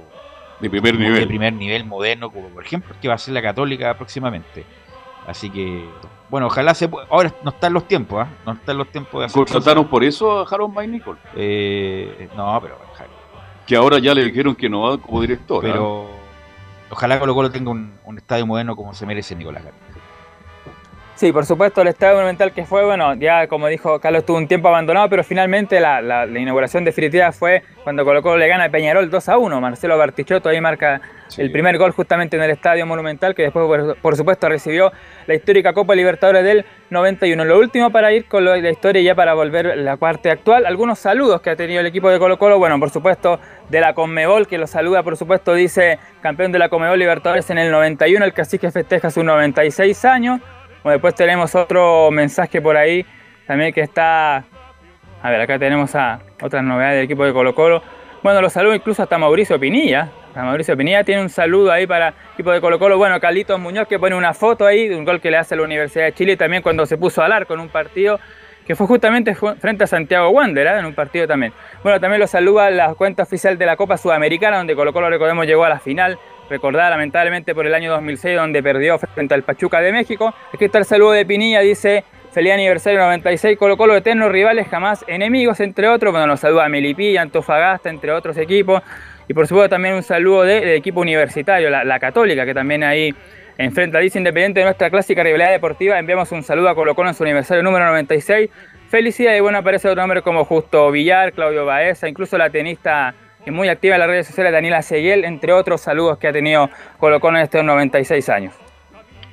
De 0.60 0.70
primer 0.70 0.96
de 0.96 1.04
nivel. 1.04 1.26
primer 1.26 1.52
nivel 1.54 1.84
moderno, 1.84 2.30
como 2.30 2.50
por 2.50 2.64
ejemplo 2.64 2.94
que 3.02 3.08
va 3.08 3.14
a 3.14 3.18
ser 3.18 3.34
la 3.34 3.42
Católica 3.42 3.96
próximamente. 3.96 4.64
Así 5.26 5.50
que, 5.50 5.84
bueno, 6.30 6.46
ojalá 6.46 6.72
se 6.72 6.88
pueda. 6.88 7.08
Ahora 7.10 7.34
no 7.42 7.50
están 7.50 7.72
los 7.72 7.88
tiempos, 7.88 8.24
¿ah? 8.24 8.30
No 8.46 8.52
están 8.52 8.78
los 8.78 8.88
tiempos 8.92 9.20
de 9.20 9.26
hacer 9.26 9.34
¿Contrataron 9.34 9.88
por 9.88 10.04
eso 10.04 10.38
a 10.38 10.42
Harold 10.48 10.72
May 10.72 10.86
Nicol? 10.86 11.18
Eh, 11.34 12.28
no, 12.36 12.60
pero 12.62 12.78
Que 13.66 13.74
ahora 13.74 13.98
ya 13.98 14.14
le 14.14 14.24
dijeron 14.24 14.54
que 14.54 14.68
no 14.68 14.82
va 14.82 14.98
como 14.98 15.20
director. 15.20 15.66
¿ah? 15.66 15.68
Pero 15.68 16.17
ojalá 16.90 17.18
Colo 17.18 17.34
Colo 17.34 17.50
tenga 17.50 17.70
un, 17.70 17.98
estadio 18.16 18.46
moderno 18.46 18.76
como 18.76 18.94
se 18.94 19.06
merece 19.06 19.34
Nicolás 19.34 19.64
Gatica. 19.64 19.97
Sí, 21.18 21.32
por 21.32 21.44
supuesto, 21.44 21.82
el 21.82 21.88
Estadio 21.88 22.14
Monumental 22.14 22.52
que 22.52 22.64
fue, 22.64 22.84
bueno, 22.84 23.12
ya 23.16 23.48
como 23.48 23.66
dijo 23.66 23.98
Carlos, 23.98 24.20
estuvo 24.20 24.36
un 24.36 24.46
tiempo 24.46 24.68
abandonado, 24.68 25.08
pero 25.10 25.24
finalmente 25.24 25.80
la, 25.80 26.00
la- 26.00 26.26
la 26.26 26.38
inauguración 26.38 26.84
definitiva 26.84 27.32
fue 27.32 27.64
cuando 27.82 28.04
Colo 28.04 28.22
Colo 28.22 28.36
le 28.36 28.46
gana 28.46 28.66
a 28.66 28.68
Peñarol 28.68 29.10
2 29.10 29.28
a 29.28 29.36
1. 29.36 29.60
Marcelo 29.60 29.98
Bartichotto 29.98 30.48
ahí 30.48 30.60
marca 30.60 31.00
el 31.36 31.50
primer 31.50 31.76
gol 31.76 31.90
justamente 31.90 32.36
en 32.36 32.44
el 32.44 32.50
Estadio 32.52 32.86
Monumental, 32.86 33.34
que 33.34 33.42
después, 33.42 33.66
por, 33.66 33.96
por 33.96 34.14
supuesto, 34.16 34.48
recibió 34.48 34.92
la 35.26 35.34
histórica 35.34 35.72
Copa 35.72 35.96
Libertadores 35.96 36.44
del 36.44 36.64
91. 36.90 37.44
Lo 37.44 37.58
último 37.58 37.90
para 37.90 38.12
ir 38.12 38.26
con 38.26 38.44
lo 38.44 38.54
la 38.54 38.70
historia 38.70 39.02
y 39.02 39.04
ya 39.04 39.16
para 39.16 39.34
volver 39.34 39.66
a 39.72 39.74
la 39.74 39.96
parte 39.96 40.30
actual, 40.30 40.66
algunos 40.66 41.00
saludos 41.00 41.40
que 41.40 41.50
ha 41.50 41.56
tenido 41.56 41.80
el 41.80 41.86
equipo 41.86 42.08
de 42.10 42.20
Colo 42.20 42.38
Colo, 42.38 42.60
bueno, 42.60 42.78
por 42.78 42.90
supuesto, 42.90 43.40
de 43.68 43.80
la 43.80 43.92
Conmebol, 43.92 44.46
que 44.46 44.56
lo 44.56 44.68
saluda, 44.68 45.02
por 45.02 45.16
supuesto, 45.16 45.52
dice 45.54 45.98
campeón 46.20 46.52
de 46.52 46.60
la 46.60 46.68
Conmebol 46.68 46.96
Libertadores 46.96 47.50
en 47.50 47.58
el 47.58 47.72
91, 47.72 48.24
el 48.24 48.32
cacique 48.32 48.70
festeja 48.70 49.10
sus 49.10 49.24
96 49.24 50.04
años. 50.04 50.40
Bueno, 50.82 50.94
después 50.94 51.14
tenemos 51.14 51.54
otro 51.54 52.10
mensaje 52.10 52.60
por 52.62 52.76
ahí 52.76 53.04
también 53.46 53.72
que 53.72 53.80
está. 53.82 54.44
A 55.22 55.30
ver, 55.30 55.40
acá 55.40 55.58
tenemos 55.58 55.94
a 55.94 56.20
otras 56.42 56.62
novedades 56.62 56.96
del 56.96 57.04
equipo 57.04 57.24
de 57.24 57.32
Colo 57.32 57.54
Colo. 57.54 57.82
Bueno, 58.22 58.40
los 58.40 58.52
saludos 58.52 58.76
incluso 58.76 59.02
hasta 59.02 59.18
Mauricio 59.18 59.58
Pinilla. 59.58 60.08
Hasta 60.28 60.42
Mauricio 60.44 60.76
Pinilla 60.76 61.02
tiene 61.02 61.22
un 61.22 61.28
saludo 61.28 61.72
ahí 61.72 61.86
para 61.86 62.08
el 62.08 62.14
equipo 62.34 62.52
de 62.52 62.60
Colo 62.60 62.78
Colo. 62.78 62.96
Bueno, 62.98 63.18
Carlitos 63.20 63.58
Muñoz 63.58 63.88
que 63.88 63.98
pone 63.98 64.14
una 64.14 64.34
foto 64.34 64.66
ahí 64.66 64.86
de 64.88 64.96
un 64.96 65.04
gol 65.04 65.20
que 65.20 65.30
le 65.30 65.36
hace 65.36 65.54
a 65.54 65.58
la 65.58 65.64
Universidad 65.64 66.04
de 66.04 66.12
Chile 66.14 66.36
también 66.36 66.62
cuando 66.62 66.86
se 66.86 66.96
puso 66.96 67.22
al 67.22 67.32
arco 67.32 67.54
en 67.54 67.60
un 67.60 67.68
partido 67.68 68.20
que 68.66 68.76
fue 68.76 68.86
justamente 68.86 69.34
ju- 69.34 69.56
frente 69.56 69.84
a 69.84 69.86
Santiago 69.86 70.28
Wander, 70.28 70.66
¿eh? 70.66 70.78
en 70.78 70.84
un 70.84 70.94
partido 70.94 71.26
también. 71.26 71.54
Bueno, 71.82 71.98
también 71.98 72.20
lo 72.20 72.26
saluda 72.26 72.68
la 72.70 72.94
cuenta 72.94 73.22
oficial 73.22 73.56
de 73.56 73.64
la 73.64 73.76
Copa 73.76 73.96
Sudamericana, 73.96 74.58
donde 74.58 74.76
Colo 74.76 74.92
Colo, 74.92 75.08
recordemos, 75.08 75.46
llegó 75.46 75.64
a 75.64 75.70
la 75.70 75.78
final, 75.78 76.18
recordada 76.48 76.90
lamentablemente 76.90 77.54
por 77.54 77.66
el 77.66 77.74
año 77.74 77.90
2006, 77.92 78.36
donde 78.36 78.62
perdió 78.62 78.98
frente 78.98 79.34
al 79.34 79.42
Pachuca 79.42 79.80
de 79.80 79.92
México. 79.92 80.34
Aquí 80.52 80.64
está 80.64 80.78
el 80.78 80.84
saludo 80.84 81.12
de 81.12 81.24
Pinilla, 81.26 81.60
dice, 81.60 82.04
feliz 82.32 82.52
aniversario 82.52 82.98
96, 83.00 83.58
Colo 83.58 83.76
Colo, 83.76 83.96
eternos 83.96 84.30
rivales, 84.30 84.66
jamás 84.68 85.04
enemigos, 85.08 85.60
entre 85.60 85.88
otros. 85.88 86.12
Bueno, 86.12 86.26
nos 86.26 86.40
saluda 86.40 86.68
Melipilla, 86.68 87.22
Antofagasta, 87.22 87.90
entre 87.90 88.12
otros 88.12 88.36
equipos. 88.38 88.82
Y 89.28 89.34
por 89.34 89.46
supuesto 89.46 89.68
también 89.70 89.94
un 89.94 90.02
saludo 90.02 90.42
de- 90.44 90.60
del 90.60 90.76
equipo 90.76 91.00
universitario, 91.00 91.68
la, 91.68 91.98
Católica, 91.98 92.46
que 92.46 92.54
también 92.54 92.82
ahí 92.82 93.14
enfrenta 93.58 93.98
Dice 93.98 94.18
Independiente 94.18 94.60
de 94.60 94.64
nuestra 94.64 94.88
clásica 94.88 95.22
rivalidad 95.22 95.50
deportiva. 95.50 95.98
Enviamos 95.98 96.32
un 96.32 96.42
saludo 96.42 96.68
a 96.70 96.74
Colo 96.74 96.94
Colo 96.94 97.08
en 97.10 97.14
su 97.14 97.24
aniversario 97.24 97.62
número 97.62 97.84
96. 97.86 98.48
Felicidades 98.88 99.38
y 99.38 99.42
bueno, 99.42 99.58
aparece 99.58 99.86
otro 99.88 100.00
nombre 100.00 100.22
como 100.22 100.46
Justo 100.46 100.90
Villar, 100.90 101.32
Claudio 101.34 101.66
Baeza, 101.66 102.08
incluso 102.08 102.38
la 102.38 102.48
tenista 102.48 103.14
es 103.44 103.52
muy 103.52 103.68
activa 103.68 103.94
en 103.94 104.00
las 104.00 104.08
redes 104.08 104.26
sociales, 104.26 104.52
Daniela 104.52 104.82
Seguel, 104.82 105.24
entre 105.24 105.52
otros 105.52 105.80
saludos 105.80 106.18
que 106.18 106.28
ha 106.28 106.32
tenido 106.32 106.68
Colo 106.98 107.20
en 107.22 107.36
estos 107.36 107.64
96 107.64 108.28
años. 108.28 108.54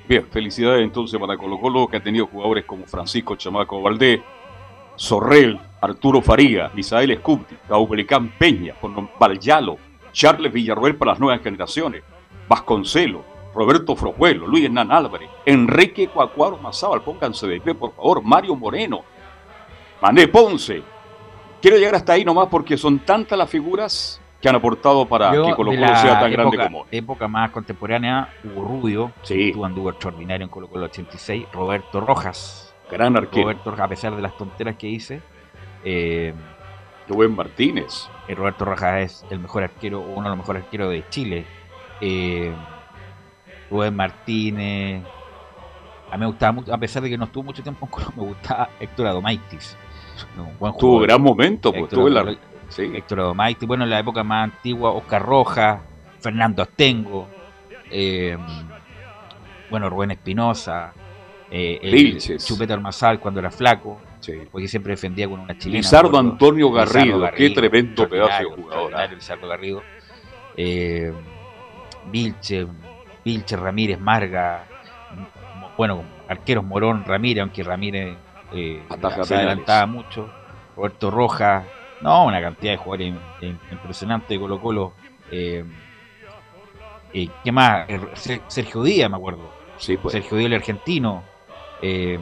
Bien, 0.08 0.26
felicidades 0.30 0.84
entonces 0.84 1.20
para 1.20 1.36
Colo 1.38 1.60
Colo, 1.60 1.88
que 1.88 1.98
ha 1.98 2.04
tenido 2.04 2.28
jugadores 2.28 2.66
como 2.66 2.86
Francisco 2.86 3.36
Chamaco 3.36 3.82
Valdés, 3.82 4.22
Sorrel, 4.96 5.60
Arturo 5.82 6.22
Faría, 6.22 6.70
Misael 6.74 7.12
Escupti, 7.12 7.56
Caubelicán 7.68 8.30
Peña, 8.38 8.76
Valyalo, 9.20 9.78
Charles 10.12 10.54
Villarroel 10.54 10.96
para 10.96 11.12
las 11.12 11.20
nuevas 11.20 11.42
generaciones, 11.42 12.04
Vasconcelo, 12.48 13.26
Roberto 13.54 13.96
Frojuelo, 13.96 14.48
Luis 14.48 14.66
Hernán 14.66 14.92
Álvarez, 14.92 15.30
Enrique 15.46 16.08
Cuacuaro 16.08 16.58
Mazábal, 16.58 17.02
pónganse 17.02 17.48
de 17.48 17.60
pie 17.60 17.74
por 17.74 17.96
favor, 17.96 18.22
Mario 18.22 18.56
Moreno, 18.56 19.04
Mané 20.02 20.28
Ponce. 20.28 20.95
Quiero 21.66 21.80
llegar 21.80 21.96
hasta 21.96 22.14
ahí 22.14 22.24
nomás 22.24 22.48
porque 22.48 22.78
son 22.78 23.00
tantas 23.00 23.36
las 23.36 23.50
figuras 23.50 24.22
que 24.40 24.48
han 24.48 24.54
aportado 24.54 25.04
para 25.08 25.34
Yo, 25.34 25.48
que 25.48 25.56
Colo 25.56 25.72
de 25.72 25.78
Colo 25.80 25.96
sea 25.96 26.20
tan 26.20 26.32
grande 26.32 26.60
como 26.60 26.86
época 26.92 27.28
más 27.28 27.50
contemporánea, 27.50 28.30
Hugo 28.44 28.64
Rubio, 28.68 29.12
Sí. 29.24 29.48
estuvo 29.48 29.66
anduvo 29.66 29.90
extraordinario 29.90 30.44
en 30.44 30.52
Colo 30.52 30.68
Colo 30.68 30.86
86, 30.86 31.48
Roberto 31.52 32.02
Rojas, 32.02 32.76
gran 32.92 33.18
arquero. 33.18 33.46
Roberto 33.48 33.72
Rojas, 33.72 33.84
a 33.84 33.88
pesar 33.88 34.16
de 34.16 34.22
las 34.22 34.38
tonteras 34.38 34.76
que 34.76 34.88
hice, 34.88 35.24
eh, 35.84 36.36
Rubén 37.10 37.36
Martínez. 37.36 38.12
eh, 38.28 38.36
Roberto 38.36 38.64
Rojas 38.64 39.02
es 39.02 39.26
el 39.32 39.40
mejor 39.40 39.64
arquero, 39.64 40.02
uno 40.02 40.22
de 40.22 40.30
los 40.30 40.38
mejores 40.38 40.66
arqueros 40.66 40.92
de 40.92 41.04
Chile. 41.10 41.48
Eh, 42.00 42.54
Rubén 43.72 43.96
Martínez. 43.96 45.02
A 46.12 46.16
mí 46.16 46.20
me 46.20 46.28
gustaba 46.28 46.52
mucho, 46.52 46.72
a 46.72 46.78
pesar 46.78 47.02
de 47.02 47.10
que 47.10 47.18
no 47.18 47.26
estuvo 47.26 47.44
mucho 47.46 47.64
tiempo 47.64 47.88
en 47.88 47.92
Colo, 47.92 48.14
me 48.16 48.24
gustaba 48.24 48.70
Héctor 48.80 49.08
Adomaitis. 49.08 49.76
Buen 50.60 50.78
Tuvo 50.78 51.00
gran 51.00 51.22
momento, 51.22 51.72
pues, 51.72 51.84
Héctor 51.84 52.12
la- 52.12 52.36
sí. 52.70 52.92
Héctor 52.94 53.36
bueno, 53.66 53.84
en 53.84 53.90
la 53.90 54.00
época 54.00 54.24
más 54.24 54.52
antigua, 54.52 54.92
Oscar 54.92 55.22
Rojas, 55.22 55.82
Fernando 56.20 56.62
Astengo, 56.64 57.28
eh, 57.92 58.38
bueno, 59.70 59.90
Rubén 59.90 60.12
Espinosa, 60.12 60.94
eh, 61.52 61.80
el. 61.82 62.18
Chupeta 62.38 62.74
Armazal 62.74 63.20
cuando 63.20 63.40
era 63.40 63.52
flaco, 63.52 64.02
porque 64.52 64.68
siempre 64.68 64.92
defendía 64.94 65.28
con 65.28 65.40
una 65.40 65.58
chilena. 65.58 65.80
Lizardo. 65.80 66.18
Antonio 66.18 66.68
Lizardo 66.70 67.20
Garrido, 67.20 67.32
qué 67.36 67.50
tremendo 67.52 68.10
pedazo 68.10 68.38
de 68.40 68.44
jugador. 68.46 68.64
extraordinario 68.64 69.16
Lizardo 69.16 69.48
Garrido. 69.48 69.84
Eh, 70.58 71.14
Vilche, 72.12 72.66
Vilche 73.24 73.58
Ramírez 73.58 74.00
Marga, 74.00 74.66
bueno, 75.78 76.04
arqueros 76.28 76.64
Morón 76.64 77.04
Ramírez, 77.06 77.42
aunque 77.42 77.64
Ramírez 77.64 78.18
eh, 78.56 78.84
se 78.90 78.96
penales. 78.98 79.32
adelantaba 79.32 79.86
mucho, 79.86 80.30
Roberto 80.76 81.12
Rojas, 81.12 81.66
no, 82.02 82.26
una 82.26 82.42
cantidad 82.42 82.72
de 82.74 82.78
jugadores 82.78 83.14
im- 83.42 83.58
impresionante 83.72 84.34
de 84.34 84.40
Colo 84.40 84.60
Colo. 84.62 84.94
Eh, 85.32 85.64
eh, 87.14 87.30
¿Qué 87.44 87.52
más? 87.52 87.90
Eh, 87.90 88.00
Ser- 88.14 88.42
Sergio 88.48 88.84
Díaz, 88.84 89.10
me 89.10 89.18
acuerdo. 89.18 89.50
Sí, 89.78 89.98
pues. 89.98 90.12
Sergio 90.14 90.38
Díaz, 90.38 90.48
el 90.48 90.54
argentino. 90.56 91.24
eh, 91.82 92.18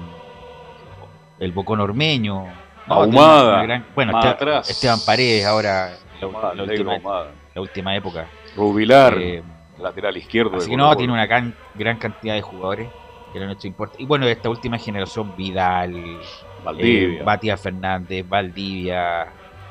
el 1.39 1.51
Bocón 1.51 1.79
Ormeño. 1.79 2.45
Ahumada, 2.87 3.63
gran- 3.63 3.85
bueno, 3.95 4.11
Esteban, 4.13 4.33
atrás. 4.35 4.69
Esteban 4.69 4.99
Paredes, 5.05 5.45
ahora 5.45 5.91
la, 6.19 6.25
Ahumada, 6.27 6.53
la 6.55 6.65
negro 6.65 6.73
última, 6.73 6.93
Ahumada. 6.95 7.31
la 7.53 7.61
última 7.61 7.95
época. 7.95 8.27
Rubilar, 8.55 9.15
Eh, 9.19 9.43
lateral 9.79 10.15
izquierdo. 10.17 10.57
Así 10.57 10.69
que 10.69 10.77
no, 10.77 10.95
tiene 10.95 11.13
una 11.13 11.25
gran, 11.25 11.55
gran 11.75 11.97
cantidad 11.97 12.33
de 12.35 12.41
jugadores 12.41 12.89
que 13.33 13.43
han 13.43 13.49
hecho 13.49 13.67
importe. 13.67 14.01
Y 14.01 14.05
bueno, 14.05 14.27
esta 14.27 14.49
última 14.49 14.77
generación, 14.77 15.35
Vidal, 15.35 16.19
Valdivia. 16.63 17.19
eh, 17.19 17.23
Matías 17.23 17.59
Fernández, 17.59 18.27
Valdivia, 18.27 19.27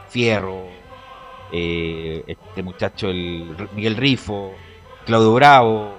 Fierro, 0.09 0.65
eh, 1.53 2.25
este 2.27 2.63
muchacho, 2.63 3.09
el 3.09 3.57
Miguel 3.75 3.97
Rifo, 3.97 4.53
Claudio 5.07 5.33
Bravo, 5.35 5.95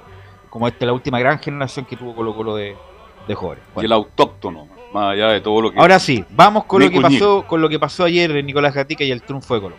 como 0.50 0.68
esta 0.68 0.86
la 0.86 0.94
última 0.94 1.20
gran 1.20 1.40
generación 1.40 1.86
que 1.86 1.96
tuvo 1.96 2.14
Colo 2.16 2.36
Colo 2.36 2.56
de, 2.56 2.76
de 3.28 3.36
jóvenes. 3.36 3.64
Y 3.76 3.86
el 3.86 3.92
autóctono, 3.92 4.68
más 4.94 5.14
allá 5.14 5.30
de 5.30 5.42
todo 5.42 5.62
lo 5.62 5.72
que. 5.72 5.80
Ahora 5.80 5.98
sí, 6.00 6.24
vamos 6.30 6.66
con 6.66 6.82
lo 6.82 6.90
que 6.90 6.98
Nico 6.98 7.10
pasó, 7.10 7.46
con 7.48 7.62
lo 7.62 7.70
que 7.70 7.80
pasó 7.80 8.04
ayer 8.04 8.32
de 8.32 8.44
Nicolás 8.44 8.74
Gatica 8.74 9.04
y 9.04 9.12
el 9.12 9.24
triunfo 9.24 9.56
de 9.56 9.62
Colo. 9.62 9.76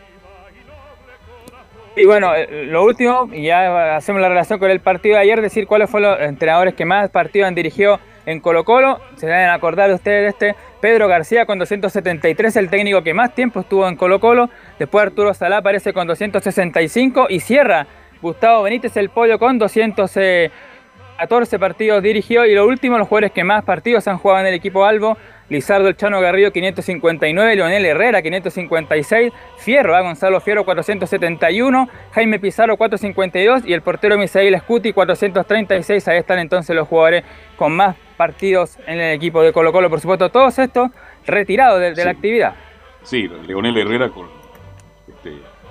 Y 1.96 2.06
bueno, 2.06 2.34
eh, 2.34 2.64
lo 2.66 2.84
último, 2.84 3.28
y 3.32 3.44
ya 3.44 3.96
hacemos 3.96 4.20
la 4.20 4.28
relación 4.28 4.58
con 4.58 4.68
el 4.68 4.80
partido 4.80 5.14
de 5.14 5.22
ayer, 5.22 5.40
decir 5.40 5.68
cuáles 5.68 5.88
fueron 5.88 6.10
los 6.12 6.20
entrenadores 6.28 6.74
que 6.74 6.84
más 6.84 7.08
partidos 7.10 7.46
han 7.46 7.54
dirigido 7.54 8.00
en 8.26 8.40
Colo 8.40 8.64
Colo. 8.64 8.98
Se 9.14 9.26
deben 9.26 9.48
acordar 9.48 9.92
ustedes 9.92 10.22
de 10.22 10.28
este 10.28 10.56
Pedro 10.80 11.06
García 11.06 11.46
con 11.46 11.60
273, 11.60 12.56
el 12.56 12.68
técnico 12.68 13.02
que 13.02 13.14
más 13.14 13.32
tiempo 13.34 13.60
estuvo 13.60 13.86
en 13.86 13.94
Colo 13.94 14.18
Colo. 14.18 14.50
Después 14.78 15.06
Arturo 15.06 15.32
Salá 15.34 15.58
aparece 15.58 15.92
con 15.92 16.08
265 16.08 17.26
y 17.28 17.38
cierra 17.38 17.86
Gustavo 18.20 18.64
Benítez 18.64 18.96
el 18.96 19.10
pollo 19.10 19.38
con 19.38 19.58
214 19.58 21.58
partidos 21.60 22.02
dirigió. 22.02 22.44
Y 22.44 22.54
lo 22.54 22.66
último, 22.66 22.98
los 22.98 23.06
jugadores 23.06 23.30
que 23.30 23.44
más 23.44 23.62
partidos 23.64 24.08
han 24.08 24.18
jugado 24.18 24.40
en 24.40 24.48
el 24.48 24.54
equipo 24.54 24.84
Albo. 24.84 25.16
Lizardo 25.48 25.88
El 25.88 25.96
Chano 25.96 26.20
Garrido 26.20 26.50
559, 26.52 27.56
Leonel 27.56 27.84
Herrera 27.84 28.22
556, 28.22 29.32
Fierro, 29.58 29.94
a 29.94 30.00
Gonzalo 30.00 30.40
Fierro 30.40 30.64
471, 30.64 31.88
Jaime 32.12 32.38
Pizarro 32.38 32.76
452 32.76 33.66
y 33.66 33.72
el 33.72 33.82
portero 33.82 34.16
Misael 34.16 34.58
Scuti 34.58 34.92
436. 34.92 36.08
Ahí 36.08 36.18
están 36.18 36.38
entonces 36.38 36.74
los 36.74 36.88
jugadores 36.88 37.24
con 37.56 37.76
más 37.76 37.96
partidos 38.16 38.78
en 38.86 39.00
el 39.00 39.14
equipo 39.14 39.42
de 39.42 39.52
Colo 39.52 39.72
Colo. 39.72 39.90
Por 39.90 40.00
supuesto, 40.00 40.30
todos 40.30 40.58
estos 40.58 40.90
retirados 41.26 41.80
de, 41.80 41.94
de 41.94 42.04
la 42.04 42.10
actividad. 42.12 42.54
Sí, 43.02 43.28
Leonel 43.46 43.76
Herrera 43.76 44.08
con. 44.08 44.43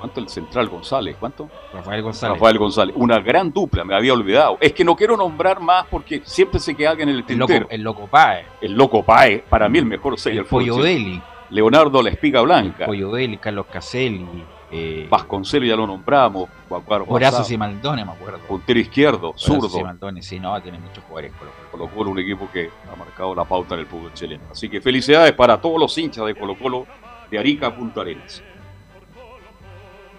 ¿Cuánto 0.04 0.20
el 0.20 0.28
central 0.28 0.68
González? 0.68 1.16
¿Cuánto? 1.18 1.50
Rafael 1.72 2.02
González. 2.02 2.34
Rafael 2.38 2.58
González. 2.58 2.94
Una 3.00 3.20
gran 3.22 3.54
dupla, 3.54 3.86
me 3.86 3.96
había 3.96 4.12
olvidado. 4.12 4.58
Es 4.60 4.74
que 4.74 4.84
no 4.84 4.98
quiero 4.98 5.16
nombrar 5.16 5.62
más 5.62 5.86
porque 5.90 6.22
siempre 6.26 6.60
se 6.60 6.76
queda 6.76 6.90
alguien 6.90 7.08
en 7.08 7.16
el 7.16 7.26
El 7.26 7.38
loco, 7.38 7.54
tintero. 7.54 7.68
el 7.70 7.82
loco 7.82 8.08
Pae, 8.08 8.46
El 8.60 8.74
Loco 8.74 9.02
Pae, 9.04 9.46
para 9.50 9.70
mí 9.70 9.80
el 9.80 9.86
mejor 9.86 10.20
seis 10.20 10.32
el 10.34 10.38
del 10.40 10.46
fútbol 10.46 10.68
Pollo. 10.72 10.84
Deli, 10.84 11.22
Leonardo 11.52 12.04
La 12.04 12.10
Espiga 12.10 12.42
Blanca. 12.42 12.86
Pollo 12.86 13.14
Deli, 13.14 13.38
Carlos 13.38 13.66
Caselli, 13.72 14.44
eh, 14.72 15.08
Vasconcelos 15.10 15.70
ya 15.70 15.78
lo 15.78 15.88
nombramos. 15.88 16.50
Guaguaro 16.68 17.06
Horacio 17.08 17.46
Simaldone, 17.46 18.04
me 18.04 18.12
acuerdo. 18.12 18.40
Puntero 18.40 18.82
izquierdo, 18.82 19.30
Horacio 19.30 19.54
zurdo. 19.54 19.70
Simaldone, 19.70 20.22
sí, 20.22 20.38
no, 20.38 20.62
tiene 20.62 20.80
muchos 20.80 21.02
jugadores 21.06 21.32
Colo 21.40 21.52
Colo. 21.72 21.86
Colo 21.86 21.96
Colo, 21.96 22.12
un 22.12 22.20
equipo 22.20 22.50
que 22.52 22.70
ha 22.92 22.96
marcado 22.98 23.34
la 23.34 23.46
pauta 23.46 23.76
en 23.76 23.80
el 23.80 23.86
fútbol 23.86 24.14
chileno. 24.14 24.44
Así 24.52 24.68
que 24.68 24.82
felicidades 24.82 25.32
para 25.32 25.62
todos 25.62 25.80
los 25.80 25.98
hinchas 25.98 26.26
de 26.26 26.36
Colo 26.36 26.58
Colo 26.60 26.86
de 27.32 27.40
Arica 27.40 27.68
a 27.68 27.74
Punta 27.74 28.02
Arenas. 28.02 28.44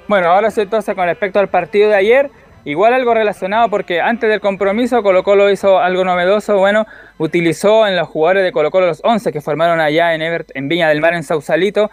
Bueno, 0.08 0.28
ahora 0.28 0.50
sí 0.50 0.60
entonces 0.60 0.94
con 0.94 1.06
respecto 1.06 1.38
al 1.38 1.48
partido 1.48 1.88
de 1.88 1.96
ayer, 1.96 2.30
igual 2.64 2.92
algo 2.92 3.14
relacionado 3.14 3.68
porque 3.70 4.00
antes 4.00 4.28
del 4.28 4.40
compromiso 4.40 5.02
Colo 5.02 5.22
Colo 5.22 5.50
hizo 5.50 5.78
algo 5.78 6.04
novedoso, 6.04 6.58
bueno, 6.58 6.86
utilizó 7.18 7.86
en 7.86 7.96
los 7.96 8.08
jugadores 8.08 8.44
de 8.44 8.52
Colo 8.52 8.70
Colo 8.70 8.86
los 8.86 9.00
11 9.02 9.32
que 9.32 9.40
formaron 9.40 9.80
allá 9.80 10.14
en, 10.14 10.22
Evert, 10.22 10.50
en 10.54 10.68
Viña 10.68 10.88
del 10.88 11.00
Mar, 11.00 11.14
en 11.14 11.22
Sausalito, 11.22 11.90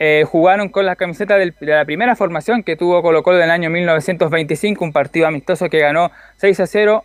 eh, 0.00 0.24
jugaron 0.26 0.68
con 0.70 0.86
la 0.86 0.96
camiseta 0.96 1.36
del- 1.36 1.54
de 1.60 1.72
la 1.72 1.84
primera 1.84 2.16
formación 2.16 2.64
que 2.64 2.74
tuvo 2.76 3.00
Colo 3.02 3.22
Colo 3.22 3.38
en 3.38 3.44
el 3.44 3.50
año 3.52 3.70
1925, 3.70 4.84
un 4.84 4.92
partido 4.92 5.28
amistoso 5.28 5.68
que 5.68 5.78
ganó 5.78 6.10
6 6.38 6.58
a 6.58 6.66
0. 6.66 7.04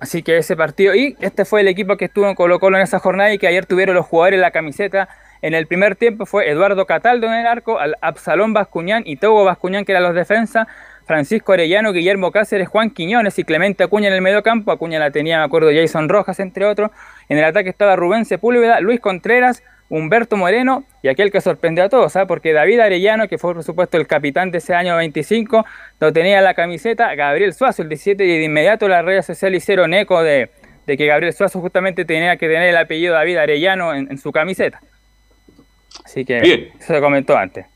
Así 0.00 0.22
que 0.22 0.36
ese 0.36 0.56
partido, 0.56 0.94
y 0.94 1.16
este 1.20 1.44
fue 1.44 1.60
el 1.60 1.68
equipo 1.68 1.96
que 1.96 2.06
estuvo 2.06 2.28
en 2.28 2.34
Colo 2.34 2.58
Colo 2.58 2.76
en 2.76 2.82
esa 2.82 2.98
jornada 2.98 3.32
y 3.32 3.38
que 3.38 3.46
ayer 3.46 3.64
tuvieron 3.64 3.94
los 3.94 4.06
jugadores 4.06 4.40
la 4.40 4.50
camiseta. 4.50 5.08
En 5.42 5.54
el 5.54 5.66
primer 5.66 5.96
tiempo 5.96 6.26
fue 6.26 6.50
Eduardo 6.50 6.84
Cataldo 6.84 7.26
en 7.26 7.34
el 7.34 7.46
arco, 7.46 7.78
al 7.78 7.96
Absalón 8.02 8.52
Bascuñán 8.52 9.04
y 9.06 9.16
Togo 9.16 9.44
Bascuñán, 9.44 9.84
que 9.84 9.92
eran 9.92 10.02
los 10.02 10.14
defensas, 10.14 10.68
Francisco 11.06 11.52
Arellano, 11.52 11.92
Guillermo 11.92 12.30
Cáceres, 12.30 12.68
Juan 12.68 12.90
Quiñones 12.90 13.38
y 13.38 13.44
Clemente 13.44 13.82
Acuña 13.82 14.08
en 14.08 14.14
el 14.14 14.22
medio 14.22 14.42
campo. 14.42 14.70
Acuña 14.70 14.98
la 14.98 15.10
tenía, 15.10 15.38
me 15.38 15.44
acuerdo, 15.44 15.70
Jason 15.74 16.08
Rojas, 16.08 16.40
entre 16.40 16.66
otros. 16.66 16.90
En 17.28 17.38
el 17.38 17.44
ataque 17.44 17.70
estaba 17.70 17.96
Rubén 17.96 18.26
Sepúlveda, 18.26 18.80
Luis 18.80 19.00
Contreras, 19.00 19.62
Humberto 19.88 20.36
Moreno 20.36 20.84
y 21.02 21.08
aquel 21.08 21.32
que 21.32 21.40
sorprendió 21.40 21.84
a 21.84 21.88
todos, 21.88 22.12
¿sabes? 22.12 22.28
porque 22.28 22.52
David 22.52 22.78
Arellano, 22.78 23.26
que 23.26 23.38
fue 23.38 23.54
por 23.54 23.64
supuesto 23.64 23.96
el 23.96 24.06
capitán 24.06 24.52
de 24.52 24.58
ese 24.58 24.72
año 24.72 24.96
25, 24.96 25.66
lo 25.98 26.12
tenía 26.12 26.38
en 26.38 26.44
la 26.44 26.54
camiseta, 26.54 27.12
Gabriel 27.16 27.54
Suazo, 27.54 27.82
el 27.82 27.88
17, 27.88 28.24
y 28.24 28.38
de 28.38 28.44
inmediato 28.44 28.86
las 28.86 29.04
redes 29.04 29.26
sociales 29.26 29.64
hicieron 29.64 29.92
eco 29.94 30.22
de, 30.22 30.50
que 30.86 31.06
Gabriel 31.06 31.32
Suazo 31.32 31.60
justamente 31.60 32.04
tenía 32.04 32.36
que 32.36 32.46
tener 32.46 32.68
el 32.68 32.76
apellido 32.76 33.14
David 33.14 33.38
Arellano 33.38 33.94
en 33.94 34.16
su 34.18 34.30
camiseta. 34.30 34.80
Así 36.10 36.24
que 36.24 36.40
Bien. 36.40 36.72
eso 36.76 36.92
se 36.92 37.00
comentó 37.00 37.36
antes. 37.36 37.66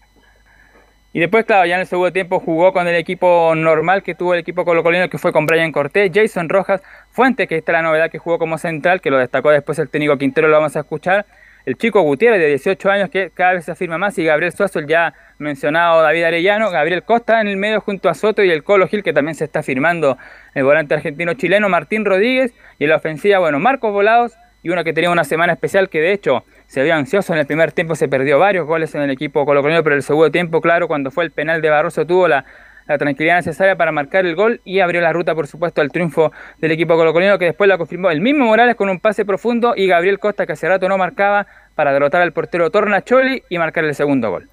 Y 1.12 1.20
después, 1.20 1.44
claro, 1.44 1.66
ya 1.66 1.76
en 1.76 1.82
el 1.82 1.86
segundo 1.86 2.12
tiempo 2.12 2.40
jugó 2.40 2.72
con 2.72 2.88
el 2.88 2.96
equipo 2.96 3.54
normal 3.54 4.02
que 4.02 4.16
tuvo 4.16 4.34
el 4.34 4.40
equipo 4.40 4.64
colocolino, 4.64 5.08
que 5.08 5.18
fue 5.18 5.32
con 5.32 5.46
Brian 5.46 5.70
Cortés, 5.70 6.10
Jason 6.12 6.48
Rojas, 6.48 6.82
Fuentes, 7.10 7.46
que 7.46 7.56
esta 7.58 7.70
es 7.70 7.74
la 7.74 7.82
novedad 7.82 8.10
que 8.10 8.18
jugó 8.18 8.40
como 8.40 8.58
central, 8.58 9.00
que 9.00 9.10
lo 9.10 9.18
destacó 9.18 9.50
después 9.50 9.78
el 9.78 9.88
técnico 9.88 10.18
Quintero, 10.18 10.48
lo 10.48 10.56
vamos 10.56 10.74
a 10.74 10.80
escuchar. 10.80 11.26
El 11.64 11.76
chico 11.76 12.02
Gutiérrez, 12.02 12.40
de 12.40 12.48
18 12.48 12.90
años, 12.90 13.10
que 13.10 13.30
cada 13.30 13.52
vez 13.52 13.64
se 13.64 13.70
afirma 13.70 13.98
más, 13.98 14.18
y 14.18 14.24
Gabriel 14.24 14.50
Suazo, 14.50 14.80
el 14.80 14.88
ya 14.88 15.14
mencionado 15.38 16.02
David 16.02 16.24
Arellano, 16.24 16.72
Gabriel 16.72 17.04
Costa 17.04 17.40
en 17.40 17.46
el 17.46 17.56
medio 17.56 17.80
junto 17.80 18.08
a 18.08 18.14
Soto 18.14 18.42
y 18.42 18.50
el 18.50 18.64
Colo 18.64 18.88
Gil, 18.88 19.04
que 19.04 19.12
también 19.12 19.36
se 19.36 19.44
está 19.44 19.62
firmando 19.62 20.18
el 20.54 20.64
volante 20.64 20.94
argentino-chileno, 20.94 21.68
Martín 21.68 22.04
Rodríguez, 22.04 22.52
y 22.80 22.84
en 22.84 22.90
la 22.90 22.96
ofensiva, 22.96 23.38
bueno, 23.38 23.60
Marcos 23.60 23.92
Volados, 23.92 24.32
y 24.64 24.70
uno 24.70 24.82
que 24.82 24.92
tenía 24.92 25.10
una 25.10 25.22
semana 25.24 25.52
especial 25.52 25.88
que 25.88 26.00
de 26.00 26.12
hecho 26.12 26.44
se 26.66 26.82
vio 26.82 26.94
ansioso 26.94 27.32
en 27.32 27.40
el 27.40 27.46
primer 27.46 27.72
tiempo, 27.72 27.94
se 27.94 28.08
perdió 28.08 28.38
varios 28.38 28.66
goles 28.66 28.94
en 28.94 29.02
el 29.02 29.10
equipo 29.10 29.44
colocolino, 29.44 29.82
pero 29.82 29.96
el 29.96 30.02
segundo 30.02 30.30
tiempo, 30.30 30.60
claro, 30.60 30.88
cuando 30.88 31.10
fue 31.10 31.24
el 31.24 31.30
penal 31.30 31.62
de 31.62 31.70
Barroso, 31.70 32.06
tuvo 32.06 32.28
la, 32.28 32.44
la 32.86 32.98
tranquilidad 32.98 33.36
necesaria 33.36 33.76
para 33.76 33.92
marcar 33.92 34.26
el 34.26 34.34
gol 34.34 34.60
y 34.64 34.80
abrió 34.80 35.00
la 35.00 35.12
ruta, 35.12 35.34
por 35.34 35.46
supuesto, 35.46 35.80
al 35.80 35.90
triunfo 35.90 36.32
del 36.58 36.72
equipo 36.72 36.96
colocolino, 36.96 37.38
que 37.38 37.46
después 37.46 37.68
la 37.68 37.78
confirmó 37.78 38.10
el 38.10 38.20
mismo 38.20 38.46
Morales 38.46 38.76
con 38.76 38.88
un 38.88 39.00
pase 39.00 39.24
profundo 39.24 39.74
y 39.76 39.86
Gabriel 39.86 40.18
Costa, 40.18 40.46
que 40.46 40.52
hace 40.52 40.68
rato 40.68 40.88
no 40.88 40.98
marcaba, 40.98 41.46
para 41.74 41.92
derrotar 41.92 42.22
al 42.22 42.32
portero 42.32 42.70
Tornacholi 42.70 43.42
y 43.48 43.58
marcar 43.58 43.84
el 43.84 43.94
segundo 43.94 44.30
gol. 44.30 44.48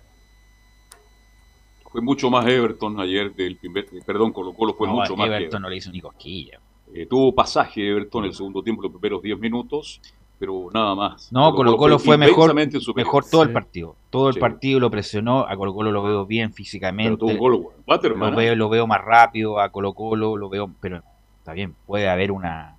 Fue 1.91 2.01
mucho 2.01 2.29
más 2.29 2.45
Everton 2.47 2.99
ayer 3.01 3.33
del 3.33 3.57
primer, 3.57 3.85
perdón, 4.05 4.31
Colo 4.31 4.53
Colo 4.53 4.73
fue 4.73 4.87
No, 4.87 4.93
mucho 4.93 5.15
más 5.15 5.27
que 5.27 5.35
Everton 5.35 5.61
no 5.61 5.69
le 5.69 5.75
hizo 5.75 5.91
ni 5.91 5.99
cosquilla. 5.99 6.59
Eh, 6.93 7.05
tuvo 7.05 7.35
pasaje 7.35 7.89
Everton 7.89 8.25
el 8.25 8.33
segundo 8.33 8.63
tiempo, 8.63 8.81
los 8.81 8.91
primeros 8.91 9.21
10 9.21 9.39
minutos, 9.39 10.01
pero 10.41 10.69
nada 10.73 10.95
más. 10.95 11.31
No, 11.31 11.53
Colo 11.53 11.77
Colo 11.77 11.99
fue 11.99 12.17
mejor, 12.17 12.53
mejor 12.55 13.23
todo 13.29 13.43
el 13.43 13.51
partido. 13.53 13.95
Todo 14.09 14.27
el 14.29 14.33
Sí. 14.33 14.39
partido 14.39 14.79
lo 14.79 14.89
presionó, 14.89 15.41
a 15.47 15.55
Colo 15.55 15.73
Colo 15.73 15.91
lo 15.91 16.01
veo 16.01 16.25
bien 16.25 16.49
Pero 16.49 16.55
físicamente. 16.57 17.15
tuvo 17.17 17.29
un 17.29 17.37
gol, 17.37 17.63
Waterman, 17.87 18.31
lo 18.31 18.37
veo, 18.37 18.55
lo 18.55 18.67
veo 18.69 18.87
más 18.87 19.01
rápido 19.05 19.59
a 19.59 19.69
Colo 19.69 19.93
Colo, 19.93 20.35
lo 20.35 20.49
veo, 20.49 20.69
pero 20.81 21.03
está 21.37 21.53
bien, 21.53 21.75
puede 21.85 22.09
haber 22.09 22.31
una, 22.31 22.75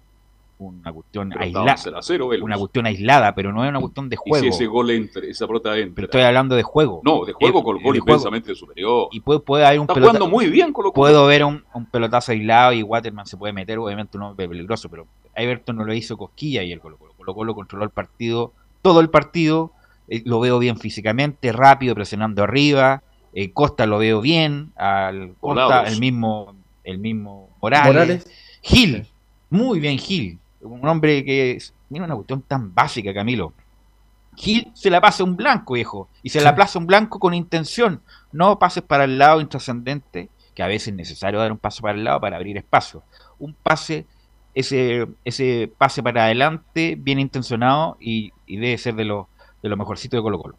una 0.58 0.92
cuestión 0.92 1.28
pero 1.30 1.40
aislada, 1.42 1.76
0 1.76 1.98
a 1.98 2.02
0, 2.02 2.28
Velus. 2.28 2.44
una 2.44 2.56
cuestión 2.58 2.86
aislada, 2.86 3.34
pero 3.34 3.52
no 3.52 3.64
es 3.64 3.70
una 3.70 3.80
cuestión 3.80 4.08
de 4.08 4.14
Y 4.16 4.18
si 4.24 4.30
juego. 4.30 4.46
ese 4.46 4.66
gol 4.66 4.90
entra, 4.90 5.22
esa 5.24 5.46
pelota 5.46 5.76
entra. 5.78 5.94
Pero 5.94 6.04
estoy 6.06 6.20
hablando 6.22 6.54
de 6.56 6.62
juego. 6.64 7.00
No, 7.04 7.24
de 7.24 7.32
juego 7.32 7.62
Colo 7.64 7.78
Colo 7.80 7.92
de 7.94 8.00
juego. 8.00 8.12
inmensamente 8.14 8.54
superior. 8.54 9.08
Y 9.12 9.20
puede, 9.20 9.40
puede 9.40 9.64
haber 9.66 9.78
un 9.78 9.84
Está 9.84 9.94
pelota- 9.94 10.10
jugando 10.18 10.28
muy 10.36 10.46
bien 10.48 10.72
Colo 10.72 10.92
Colo. 10.92 11.02
Puedo 11.06 11.26
ver 11.26 11.44
un, 11.44 11.64
un 11.74 11.86
pelotazo 11.86 12.32
aislado 12.32 12.72
y 12.72 12.82
Waterman 12.82 13.26
se 13.26 13.36
puede 13.36 13.52
meter, 13.52 13.78
obviamente 13.78 14.16
un 14.18 14.24
hombre 14.24 14.48
peligroso, 14.48 14.88
pero 14.88 15.06
Everton 15.34 15.76
no 15.76 15.84
lo 15.84 15.94
hizo 15.94 16.16
cosquilla 16.18 16.62
y 16.62 16.72
el 16.72 16.80
Colo 16.80 16.96
Colo. 16.98 17.11
Colo 17.22 17.34
Colo 17.34 17.54
controló 17.54 17.84
el 17.84 17.90
partido, 17.90 18.52
todo 18.82 19.00
el 19.00 19.10
partido, 19.10 19.72
eh, 20.08 20.22
lo 20.24 20.40
veo 20.40 20.58
bien 20.58 20.78
físicamente, 20.78 21.52
rápido, 21.52 21.94
presionando 21.94 22.42
arriba, 22.42 23.02
eh, 23.32 23.52
Costa 23.52 23.86
lo 23.86 23.98
veo 23.98 24.20
bien, 24.20 24.72
al 24.76 25.34
Costa, 25.40 25.84
el 25.84 26.00
mismo, 26.00 26.54
el 26.84 26.98
mismo 26.98 27.48
Morales, 27.62 27.86
Morales. 27.86 28.30
Gil, 28.62 29.06
muy 29.50 29.80
bien 29.80 29.98
Gil, 29.98 30.38
un 30.60 30.86
hombre 30.86 31.24
que 31.24 31.52
es, 31.52 31.72
mira 31.88 32.04
una 32.04 32.14
cuestión 32.14 32.42
tan 32.42 32.74
básica, 32.74 33.14
Camilo. 33.14 33.52
Gil 34.34 34.70
se 34.74 34.90
la 34.90 35.00
pasa 35.00 35.24
un 35.24 35.36
blanco, 35.36 35.74
viejo, 35.74 36.08
y 36.22 36.30
se 36.30 36.40
la 36.40 36.54
plaza 36.54 36.78
un 36.78 36.86
blanco 36.86 37.18
con 37.18 37.34
intención, 37.34 38.00
no 38.32 38.58
pases 38.58 38.82
para 38.82 39.04
el 39.04 39.18
lado 39.18 39.40
intrascendente, 39.40 40.30
que 40.54 40.62
a 40.62 40.66
veces 40.66 40.88
es 40.88 40.94
necesario 40.94 41.38
dar 41.38 41.52
un 41.52 41.58
paso 41.58 41.82
para 41.82 41.96
el 41.96 42.04
lado 42.04 42.20
para 42.20 42.36
abrir 42.36 42.56
espacio. 42.56 43.02
Un 43.38 43.54
pase, 43.54 44.06
ese, 44.54 45.06
ese 45.24 45.70
pase 45.78 46.02
para 46.02 46.24
adelante, 46.24 46.96
bien 46.98 47.18
intencionado 47.18 47.96
y, 48.00 48.32
y 48.46 48.56
debe 48.56 48.78
ser 48.78 48.94
de 48.94 49.04
los 49.04 49.26
de 49.62 49.68
lo 49.68 49.76
mejorcito 49.76 50.16
de 50.16 50.22
Colo 50.22 50.40
Colo. 50.40 50.56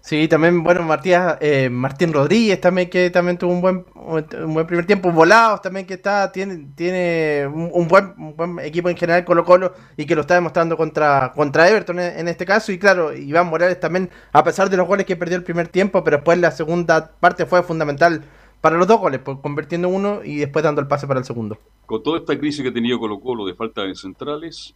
Sí, 0.00 0.28
también, 0.28 0.62
bueno, 0.62 0.82
Matías, 0.82 1.36
eh, 1.40 1.68
Martín 1.68 2.12
Rodríguez 2.12 2.60
también 2.60 2.88
que 2.88 3.10
también 3.10 3.38
tuvo 3.38 3.52
un 3.52 3.60
buen, 3.60 3.84
un 3.96 4.54
buen 4.54 4.64
primer 4.64 4.86
tiempo, 4.86 5.10
Volados 5.10 5.60
también 5.62 5.84
que 5.84 5.94
está, 5.94 6.30
tiene, 6.30 6.68
tiene 6.76 7.44
un, 7.48 7.88
buen, 7.88 8.14
buen 8.36 8.60
equipo 8.60 8.88
en 8.88 8.96
general 8.96 9.24
Colo 9.24 9.44
Colo 9.44 9.74
y 9.96 10.06
que 10.06 10.14
lo 10.14 10.20
está 10.20 10.34
demostrando 10.34 10.76
contra, 10.76 11.32
contra 11.34 11.68
Everton 11.68 11.98
en, 11.98 12.20
en 12.20 12.28
este 12.28 12.46
caso. 12.46 12.70
Y 12.70 12.78
claro, 12.78 13.12
Iván 13.14 13.48
Morales 13.48 13.80
también, 13.80 14.08
a 14.32 14.44
pesar 14.44 14.70
de 14.70 14.76
los 14.76 14.86
goles 14.86 15.06
que 15.06 15.16
perdió 15.16 15.36
el 15.36 15.42
primer 15.42 15.66
tiempo, 15.66 16.04
pero 16.04 16.18
después 16.18 16.38
la 16.38 16.52
segunda 16.52 17.10
parte 17.18 17.44
fue 17.44 17.64
fundamental 17.64 18.22
para 18.60 18.76
los 18.76 18.86
dos 18.86 19.00
goles, 19.00 19.20
pues, 19.20 19.38
convirtiendo 19.40 19.88
uno 19.88 20.24
y 20.24 20.36
después 20.36 20.62
dando 20.62 20.80
el 20.80 20.88
pase 20.88 21.06
para 21.06 21.20
el 21.20 21.26
segundo. 21.26 21.58
Con 21.86 22.02
toda 22.02 22.18
esta 22.18 22.38
crisis 22.38 22.62
que 22.62 22.70
ha 22.70 22.72
tenido 22.72 22.98
Colo 22.98 23.20
Colo 23.20 23.46
de 23.46 23.54
falta 23.54 23.82
de 23.82 23.94
centrales, 23.94 24.74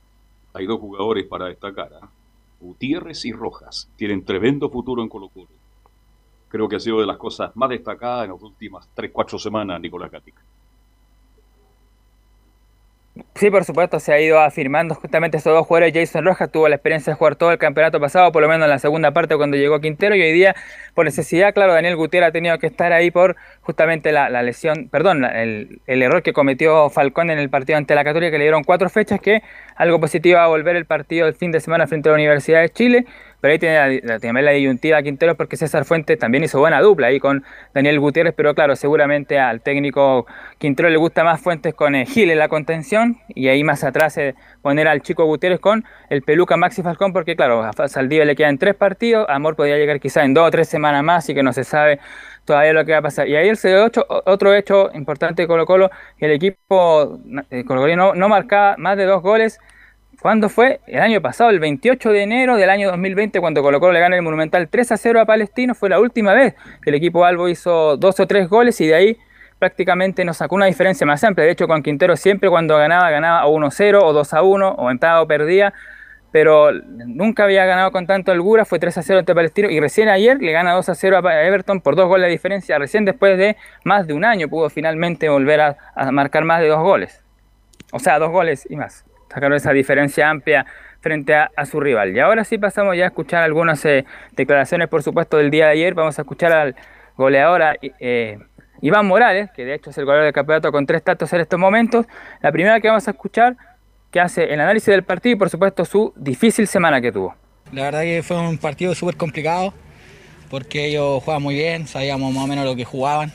hay 0.53 0.67
dos 0.67 0.79
jugadores 0.81 1.27
para 1.27 1.47
destacar. 1.47 1.91
¿ah? 2.01 2.09
Gutiérrez 2.61 3.25
y 3.25 3.33
Rojas. 3.33 3.91
Tienen 3.97 4.25
tremendo 4.25 4.69
futuro 4.71 5.03
en 5.03 5.09
Colo 5.09 5.29
Colo. 5.29 5.49
creo 6.49 6.69
que 6.69 6.77
ha 6.77 6.81
sido 6.81 7.01
de 7.01 7.07
las 7.07 7.17
cosas 7.17 7.55
más 7.57 7.71
destacadas 7.71 8.25
en 8.25 8.33
las 8.33 8.43
últimas 8.43 8.89
3, 8.95 9.11
4 9.13 9.39
semanas, 9.39 9.81
Nicolás 9.81 10.11
Gatica. 10.11 10.43
Sí, 13.35 13.51
por 13.51 13.65
supuesto, 13.65 13.99
se 13.99 14.13
ha 14.13 14.21
ido 14.21 14.39
afirmando 14.39 14.95
justamente 14.95 15.37
estos 15.37 15.53
dos 15.53 15.67
jugadores. 15.67 15.93
Jason 15.95 16.25
Rojas 16.25 16.51
tuvo 16.51 16.69
la 16.69 16.77
experiencia 16.77 17.13
de 17.13 17.17
jugar 17.19 17.37
todo 17.37 17.51
el 17.51 17.59
campeonato 17.59 17.99
pasado, 17.99 18.31
por 18.31 18.41
lo 18.43 18.49
menos 18.49 18.65
en 18.65 18.71
la 18.71 18.79
segunda 18.79 19.11
parte 19.13 19.37
cuando 19.37 19.57
llegó 19.57 19.81
Quintero, 19.81 20.15
y 20.15 20.23
hoy 20.23 20.33
día, 20.33 20.55
por 20.95 21.07
necesidad, 21.07 21.53
claro, 21.53 21.73
Daniel 21.73 21.97
Gutiérrez 21.97 22.29
ha 22.29 22.33
tenido 22.33 22.59
que 22.59 22.69
estar 22.69 22.93
ahí 22.93 23.11
por 23.11 23.37
justamente 23.63 24.13
la, 24.13 24.31
la 24.31 24.43
lesión, 24.43 24.89
perdón, 24.91 25.25
el, 25.25 25.81
el, 25.87 26.03
error 26.03 26.23
que 26.23 26.33
cometió 26.33 26.89
Falcón 26.89 27.31
en 27.31 27.39
el 27.39 27.51
partido 27.51 27.79
ante 27.79 27.95
la 27.95 28.05
Católica, 28.05 28.31
que 28.31 28.39
le 28.39 28.45
dieron 28.45 28.63
cuatro 28.63 28.89
fechas, 28.89 29.21
que 29.21 29.43
algo 29.75 29.99
positivo 29.99 30.39
a 30.39 30.47
volver 30.47 30.77
el 30.77 30.87
partido 30.87 31.27
el 31.27 31.35
fin 31.35 31.51
de 31.51 31.61
semana 31.61 31.87
frente 31.87 32.09
a 32.09 32.13
la 32.13 32.17
Universidad 32.17 32.61
de 32.61 32.69
Chile. 32.69 33.07
Pero 33.41 33.53
ahí 33.53 33.59
tiene 33.59 34.01
la, 34.03 34.43
la 34.43 34.51
disyuntiva 34.51 35.03
Quintero 35.03 35.35
porque 35.35 35.57
César 35.57 35.85
Fuentes 35.85 36.19
también 36.19 36.45
hizo 36.45 36.59
buena 36.59 36.81
dupla 36.81 37.09
ahí 37.09 37.19
con 37.19 37.45
Daniel 37.75 37.99
Gutiérrez, 38.01 38.35
pero 38.37 38.55
claro, 38.55 38.77
seguramente 38.77 39.39
al 39.39 39.61
técnico 39.61 40.27
Quintero 40.59 40.91
le 40.91 40.97
gusta 40.97 41.25
más 41.25 41.41
Fuentes 41.41 41.75
con 41.75 41.95
eh, 41.95 42.07
Gil 42.07 42.31
en 42.31 42.39
la 42.39 42.49
contención 42.49 43.19
y 43.29 43.49
ahí 43.49 43.65
más 43.65 43.85
atrás 43.85 44.17
eh, 44.19 44.35
poner 44.63 44.89
al 44.89 45.03
chico 45.03 45.25
Gutiérrez 45.25 45.61
con 45.61 45.85
el 46.09 46.23
peluca 46.23 46.57
Maxi 46.57 46.83
Falcón 46.83 47.13
porque 47.13 47.37
claro, 47.37 47.63
a 47.63 47.89
Saldivia 47.89 48.25
le 48.25 48.37
quedan 48.37 48.59
tres 48.59 48.75
partidos, 48.75 49.27
Amor 49.29 49.57
podría 49.57 49.77
llegar 49.77 50.01
quizá 50.01 50.25
en 50.25 50.35
dos 50.35 50.49
o 50.49 50.51
tres 50.51 50.69
semanas 50.69 51.03
más 51.03 51.29
y 51.29 51.35
que 51.35 51.43
no 51.43 51.53
se 51.53 51.65
sabe 51.65 52.01
todavía 52.45 52.73
lo 52.73 52.85
que 52.85 52.93
va 52.93 52.99
a 52.99 53.03
pasar. 53.03 53.29
Y 53.29 53.37
ahí 53.37 53.49
el 53.49 53.57
C8, 53.57 54.05
otro 54.27 54.55
hecho 54.55 54.91
importante 54.95 55.43
de 55.43 55.49
Colo 55.49 55.67
Colo, 55.67 55.91
el 56.19 56.33
equipo 56.33 57.21
eh, 57.51 57.65
Colo 57.65 57.87
no, 57.97 58.15
no 58.15 58.29
marcaba 58.29 58.77
más 58.77 58.97
de 58.97 59.05
dos 59.05 59.23
goles 59.23 59.61
¿Cuándo 60.21 60.51
fue? 60.51 60.81
El 60.87 61.01
año 61.01 61.23
pasado, 61.23 61.49
el 61.49 61.61
28 61.61 62.11
de 62.11 62.23
enero 62.23 62.57
del 62.57 62.69
año 62.69 62.91
2020, 62.91 63.41
cuando 63.41 63.63
Colo 63.63 63.81
Colo 63.81 63.95
le 63.95 64.01
gana 64.01 64.17
el 64.17 64.23
Monumental 64.23 64.69
3 64.69 64.93
a 64.93 64.97
0 64.99 65.21
a 65.23 65.25
Palestino, 65.25 65.75
fue 65.75 65.89
la 65.89 65.99
última 65.99 66.35
vez 66.35 66.55
que 66.83 66.91
el 66.91 66.97
equipo 66.97 67.25
Albo 67.25 67.49
hizo 67.49 67.97
dos 67.97 68.21
o 68.21 68.27
tres 68.27 68.47
goles 68.51 68.79
y 68.83 68.87
de 68.87 68.95
ahí 68.95 69.19
prácticamente 69.59 70.23
nos 70.27 70.37
sacó 70.37 70.57
una 70.57 70.67
diferencia 70.67 71.07
más 71.07 71.25
amplia. 71.25 71.47
De 71.47 71.53
hecho, 71.53 71.67
con 71.67 71.83
Quintero 71.83 72.19
siempre 72.19 72.51
cuando 72.51 72.77
ganaba, 72.77 73.09
ganaba 73.09 73.47
1-0 73.47 73.99
o 74.03 74.13
2-1 74.13 74.75
o 74.77 74.91
empataba 74.91 75.23
o 75.23 75.27
perdía, 75.27 75.73
pero 76.33 76.71
nunca 76.71 77.45
había 77.45 77.65
ganado 77.65 77.91
con 77.91 78.07
tanto 78.07 78.31
holgura, 78.31 78.67
fue 78.67 78.79
3-0 78.79 79.21
ante 79.21 79.35
Palestino 79.35 79.71
y 79.71 79.81
recién 79.81 80.11
ayer 80.11 80.37
le 80.43 80.53
gana 80.53 80.77
2-0 80.77 81.27
a 81.27 81.45
Everton 81.45 81.81
por 81.81 81.97
dos 81.97 82.09
goles 82.09 82.27
de 82.27 82.33
diferencia, 82.33 82.79
recién 82.79 83.07
después 83.07 83.39
de 83.39 83.57
más 83.85 84.07
de 84.07 84.13
un 84.13 84.27
año 84.27 84.49
pudo 84.49 84.69
finalmente 84.69 85.31
volver 85.31 85.63
a, 85.63 85.79
a 85.95 86.13
marcar 86.13 86.45
más 86.45 86.61
de 86.61 86.69
dos 86.69 86.83
goles. 86.83 87.25
O 87.91 87.99
sea, 87.99 88.19
dos 88.19 88.31
goles 88.31 88.67
y 88.69 88.77
más 88.77 89.07
sacaron 89.33 89.57
esa 89.57 89.73
diferencia 89.73 90.29
amplia 90.29 90.67
frente 91.01 91.35
a, 91.35 91.51
su 91.65 91.81
rival. 91.81 92.15
Y 92.15 92.21
ahora 92.21 92.45
sí 92.45 92.59
pasamos 92.59 92.97
ya 92.97 93.05
a 93.05 93.07
escuchar 93.07 93.43
algunas 93.43 93.85
eh, 93.85 94.05
declaraciones, 94.33 94.89
por 94.89 95.03
supuesto, 95.03 95.39
del 95.39 95.51
día 95.51 95.67
de 95.67 95.73
ayer. 95.73 95.95
Vamos 95.95 96.19
a 96.19 96.23
escuchar 96.23 96.53
al 96.53 96.77
goleador 97.17 97.79
eh, 98.01 98.39
Iván 98.83 99.07
Morales, 99.07 99.51
que 99.55 99.65
de 99.65 99.75
hecho 99.75 99.91
es 99.91 99.99
el 99.99 100.05
goleador 100.05 100.27
del 100.27 100.35
campeonato 100.35 100.71
con 100.73 100.85
tres 100.85 101.03
tantos 101.03 101.33
en 101.33 101.41
estos 101.41 101.59
momentos. 101.59 102.07
La 102.43 102.53
primera 102.53 102.81
que 102.81 102.89
vamos 102.89 103.07
a 103.09 103.13
escuchar, 103.13 103.57
que 104.11 104.21
hace 104.21 104.53
el 104.53 104.61
análisis 104.61 104.89
del 104.89 105.05
partido 105.05 105.37
y, 105.37 105.39
por 105.39 105.49
supuesto, 105.49 105.85
su 105.85 106.13
difícil 106.17 106.67
semana 106.67 107.01
que 107.01 107.13
tuvo. 107.13 107.35
La 107.73 107.85
verdad 107.85 108.03
que 108.03 108.23
fue 108.23 108.37
un 108.39 108.59
partido 108.59 108.95
súper 108.95 109.17
complicado, 109.17 109.73
porque 110.51 110.87
ellos 110.87 111.23
jugaban 111.23 111.43
muy 111.43 111.55
bien, 111.55 111.87
sabíamos 111.87 112.35
más 112.35 112.45
o 112.45 112.47
menos 112.47 112.65
lo 112.65 112.77
que 112.77 112.85
jugaban. 112.85 113.33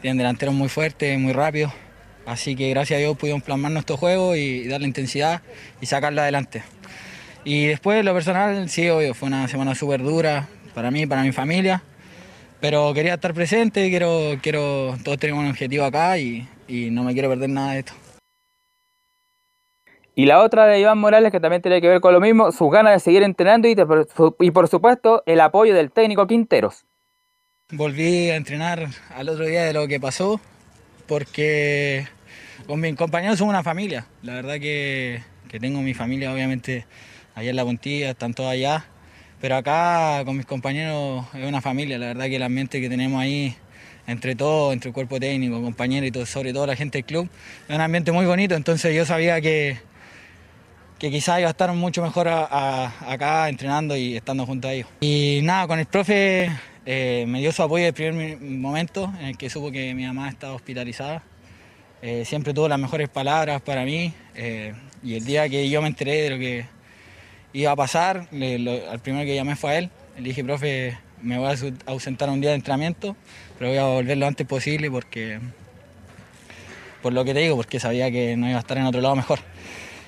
Tienen 0.00 0.18
delanteros 0.18 0.54
muy 0.54 0.68
fuertes, 0.68 1.18
muy 1.18 1.32
rápidos 1.32 1.72
Así 2.26 2.56
que 2.56 2.68
gracias 2.70 2.98
a 2.98 3.00
Dios 3.00 3.16
pudimos 3.16 3.42
plasmar 3.42 3.70
nuestro 3.70 3.96
juego 3.96 4.34
y 4.34 4.66
darle 4.66 4.88
intensidad 4.88 5.42
y 5.80 5.86
sacarlo 5.86 6.20
adelante. 6.20 6.62
Y 7.44 7.66
después 7.66 8.04
lo 8.04 8.12
personal, 8.12 8.68
sí, 8.68 8.88
obvio, 8.88 9.14
fue 9.14 9.28
una 9.28 9.46
semana 9.46 9.76
súper 9.76 10.02
dura 10.02 10.48
para 10.74 10.90
mí, 10.90 11.06
para 11.06 11.22
mi 11.22 11.30
familia, 11.30 11.84
pero 12.60 12.92
quería 12.92 13.14
estar 13.14 13.32
presente, 13.32 13.88
quiero, 13.88 14.32
quiero, 14.42 14.96
todos 15.04 15.18
tenemos 15.18 15.44
un 15.44 15.50
objetivo 15.50 15.84
acá 15.84 16.18
y, 16.18 16.48
y 16.66 16.90
no 16.90 17.04
me 17.04 17.12
quiero 17.12 17.28
perder 17.28 17.48
nada 17.48 17.74
de 17.74 17.78
esto. 17.78 17.92
Y 20.16 20.26
la 20.26 20.42
otra 20.42 20.66
de 20.66 20.80
Iván 20.80 20.98
Morales, 20.98 21.30
que 21.30 21.40
también 21.40 21.62
tiene 21.62 21.80
que 21.80 21.88
ver 21.88 22.00
con 22.00 22.12
lo 22.12 22.20
mismo, 22.20 22.50
sus 22.50 22.72
ganas 22.72 22.94
de 22.94 23.00
seguir 23.00 23.22
entrenando 23.22 23.68
y, 23.68 23.76
y 24.40 24.50
por 24.50 24.66
supuesto 24.66 25.22
el 25.26 25.40
apoyo 25.40 25.74
del 25.74 25.92
técnico 25.92 26.26
Quinteros. 26.26 26.84
Volví 27.70 28.30
a 28.30 28.36
entrenar 28.36 28.88
al 29.14 29.28
otro 29.28 29.44
día 29.44 29.64
de 29.64 29.72
lo 29.72 29.86
que 29.86 30.00
pasó, 30.00 30.40
porque 31.06 32.08
con 32.66 32.80
mis 32.80 32.94
compañeros 32.94 33.38
somos 33.38 33.52
una 33.52 33.62
familia. 33.62 34.06
La 34.22 34.34
verdad 34.34 34.54
que, 34.54 35.22
que 35.48 35.60
tengo 35.60 35.80
mi 35.80 35.94
familia, 35.94 36.32
obviamente, 36.32 36.86
allá 37.34 37.50
en 37.50 37.56
La 37.56 37.64
Puntilla, 37.64 38.10
están 38.10 38.34
todos 38.34 38.50
allá. 38.50 38.86
Pero 39.40 39.56
acá 39.56 40.22
con 40.24 40.36
mis 40.36 40.46
compañeros 40.46 41.26
es 41.34 41.46
una 41.46 41.60
familia. 41.60 41.98
La 41.98 42.06
verdad 42.06 42.26
que 42.26 42.36
el 42.36 42.42
ambiente 42.42 42.80
que 42.80 42.88
tenemos 42.88 43.20
ahí, 43.20 43.54
entre 44.06 44.34
todos, 44.34 44.72
entre 44.72 44.88
el 44.88 44.94
cuerpo 44.94 45.20
técnico, 45.20 45.60
compañeros 45.62 46.08
y 46.08 46.10
todo, 46.10 46.26
sobre 46.26 46.52
todo 46.52 46.66
la 46.66 46.76
gente 46.76 46.98
del 46.98 47.04
club, 47.04 47.28
es 47.68 47.74
un 47.74 47.80
ambiente 47.80 48.12
muy 48.12 48.26
bonito. 48.26 48.54
Entonces 48.54 48.94
yo 48.94 49.04
sabía 49.04 49.40
que, 49.40 49.78
que 50.98 51.10
quizás 51.10 51.38
iba 51.38 51.48
a 51.48 51.50
estar 51.50 51.72
mucho 51.74 52.02
mejor 52.02 52.28
acá 52.28 53.48
entrenando 53.48 53.96
y 53.96 54.16
estando 54.16 54.46
junto 54.46 54.68
a 54.68 54.72
ellos. 54.72 54.88
Y 55.00 55.40
nada, 55.42 55.66
con 55.66 55.78
el 55.78 55.86
profe 55.86 56.50
eh, 56.86 57.24
me 57.28 57.40
dio 57.40 57.52
su 57.52 57.62
apoyo 57.62 57.84
desde 57.84 58.06
el 58.06 58.14
primer 58.14 58.40
momento 58.40 59.12
en 59.20 59.26
el 59.26 59.36
que 59.36 59.50
supo 59.50 59.70
que 59.70 59.94
mi 59.94 60.06
mamá 60.06 60.30
estaba 60.30 60.54
hospitalizada. 60.54 61.22
Eh, 62.06 62.24
siempre 62.24 62.54
tuvo 62.54 62.68
las 62.68 62.78
mejores 62.78 63.08
palabras 63.08 63.60
para 63.62 63.84
mí 63.84 64.12
eh, 64.36 64.74
y 65.02 65.16
el 65.16 65.24
día 65.24 65.48
que 65.48 65.68
yo 65.68 65.82
me 65.82 65.88
enteré 65.88 66.22
de 66.22 66.30
lo 66.30 66.38
que 66.38 66.64
iba 67.52 67.72
a 67.72 67.74
pasar, 67.74 68.28
al 68.30 69.00
primero 69.00 69.24
que 69.24 69.34
llamé 69.34 69.56
fue 69.56 69.70
a 69.72 69.78
él. 69.78 69.90
Le 70.16 70.22
dije, 70.22 70.44
profe, 70.44 70.96
me 71.20 71.36
voy 71.36 71.48
a 71.48 71.90
ausentar 71.90 72.30
un 72.30 72.40
día 72.40 72.50
de 72.50 72.56
entrenamiento, 72.56 73.16
pero 73.58 73.70
voy 73.70 73.78
a 73.78 73.86
volver 73.86 74.18
lo 74.18 74.26
antes 74.28 74.46
posible 74.46 74.88
porque, 74.88 75.40
por 77.02 77.12
lo 77.12 77.24
que 77.24 77.34
te 77.34 77.40
digo, 77.40 77.56
porque 77.56 77.80
sabía 77.80 78.08
que 78.08 78.36
no 78.36 78.48
iba 78.48 78.58
a 78.58 78.60
estar 78.60 78.78
en 78.78 78.84
otro 78.84 79.00
lado 79.00 79.16
mejor. 79.16 79.40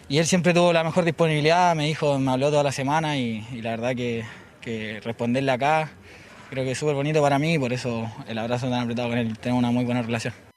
Y 0.09 0.19
él 0.19 0.27
siempre 0.27 0.55
tuvo 0.55 0.73
la 0.73 0.85
mejor 0.85 1.05
disponibilidad, 1.05 1.75
me 1.75 1.87
dijo, 1.87 2.17
me 2.21 2.31
habló 2.31 2.51
toda 2.51 2.63
la 2.63 2.71
semana 2.71 3.17
y, 3.19 3.45
la 3.61 3.71
verdad 3.71 3.97
que, 3.97 4.23
que 4.61 5.01
responderle 5.01 5.51
acá 5.51 5.91
creo 6.49 6.63
que 6.63 6.71
es 6.71 6.79
súper 6.79 6.95
bonito 6.95 7.21
para 7.21 7.41
mí 7.41 7.55
y 7.55 7.59
por 7.59 7.73
eso 7.73 8.09
el 8.29 8.39
abrazo 8.39 8.71
tan 8.71 8.83
apretado 8.83 9.09
con 9.09 9.19
él, 9.19 9.37
tenemos 9.37 9.59
una 9.59 9.73
muy 9.73 9.85
buena 9.85 10.03
relación. 10.03 10.48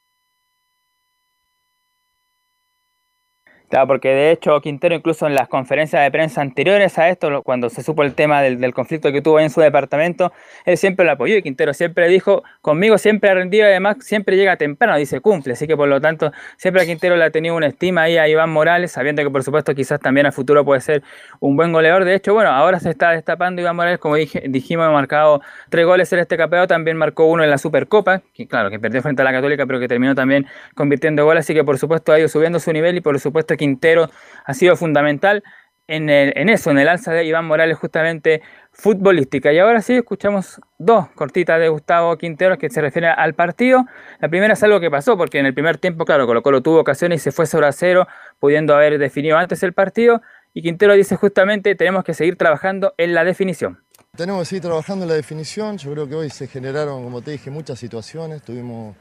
Claro, 3.68 3.86
porque 3.86 4.08
de 4.08 4.32
hecho 4.32 4.60
Quintero 4.60 4.94
incluso 4.94 5.26
en 5.26 5.34
las 5.34 5.48
conferencias 5.48 6.02
de 6.02 6.10
prensa 6.10 6.42
anteriores 6.42 6.98
a 6.98 7.08
esto, 7.08 7.42
cuando 7.42 7.70
se 7.70 7.82
supo 7.82 8.02
el 8.02 8.14
tema 8.14 8.42
del, 8.42 8.74
conflicto 8.74 9.10
que 9.12 9.22
tuvo 9.22 9.40
en 9.40 9.48
su 9.48 9.62
departamento, 9.62 10.30
él 10.66 10.76
siempre 10.76 11.06
lo 11.06 11.12
apoyó 11.12 11.36
y 11.36 11.42
Quintero 11.42 11.72
siempre 11.72 12.06
dijo, 12.08 12.42
conmigo 12.60 12.98
siempre 12.98 13.30
ha 13.30 13.34
rendido 13.34 13.64
y 13.64 13.70
además 13.70 13.96
siempre 14.00 14.36
llega 14.36 14.56
temprano, 14.56 14.96
dice 14.98 15.20
cumple, 15.20 15.54
así 15.54 15.66
que 15.66 15.74
por 15.74 15.88
lo 15.88 16.00
tanto 16.02 16.32
siempre 16.58 16.82
a 16.82 16.84
Quintero 16.84 17.16
le 17.16 17.24
ha 17.24 17.30
tenido 17.30 17.56
una 17.56 17.66
estima 17.66 18.02
ahí 18.02 18.18
a 18.18 18.28
Iván 18.28 18.50
Morales, 18.50 18.92
sabiendo 18.92 19.22
que 19.22 19.30
por 19.30 19.42
supuesto 19.42 19.74
quizás 19.74 20.00
también 20.00 20.26
a 20.26 20.32
futuro 20.32 20.64
puede 20.64 20.82
ser 20.82 21.02
un 21.40 21.56
buen 21.56 21.72
goleador. 21.72 22.04
De 22.04 22.14
hecho, 22.14 22.34
bueno, 22.34 22.50
ahora 22.50 22.78
se 22.78 22.90
está 22.90 23.10
destapando 23.12 23.62
Iván 23.62 23.76
Morales, 23.76 23.98
como 23.98 24.16
dije, 24.16 24.42
dijimos, 24.48 24.86
ha 24.86 24.90
marcado 24.90 25.40
tres 25.70 25.86
goles 25.86 26.12
en 26.12 26.18
este 26.18 26.36
campeonato, 26.36 26.68
también 26.68 26.96
marcó 26.96 27.24
uno 27.24 27.42
en 27.42 27.50
la 27.50 27.58
Supercopa, 27.58 28.22
que 28.34 28.46
claro, 28.46 28.70
que 28.70 28.78
perdió 28.78 29.00
frente 29.00 29.22
a 29.22 29.24
la 29.24 29.32
Católica, 29.32 29.66
pero 29.66 29.80
que 29.80 29.88
terminó 29.88 30.14
también 30.14 30.46
convirtiendo 30.74 31.24
goles, 31.24 31.46
así 31.46 31.54
que 31.54 31.64
por 31.64 31.78
supuesto 31.78 32.12
ha 32.12 32.18
ido 32.18 32.28
subiendo 32.28 32.60
su 32.60 32.70
nivel 32.72 32.96
y 32.98 33.00
por 33.00 33.18
supuesto 33.18 33.51
Quintero 33.56 34.10
ha 34.44 34.54
sido 34.54 34.76
fundamental 34.76 35.42
en, 35.88 36.48
eso, 36.48 36.70
en 36.70 36.78
el 36.78 36.88
alza 36.88 37.12
de 37.12 37.24
Iván 37.24 37.44
Morales 37.44 37.76
justamente 37.76 38.40
futbolística. 38.72 39.52
Y 39.52 39.58
ahora 39.58 39.82
sí 39.82 39.94
escuchamos 39.94 40.60
dos 40.78 41.08
cortitas 41.10 41.60
de 41.60 41.68
Gustavo 41.68 42.16
Quintero 42.16 42.56
que 42.56 42.70
se 42.70 42.80
refieren 42.80 43.12
al 43.16 43.34
partido. 43.34 43.84
La 44.20 44.28
primera 44.28 44.54
es 44.54 44.62
algo 44.62 44.80
que 44.80 44.90
pasó, 44.90 45.16
porque 45.18 45.38
en 45.38 45.46
el 45.46 45.54
primer 45.54 45.78
tiempo, 45.78 46.04
claro, 46.04 46.26
Colo 46.26 46.42
Colo 46.42 46.62
tuvo 46.62 46.80
ocasiones 46.80 47.20
y 47.20 47.24
se 47.24 47.32
fue 47.32 47.46
sobre 47.46 47.66
a 47.66 47.72
cero, 47.72 48.06
pudiendo 48.38 48.74
haber 48.74 48.98
definido 48.98 49.36
antes 49.36 49.62
el 49.62 49.74
partido. 49.74 50.22
Y 50.54 50.62
Quintero 50.62 50.94
dice 50.94 51.16
justamente, 51.16 51.74
tenemos 51.74 52.04
que 52.04 52.14
seguir 52.14 52.36
trabajando 52.36 52.94
en 52.96 53.14
la 53.14 53.24
definición. 53.24 53.82
Tenemos 54.16 54.40
que 54.40 54.46
seguir 54.46 54.62
trabajando 54.62 55.04
en 55.04 55.08
la 55.08 55.14
definición. 55.14 55.76
Yo 55.78 55.92
creo 55.92 56.08
que 56.08 56.14
hoy 56.14 56.30
se 56.30 56.46
generaron, 56.46 57.02
como 57.02 57.20
te 57.22 57.32
dije, 57.32 57.50
muchas 57.50 57.78
situaciones. 57.78 58.42
Tuvimos 58.42 58.96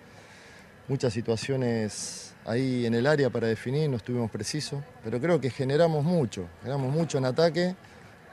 muchas 0.87 1.13
situaciones 1.13 2.30
ahí 2.45 2.85
en 2.85 2.93
el 2.93 3.07
área 3.07 3.29
para 3.29 3.47
definir, 3.47 3.89
no 3.89 3.97
estuvimos 3.97 4.31
precisos, 4.31 4.83
pero 5.03 5.19
creo 5.19 5.39
que 5.39 5.49
generamos 5.49 6.03
mucho, 6.03 6.47
generamos 6.61 6.91
mucho 6.91 7.17
en 7.17 7.25
ataque, 7.25 7.75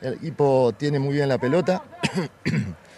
el 0.01 0.15
equipo 0.15 0.73
tiene 0.77 0.99
muy 0.99 1.15
bien 1.15 1.29
la 1.29 1.39
pelota. 1.39 1.83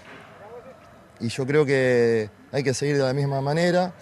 Y 1.21 1.29
yo 1.29 1.47
creo 1.47 1.67
que 1.67 2.31
hay 2.51 2.63
que 2.63 2.73
seguir 2.73 2.97
de 2.97 3.03
la 3.03 3.13
misma 3.13 3.43
manera, 3.43 3.93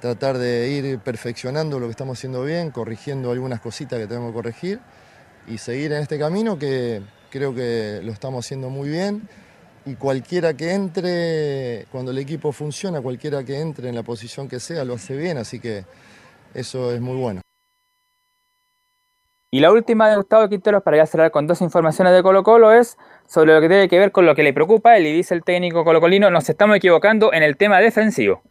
tratar 0.00 0.38
de 0.38 0.68
ir 0.70 1.00
perfeccionando 1.00 1.80
lo 1.80 1.86
que 1.86 1.90
estamos 1.90 2.16
haciendo 2.16 2.44
bien, 2.44 2.70
corrigiendo 2.70 3.32
algunas 3.32 3.60
cositas 3.60 3.98
que 3.98 4.06
tenemos 4.06 4.30
que 4.30 4.34
corregir 4.34 4.80
y 5.48 5.58
seguir 5.58 5.92
en 5.92 6.00
este 6.00 6.16
camino 6.16 6.58
que 6.60 7.02
creo 7.28 7.52
que 7.54 8.00
lo 8.04 8.12
estamos 8.12 8.46
haciendo 8.46 8.70
muy 8.70 8.88
bien. 8.88 9.28
Y 9.84 9.96
cualquiera 9.96 10.54
que 10.54 10.72
entre, 10.72 11.86
cuando 11.90 12.12
el 12.12 12.18
equipo 12.18 12.52
funciona, 12.52 13.00
cualquiera 13.00 13.42
que 13.42 13.58
entre 13.58 13.88
en 13.88 13.96
la 13.96 14.04
posición 14.04 14.46
que 14.46 14.60
sea, 14.60 14.84
lo 14.84 14.94
hace 14.94 15.16
bien, 15.16 15.38
así 15.38 15.58
que 15.58 15.84
eso 16.54 16.92
es 16.92 17.00
muy 17.00 17.16
bueno. 17.16 17.40
Y 19.52 19.58
la 19.60 19.72
última 19.72 20.08
de 20.08 20.16
Gustavo 20.16 20.48
Quinteros, 20.48 20.82
para 20.82 20.98
ya 20.98 21.06
cerrar 21.06 21.32
con 21.32 21.46
dos 21.48 21.60
informaciones 21.60 22.12
de 22.12 22.22
Colo 22.22 22.44
Colo, 22.44 22.72
es 22.72 22.96
sobre 23.26 23.52
lo 23.54 23.60
que 23.60 23.68
tiene 23.68 23.88
que 23.88 23.98
ver 23.98 24.12
con 24.12 24.24
lo 24.24 24.34
que 24.36 24.44
le 24.44 24.52
preocupa 24.52 24.96
él 24.96 25.06
y 25.06 25.12
dice 25.12 25.34
el 25.34 25.42
técnico 25.42 25.84
colocolino, 25.84 26.30
nos 26.30 26.48
estamos 26.48 26.76
equivocando 26.76 27.32
en 27.32 27.42
el 27.42 27.56
tema 27.56 27.80
defensivo. 27.80 28.42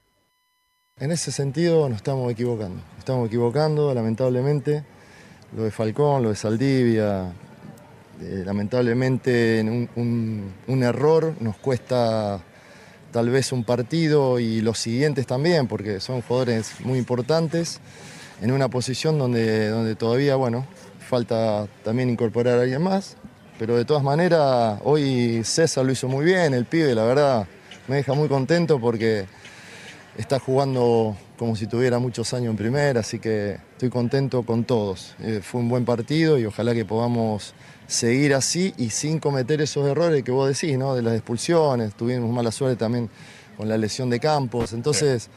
En 0.98 1.12
ese 1.12 1.32
sentido 1.32 1.88
nos 1.88 1.98
estamos 1.98 2.30
equivocando, 2.32 2.76
nos 2.76 3.00
estamos 3.00 3.28
equivocando 3.28 3.94
lamentablemente. 3.94 4.84
Lo 5.56 5.64
de 5.64 5.72
Falcón, 5.72 6.22
lo 6.22 6.30
de 6.30 6.36
Saldivia, 6.36 7.32
eh, 8.22 8.44
lamentablemente 8.46 9.60
en 9.60 9.70
un, 9.70 9.90
un- 9.96 10.54
un 10.68 10.84
error 10.84 11.34
nos 11.40 11.56
cuesta 11.58 12.42
tal 13.12 13.30
vez 13.30 13.52
un 13.52 13.64
partido 13.64 14.40
y 14.40 14.62
los 14.62 14.80
siguientes 14.80 15.26
también, 15.28 15.68
porque 15.68 16.00
son 16.00 16.22
jugadores 16.22 16.74
muy 16.84 16.98
importantes 16.98 17.80
en 18.42 18.52
una 18.52 18.70
posición 18.70 19.18
donde, 19.18 19.70
donde 19.70 19.96
todavía, 19.96 20.36
bueno, 20.36 20.66
falta 21.00 21.68
también 21.84 22.10
incorporar 22.10 22.60
a 22.60 22.62
alguien 22.62 22.82
más. 22.82 23.18
Pero 23.58 23.76
de 23.76 23.84
todas 23.84 24.04
maneras, 24.04 24.80
hoy 24.84 25.42
César 25.44 25.86
lo 25.86 25.92
hizo 25.92 26.08
muy 26.08 26.24
bien, 26.24 26.54
el 26.54 26.66
pibe, 26.66 26.96
la 26.96 27.04
verdad, 27.04 27.48
me 27.88 27.98
deja 27.98 28.14
muy 28.14 28.30
contento 28.30 28.80
porque 28.80 29.26
está 30.18 30.40
jugando 30.40 31.18
como 31.38 31.56
si 31.56 31.68
tuviera 31.68 32.00
muchos 32.00 32.34
años 32.34 32.52
en 32.52 32.58
primera, 32.58 33.00
así 33.02 33.20
que 33.20 33.58
estoy 33.72 33.90
contento 33.90 34.44
con 34.44 34.64
todos. 34.64 35.16
Eh, 35.20 35.42
fue 35.42 35.60
un 35.60 35.70
buen 35.70 35.84
partido 35.84 36.38
y 36.38 36.46
ojalá 36.46 36.74
que 36.74 36.86
podamos 36.86 37.54
seguir 37.90 38.36
así 38.36 38.74
y 38.78 38.92
sin 38.92 39.20
cometer 39.20 39.62
esos 39.62 39.88
errores 39.88 40.24
que 40.24 40.32
vos 40.32 40.48
decís, 40.48 40.78
¿no? 40.78 40.94
De 40.94 41.02
las 41.02 41.16
expulsiones, 41.16 41.96
tuvimos 41.96 42.30
mala 42.32 42.52
suerte 42.52 42.78
también 42.78 43.10
con 43.58 43.68
la 43.68 43.78
lesión 43.78 44.10
de 44.12 44.20
Campos, 44.20 44.74
entonces 44.74 45.30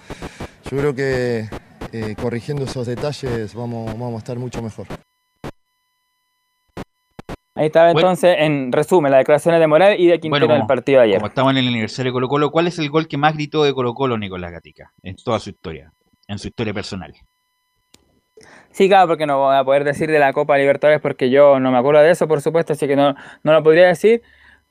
yo 0.71 0.77
creo 0.77 0.95
que 0.95 1.49
eh, 1.93 2.15
corrigiendo 2.21 2.65
esos 2.65 2.87
detalles 2.87 3.55
vamos, 3.55 3.87
vamos 3.87 4.15
a 4.15 4.19
estar 4.19 4.39
mucho 4.39 4.63
mejor. 4.63 4.87
Ahí 7.55 7.67
estaba 7.67 7.91
entonces, 7.91 8.37
en 8.39 8.71
resumen, 8.71 9.11
las 9.11 9.21
declaraciones 9.21 9.61
de 9.61 9.67
Morales 9.67 9.99
y 9.99 10.07
de 10.07 10.21
Quintero 10.21 10.47
en 10.47 10.63
el 10.63 10.67
partido 10.67 11.01
de 11.01 11.07
ayer. 11.07 11.17
Como 11.17 11.29
estamos 11.29 11.53
en 11.53 11.59
el 11.59 11.69
aniversario 11.69 12.11
de 12.11 12.15
Colo 12.15 12.29
Colo, 12.29 12.51
¿cuál 12.51 12.67
es 12.67 12.79
el 12.79 12.91
gol 12.91 13.09
que 13.09 13.17
más 13.17 13.35
gritó 13.35 13.65
de 13.65 13.73
Colo 13.73 13.95
Colo 13.95 14.19
Nicolás 14.19 14.53
Gatica 14.53 14.93
en 15.03 15.17
toda 15.17 15.39
su 15.39 15.51
historia? 15.51 15.93
En 16.29 16.39
su 16.39 16.49
historia 16.49 16.73
personal. 16.73 17.15
Sí, 18.73 18.89
claro, 18.89 19.07
porque 19.07 19.27
no 19.27 19.39
voy 19.39 19.57
a 19.57 19.65
poder 19.65 19.85
decir 19.85 20.11
de 20.11 20.19
la 20.19 20.33
Copa 20.33 20.57
Libertadores 20.59 21.01
porque 21.01 21.31
yo 21.31 21.61
no 21.61 21.71
me 21.71 21.79
acuerdo 21.79 22.01
de 22.03 22.11
eso, 22.11 22.27
por 22.27 22.41
supuesto, 22.41 22.73
así 22.73 22.87
que 22.87 22.97
no, 22.97 23.15
no 23.43 23.53
lo 23.53 23.63
podría 23.63 23.87
decir. 23.87 24.23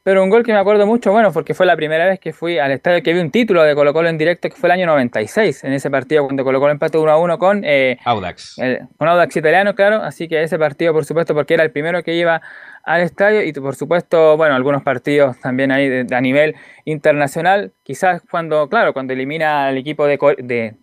Pero 0.03 0.23
un 0.23 0.31
gol 0.31 0.43
que 0.43 0.51
me 0.51 0.57
acuerdo 0.57 0.87
mucho, 0.87 1.11
bueno, 1.11 1.31
porque 1.31 1.53
fue 1.53 1.67
la 1.67 1.75
primera 1.75 2.07
vez 2.07 2.19
que 2.19 2.33
fui 2.33 2.57
al 2.57 2.71
estadio 2.71 3.03
que 3.03 3.13
vi 3.13 3.19
un 3.19 3.29
título 3.29 3.61
de 3.61 3.75
Colo 3.75 3.93
Colo 3.93 4.09
en 4.09 4.17
directo, 4.17 4.49
que 4.49 4.55
fue 4.55 4.65
el 4.67 4.71
año 4.71 4.87
96, 4.87 5.63
en 5.63 5.73
ese 5.73 5.91
partido 5.91 6.23
cuando 6.23 6.43
Colo 6.43 6.59
Colo 6.59 6.71
empató 6.71 6.99
1 7.03 7.11
a 7.11 7.17
1 7.19 7.37
con, 7.37 7.61
eh, 7.63 7.99
Audax. 8.03 8.57
el- 8.57 8.79
con 8.97 9.07
Audax 9.07 9.35
italiano, 9.37 9.75
claro. 9.75 9.97
Así 9.97 10.27
que 10.27 10.41
ese 10.41 10.57
partido, 10.57 10.91
por 10.91 11.05
supuesto, 11.05 11.35
porque 11.35 11.53
era 11.53 11.61
el 11.63 11.69
primero 11.69 12.01
que 12.01 12.15
iba 12.15 12.41
al 12.83 13.01
estadio 13.01 13.43
y 13.43 13.53
por 13.53 13.75
supuesto, 13.75 14.37
bueno, 14.37 14.55
algunos 14.55 14.81
partidos 14.81 15.39
también 15.39 15.71
ahí 15.71 15.87
de- 15.87 16.05
de- 16.05 16.15
a 16.15 16.21
nivel 16.21 16.55
internacional. 16.85 17.71
Quizás 17.83 18.23
cuando, 18.29 18.69
claro, 18.69 18.93
cuando 18.93 19.13
elimina 19.13 19.67
al 19.67 19.77
equipo 19.77 20.07
de, 20.07 20.17
de 20.39 20.73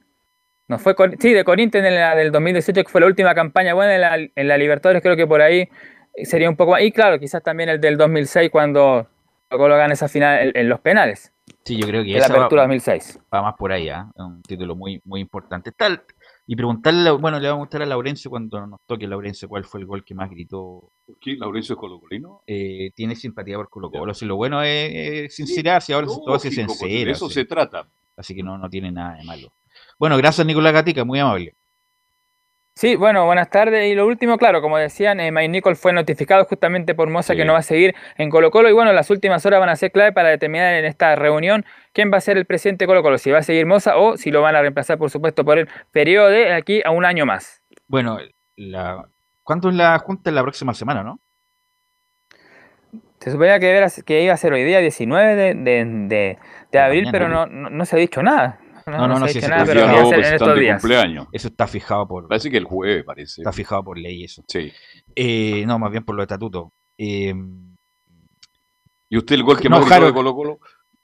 no 0.68 0.78
fue 0.78 0.94
Cor- 0.94 1.16
sí, 1.18 1.32
de 1.32 1.44
Corinthians 1.44 1.86
en 1.86 1.94
la 1.94 2.14
del 2.14 2.30
2018, 2.30 2.84
que 2.84 2.88
fue 2.90 3.00
la 3.00 3.06
última 3.06 3.34
campaña 3.34 3.74
buena 3.74 3.94
en 3.94 4.00
la, 4.00 4.16
en 4.34 4.48
la 4.48 4.56
Libertadores, 4.58 5.02
creo 5.02 5.16
que 5.16 5.26
por 5.26 5.40
ahí 5.42 5.68
sería 6.24 6.48
un 6.48 6.56
poco 6.56 6.72
más. 6.72 6.82
Y 6.82 6.92
claro, 6.92 7.18
quizás 7.18 7.42
también 7.42 7.68
el 7.68 7.80
del 7.80 7.96
2006 7.96 8.50
cuando 8.50 9.08
Colo 9.48 9.62
Colo 9.64 9.76
gana 9.76 9.94
esa 9.94 10.08
final 10.08 10.48
en, 10.48 10.56
en 10.56 10.68
los 10.68 10.80
penales. 10.80 11.32
Sí, 11.64 11.76
yo 11.76 11.86
creo 11.86 12.02
que 12.02 12.08
De 12.12 12.18
la 12.18 12.24
esa 12.26 12.32
va- 12.34 12.38
apertura 12.40 12.62
2006. 12.62 13.18
Va 13.32 13.42
más 13.42 13.54
por 13.56 13.72
ahí, 13.72 13.88
¿ah? 13.88 14.06
Es 14.14 14.20
un 14.20 14.42
título 14.42 14.74
muy, 14.76 15.00
muy 15.04 15.20
importante. 15.20 15.72
Tal, 15.72 16.02
y 16.46 16.56
preguntarle, 16.56 17.10
bueno, 17.12 17.38
le 17.40 17.48
vamos 17.48 17.60
a 17.60 17.64
gustar 17.64 17.82
a 17.82 17.86
Laurencio 17.86 18.30
cuando 18.30 18.66
nos 18.66 18.80
toque 18.86 19.06
Laurencio 19.06 19.48
cuál 19.48 19.64
fue 19.64 19.80
el 19.80 19.86
gol 19.86 20.04
que 20.04 20.14
más 20.14 20.30
gritó. 20.30 20.90
¿Por 21.06 21.18
qué 21.18 21.36
Laurencio 21.36 21.74
es 21.74 21.78
colocolino? 21.78 22.42
Eh, 22.46 22.90
tiene 22.94 23.14
simpatía 23.16 23.56
por 23.56 23.68
Colo 23.70 23.90
Colo. 23.90 24.12
Si 24.14 24.24
lo 24.26 24.36
bueno 24.36 24.62
es, 24.62 24.90
es 24.92 25.34
sincerarse, 25.36 25.92
ahora 25.94 26.06
todo 26.06 26.24
pues, 26.26 26.42
sincero. 26.42 27.04
de 27.06 27.10
eso 27.10 27.28
se 27.30 27.44
trata. 27.44 27.86
Así 28.16 28.34
que 28.34 28.42
no, 28.42 28.56
no 28.58 28.68
tiene 28.68 28.90
nada 28.90 29.16
de 29.16 29.24
malo. 29.24 29.52
Bueno, 29.98 30.16
gracias 30.16 30.46
Nicolás 30.46 30.72
Gatica, 30.72 31.04
muy 31.04 31.18
amable. 31.18 31.54
Sí, 32.74 32.94
bueno, 32.94 33.26
buenas 33.26 33.50
tardes. 33.50 33.90
Y 33.90 33.96
lo 33.96 34.06
último, 34.06 34.38
claro, 34.38 34.62
como 34.62 34.78
decían, 34.78 35.18
eh, 35.18 35.32
Mike 35.32 35.74
fue 35.74 35.92
notificado 35.92 36.44
justamente 36.44 36.94
por 36.94 37.10
Moza 37.10 37.34
que 37.34 37.44
no 37.44 37.54
va 37.54 37.58
a 37.58 37.62
seguir 37.62 37.96
en 38.16 38.30
Colo 38.30 38.52
Colo. 38.52 38.68
Y 38.68 38.72
bueno, 38.72 38.92
las 38.92 39.10
últimas 39.10 39.44
horas 39.44 39.58
van 39.58 39.68
a 39.68 39.74
ser 39.74 39.90
clave 39.90 40.12
para 40.12 40.28
determinar 40.28 40.74
en 40.74 40.84
esta 40.84 41.16
reunión 41.16 41.64
quién 41.92 42.12
va 42.12 42.18
a 42.18 42.20
ser 42.20 42.36
el 42.38 42.46
presidente 42.46 42.84
de 42.84 42.86
Colo 42.86 43.02
Colo, 43.02 43.18
si 43.18 43.32
va 43.32 43.38
a 43.38 43.42
seguir 43.42 43.66
Moza 43.66 43.96
o 43.96 44.16
si 44.16 44.30
lo 44.30 44.42
van 44.42 44.54
a 44.54 44.60
reemplazar, 44.60 44.96
por 44.96 45.10
supuesto, 45.10 45.44
por 45.44 45.58
el 45.58 45.68
periodo 45.90 46.28
de 46.28 46.52
aquí 46.52 46.80
a 46.84 46.92
un 46.92 47.04
año 47.04 47.26
más. 47.26 47.64
Bueno, 47.88 48.18
la, 48.54 49.08
¿cuánto 49.42 49.70
es 49.70 49.74
la 49.74 49.98
junta? 49.98 50.30
La 50.30 50.42
próxima 50.42 50.72
semana, 50.72 51.02
¿no? 51.02 51.18
Se 53.18 53.32
suponía 53.32 53.58
que, 53.58 53.70
era- 53.76 53.88
que 54.06 54.22
iba 54.22 54.34
a 54.34 54.36
ser 54.36 54.52
hoy 54.52 54.62
día 54.62 54.78
19 54.78 55.34
de, 55.34 55.54
de- 55.54 55.84
de- 55.84 56.38
de 56.70 56.78
abril, 56.78 57.06
mañana, 57.06 57.12
pero 57.12 57.28
no, 57.46 57.70
no 57.70 57.84
se 57.84 57.96
ha 57.96 57.98
dicho 57.98 58.22
nada. 58.22 58.60
No, 58.90 59.08
no 59.08 59.28
sí, 59.28 59.34
dicho 59.34 59.46
sí, 59.46 59.50
nada, 59.50 59.64
pero 59.66 59.80
sí, 59.80 59.86
va 59.86 59.92
a 59.92 60.02
no, 60.02 60.08
ser 60.08 60.14
en 60.18 60.20
están 60.24 60.34
estos 60.34 60.54
de 60.54 60.60
días. 60.60 60.80
cumpleaños. 60.80 61.26
Eso 61.32 61.48
está 61.48 61.66
fijado 61.66 62.08
por. 62.08 62.28
Parece 62.28 62.50
que 62.50 62.56
el 62.56 62.64
jueves, 62.64 63.04
parece. 63.04 63.40
Está 63.42 63.52
fijado 63.52 63.84
por 63.84 63.98
ley 63.98 64.24
eso. 64.24 64.42
Sí. 64.48 64.72
Eh, 65.14 65.64
no, 65.66 65.78
más 65.78 65.90
bien 65.90 66.04
por 66.04 66.14
los 66.14 66.22
estatutos. 66.24 66.68
Eh, 66.96 67.34
¿Y 69.10 69.16
usted 69.16 69.34
el 69.36 69.42
gol 69.42 69.58
que 69.58 69.68
No, 69.68 69.76
más 69.76 69.86
gritó 69.86 69.94
Jaro- 70.00 70.06
de 70.06 70.12
Colo 70.14 70.34
Colo? 70.34 70.58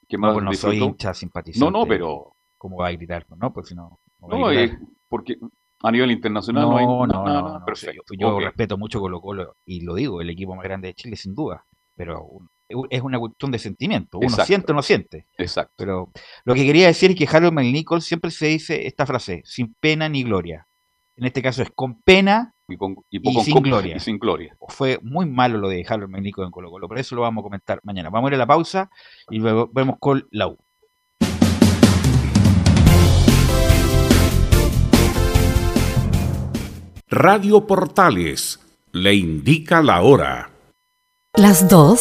¿Que 0.09 0.18
más 0.18 0.28
no, 0.30 0.35
pues 0.35 0.45
no 0.45 0.53
soy 0.55 0.78
hincha 0.82 1.14
simpatizante. 1.14 1.64
No, 1.64 1.70
no, 1.80 1.87
pero... 1.87 2.32
¿Cómo 2.59 2.76
va 2.78 2.89
a 2.89 2.93
gritar? 2.93 3.26
No, 3.37 3.53
pues 3.53 3.68
si 3.68 3.74
no. 3.74 3.99
no 4.20 4.28
No, 4.28 4.51
eh, 4.53 4.78
porque 5.09 5.37
a 5.82 5.91
nivel 5.91 6.11
internacional 6.11 6.64
no, 6.64 6.70
No, 6.72 6.76
hay 6.78 6.87
no, 6.87 7.07
nada, 7.07 7.24
no, 7.24 7.43
nada, 7.43 7.59
no, 7.61 7.64
perfecto. 7.64 8.03
yo 8.18 8.39
respeto 8.41 8.78
mucho 8.78 9.01
Colo 9.01 9.20
Colo 9.20 9.57
y 9.66 9.82
lo 9.82 9.95
digo, 9.95 10.20
el 10.22 10.30
equipo 10.30 10.55
más 10.55 10.64
grande 10.64 10.89
de 10.89 10.95
Chile 10.95 11.16
sin 11.16 11.35
duda, 11.35 11.64
pero 11.95 12.22
un- 12.24 12.49
es 12.90 13.02
una 13.02 13.18
cuestión 13.18 13.50
de 13.50 13.58
sentimiento, 13.58 14.18
uno 14.18 14.26
Exacto. 14.26 14.46
siente 14.46 14.72
o 14.72 14.74
no 14.74 14.82
siente. 14.82 15.26
Exacto. 15.38 15.72
Pero 15.76 16.10
lo 16.44 16.54
que 16.54 16.64
quería 16.64 16.86
decir 16.86 17.10
es 17.10 17.16
que 17.16 17.28
Harold 17.36 17.52
McNichol 17.52 18.02
siempre 18.02 18.30
se 18.30 18.46
dice 18.46 18.86
esta 18.86 19.06
frase, 19.06 19.42
sin 19.44 19.74
pena 19.74 20.08
ni 20.08 20.22
gloria. 20.24 20.66
En 21.16 21.26
este 21.26 21.42
caso 21.42 21.62
es 21.62 21.70
con 21.74 22.00
pena 22.02 22.54
y, 22.66 22.76
con- 22.76 22.96
y 23.10 23.18
y 23.18 23.20
poco 23.20 23.44
sin 23.44 23.54
con- 23.54 23.62
gloria. 23.62 23.96
y 23.96 24.00
sin 24.00 24.18
gloria. 24.18 24.56
Fue 24.68 24.98
muy 25.02 25.26
malo 25.26 25.58
lo 25.58 25.68
de 25.68 25.84
Harold 25.88 26.10
McNichol 26.10 26.46
en 26.46 26.50
Colo 26.50 26.70
Colo, 26.70 26.88
pero 26.88 27.00
eso 27.00 27.14
lo 27.14 27.22
vamos 27.22 27.42
a 27.42 27.44
comentar 27.44 27.80
mañana. 27.84 28.10
Vamos 28.10 28.28
a 28.28 28.30
ir 28.30 28.34
a 28.34 28.38
la 28.38 28.46
pausa 28.46 28.90
y 29.30 29.38
luego 29.38 29.70
vemos 29.72 29.96
con 30.00 30.26
la 30.30 30.48
U. 30.48 30.58
Radio 37.08 37.66
Portales 37.66 38.58
le 38.92 39.14
indica 39.14 39.82
la 39.82 40.02
hora. 40.02 40.50
Las 41.36 41.68
2 41.68 42.00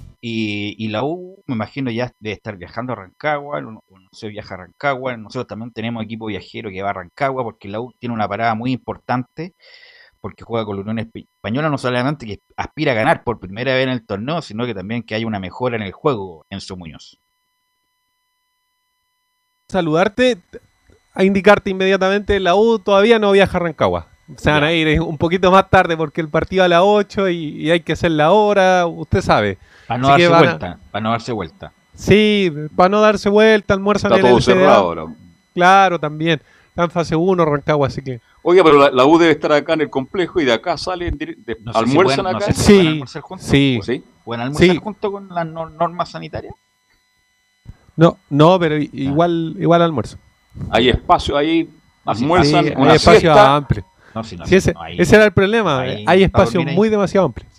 Y, 0.21 0.75
y 0.83 0.89
la 0.89 1.03
U, 1.03 1.43
me 1.47 1.55
imagino, 1.55 1.91
ya 1.91 2.11
debe 2.19 2.35
estar 2.35 2.55
viajando 2.57 2.93
a 2.93 2.95
Rancagua. 2.97 3.61
No, 3.61 3.71
no 3.89 4.09
sé, 4.11 4.29
viaja 4.29 4.53
a 4.55 4.57
Rancagua. 4.59 5.17
Nosotros 5.17 5.47
también 5.47 5.71
tenemos 5.71 6.03
equipo 6.03 6.27
viajero 6.27 6.69
que 6.69 6.81
va 6.83 6.91
a 6.91 6.93
Rancagua 6.93 7.43
porque 7.43 7.67
la 7.69 7.81
U 7.81 7.93
tiene 7.99 8.13
una 8.15 8.27
parada 8.27 8.55
muy 8.55 8.71
importante. 8.71 9.55
Porque 10.21 10.43
juega 10.45 10.65
con 10.65 10.75
la 10.77 10.81
Unión 10.83 10.97
Esp- 10.99 11.27
Española, 11.35 11.69
no 11.69 11.77
solamente 11.77 12.25
que 12.27 12.39
aspira 12.57 12.93
a 12.93 12.95
ganar 12.95 13.23
por 13.23 13.39
primera 13.39 13.73
vez 13.75 13.83
en 13.85 13.89
el 13.91 14.05
torneo, 14.05 14.41
sino 14.41 14.65
que 14.65 14.75
también 14.75 15.03
que 15.03 15.15
hay 15.15 15.25
una 15.25 15.39
mejora 15.39 15.77
en 15.77 15.83
el 15.83 15.93
juego 15.93 16.45
en 16.49 16.61
su 16.61 16.77
Muñoz. 16.77 17.19
saludarte, 19.67 20.37
a 21.13 21.23
indicarte 21.23 21.69
inmediatamente, 21.69 22.39
la 22.39 22.55
U 22.55 22.79
todavía 22.79 23.19
no 23.19 23.31
viaja 23.31 23.57
a 23.57 23.61
Rancagua. 23.61 24.07
Se 24.37 24.49
van 24.49 24.63
a 24.63 24.71
ir 24.73 25.01
un 25.01 25.17
poquito 25.17 25.51
más 25.51 25.69
tarde 25.69 25.97
porque 25.97 26.21
el 26.21 26.29
partido 26.29 26.63
a 26.63 26.67
las 26.67 26.81
8 26.83 27.29
y, 27.29 27.35
y 27.65 27.71
hay 27.71 27.81
que 27.81 27.93
hacer 27.93 28.11
la 28.11 28.31
hora, 28.31 28.85
usted 28.87 29.21
sabe. 29.21 29.57
Para 29.91 29.97
no 30.01 30.07
Así 30.13 30.21
darse 30.23 30.27
van 30.29 30.43
a- 30.43 30.47
vuelta. 30.47 30.79
Para 30.91 31.03
no 31.03 31.11
darse 31.11 31.31
vuelta. 31.33 31.71
Sí, 31.93 32.51
para 32.77 32.87
no 32.89 33.01
darse 33.01 33.27
vuelta, 33.29 33.73
almuerzan 33.73 34.11
Está 34.13 34.19
en 34.21 34.25
todo 34.27 34.37
el 34.37 34.43
CDA. 34.43 34.53
cerrado 34.55 34.83
ahora. 34.83 35.05
Claro, 35.53 35.99
también. 35.99 36.41
Está 36.69 36.83
en 36.85 36.91
fase 36.91 37.15
1 37.17 37.43
Rancagua, 37.43 37.87
así 37.87 38.01
que... 38.01 38.21
Oiga, 38.41 38.63
pero 38.63 38.79
la, 38.79 38.89
la 38.89 39.05
U 39.05 39.17
debe 39.17 39.33
estar 39.33 39.51
acá 39.51 39.73
en 39.73 39.81
el 39.81 39.89
complejo 39.89 40.39
y 40.39 40.45
de 40.45 40.53
acá 40.53 40.77
salen, 40.77 41.17
de- 41.17 41.35
No 41.61 41.73
sé 41.73 41.79
si 41.79 41.85
almuerzan 41.89 42.23
pueden- 42.23 42.23
no 42.23 42.29
acá. 42.37 42.45
sé 42.45 42.53
si 42.53 42.71
pueden 42.73 42.87
almorzar 42.87 43.21
juntos. 43.21 43.47
sí. 43.47 43.79
¿Sí? 43.83 44.03
¿Pueden 44.23 44.41
almorzar 44.43 44.69
Sí. 44.69 44.77
junto 44.81 45.11
con 45.11 45.27
las 45.29 45.45
nor- 45.45 45.71
normas 45.71 46.09
sanitarias? 46.09 46.53
No, 47.97 48.17
no, 48.29 48.57
pero 48.59 48.77
i- 48.77 48.89
igual, 48.93 49.55
igual 49.59 49.81
almuerzo. 49.81 50.17
Hay 50.69 50.87
espacio 50.89 51.35
ahí, 51.35 51.69
almuerzan, 52.05 52.65
Sí, 52.65 52.73
una 52.77 52.91
hay 52.91 52.95
espacio 52.95 53.19
siesta. 53.19 53.55
amplio. 53.57 53.85
No, 54.15 54.23
si 54.23 54.37
no, 54.37 54.45
Sí, 54.45 54.55
ese, 54.55 54.73
no, 54.73 54.81
ahí- 54.81 54.95
ese 54.99 55.15
era 55.17 55.25
el 55.25 55.33
problema. 55.33 55.81
ahí 55.81 56.05
hay 56.07 56.23
ahí. 56.33 56.75
muy 56.75 56.87
demasiado 56.89 57.25
amplios. 57.27 57.50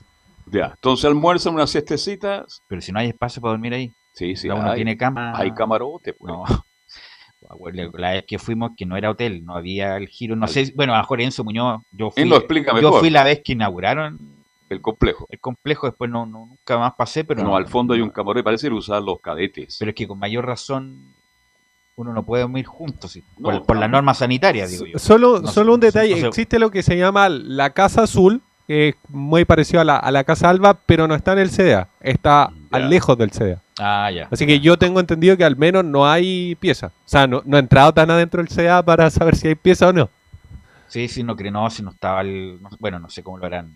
Ya, 0.53 0.72
entonces 0.74 1.05
almuerzan 1.07 1.55
una 1.55 1.66
siestecita. 1.66 2.44
Pero 2.68 2.80
si 2.82 2.92
no 2.92 2.98
hay 2.98 3.09
espacio 3.09 3.40
para 3.40 3.53
dormir 3.53 3.72
ahí. 3.74 3.92
Sí, 4.12 4.36
sí, 4.36 4.48
Ya 4.48 4.55
uno 4.55 4.70
hay, 4.70 4.76
tiene 4.76 4.96
cama. 4.96 5.32
hay 5.36 5.53
camarote. 5.53 6.12
pues. 6.12 6.32
No. 6.32 6.44
La 7.94 8.12
vez 8.12 8.24
que 8.26 8.38
fuimos, 8.38 8.70
que 8.76 8.86
no 8.86 8.96
era 8.96 9.11
hotel, 9.11 9.44
no 9.44 9.57
había 9.57 9.96
el 9.96 10.07
giro. 10.09 10.36
No 10.36 10.46
sé, 10.46 10.72
bueno, 10.76 10.92
a 10.94 10.98
lo 10.98 11.03
mejor 11.03 11.20
Enzo 11.20 11.42
Muñoz. 11.42 11.82
Yo 11.90 12.11
fui, 12.11 12.22
Él 12.22 12.28
lo 12.28 12.36
explica 12.36 12.78
yo 12.80 12.92
fui 13.00 13.11
la 13.11 13.24
vez 13.24 13.40
que 13.44 13.53
inauguraron 13.53 14.18
El 14.70 14.80
complejo. 14.80 15.26
el 15.28 15.40
complejo, 15.40 15.86
después 15.88 16.09
no, 16.11 16.24
no- 16.24 16.46
nunca 16.46 16.78
más 16.78 16.92
pasé, 16.94 17.24
pero 17.24 17.42
no, 17.42 17.57
al 17.57 17.66
fondo 17.66 17.94
hay 17.94 18.00
un 18.00 18.11
camarote, 18.11 18.44
parece 18.44 18.66
que 18.66 18.70
lo 18.70 18.76
usaban 18.76 19.05
los 19.05 19.20
cadetes. 19.20 19.76
Pero 19.78 19.90
es 19.90 19.94
que 19.96 20.07
con 20.07 20.18
mayor 20.20 20.46
razón 20.46 21.14
uno 21.96 22.12
no 22.12 22.22
puede 22.22 22.42
dormir 22.42 22.64
juntos, 22.64 23.11
sí, 23.12 23.24
por, 23.42 23.64
por 23.66 23.76
la 23.76 23.88
no. 23.88 23.98
norma 23.98 24.14
sanitaria, 24.14 24.66
digo 24.68 24.86
yo. 24.86 24.98
Solo, 25.00 25.44
solo 25.48 25.74
un 25.74 25.80
detalle, 25.80 26.14
no 26.14 26.20
sé. 26.20 26.26
existe 26.28 26.59
lo 26.61 26.70
que 26.70 26.82
se 26.84 26.96
llama 26.96 27.28
la 27.28 27.70
Casa 27.70 28.05
Azul, 28.05 28.40
que 28.72 28.88
es 28.88 28.94
muy 29.08 29.44
parecido 29.44 29.82
a 29.82 29.84
la, 29.84 29.96
a 29.98 30.10
la 30.10 30.24
Casa 30.24 30.48
Alba, 30.48 30.74
pero 30.86 31.06
no 31.06 31.14
está 31.14 31.32
en 31.34 31.40
el 31.40 31.50
CDA, 31.50 31.88
está 32.00 32.50
a 32.70 32.78
lejos 32.78 33.18
del 33.18 33.30
CDA. 33.30 33.60
Ah, 33.78 34.10
ya. 34.10 34.28
Así 34.30 34.46
que 34.46 34.60
yo 34.60 34.78
tengo 34.78 34.98
entendido 34.98 35.36
que 35.36 35.44
al 35.44 35.56
menos 35.56 35.84
no 35.84 36.08
hay 36.08 36.54
pieza. 36.54 36.86
O 36.86 37.08
sea, 37.08 37.26
no, 37.26 37.42
no 37.44 37.58
he 37.58 37.60
entrado 37.60 37.92
tan 37.92 38.10
adentro 38.10 38.42
del 38.42 38.48
CDA 38.48 38.82
para 38.82 39.10
saber 39.10 39.36
si 39.36 39.48
hay 39.48 39.54
pieza 39.56 39.88
o 39.88 39.92
no. 39.92 40.08
Sí, 40.88 41.08
sí, 41.08 41.22
no 41.22 41.36
creo, 41.36 41.52
no, 41.52 41.68
si 41.68 41.82
no 41.82 41.90
estaba 41.90 42.22
el. 42.22 42.60
no- 42.62 42.70
bueno, 42.78 42.98
no 42.98 43.10
sé 43.10 43.22
cómo 43.22 43.36
lo 43.38 43.46
harán 43.46 43.74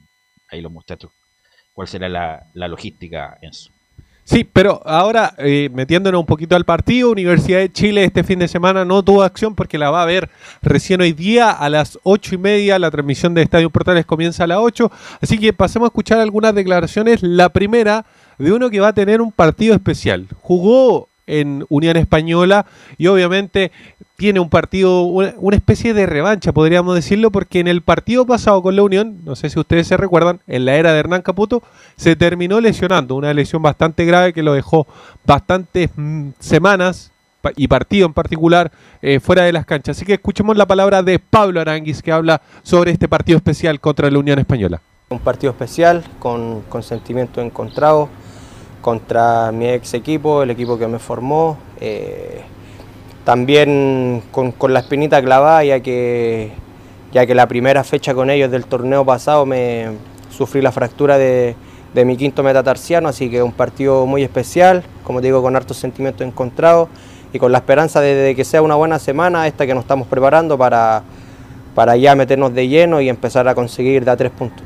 ahí 0.49 0.61
los 0.63 0.73
muchachos. 0.73 1.11
¿Cuál 1.75 1.89
será 1.89 2.09
la, 2.09 2.45
la 2.55 2.69
logística, 2.69 3.37
Enzo? 3.43 3.71
Sí, 4.29 4.43
pero 4.43 4.83
ahora 4.85 5.35
eh, 5.39 5.71
metiéndonos 5.73 6.19
un 6.19 6.27
poquito 6.27 6.57
al 6.57 6.65
partido, 6.65 7.13
Universidad 7.13 7.61
de 7.61 7.71
Chile 7.71 8.03
este 8.03 8.25
fin 8.25 8.41
de 8.41 8.49
semana 8.49 8.85
no 8.85 9.01
tuvo 9.05 9.23
acción 9.23 9.55
porque 9.55 9.79
la 9.79 9.89
va 9.93 10.03
a 10.03 10.05
ver 10.05 10.29
recién 10.63 11.01
hoy 11.01 11.13
día 11.13 11.53
a 11.53 11.69
las 11.71 11.97
ocho 12.03 12.35
y 12.35 12.39
media. 12.39 12.81
La 12.81 12.91
transmisión 12.91 13.35
de 13.35 13.43
Estadio 13.43 13.71
Portales 13.71 14.05
comienza 14.05 14.43
a 14.43 14.49
las 14.49 14.59
8. 14.59 14.91
Así 15.23 15.39
que 15.39 15.53
pasemos 15.53 15.87
a 15.87 15.91
escuchar 15.91 16.19
algunas 16.19 16.57
declaraciones. 16.57 17.23
La 17.23 17.51
primera 17.51 18.05
de 18.37 18.51
uno 18.51 18.69
que 18.69 18.81
va 18.81 18.89
a 18.89 18.93
tener 18.93 19.21
un 19.21 19.31
partido 19.31 19.77
especial. 19.77 20.27
Jugó 20.43 21.09
en 21.29 21.65
Unión 21.69 21.97
Española 21.97 22.67
y 22.99 23.07
obviamente 23.07 23.71
tiene 24.17 24.41
un 24.41 24.49
partido, 24.49 25.03
una, 25.03 25.35
especie 25.53 25.93
de 25.93 26.07
revancha, 26.07 26.53
podríamos 26.53 26.95
decirlo, 26.95 27.31
porque 27.31 27.61
en 27.61 27.69
el 27.69 27.83
partido 27.83 28.27
pasado 28.27 28.63
con 28.63 28.75
la 28.75 28.83
Unión, 28.83 29.19
no 29.25 29.37
sé 29.37 29.51
si 29.51 29.61
ustedes 29.61 29.87
se 29.87 29.97
recuerdan, 29.97 30.41
en 30.47 30.65
la 30.65 30.75
era 30.77 30.93
de 30.93 30.99
Hernán 30.99 31.23
Caputo, 31.23 31.63
se 31.97 32.17
terminó 32.17 32.61
lesionando, 32.61 33.15
una 33.15 33.35
lesión 33.35 33.63
bastante 33.63 34.05
grave 34.07 34.33
que 34.33 34.43
lo 34.43 34.55
dejó 34.55 34.87
bastantes 35.25 35.91
mm, 35.95 36.31
semanas 36.39 37.13
y 37.55 37.69
partido 37.69 38.07
en 38.07 38.13
particular 38.13 38.73
eh, 39.03 39.21
fuera 39.21 39.45
de 39.45 39.53
las 39.53 39.67
canchas. 39.67 39.97
Así 39.97 40.07
que 40.07 40.15
escuchemos 40.15 40.57
la 40.57 40.67
palabra 40.67 41.03
de 41.03 41.19
Pablo 41.19 41.61
Aranguis 41.61 42.03
que 42.03 42.11
habla 42.11 42.41
sobre 42.63 42.91
este 42.91 43.09
partido 43.09 43.37
especial 43.37 43.79
contra 43.79 44.11
la 44.11 44.19
Unión 44.19 44.39
Española. 44.39 44.81
Un 45.11 45.21
partido 45.21 45.53
especial 45.53 46.03
con, 46.19 46.63
con 46.63 46.83
sentimientos 46.83 47.45
encontrados 47.45 48.09
contra 48.81 49.53
mi 49.53 49.69
ex 49.69 49.95
equipo, 49.95 50.43
el 50.43 50.51
equipo 50.51 50.79
que 50.79 50.89
me 50.89 50.99
formó. 50.99 51.59
eh, 51.81 52.43
también 53.27 54.23
con, 54.31 54.53
con 54.53 54.73
la 54.73 54.79
espinita 54.79 55.21
clavada, 55.21 55.65
ya 55.65 55.81
que, 55.81 56.53
ya 57.13 57.27
que 57.27 57.35
la 57.35 57.49
primera 57.49 57.83
fecha 57.83 58.15
con 58.15 58.31
ellos 58.31 58.53
del 58.53 58.67
torneo 58.67 59.05
pasado 59.05 59.45
me 59.45 59.89
sufrí 60.31 60.63
la 60.63 60.71
fractura 60.71 61.19
de, 61.19 61.57
de 61.93 62.05
mi 62.05 62.17
quinto 62.17 62.45
metatarsiano, 62.45 63.09
así 63.09 63.29
que 63.29 63.43
un 63.43 63.51
partido 63.51 64.07
muy 64.07 64.23
especial, 64.23 64.85
como 65.03 65.21
te 65.21 65.27
digo, 65.27 65.43
con 65.43 65.57
hartos 65.57 65.77
sentimientos 65.77 66.25
encontrados 66.25 66.89
y 67.33 67.41
con 67.41 67.51
la 67.51 67.59
esperanza 67.59 68.01
de, 68.01 68.33
que 68.37 68.45
sea 68.45 68.63
una 68.63 68.77
buena 68.77 69.01
semana 69.01 69.49
esta 69.49 69.67
que 69.67 69.75
nos 69.75 69.83
estamos 69.83 70.07
preparando 70.07 70.57
para, 70.57 71.03
para 71.75 71.97
ya 71.97 72.15
meternos 72.15 72.55
de 72.55 72.69
lleno 72.69 73.01
y 73.01 73.09
empezar 73.09 73.49
a 73.49 73.57
conseguir 73.57 74.05
de 74.05 74.11
a 74.13 74.17
tres 74.17 74.31
puntos. 74.31 74.66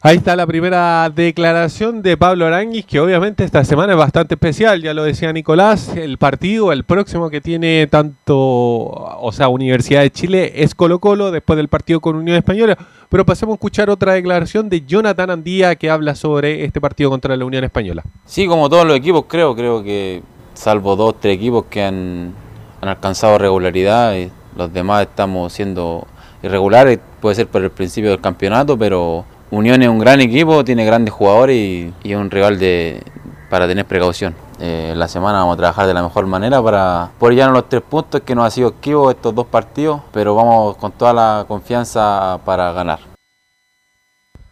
Ahí 0.00 0.18
está 0.18 0.36
la 0.36 0.46
primera 0.46 1.10
declaración 1.10 2.02
de 2.02 2.16
Pablo 2.16 2.46
Aranguis, 2.46 2.86
que 2.86 3.00
obviamente 3.00 3.42
esta 3.42 3.64
semana 3.64 3.94
es 3.94 3.98
bastante 3.98 4.34
especial, 4.34 4.80
ya 4.80 4.94
lo 4.94 5.02
decía 5.02 5.32
Nicolás, 5.32 5.88
el 5.96 6.18
partido, 6.18 6.70
el 6.70 6.84
próximo 6.84 7.30
que 7.30 7.40
tiene 7.40 7.88
tanto, 7.88 8.36
o 8.36 9.32
sea, 9.32 9.48
Universidad 9.48 10.02
de 10.02 10.12
Chile 10.12 10.52
es 10.54 10.76
Colo 10.76 11.00
Colo, 11.00 11.32
después 11.32 11.56
del 11.56 11.66
partido 11.66 11.98
con 11.98 12.14
Unión 12.14 12.36
Española, 12.36 12.78
pero 13.08 13.26
pasemos 13.26 13.54
a 13.54 13.56
escuchar 13.56 13.90
otra 13.90 14.12
declaración 14.12 14.68
de 14.68 14.82
Jonathan 14.82 15.30
Andía 15.30 15.74
que 15.74 15.90
habla 15.90 16.14
sobre 16.14 16.64
este 16.64 16.80
partido 16.80 17.10
contra 17.10 17.36
la 17.36 17.44
Unión 17.44 17.64
Española. 17.64 18.04
Sí, 18.24 18.46
como 18.46 18.68
todos 18.68 18.86
los 18.86 18.96
equipos 18.96 19.24
creo, 19.26 19.56
creo 19.56 19.82
que 19.82 20.22
salvo 20.54 20.94
dos, 20.94 21.16
tres 21.18 21.34
equipos 21.34 21.64
que 21.68 21.82
han, 21.82 22.34
han 22.80 22.88
alcanzado 22.88 23.36
regularidad, 23.36 24.14
y 24.16 24.30
los 24.56 24.72
demás 24.72 25.08
estamos 25.08 25.52
siendo 25.52 26.06
irregulares, 26.40 27.00
puede 27.20 27.34
ser 27.34 27.48
por 27.48 27.64
el 27.64 27.72
principio 27.72 28.10
del 28.10 28.20
campeonato, 28.20 28.78
pero 28.78 29.24
Unión 29.50 29.82
es 29.82 29.88
un 29.88 29.98
gran 29.98 30.20
equipo, 30.20 30.64
tiene 30.64 30.84
grandes 30.84 31.14
jugadores 31.14 31.56
y, 31.56 31.92
y 32.02 32.12
es 32.12 32.18
un 32.18 32.30
rival 32.30 32.58
de, 32.58 33.02
para 33.48 33.66
tener 33.66 33.86
precaución. 33.86 34.34
Eh, 34.60 34.92
la 34.96 35.08
semana 35.08 35.38
vamos 35.38 35.54
a 35.54 35.58
trabajar 35.58 35.86
de 35.86 35.94
la 35.94 36.02
mejor 36.02 36.26
manera 36.26 36.60
para 36.60 37.10
por 37.18 37.32
llegar 37.32 37.50
a 37.50 37.52
los 37.52 37.68
tres 37.68 37.80
puntos 37.80 38.22
que 38.22 38.34
nos 38.34 38.44
ha 38.44 38.50
sido 38.50 38.70
esquivo 38.70 39.10
estos 39.10 39.34
dos 39.34 39.46
partidos, 39.46 40.02
pero 40.12 40.34
vamos 40.34 40.76
con 40.76 40.92
toda 40.92 41.12
la 41.12 41.44
confianza 41.46 42.40
para 42.44 42.72
ganar. 42.72 42.98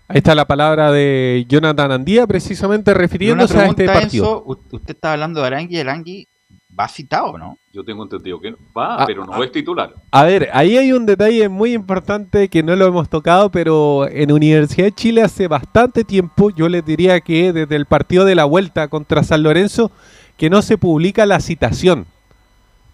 Ahí 0.08 0.18
está 0.18 0.36
la 0.36 0.44
palabra 0.44 0.92
de 0.92 1.44
Jonathan 1.48 1.90
Andía, 1.90 2.26
precisamente 2.28 2.94
refiriéndose 2.94 3.58
a 3.58 3.66
este 3.66 3.86
partido. 3.86 4.44
Enzo, 4.46 4.60
usted 4.70 4.94
estaba 4.94 5.14
hablando 5.14 5.40
de 5.40 5.46
Arangui, 5.48 5.80
Arangui 5.80 6.28
va 6.78 6.88
citado, 6.88 7.38
¿no? 7.38 7.58
Yo 7.72 7.84
tengo 7.84 8.02
entendido 8.02 8.40
que 8.40 8.54
va, 8.76 9.02
Ah, 9.02 9.04
pero 9.06 9.24
no 9.24 9.32
ah. 9.34 9.44
es 9.44 9.52
titular. 9.52 9.94
A 10.10 10.24
ver, 10.24 10.48
ahí 10.52 10.76
hay 10.76 10.92
un 10.92 11.06
detalle 11.06 11.48
muy 11.48 11.72
importante 11.72 12.48
que 12.48 12.62
no 12.62 12.76
lo 12.76 12.86
hemos 12.86 13.08
tocado, 13.08 13.50
pero 13.50 14.08
en 14.08 14.32
Universidad 14.32 14.86
de 14.86 14.92
Chile 14.92 15.22
hace 15.22 15.48
bastante 15.48 16.04
tiempo, 16.04 16.50
yo 16.50 16.68
les 16.68 16.84
diría 16.84 17.20
que 17.20 17.52
desde 17.52 17.76
el 17.76 17.86
partido 17.86 18.24
de 18.24 18.34
la 18.34 18.44
vuelta 18.44 18.88
contra 18.88 19.22
San 19.22 19.42
Lorenzo, 19.42 19.90
que 20.36 20.50
no 20.50 20.62
se 20.62 20.78
publica 20.78 21.26
la 21.26 21.40
citación. 21.40 22.06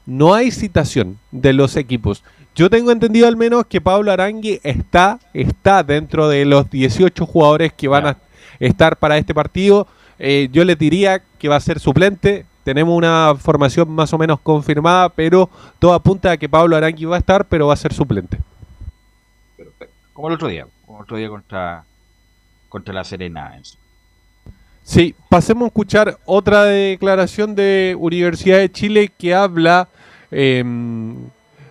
No 0.07 0.35
hay 0.35 0.51
citación 0.51 1.19
de 1.31 1.53
los 1.53 1.77
equipos. 1.77 2.25
Yo 2.55 2.69
tengo 2.69 2.91
entendido 2.91 3.29
al 3.29 3.37
menos 3.37 3.67
que 3.67 3.81
Pablo 3.81 4.13
Arangui 4.13 4.61
está, 4.63 5.19
está 5.33 5.83
dentro 5.83 6.29
de 6.29 6.45
los 6.45 6.69
18 6.71 7.25
jugadores 7.25 7.73
que 7.73 7.89
van 7.89 8.07
a 8.07 8.17
estar 8.61 8.99
para 8.99 9.17
este 9.17 9.35
partido. 9.35 9.87
Eh, 10.19 10.49
yo 10.53 10.65
les 10.65 10.79
diría 10.79 11.23
que 11.39 11.49
va 11.49 11.57
a 11.57 11.61
ser 11.61 11.81
suplente. 11.81 12.45
Tenemos 12.65 12.97
una 12.97 13.35
formación 13.39 13.91
más 13.91 14.13
o 14.13 14.19
menos 14.19 14.41
confirmada, 14.41 15.09
pero 15.09 15.51
todo 15.79 15.93
apunta 15.93 16.31
a 16.31 16.37
que 16.37 16.49
Pablo 16.49 16.77
Arangui 16.77 17.05
va 17.05 17.17
a 17.17 17.19
estar, 17.19 17.45
pero 17.45 17.67
va 17.67 17.75
a 17.75 17.77
ser 17.77 17.93
suplente. 17.93 18.39
Como 20.13 20.29
el 20.29 20.35
otro 20.35 20.49
día, 20.49 20.67
como 20.87 20.99
el 20.99 21.03
otro 21.05 21.17
día 21.17 21.29
contra, 21.29 21.85
contra 22.69 22.95
la 22.95 23.05
Serena. 23.05 23.59
Sí, 24.85 25.15
pasemos 25.29 25.65
a 25.65 25.67
escuchar 25.67 26.19
otra 26.25 26.65
declaración 26.65 27.55
de 27.55 27.97
Universidad 27.99 28.59
de 28.59 28.71
Chile 28.71 29.11
que 29.17 29.35
habla 29.35 29.89
em, 30.31 31.17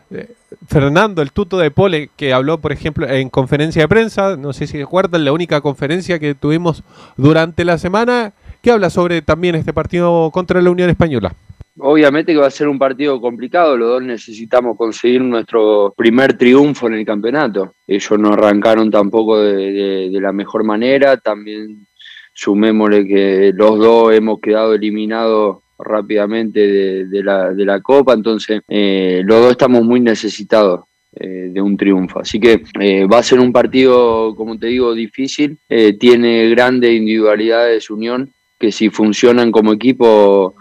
eh, 0.09 0.33
Fernando, 0.67 1.21
el 1.21 1.31
tuto 1.31 1.57
de 1.57 1.71
Pole, 1.71 2.09
que 2.15 2.33
habló, 2.33 2.59
por 2.59 2.71
ejemplo, 2.71 3.09
en 3.09 3.29
conferencia 3.29 3.81
de 3.81 3.87
prensa, 3.87 4.35
no 4.37 4.53
sé 4.53 4.67
si 4.67 4.77
recuerdan, 4.77 5.25
la 5.25 5.31
única 5.31 5.61
conferencia 5.61 6.19
que 6.19 6.35
tuvimos 6.35 6.83
durante 7.17 7.65
la 7.65 7.77
semana, 7.77 8.33
que 8.61 8.71
habla 8.71 8.89
sobre 8.89 9.21
también 9.21 9.55
este 9.55 9.73
partido 9.73 10.29
contra 10.31 10.61
la 10.61 10.71
Unión 10.71 10.89
Española. 10.89 11.33
Obviamente 11.79 12.33
que 12.33 12.39
va 12.39 12.47
a 12.47 12.51
ser 12.51 12.67
un 12.67 12.77
partido 12.77 13.19
complicado, 13.21 13.77
los 13.77 13.89
dos 13.89 14.03
necesitamos 14.03 14.77
conseguir 14.77 15.21
nuestro 15.21 15.93
primer 15.95 16.37
triunfo 16.37 16.87
en 16.87 16.95
el 16.95 17.05
campeonato. 17.05 17.73
Ellos 17.87 18.19
no 18.19 18.33
arrancaron 18.33 18.91
tampoco 18.91 19.39
de, 19.39 20.09
la 20.21 20.31
mejor 20.31 20.63
manera, 20.63 21.17
también 21.17 21.87
sumémosle 22.33 23.07
que 23.07 23.51
los 23.55 23.79
dos 23.79 24.13
hemos 24.13 24.39
quedado 24.39 24.73
eliminados 24.73 25.57
rápidamente 25.79 26.59
de, 26.59 27.05
de 27.07 27.23
la, 27.23 27.51
de 27.53 27.65
la 27.65 27.81
Copa, 27.81 28.13
entonces 28.13 28.61
eh, 28.67 29.21
los 29.25 29.41
dos 29.41 29.51
estamos 29.51 29.83
muy 29.83 29.99
necesitados 29.99 30.81
eh, 31.13 31.49
de 31.51 31.61
un 31.61 31.75
triunfo. 31.75 32.21
Así 32.21 32.39
que 32.39 32.63
eh, 32.79 33.05
va 33.05 33.17
a 33.17 33.23
ser 33.23 33.41
un 33.41 33.51
partido, 33.51 34.33
como 34.33 34.57
te 34.57 34.67
digo, 34.67 34.93
difícil, 34.93 35.57
eh, 35.67 35.91
tiene 35.91 36.49
grandes 36.49 36.93
individualidades 36.93 37.89
Unión, 37.89 38.31
que 38.61 38.71
si 38.71 38.89
funcionan 38.89 39.51
como 39.51 39.73
equipo 39.73 40.53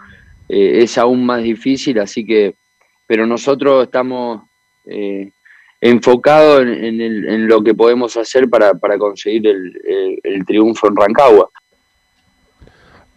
eh, 0.49 0.79
es 0.83 0.97
aún 0.97 1.23
más 1.25 1.43
difícil, 1.43 1.99
así 1.99 2.25
que, 2.25 2.55
pero 3.07 3.25
nosotros 3.27 3.83
estamos 3.83 4.41
eh, 4.85 5.31
enfocados 5.79 6.61
en, 6.63 6.99
en 6.99 7.29
en 7.29 7.47
lo 7.47 7.63
que 7.63 7.73
podemos 7.75 8.17
hacer 8.17 8.49
para, 8.49 8.73
para 8.73 8.97
conseguir 8.97 9.47
el- 9.47 10.19
el 10.23 10.45
triunfo 10.45 10.87
en 10.87 10.95
Rancagua. 10.95 11.49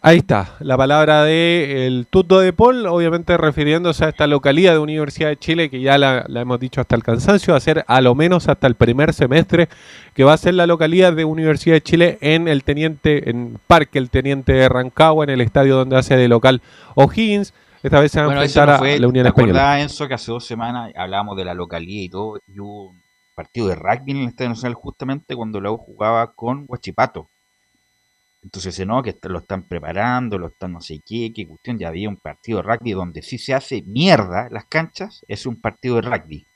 Ahí 0.07 0.19
está, 0.19 0.57
la 0.61 0.77
palabra 0.77 1.25
de 1.25 1.87
el 1.87 2.07
tuto 2.07 2.39
de 2.39 2.53
Paul, 2.53 2.87
obviamente 2.89 3.39
refiriéndose 3.39 4.05
a 4.05 4.11
esta 4.11 4.27
localidad 4.27 4.75
de 4.75 4.79
Universidad 4.79 5.31
de 5.31 5.39
Chile, 5.39 5.71
que 5.71 5.81
ya 5.81 5.97
la, 5.97 6.27
la 6.29 6.43
hemos 6.43 6.61
dicho 6.61 6.83
hasta 6.83 6.95
el 6.95 7.03
cansancio, 7.03 7.55
va 7.55 7.57
a 7.57 7.61
ser 7.61 7.87
a 7.89 8.03
lo 8.03 8.15
menos 8.15 8.47
hasta 8.49 8.67
el 8.67 8.75
primer 8.75 9.15
semestre, 9.15 9.71
que 10.13 10.23
va 10.23 10.35
a 10.35 10.37
ser 10.37 10.53
la 10.53 10.67
localidad 10.67 11.15
de 11.15 11.25
Universidad 11.25 11.77
de 11.77 11.81
Chile 11.81 12.19
en 12.21 12.49
el 12.49 12.65
Teniente, 12.65 13.31
en 13.31 13.59
Parque 13.67 13.99
el 13.99 14.11
Teniente 14.11 14.53
de 14.53 14.69
Rancagua, 14.69 15.25
en 15.25 15.31
el 15.31 15.41
estadio 15.41 15.77
donde 15.77 15.97
hace 15.97 16.19
de 16.19 16.29
local 16.29 16.61
O'Higgins. 16.97 17.55
Esta 17.83 17.99
vez 17.99 18.13
se 18.13 18.19
va 18.21 18.25
a 18.25 18.27
Bueno, 18.27 18.43
enfrentar 18.43 18.81
no 18.81 18.87
a 18.87 18.99
la 18.99 19.09
Unión 19.09 19.23
¿te 19.23 19.29
Española. 19.31 19.81
Enzo, 19.81 20.07
que 20.07 20.13
hace 20.13 20.31
dos 20.31 20.45
semanas 20.45 20.93
hablábamos 20.95 21.35
de 21.39 21.47
la 21.47 21.55
localidad 21.55 22.03
y 22.03 22.09
todo, 22.11 22.41
y 22.47 22.61
hubo 22.61 22.91
un 22.91 23.03
partido 23.35 23.69
de 23.69 23.77
rugby 23.77 24.11
en 24.11 24.17
el 24.19 24.29
Estadio 24.29 24.51
Nacional 24.51 24.75
justamente 24.75 25.35
cuando 25.35 25.63
la 25.63 25.71
U 25.71 25.79
jugaba 25.79 26.35
con 26.35 26.67
Huachipato. 26.69 27.31
Entonces, 28.45 28.87
no, 28.87 29.03
que 29.03 29.17
lo 29.25 29.41
están 29.41 29.67
preparando, 29.69 30.39
lo 30.39 30.49
están 30.49 30.73
no 30.75 30.83
sé 30.83 31.01
qué, 31.05 31.33
qué 31.35 31.49
cuestión, 31.49 31.79
ya 31.79 31.89
había 31.89 32.09
un 32.11 32.19
partido 32.19 32.59
de 32.59 32.65
rugby 32.65 32.93
donde 32.93 33.23
sí 33.23 33.39
se 33.39 33.55
hace 33.55 33.83
mierda 33.87 34.49
las 34.51 34.67
canchas, 34.67 35.25
es 35.29 35.47
un 35.47 35.61
partido 35.61 35.97
de 35.97 36.03
rugby. 36.03 36.47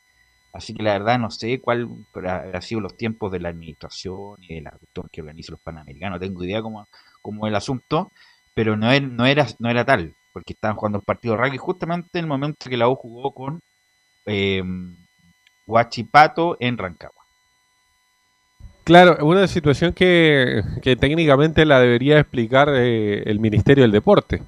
Así 0.53 0.75
que 0.75 0.83
la 0.83 0.93
verdad 0.95 1.19
no 1.19 1.31
sé 1.31 1.61
cuál 1.61 1.89
habrá 2.15 2.61
sido 2.63 2.81
los 2.81 2.97
tiempos 2.97 3.33
de 3.33 3.41
la 3.41 3.51
administración 3.51 4.37
y 4.41 4.57
de 4.57 4.63
la 4.63 4.71
cuestión 4.73 5.09
que 5.13 5.23
organiza 5.23 5.53
los 5.53 5.61
Panamericanos, 5.63 6.17
no 6.21 6.27
tengo 6.27 6.45
idea 6.45 6.63
cómo, 6.63 6.89
cómo 7.23 7.47
el 7.47 7.55
asunto, 7.57 8.13
pero 8.55 8.77
no, 8.77 8.93
er- 8.93 9.11
no, 9.11 9.27
era, 9.27 9.47
no 9.61 9.71
era 9.71 9.85
tal, 9.85 10.17
porque 10.33 10.55
estaban 10.55 10.77
jugando 10.77 10.99
el 10.99 11.05
partido 11.05 11.37
de 11.37 11.43
rugby 11.45 11.59
justamente 11.59 12.19
en 12.19 12.25
el 12.25 12.29
momento 12.29 12.71
que 12.71 12.77
la 12.79 12.89
U 12.89 12.97
jugó 12.97 13.33
con 13.35 13.61
eh, 14.27 14.63
Huachipato 15.67 16.57
en 16.59 16.77
Rancagua. 16.77 17.18
Claro, 18.89 19.19
una 19.27 19.47
situación 19.47 19.93
que, 19.93 20.63
que 20.83 20.97
técnicamente 20.97 21.67
la 21.67 21.79
debería 21.79 22.19
explicar 22.19 22.71
eh, 22.75 23.23
el 23.27 23.39
Ministerio 23.39 23.83
del 23.85 23.93
Deporte. 23.93 24.43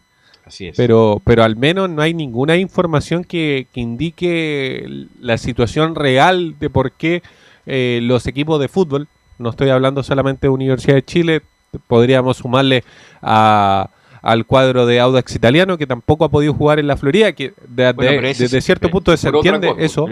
Así 0.46 0.68
es. 0.68 0.76
Pero, 0.78 1.20
pero 1.24 1.44
al 1.44 1.56
menos 1.56 1.90
no 1.90 2.00
hay 2.00 2.14
ninguna 2.14 2.56
información 2.56 3.22
que, 3.22 3.66
que 3.72 3.80
indique 3.80 4.84
la 5.20 5.36
situación 5.36 5.94
real 5.94 6.56
de 6.58 6.70
por 6.70 6.92
qué 6.92 7.22
eh, 7.66 8.00
los 8.02 8.26
equipos 8.26 8.58
de 8.60 8.68
fútbol, 8.68 9.08
no 9.38 9.50
estoy 9.50 9.68
hablando 9.68 10.02
solamente 10.02 10.46
de 10.46 10.48
Universidad 10.48 10.94
de 10.94 11.04
Chile, 11.04 11.42
podríamos 11.86 12.38
sumarle 12.38 12.82
a- 13.20 13.90
al 14.22 14.46
cuadro 14.46 14.86
de 14.86 15.00
Audax 15.00 15.34
italiano 15.36 15.76
que 15.78 15.86
tampoco 15.86 16.24
ha 16.24 16.30
podido 16.30 16.54
jugar 16.54 16.78
en 16.78 16.86
la 16.86 16.96
Florida, 16.96 17.32
que 17.32 17.52
de- 17.68 17.92
Bueno, 17.92 18.22
desde 18.22 18.60
cierto 18.62 18.88
punto 18.90 19.14
se 19.16 19.28
entiende 19.28 19.68
cosa, 19.68 19.80
eso. 19.82 20.06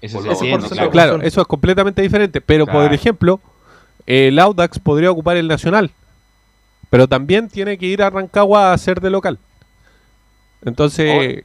se 0.00 0.06
entiende, 0.30 0.68
por- 0.68 0.68
claro. 0.70 0.90
claro, 0.90 1.22
eso 1.22 1.40
es 1.40 1.46
completamente 1.48 2.00
diferente. 2.00 2.40
Pero 2.40 2.66
por 2.66 2.92
ejemplo, 2.94 3.40
el 4.06 4.38
Audax 4.38 4.78
podría 4.78 5.10
ocupar 5.10 5.36
el 5.36 5.48
Nacional, 5.48 5.90
pero 6.90 7.06
también 7.08 7.48
tiene 7.48 7.78
que 7.78 7.86
ir 7.86 8.02
a 8.02 8.10
Rancagua 8.10 8.70
a 8.70 8.72
hacer 8.74 9.00
de 9.00 9.10
local. 9.10 9.38
Entonces, 10.64 11.44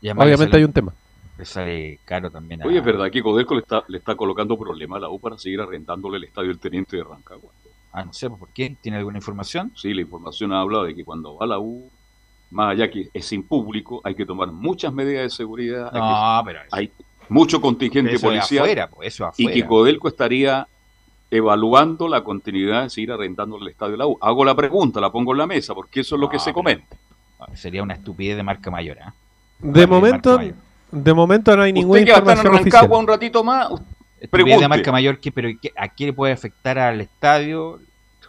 Y 0.00 0.08
obviamente 0.10 0.44
sale- 0.52 0.56
hay 0.58 0.64
un 0.64 0.72
tema. 0.72 0.92
Le 1.38 1.44
sale 1.44 1.98
caro 2.04 2.30
también. 2.30 2.62
a- 2.62 2.66
Oye, 2.66 2.78
es 2.78 2.84
verdad 2.84 3.10
que 3.10 3.22
Codelco 3.22 3.54
le 3.54 3.60
está, 3.60 3.84
le 3.88 3.98
está 3.98 4.16
colocando 4.16 4.58
problema 4.58 4.96
a 4.96 5.00
la 5.00 5.08
U 5.08 5.20
para 5.20 5.38
seguir 5.38 5.60
arrendándole 5.60 6.16
el 6.16 6.24
estadio 6.24 6.48
del 6.48 6.58
Teniente 6.58 6.96
de 6.96 7.04
Rancagua. 7.04 7.50
Ah, 7.92 8.04
no 8.04 8.12
sé, 8.12 8.28
¿por 8.28 8.48
qué? 8.48 8.76
¿Tiene 8.80 8.98
alguna 8.98 9.18
información? 9.18 9.72
Sí, 9.76 9.94
la 9.94 10.00
información 10.02 10.52
habla 10.52 10.82
de 10.82 10.94
que 10.94 11.04
cuando 11.04 11.36
va 11.36 11.46
la 11.46 11.58
U, 11.58 11.88
más 12.50 12.72
allá 12.72 12.90
que 12.90 13.08
es 13.14 13.24
sin 13.26 13.42
público, 13.44 14.00
hay 14.04 14.14
que 14.14 14.26
tomar 14.26 14.48
muchas 14.50 14.92
medidas 14.92 15.22
de 15.24 15.30
seguridad. 15.30 15.90
hay 15.92 16.00
No, 16.00 16.42
que- 16.42 16.46
pero 16.52 16.64
eso- 16.66 16.76
hay 16.76 16.90
mucho 17.28 17.60
contingente 17.60 18.10
Eso 18.14 18.16
es 18.16 18.22
policial. 18.22 18.64
afuera, 18.64 18.86
pues, 18.88 19.14
eso 19.14 19.24
y 19.24 19.26
afuera. 19.28 19.52
que 19.54 19.66
Codelco 19.66 20.08
estaría 20.08 20.66
evaluando 21.30 22.08
la 22.08 22.22
continuidad 22.24 22.84
de 22.84 22.90
seguir 22.90 23.12
arrendándole 23.12 23.64
el 23.64 23.70
estadio 23.70 23.92
de 23.92 23.98
la 23.98 24.06
U. 24.06 24.18
Hago 24.20 24.44
la 24.44 24.54
pregunta, 24.54 25.00
la 25.00 25.10
pongo 25.12 25.32
en 25.32 25.38
la 25.38 25.46
mesa, 25.46 25.74
porque 25.74 26.00
eso 26.00 26.14
es 26.14 26.20
lo 26.20 26.28
que 26.28 26.36
No, 26.38 26.42
se 26.42 26.52
comenta. 26.52 26.96
Sería 27.54 27.82
una 27.82 27.94
estupidez 27.94 28.36
de 28.36 28.42
marca 28.42 28.70
mayor, 28.70 28.98
¿ah? 29.02 29.14
De 29.60 29.86
momento, 29.86 30.38
de 30.90 31.14
momento 31.14 31.56
no 31.56 31.62
hay 31.62 31.72
ninguna 31.72 32.00
Usted 32.00 32.14
que 32.14 32.20
va 32.20 32.30
a 32.32 32.34
estar 32.34 32.46
en. 32.46 32.52
Rancagua 32.64 32.98
un 32.98 33.06
ratito 33.06 33.44
más, 33.44 33.66
Estupidez 33.70 34.30
pregunte. 34.30 34.60
de 34.62 34.68
marca 34.68 34.92
mayor, 34.92 35.18
que, 35.20 35.30
pero 35.32 35.48
¿qué- 35.60 35.72
¿a 35.76 35.88
qué 35.88 36.06
le 36.06 36.12
puede 36.12 36.32
afectar 36.32 36.78
al 36.78 37.00
estadio? 37.00 37.80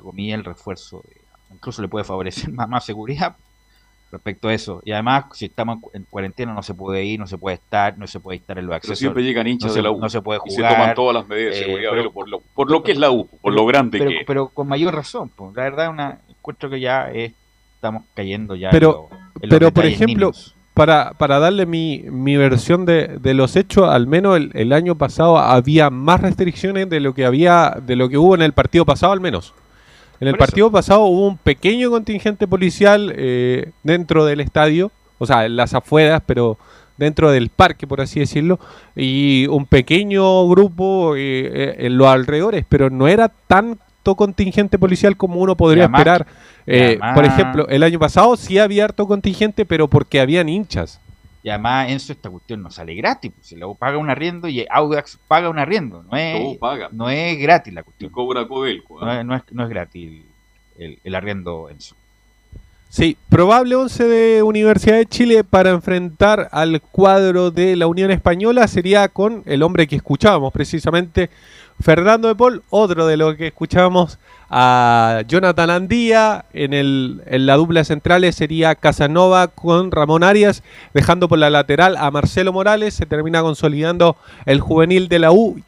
Comillas, 0.02 0.40
el 0.40 0.46
refuerzo. 0.46 1.02
de- 1.08 1.20
incluso 1.56 1.82
le 1.82 1.88
puede 1.88 2.06
favorecer 2.06 2.52
más, 2.54 2.70
más 2.70 2.86
seguridad 2.86 3.36
respecto 4.12 4.48
a 4.48 4.54
eso. 4.54 4.82
Y 4.86 4.92
además, 4.92 5.26
si 5.34 5.46
estamos 5.46 5.76
en 5.76 5.82
cu- 5.82 5.92
en 5.94 6.04
cuarentena, 6.10 6.54
no 6.54 6.64
se 6.64 6.74
puede 6.74 7.04
ir, 7.06 7.20
no 7.20 7.28
se 7.28 7.38
puede 7.38 7.56
estar, 7.56 7.98
no 7.98 8.08
se 8.08 8.20
puede 8.20 8.38
estar 8.38 8.58
en 8.58 8.66
los 8.66 8.70
Pero 8.72 8.78
accesos. 8.78 9.00
siempre 9.00 9.24
llegan 9.24 9.48
hinchas 9.48 9.70
no 9.72 9.76
de 9.76 9.82
la 9.84 9.92
U. 9.92 10.00
No 10.00 10.10
se 10.10 10.22
puede 10.22 10.40
y 10.46 10.50
jugar. 10.56 10.72
se 10.72 10.78
toman 10.78 10.96
todas 10.96 11.14
las 11.16 11.28
medidas 11.28 11.54
de 11.54 11.60
eh, 11.62 11.64
seguridad, 11.66 11.92
pero 11.92 12.12
por, 12.12 12.30
lo, 12.30 12.40
por 12.56 12.72
lo 12.72 12.82
que 12.84 12.92
es 12.94 12.98
la 12.98 13.12
U, 13.12 13.28
por 13.42 13.54
lo 13.54 13.66
grande 13.66 13.98
pero, 14.00 14.10
que 14.12 14.18
es. 14.20 14.24
pero 14.26 14.48
con 14.50 14.68
mayor 14.68 14.96
razón, 14.96 15.30
pues, 15.36 15.56
la 15.56 15.64
verdad 15.64 15.90
una, 15.90 16.20
encuentro 16.30 16.70
que 16.70 16.80
ya 16.80 17.12
es- 17.12 17.34
estamos 17.76 18.04
cayendo 18.14 18.56
ya 18.56 18.70
Pero, 18.72 18.90
en, 18.90 18.96
lo- 18.96 19.10
en 19.44 19.50
los 19.50 19.60
pero 19.60 19.72
por 19.72 19.86
ejemplo, 19.86 20.32
para, 20.74 21.12
para 21.14 21.40
darle 21.40 21.66
mi, 21.66 22.04
mi 22.10 22.36
versión 22.38 22.86
de, 22.86 23.20
de 23.20 23.34
los 23.34 23.56
hechos, 23.56 23.88
al 23.90 24.08
menos 24.08 24.38
el, 24.38 24.52
el 24.54 24.72
año 24.74 24.96
pasado 24.96 25.38
había 25.38 25.90
más 25.90 26.22
restricciones 26.22 26.90
de 26.90 27.00
lo 27.00 27.14
que 27.14 27.26
había, 27.26 27.78
de 27.86 27.96
lo 27.96 28.08
que 28.10 28.18
hubo 28.18 28.34
en 28.36 28.42
el 28.42 28.54
partido 28.54 28.86
pasado, 28.86 29.12
al 29.14 29.20
menos. 29.22 29.54
En 30.22 30.28
el 30.28 30.36
eso. 30.36 30.40
partido 30.40 30.72
pasado 30.72 31.02
hubo 31.06 31.28
un 31.28 31.38
pequeño 31.38 31.90
contingente 31.92 32.48
policial 32.48 33.14
eh, 33.16 33.72
dentro 33.84 34.26
del 34.26 34.42
estadio, 34.42 34.92
o 35.18 35.26
sea, 35.26 35.46
en 35.46 35.56
las 35.56 35.74
afueras, 35.74 36.22
pero 36.26 36.58
dentro 36.98 37.32
del 37.32 37.50
parque, 37.50 37.88
por 37.88 38.02
así 38.02 38.20
decirlo, 38.20 38.60
y 38.96 39.48
un 39.48 39.66
pequeño 39.66 40.48
grupo 40.50 41.16
eh, 41.16 41.20
eh, 41.54 41.76
en 41.80 41.98
los 41.98 42.08
alrededores, 42.08 42.66
pero 42.68 42.90
no 42.90 43.08
era 43.08 43.30
tanto 43.48 44.16
contingente 44.16 44.78
policial 44.78 45.16
como 45.16 45.40
uno 45.40 45.56
podría 45.56 45.84
además- 45.86 46.00
esperar. 46.02 46.28
Eh, 46.72 47.00
por 47.16 47.26
ejemplo, 47.26 47.68
el 47.70 47.82
año 47.84 47.98
pasado 47.98 48.36
sí 48.36 48.60
había 48.60 48.84
harto 48.86 49.08
contingente, 49.08 49.66
pero 49.66 49.88
porque 49.88 50.20
habían 50.20 50.50
hinchas. 50.50 51.00
Además, 51.50 51.90
Enzo, 51.90 52.14
esta 52.14 52.30
cuestión 52.30 52.62
no 52.62 52.72
sale 52.72 52.94
gratis. 52.96 53.32
Pues, 53.36 53.48
se 53.48 53.58
lo 53.58 53.74
paga 53.76 53.98
un 53.98 54.10
arriendo 54.10 54.48
y 54.48 54.66
Audax 54.70 55.18
paga 55.28 55.50
un 55.50 55.60
arriendo. 55.60 56.04
No 56.10 56.18
es, 56.18 56.38
Todo 56.42 56.58
paga. 56.60 56.90
No 56.92 57.10
es 57.10 57.38
gratis 57.40 57.74
la 57.74 57.82
Y 57.82 57.84
cuestión. 57.84 58.12
cobra 58.12 58.48
Codelco. 58.48 59.00
No 59.00 59.08
¿ah? 59.10 59.20
es, 59.20 59.26
no 59.26 59.36
es, 59.36 59.44
no 59.52 59.64
es 59.64 59.70
gratis 59.70 60.10
el, 60.78 60.84
el- 60.86 61.00
el 61.04 61.16
arriendo, 61.16 61.70
Enzo. 61.70 61.96
Sí, 62.92 63.18
probable 63.30 63.76
11 63.76 64.04
de 64.06 64.42
Universidad 64.44 64.96
de 64.98 65.06
Chile 65.06 65.44
para 65.44 65.70
enfrentar 65.70 66.50
al 66.52 66.82
cuadro 66.82 67.52
de 67.52 67.76
la 67.76 67.86
Unión 67.86 68.10
Española 68.10 68.68
sería 68.68 69.08
con 69.10 69.44
el 69.46 69.62
hombre 69.62 69.86
que 69.86 69.96
escuchábamos 69.96 70.52
precisamente, 70.52 71.30
Fernando 71.82 72.28
de 72.28 72.36
Paul, 72.36 72.64
otro 72.70 73.08
de 73.08 73.18
lo 73.18 73.36
que 73.36 73.48
escuchábamos 73.48 74.20
a 74.50 75.22
Jonathan 75.28 75.70
Andía, 75.70 76.46
en, 76.54 76.74
el, 76.74 77.22
en 77.26 77.46
la 77.46 77.56
dupla 77.56 77.84
centrales 77.84 78.36
sería 78.36 78.76
Casanova 78.76 79.48
con 79.48 79.92
Ramón 79.92 80.24
Arias, 80.24 80.64
dejando 80.94 81.30
por 81.30 81.40
la 81.40 81.50
lateral 81.50 81.96
a 81.98 82.12
Marcelo 82.12 82.52
Morales, 82.52 82.94
se 82.94 83.06
termina 83.06 83.42
consolidando 83.42 84.18
el 84.46 84.60
juvenil 84.60 85.08
de 85.08 85.20
la 85.20 85.32
U 85.32 85.62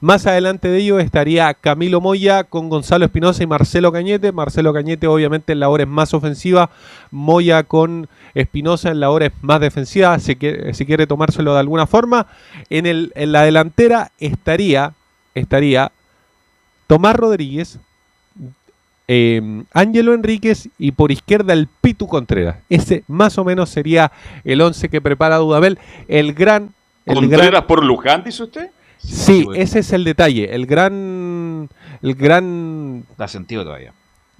más 0.00 0.26
adelante 0.26 0.68
de 0.68 0.78
ello 0.78 0.98
estaría 0.98 1.54
Camilo 1.54 2.02
Moya 2.02 2.44
con 2.44 2.68
Gonzalo 2.68 3.06
Espinosa 3.06 3.42
y 3.42 3.46
Marcelo 3.46 3.92
Cañete. 3.92 4.30
Marcelo 4.30 4.74
Cañete 4.74 5.06
obviamente 5.06 5.52
en 5.52 5.60
la 5.60 5.70
hora 5.70 5.84
es 5.84 5.88
más 5.88 6.12
ofensiva. 6.12 6.70
Moya 7.10 7.62
con 7.62 8.08
Espinosa 8.34 8.90
en 8.90 9.00
la 9.00 9.08
hora 9.10 9.26
es 9.26 9.32
más 9.40 9.58
defensiva, 9.58 10.18
si 10.18 10.36
quiere, 10.36 10.74
si 10.74 10.84
quiere 10.84 11.06
tomárselo 11.06 11.54
de 11.54 11.60
alguna 11.60 11.86
forma. 11.86 12.26
En, 12.68 12.84
el, 12.84 13.10
en 13.14 13.32
la 13.32 13.42
delantera 13.42 14.12
estaría, 14.18 14.92
estaría 15.36 15.92
Tomás 16.86 17.16
Rodríguez, 17.16 17.78
eh, 19.08 19.62
Ángelo 19.72 20.14
Enríquez 20.14 20.68
y 20.78 20.92
por 20.92 21.12
izquierda 21.12 21.52
el 21.52 21.68
Pitu 21.80 22.08
Contreras. 22.08 22.56
Ese 22.68 23.04
más 23.06 23.38
o 23.38 23.44
menos 23.44 23.70
sería 23.70 24.10
el 24.44 24.60
11 24.60 24.88
que 24.88 25.00
prepara 25.00 25.36
Dudamel. 25.36 25.78
El 26.08 26.34
gran... 26.34 26.74
El 27.04 27.14
¿Contreras 27.14 27.46
gran 27.46 27.66
por 27.66 27.84
Luján, 27.84 28.24
dice 28.24 28.42
usted? 28.42 28.70
Sí, 28.98 29.46
ese 29.54 29.78
es 29.78 29.92
el 29.92 30.02
detalle. 30.02 30.52
El 30.52 30.66
gran. 30.66 31.68
El 32.02 32.14
gran. 32.14 33.04
Da 33.16 33.28
sentido 33.28 33.62
todavía. 33.62 33.92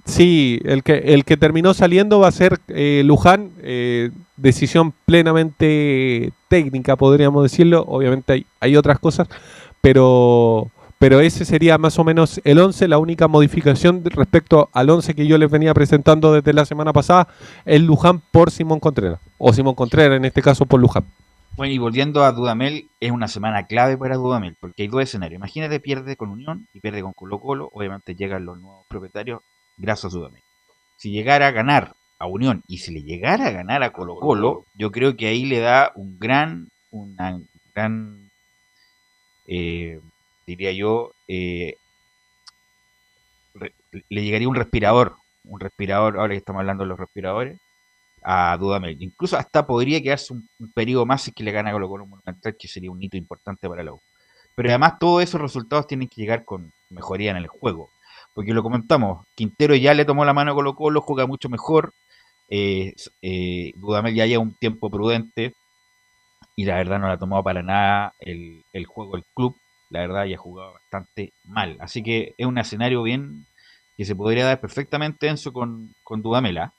Sí, 0.03 0.59
el 0.65 0.83
que, 0.83 0.97
el 0.97 1.23
que 1.23 1.37
terminó 1.37 1.73
saliendo 1.73 2.19
va 2.19 2.27
a 2.27 2.31
ser 2.33 2.59
eh, 2.67 3.03
Luján. 3.05 3.51
eh, 3.61 4.09
decisión 4.37 4.93
plenamente 5.05 6.31
técnica, 6.47 6.95
podríamos 6.95 7.43
decirlo. 7.43 7.83
Obviamente 7.87 8.33
hay, 8.33 8.45
hay 8.59 8.75
otras 8.75 8.99
cosas, 8.99 9.27
pero. 9.81 10.69
Pero 10.99 11.19
ese 11.19 11.45
sería 11.45 11.77
más 11.77 11.99
o 11.99 12.03
menos 12.03 12.41
el 12.43 12.59
11. 12.59 12.87
La 12.87 12.97
única 12.97 13.27
modificación 13.27 14.03
respecto 14.03 14.69
al 14.73 14.89
11 14.89 15.13
que 15.13 15.27
yo 15.27 15.37
les 15.37 15.51
venía 15.51 15.73
presentando 15.73 16.33
desde 16.33 16.53
la 16.53 16.65
semana 16.65 16.91
pasada 16.93 17.27
es 17.65 17.81
Luján 17.81 18.21
por 18.31 18.49
Simón 18.49 18.79
Contreras. 18.79 19.19
O 19.37 19.53
Simón 19.53 19.75
Contreras, 19.75 20.17
en 20.17 20.25
este 20.25 20.41
caso 20.41 20.65
por 20.65 20.79
Luján. 20.79 21.05
Bueno, 21.57 21.73
y 21.73 21.79
volviendo 21.79 22.23
a 22.23 22.31
Dudamel, 22.31 22.87
es 22.99 23.11
una 23.11 23.27
semana 23.27 23.65
clave 23.65 23.97
para 23.97 24.15
Dudamel, 24.15 24.55
porque 24.59 24.83
hay 24.83 24.87
dos 24.89 25.01
escenarios. 25.01 25.39
Imagínate, 25.39 25.79
pierde 25.79 26.15
con 26.15 26.29
Unión 26.29 26.67
y 26.71 26.79
pierde 26.79 27.01
con 27.01 27.13
Colo 27.13 27.39
Colo, 27.39 27.69
obviamente 27.73 28.13
llegan 28.13 28.45
los 28.45 28.59
nuevos 28.59 28.85
propietarios 28.87 29.41
gracias 29.75 30.13
a 30.13 30.17
Dudamel. 30.17 30.43
Si 30.97 31.09
llegara 31.09 31.47
a 31.47 31.51
ganar 31.51 31.95
a 32.19 32.27
Unión 32.27 32.63
y 32.67 32.77
si 32.77 32.93
le 32.93 33.01
llegara 33.01 33.47
a 33.47 33.51
ganar 33.51 33.81
a 33.81 33.91
Colo 33.91 34.17
Colo, 34.17 34.65
yo 34.75 34.91
creo 34.91 35.17
que 35.17 35.27
ahí 35.27 35.45
le 35.45 35.59
da 35.59 35.91
un 35.95 36.19
gran, 36.19 36.69
una 36.91 37.39
gran, 37.73 38.29
eh, 39.47 39.99
diría 40.47 40.71
yo, 40.71 41.11
eh, 41.27 41.75
le 44.09 44.23
llegaría 44.23 44.47
un 44.47 44.55
respirador, 44.55 45.15
un 45.43 45.59
respirador, 45.59 46.17
ahora 46.17 46.33
que 46.33 46.37
estamos 46.37 46.61
hablando 46.61 46.83
de 46.83 46.89
los 46.89 46.99
respiradores, 46.99 47.59
a 48.23 48.57
Dudamel. 48.57 48.97
Incluso 49.01 49.37
hasta 49.37 49.67
podría 49.67 50.01
quedarse 50.01 50.33
un, 50.33 50.47
un 50.59 50.71
periodo 50.71 51.05
más 51.05 51.21
si 51.23 51.31
que 51.31 51.43
le 51.43 51.51
gana 51.51 51.71
Colo 51.71 51.87
Colo 51.87 52.05
Monumental, 52.05 52.55
que 52.57 52.67
sería 52.67 52.91
un 52.91 53.01
hito 53.01 53.17
importante 53.17 53.69
para 53.69 53.83
la 53.83 53.93
U. 53.93 54.01
Pero 54.55 54.69
además 54.69 54.97
todos 54.99 55.21
esos 55.21 55.39
resultados 55.39 55.85
tienen 55.85 56.07
que 56.07 56.21
llegar 56.21 56.43
con 56.45 56.71
mejoría 56.89 57.31
en 57.31 57.37
el 57.37 57.47
juego. 57.47 57.89
Porque 58.33 58.53
lo 58.53 58.63
comentamos, 58.63 59.25
Quintero 59.35 59.75
ya 59.75 59.93
le 59.93 60.05
tomó 60.05 60.25
la 60.25 60.33
mano 60.33 60.51
a 60.51 60.55
Colo 60.55 60.75
Colo, 60.75 61.01
juega 61.01 61.27
mucho 61.27 61.49
mejor. 61.49 61.93
eh, 62.49 62.93
eh, 63.21 63.73
Dudamel 63.75 64.15
ya 64.15 64.25
lleva 64.25 64.41
un 64.43 64.53
tiempo 64.55 64.89
prudente 64.89 65.53
y 66.55 66.65
la 66.65 66.75
verdad 66.75 66.99
no 66.99 67.07
la 67.07 67.13
ha 67.13 67.19
tomado 67.19 67.43
para 67.43 67.61
nada 67.61 68.13
el, 68.19 68.63
el 68.73 68.85
juego 68.85 69.15
del 69.15 69.25
club. 69.33 69.55
La 69.89 70.01
verdad 70.01 70.25
ya 70.25 70.35
ha 70.35 70.39
jugado 70.39 70.73
bastante 70.73 71.33
mal. 71.45 71.77
Así 71.79 72.03
que 72.03 72.33
es 72.37 72.45
un 72.45 72.57
escenario 72.57 73.03
bien 73.03 73.45
que 73.95 74.05
se 74.05 74.15
podría 74.15 74.45
dar 74.45 74.59
perfectamente 74.59 75.27
Enzo 75.27 75.53
con, 75.53 75.93
con 76.03 76.21
Dudamel. 76.21 76.57
¿ah? 76.59 76.73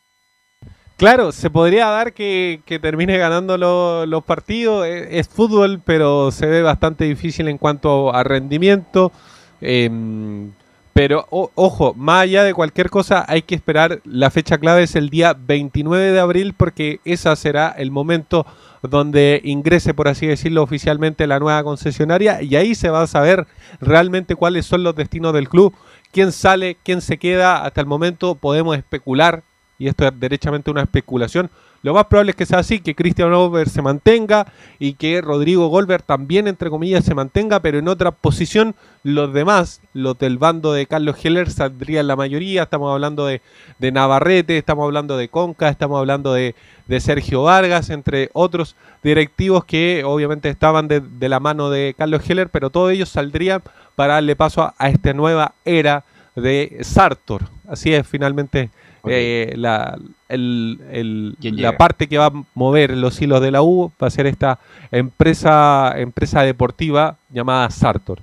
Claro, 0.97 1.31
se 1.33 1.49
podría 1.49 1.87
dar 1.87 2.13
que, 2.13 2.61
que 2.67 2.79
termine 2.79 3.17
ganando 3.19 3.57
lo- 3.57 4.05
los 4.07 4.25
partidos. 4.25 4.87
Es, 4.87 5.09
es 5.11 5.29
fútbol, 5.29 5.81
pero 5.85 6.31
se 6.33 6.47
ve 6.47 6.63
bastante 6.63 7.05
difícil 7.05 7.49
en 7.49 7.59
cuanto 7.59 8.15
a 8.15 8.25
rendimiento. 8.25 9.13
Em, 9.61 10.53
pero 10.93 11.27
ojo, 11.31 11.95
más 11.95 12.23
allá 12.23 12.43
de 12.43 12.55
cualquier 12.55 12.91
cosa, 12.91 13.25
hay 13.29 13.43
que 13.43 13.55
esperar. 13.55 14.01
La 14.05 14.31
fecha 14.31 14.59
clave 14.59 14.83
es 14.83 14.97
el 14.97 15.11
día 15.11 15.37
29 15.39 16.11
de 16.11 16.19
abril, 16.21 16.55
porque 16.57 17.01
esa 17.05 17.37
será 17.37 17.69
el 17.79 17.93
momento 17.93 18.45
donde 18.83 19.41
ingrese, 19.45 19.95
por 19.95 20.09
así 20.09 20.27
decirlo, 20.27 20.63
oficialmente 20.63 21.27
la 21.27 21.39
nueva 21.39 21.63
concesionaria. 21.63 22.43
Y 22.43 22.57
ahí 22.57 22.75
se 22.75 22.91
va 22.91 23.03
a 23.03 23.07
saber 23.07 23.47
realmente 23.81 24.37
cuáles 24.37 24.67
son 24.67 24.83
los 24.83 24.95
destinos 24.95 25.33
del 25.33 25.49
club. 25.49 25.75
Quién 26.13 26.33
sale, 26.33 26.77
quién 26.83 27.01
se 27.01 27.19
queda. 27.19 27.65
Hasta 27.65 27.81
el 27.81 27.87
momento 27.87 28.35
podemos 28.35 28.77
especular 28.77 29.43
y 29.79 29.89
esto 29.89 30.07
es 30.07 30.19
derechamente 30.19 30.71
una 30.71 30.83
especulación. 30.83 31.51
Lo 31.83 31.95
más 31.95 32.07
probable 32.07 32.31
es 32.31 32.37
que 32.37 32.47
sea 32.47 32.59
así, 32.59 32.81
que 32.81 32.95
Christian 32.95 33.33
Over 33.33 33.69
se 33.69 33.83
mantenga 33.83 34.53
y 34.81 34.95
que 34.95 35.21
Rodrigo 35.21 35.69
Golver 35.69 36.03
también, 36.03 36.49
entre 36.49 36.71
comillas, 36.71 37.05
se 37.05 37.15
mantenga, 37.15 37.61
pero 37.61 37.79
en 37.79 37.89
otra 37.89 38.11
posición. 38.11 38.75
Los 39.05 39.33
demás, 39.33 39.81
los 39.95 40.19
del 40.19 40.39
bando 40.39 40.73
de 40.73 40.87
Carlos 40.87 41.17
Heller, 41.25 41.51
saldrían 41.51 42.09
la 42.09 42.17
mayoría. 42.17 42.65
Estamos 42.65 42.93
hablando 42.93 43.27
de, 43.27 43.41
de 43.79 43.93
Navarrete, 43.93 44.59
estamos 44.59 44.85
hablando 44.85 45.17
de 45.17 45.29
Conca, 45.29 45.69
estamos 45.69 45.99
hablando 45.99 46.33
de, 46.33 46.57
de 46.89 47.01
Sergio 47.01 47.45
Vargas, 47.45 47.91
entre 47.91 48.29
otros 48.33 48.75
directivos 49.03 49.65
que 49.65 50.03
obviamente 50.05 50.49
estaban 50.49 50.89
de, 50.89 51.01
de 51.01 51.29
la 51.29 51.39
mano 51.39 51.71
de 51.71 51.95
Carlos 51.97 52.29
Heller, 52.29 52.49
pero 52.49 52.71
todos 52.71 52.91
ellos 52.91 53.09
saldrían 53.09 53.63
para 53.95 54.15
darle 54.15 54.35
paso 54.35 54.63
a, 54.63 54.75
a 54.79 54.89
esta 54.89 55.13
nueva 55.13 55.55
era 55.65 56.05
de 56.35 56.79
Sartor. 56.83 57.45
Así 57.69 57.95
es, 57.95 58.07
finalmente 58.07 58.71
eh, 59.07 59.53
la, 59.57 59.99
el- 60.29 60.79
el- 60.91 61.37
¿Quién 61.41 61.61
la 61.61 61.77
parte 61.77 62.07
que 62.09 62.19
va 62.19 62.27
a 62.27 62.33
mover 62.55 62.97
los 62.97 63.21
hilos 63.21 63.41
de 63.41 63.51
la 63.51 63.63
U 63.63 63.93
va 64.03 64.07
a 64.07 64.11
ser 64.11 64.27
esta 64.27 64.59
empresa, 64.91 65.93
empresa 65.97 66.43
deportiva 66.43 67.17
llamada 67.31 67.71
Sartor. 67.71 68.21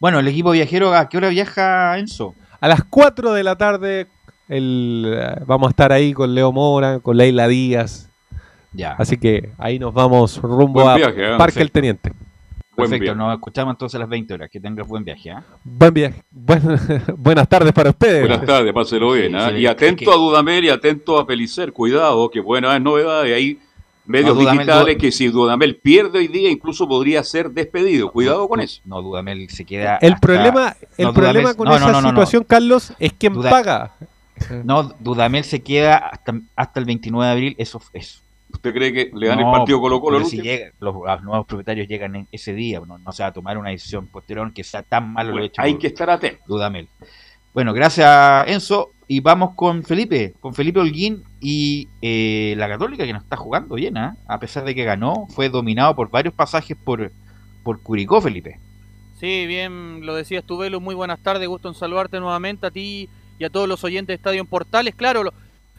Bueno, 0.00 0.18
el 0.20 0.28
equipo 0.28 0.50
viajero, 0.52 0.94
¿a 0.94 1.08
qué 1.08 1.16
hora 1.16 1.28
viaja 1.28 1.98
Enzo? 1.98 2.34
A 2.60 2.68
las 2.68 2.84
4 2.84 3.32
de 3.32 3.42
la 3.44 3.56
tarde 3.56 4.06
el, 4.48 5.16
vamos 5.46 5.68
a 5.68 5.70
estar 5.70 5.92
ahí 5.92 6.12
con 6.12 6.34
Leo 6.34 6.52
Mora, 6.52 7.00
con 7.00 7.16
Leila 7.16 7.48
Díaz. 7.48 8.08
Ya. 8.72 8.92
Así 8.92 9.16
que 9.16 9.50
ahí 9.58 9.78
nos 9.78 9.92
vamos 9.94 10.36
rumbo 10.40 10.88
a 10.88 10.98
¿eh? 10.98 11.34
Parque 11.38 11.60
el 11.62 11.70
Teniente. 11.70 12.12
Buen 12.78 12.90
Perfecto, 12.90 13.12
viaje. 13.12 13.18
nos 13.18 13.34
escuchamos 13.34 13.74
entonces 13.74 13.96
a 13.96 13.98
las 13.98 14.08
20 14.08 14.34
horas. 14.34 14.50
Que 14.50 14.60
tengas 14.60 14.86
buen 14.86 15.02
viaje. 15.04 15.30
¿ah? 15.32 15.42
Buen 15.64 15.92
viaje. 15.94 16.22
Buen- 16.30 16.78
buenas 17.18 17.48
tardes 17.48 17.72
para 17.72 17.90
ustedes. 17.90 18.20
Buenas 18.28 18.46
tardes, 18.46 18.72
páselo 18.72 19.10
bien. 19.12 19.32
sí, 19.32 19.56
y 19.56 19.66
atento 19.66 20.12
a 20.12 20.16
Dudamel 20.16 20.64
y 20.64 20.68
atento 20.70 21.18
a 21.18 21.26
Pelicer, 21.26 21.72
cuidado, 21.72 22.30
que 22.30 22.38
buena 22.38 22.76
es 22.76 22.80
novedad. 22.80 23.24
Y 23.24 23.32
hay 23.32 23.58
medios 24.06 24.28
No, 24.36 24.40
Dudamel, 24.42 24.58
digitales 24.66 24.96
que 24.96 25.10
si 25.10 25.26
Dudamel 25.26 25.74
pierde 25.76 26.20
hoy 26.20 26.28
día, 26.28 26.50
incluso 26.50 26.86
podría 26.88 27.24
ser 27.24 27.50
despedido. 27.50 28.12
Cuidado 28.12 28.48
con 28.48 28.60
eso. 28.60 28.80
No, 28.84 29.02
Dudamel 29.02 29.50
se 29.50 29.64
queda. 29.64 29.96
El 29.96 30.12
hasta- 30.14 30.26
problema, 30.26 30.76
el 30.96 31.06
no, 31.06 31.12
problema 31.12 31.50
Dudamel- 31.50 31.56
con 31.56 31.68
no, 31.68 31.74
esa 31.76 31.86
no, 31.86 31.92
no, 31.92 32.00
no, 32.00 32.02
no. 32.02 32.08
situación, 32.10 32.44
Carlos, 32.44 32.92
es 33.00 33.12
quien 33.12 33.34
Duda- 33.34 33.50
paga. 33.50 33.92
No, 34.64 34.84
Dudamel 35.00 35.42
se 35.42 35.60
queda 35.64 35.96
hasta, 35.96 36.32
hasta 36.54 36.78
el 36.78 36.86
29 36.86 37.26
de 37.26 37.32
abril. 37.32 37.54
Eso 37.58 37.82
es. 37.92 38.22
¿Usted 38.50 38.72
cree 38.72 38.92
que 38.92 39.10
le 39.14 39.28
dan 39.28 39.38
el 39.40 39.44
partido 39.44 39.80
Colo 39.80 40.00
Colo? 40.00 40.24
si 40.24 40.40
llega- 40.40 40.70
los, 40.80 40.94
los 40.94 41.22
nuevos 41.22 41.46
propietarios 41.46 41.86
llegan 41.86 42.16
en 42.16 42.28
ese 42.32 42.54
día, 42.54 42.80
no, 42.86 42.98
no 42.98 43.12
se 43.12 43.22
va 43.22 43.28
a 43.28 43.32
tomar 43.32 43.58
una 43.58 43.70
decisión 43.70 44.06
posterior 44.06 44.52
que 44.52 44.64
sea 44.64 44.82
tan 44.82 45.12
malo 45.12 45.28
lo 45.30 45.34
Bueno, 45.34 45.46
hecho. 45.46 45.60
hay 45.62 45.72
por 45.72 45.80
que 45.82 45.86
estar 45.88 46.08
atento. 46.10 46.42
Dudamel. 46.46 46.88
Bueno, 47.54 47.72
gracias 47.72 48.46
Enzo. 48.48 48.90
Y 49.10 49.20
vamos 49.20 49.54
con 49.54 49.84
Felipe, 49.84 50.34
con 50.38 50.52
Felipe 50.54 50.80
Holguín 50.80 51.22
y 51.40 51.88
eh, 52.02 52.52
la 52.58 52.68
Católica 52.68 53.06
que 53.06 53.12
no 53.14 53.18
está 53.18 53.38
jugando 53.38 53.74
bien, 53.76 53.96
¿ah? 53.96 54.16
a 54.26 54.38
pesar 54.38 54.64
de 54.64 54.74
que 54.74 54.84
ganó, 54.84 55.26
fue 55.30 55.48
dominado 55.48 55.96
por 55.96 56.10
varios 56.10 56.34
pasajes 56.34 56.76
por, 56.76 57.10
por 57.64 57.80
Curicó, 57.82 58.20
Felipe. 58.20 58.60
Sí, 59.18 59.46
bien, 59.46 60.04
lo 60.04 60.14
decías 60.14 60.44
tú, 60.44 60.58
Velo. 60.58 60.78
Muy 60.80 60.94
buenas 60.94 61.20
tardes, 61.22 61.48
gusto 61.48 61.68
en 61.68 61.74
saludarte 61.74 62.20
nuevamente 62.20 62.66
a 62.66 62.70
ti 62.70 63.08
y 63.38 63.44
a 63.44 63.50
todos 63.50 63.66
los 63.66 63.82
oyentes 63.82 64.08
de 64.08 64.14
Estadio 64.16 64.40
en 64.42 64.46
Portales. 64.46 64.94
Claro, 64.94 65.24
lo- 65.24 65.32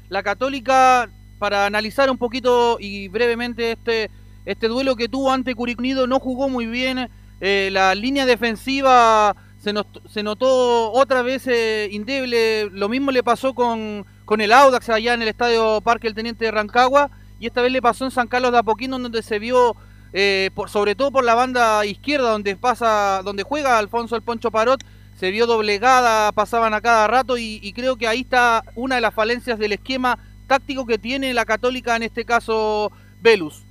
la 0.09 0.23
Católica, 0.23 1.07
para 1.39 1.65
analizar 1.65 2.11
un 2.11 2.17
poquito 2.17 2.77
y 2.79 3.07
brevemente 3.07 3.71
este, 3.71 4.11
este 4.45 4.67
duelo 4.67 4.95
que 4.95 5.07
tuvo 5.07 5.31
ante 5.31 5.55
Curicó 5.55 5.79
Unido, 5.79 6.05
no 6.05 6.19
jugó 6.19 6.49
muy 6.49 6.67
bien. 6.67 7.09
Eh, 7.39 7.69
la 7.71 7.95
línea 7.95 8.25
defensiva 8.25 9.35
se, 9.57 9.73
se 10.09 10.21
notó 10.21 10.91
otra 10.91 11.21
vez 11.21 11.47
eh, 11.47 11.87
indeble. 11.91 12.69
Lo 12.71 12.89
mismo 12.89 13.11
le 13.11 13.23
pasó 13.23 13.55
con, 13.55 14.05
con 14.25 14.41
el 14.41 14.51
Audax 14.51 14.89
allá 14.89 15.13
en 15.13 15.21
el 15.21 15.29
Estadio 15.29 15.79
Parque 15.81 16.07
El 16.07 16.13
Teniente 16.13 16.45
de 16.45 16.51
Rancagua. 16.51 17.09
y 17.39 17.47
esta 17.47 17.61
vez 17.61 17.71
le 17.71 17.81
pasó 17.81 18.03
en 18.03 18.11
San 18.11 18.27
Carlos 18.27 18.51
de 18.51 18.57
Apoquindo 18.59 18.99
donde 18.99 19.23
se 19.23 19.39
vio 19.39 19.77
eh, 20.11 20.51
por, 20.53 20.69
sobre 20.69 20.95
todo 20.95 21.11
por 21.11 21.23
la 21.23 21.35
banda 21.35 21.85
izquierda 21.85 22.31
donde 22.31 22.55
pasa 22.57 23.21
donde 23.23 23.43
juega 23.43 23.77
Alfonso 23.77 24.15
el 24.15 24.23
Poncho 24.23 24.49
Parot 24.49 24.83
se 25.19 25.29
vio 25.29 25.45
doblegada, 25.45 26.31
pasaban 26.31 26.73
a 26.73 26.81
cada 26.81 27.05
rato 27.05 27.37
y 27.37 27.73
creo 27.73 27.97
que 27.97 28.07
ahí 28.07 28.21
está 28.21 28.63
una 28.73 28.95
de 28.95 29.01
las 29.01 29.13
falencias 29.13 29.59
del 29.59 29.73
esquema 29.73 30.17
táctico 30.49 30.85
que 30.85 30.97
tiene 30.97 31.33
la 31.33 31.45
Católica 31.45 31.95
en 31.95 32.03
este 32.03 32.25
caso 32.25 32.91
Velus. 33.21 33.63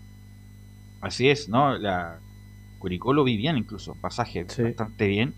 Así 1.03 1.29
es, 1.29 1.49
¿no? 1.51 1.77
La 1.77 2.19
Curicó 2.79 3.13
lo 3.13 3.25
vi 3.25 3.37
bien 3.37 3.59
incluso, 3.59 3.95
pasaje 4.01 4.45
bastante 4.45 5.07
bien. 5.07 5.35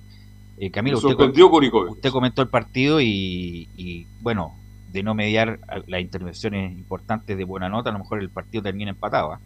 Eh, 0.58 0.70
Camilo, 0.70 0.98
usted, 0.98 1.08
sorprendió 1.10 1.50
Curicó. 1.50 1.90
usted 1.90 2.10
comentó 2.10 2.42
el 2.42 2.48
partido 2.48 3.00
y, 3.00 3.68
y, 3.76 4.06
bueno, 4.20 4.54
de 4.92 5.02
no 5.02 5.14
mediar 5.14 5.58
las 5.86 6.00
intervenciones 6.00 6.72
importantes 6.72 7.36
de 7.36 7.44
buena 7.44 7.68
nota, 7.68 7.90
a 7.90 7.92
lo 7.92 7.98
mejor 8.00 8.20
el 8.20 8.28
partido 8.30 8.62
termina 8.62 8.90
empatado. 8.90 9.32
¿ah? 9.32 9.40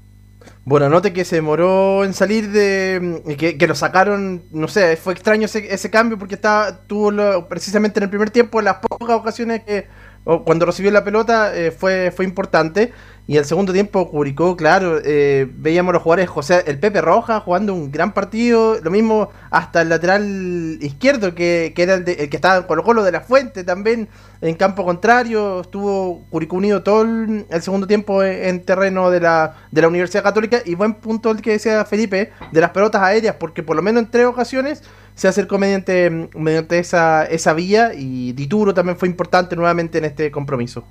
Buena 0.65 0.89
nota 0.89 1.13
que 1.13 1.25
se 1.25 1.37
demoró 1.37 2.05
en 2.05 2.13
salir 2.15 2.51
de. 2.51 3.23
y 3.27 3.37
Que, 3.37 3.57
que 3.57 3.67
lo 3.67 3.75
sacaron. 3.75 4.43
No 4.51 4.67
sé, 4.69 4.97
fue 4.97 5.13
extraño 5.13 5.45
ese, 5.47 5.73
ese 5.73 5.89
cambio 5.91 6.19
porque 6.19 6.35
estaba 6.35 6.77
tuvo 6.87 7.11
lo- 7.11 7.49
precisamente 7.49 7.99
en 8.01 8.05
el 8.05 8.11
primer 8.11 8.31
tiempo, 8.31 8.59
en 8.59 8.65
las 8.67 8.77
pocas 8.77 9.17
ocasiones 9.17 9.63
que. 9.65 9.87
Cuando 10.25 10.67
recibió 10.67 10.91
la 10.91 11.05
pelota, 11.05 11.55
eh, 11.55 11.71
fue, 11.71 12.11
fue 12.15 12.25
importante. 12.25 12.93
Y 13.27 13.39
el 13.39 13.47
segundo 13.47 13.73
tiempo, 13.73 14.11
Curicó, 14.11 14.55
claro, 14.55 14.99
eh, 15.03 15.47
veíamos 15.57 15.95
los 15.95 16.03
jugadores, 16.03 16.29
José, 16.29 16.63
el 16.67 16.79
Pepe 16.79 17.01
Roja 17.01 17.41
jugando 17.41 17.73
un 17.73 17.91
gran 17.91 18.13
partido. 18.13 18.79
Lo 18.83 18.91
mismo 18.91 19.31
hasta 19.51 19.81
el 19.81 19.89
lateral 19.89 20.77
izquierdo, 20.83 21.35
que, 21.35 21.73
que 21.75 21.83
era 21.85 21.95
el, 21.95 22.05
de- 22.05 22.13
el 22.15 22.29
que 22.29 22.37
estaba 22.37 22.57
en 22.59 22.63
Colo 22.65 22.83
Colo 22.83 23.03
de 23.03 23.13
la 23.13 23.23
Fuente 23.23 23.65
también, 23.65 24.09
en 24.43 24.55
campo 24.57 24.85
contrario. 24.85 25.63
Estuvo 25.63 26.27
Curicó 26.29 26.57
unido 26.57 26.83
todo 26.83 27.01
el, 27.03 27.47
el 27.49 27.63
segundo 27.63 27.87
tiempo 27.87 28.23
en, 28.23 28.45
en 28.45 28.63
terreno 28.63 29.11
de 29.11 29.21
la, 29.21 29.55
de 29.71 29.81
la 29.81 29.89
Universidad 29.89 30.23
Católica. 30.23 30.59
Y 30.63 30.75
buen 30.75 30.93
punto 30.93 31.31
el 31.31 31.41
que 31.41 31.53
decía 31.53 31.83
Felipe, 31.87 32.31
de 32.53 32.61
las 32.61 32.73
pelotas 32.73 33.01
aéreas, 33.03 33.37
porque 33.41 33.63
por 33.63 33.75
lo 33.75 33.81
menos 33.81 34.03
en 34.03 34.11
tres 34.11 34.27
ocasiones 34.27 34.83
se 35.15 35.29
acercó 35.29 35.59
mediante, 35.59 36.29
mediante 36.35 36.79
esa, 36.79 37.25
esa 37.25 37.55
vía. 37.55 37.93
Y 37.95 38.33
Dituro 38.33 38.75
también 38.75 38.97
fue 38.97 39.09
importante 39.09 39.57
nuevamente 39.57 39.99
en 39.99 40.05
este 40.05 40.31
compromiso. 40.31 40.85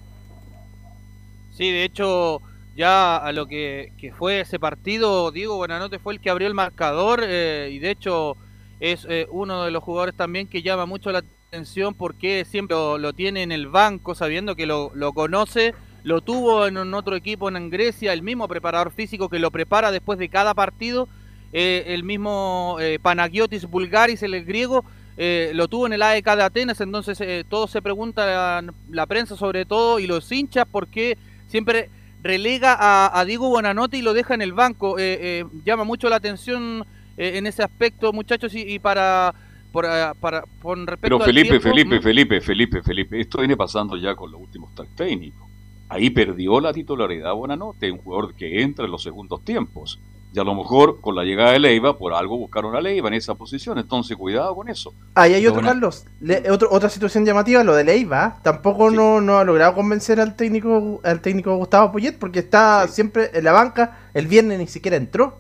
Sí, 1.52 1.72
de 1.72 1.84
hecho, 1.84 2.42
ya 2.76 3.18
a 3.18 3.32
lo 3.32 3.48
que, 3.48 3.92
que 3.98 4.12
fue 4.12 4.42
ese 4.42 4.60
partido, 4.60 5.32
Diego 5.32 5.58
Buenanote 5.58 6.00
fue 6.00 6.14
el 6.14 6.20
que 6.20 6.30
abrió 6.30 6.48
el 6.48 6.54
marcador 6.54 7.22
eh, 7.24 7.70
y 7.72 7.80
de 7.80 7.92
hecho 7.92 8.36
es 8.80 9.06
eh, 9.10 9.28
uno 9.30 9.64
de 9.64 9.72
los 9.72 9.84
jugadores 9.84 10.16
también 10.16 10.48
que 10.48 10.64
llama 10.64 10.86
mucho 10.86 11.12
la 11.12 11.24
atención 11.50 11.94
porque 11.94 12.46
siempre 12.50 12.76
lo, 12.76 13.14
tiene 13.14 13.44
en 13.44 13.52
el 13.52 13.68
banco, 13.68 14.16
sabiendo 14.16 14.56
que 14.56 14.66
lo, 14.66 14.92
lo 14.96 15.14
conoce, 15.14 15.76
lo 16.04 16.22
tuvo 16.22 16.66
en 16.66 16.78
un 16.78 16.96
otro 16.96 17.16
equipo 17.16 17.48
en 17.50 17.70
Grecia, 17.70 18.12
el 18.12 18.24
mismo 18.24 18.48
preparador 18.48 18.92
físico 18.92 19.30
que 19.30 19.38
lo 19.38 19.52
prepara 19.52 19.92
después 19.92 20.18
de 20.18 20.30
cada 20.30 20.56
partido, 20.56 21.08
eh, 21.54 21.86
el 21.88 22.04
mismo 22.04 22.78
eh, 22.82 23.00
Panagiotis 23.02 23.66
Bulgaris, 23.66 24.24
el 24.24 24.44
griego, 24.44 24.84
eh, 25.16 25.52
lo 25.54 25.68
tuvo 25.68 25.86
en 25.86 25.94
el 25.94 26.02
AEK 26.02 26.26
de 26.26 26.44
Atenas, 26.44 26.82
entonces 26.82 27.22
eh, 27.22 27.46
todo 27.48 27.68
se 27.68 27.82
pregunta 27.82 28.26
la, 28.26 28.74
la 28.90 29.06
prensa 29.06 29.38
sobre 29.38 29.66
todo 29.66 30.00
y 30.00 30.08
los 30.08 30.32
hinchas 30.32 30.66
por 30.66 30.88
qué 30.88 31.18
siempre 31.48 31.90
relega 32.24 32.76
a, 32.80 33.20
a 33.20 33.26
Diego 33.26 33.50
Buenanote 33.50 33.98
y 33.98 34.02
lo 34.02 34.14
deja 34.14 34.34
en 34.34 34.42
el 34.42 34.54
banco. 34.54 34.98
Eh, 34.98 35.18
eh, 35.22 35.46
llama 35.64 35.84
mucho 35.84 36.10
la 36.10 36.16
atención 36.16 36.84
eh, 37.18 37.34
en 37.36 37.46
ese 37.46 37.62
aspecto, 37.62 38.12
muchachos, 38.14 38.56
y, 38.56 38.62
y 38.62 38.80
para, 38.80 39.36
por, 39.72 39.86
para 40.20 40.44
con 40.62 40.88
respecto 40.88 41.18
Pero 41.18 41.18
al 41.18 41.26
Felipe, 41.26 41.50
tiempo, 41.50 41.70
Felipe, 41.70 42.00
mm, 42.00 42.02
Felipe, 42.02 42.42
Felipe, 42.42 42.82
Felipe, 42.82 43.20
esto 43.20 43.40
viene 43.40 43.58
pasando 43.58 43.98
ya 43.98 44.16
con 44.16 44.32
los 44.32 44.42
últimos 44.42 44.74
tres 44.74 44.90
técnicos. 44.96 45.48
Ahí 45.90 46.10
perdió 46.10 46.60
la 46.60 46.74
titularidad 46.74 47.36
Buenanote, 47.36 47.92
un 47.92 48.00
jugador 48.00 48.34
que 48.34 48.64
entra 48.64 48.86
en 48.86 48.92
los 48.92 49.04
segundos 49.04 49.44
tiempos. 49.44 50.00
Y 50.36 50.40
a 50.40 50.44
lo 50.44 50.56
mejor 50.56 51.00
con 51.00 51.16
la 51.16 51.24
llegada 51.24 51.52
de 51.52 51.60
Leiva, 51.60 51.96
por 51.98 52.14
algo 52.14 52.38
buscaron 52.38 52.76
a 52.76 52.82
Leiva 52.82 53.08
en 53.08 53.14
esa 53.14 53.36
posición. 53.36 53.78
Entonces, 53.78 54.18
cuidado 54.18 54.56
con 54.56 54.68
eso. 54.68 54.92
Ahí 55.14 55.34
hay 55.36 55.46
otro, 55.46 55.62
Carlos. 55.62 56.06
Le- 56.22 56.50
otro- 56.50 56.70
otra 56.72 56.90
situación 56.90 57.24
llamativa, 57.24 57.64
lo 57.64 57.76
de 57.76 57.84
Leiva. 57.84 58.40
Tampoco 58.42 58.90
no, 58.90 59.22
no 59.22 59.38
ha 59.38 59.44
logrado 59.44 59.76
convencer 59.76 60.20
al 60.20 60.36
técnico 60.36 61.00
al 61.04 61.22
técnico 61.22 61.56
Gustavo 61.56 61.92
Poyet 61.92 62.18
porque 62.18 62.40
está 62.40 62.88
siempre 62.88 63.30
en 63.34 63.44
la 63.44 63.52
banca. 63.52 64.00
El 64.16 64.26
viernes 64.28 64.58
ni 64.58 64.66
siquiera 64.68 64.98
entró. 64.98 65.38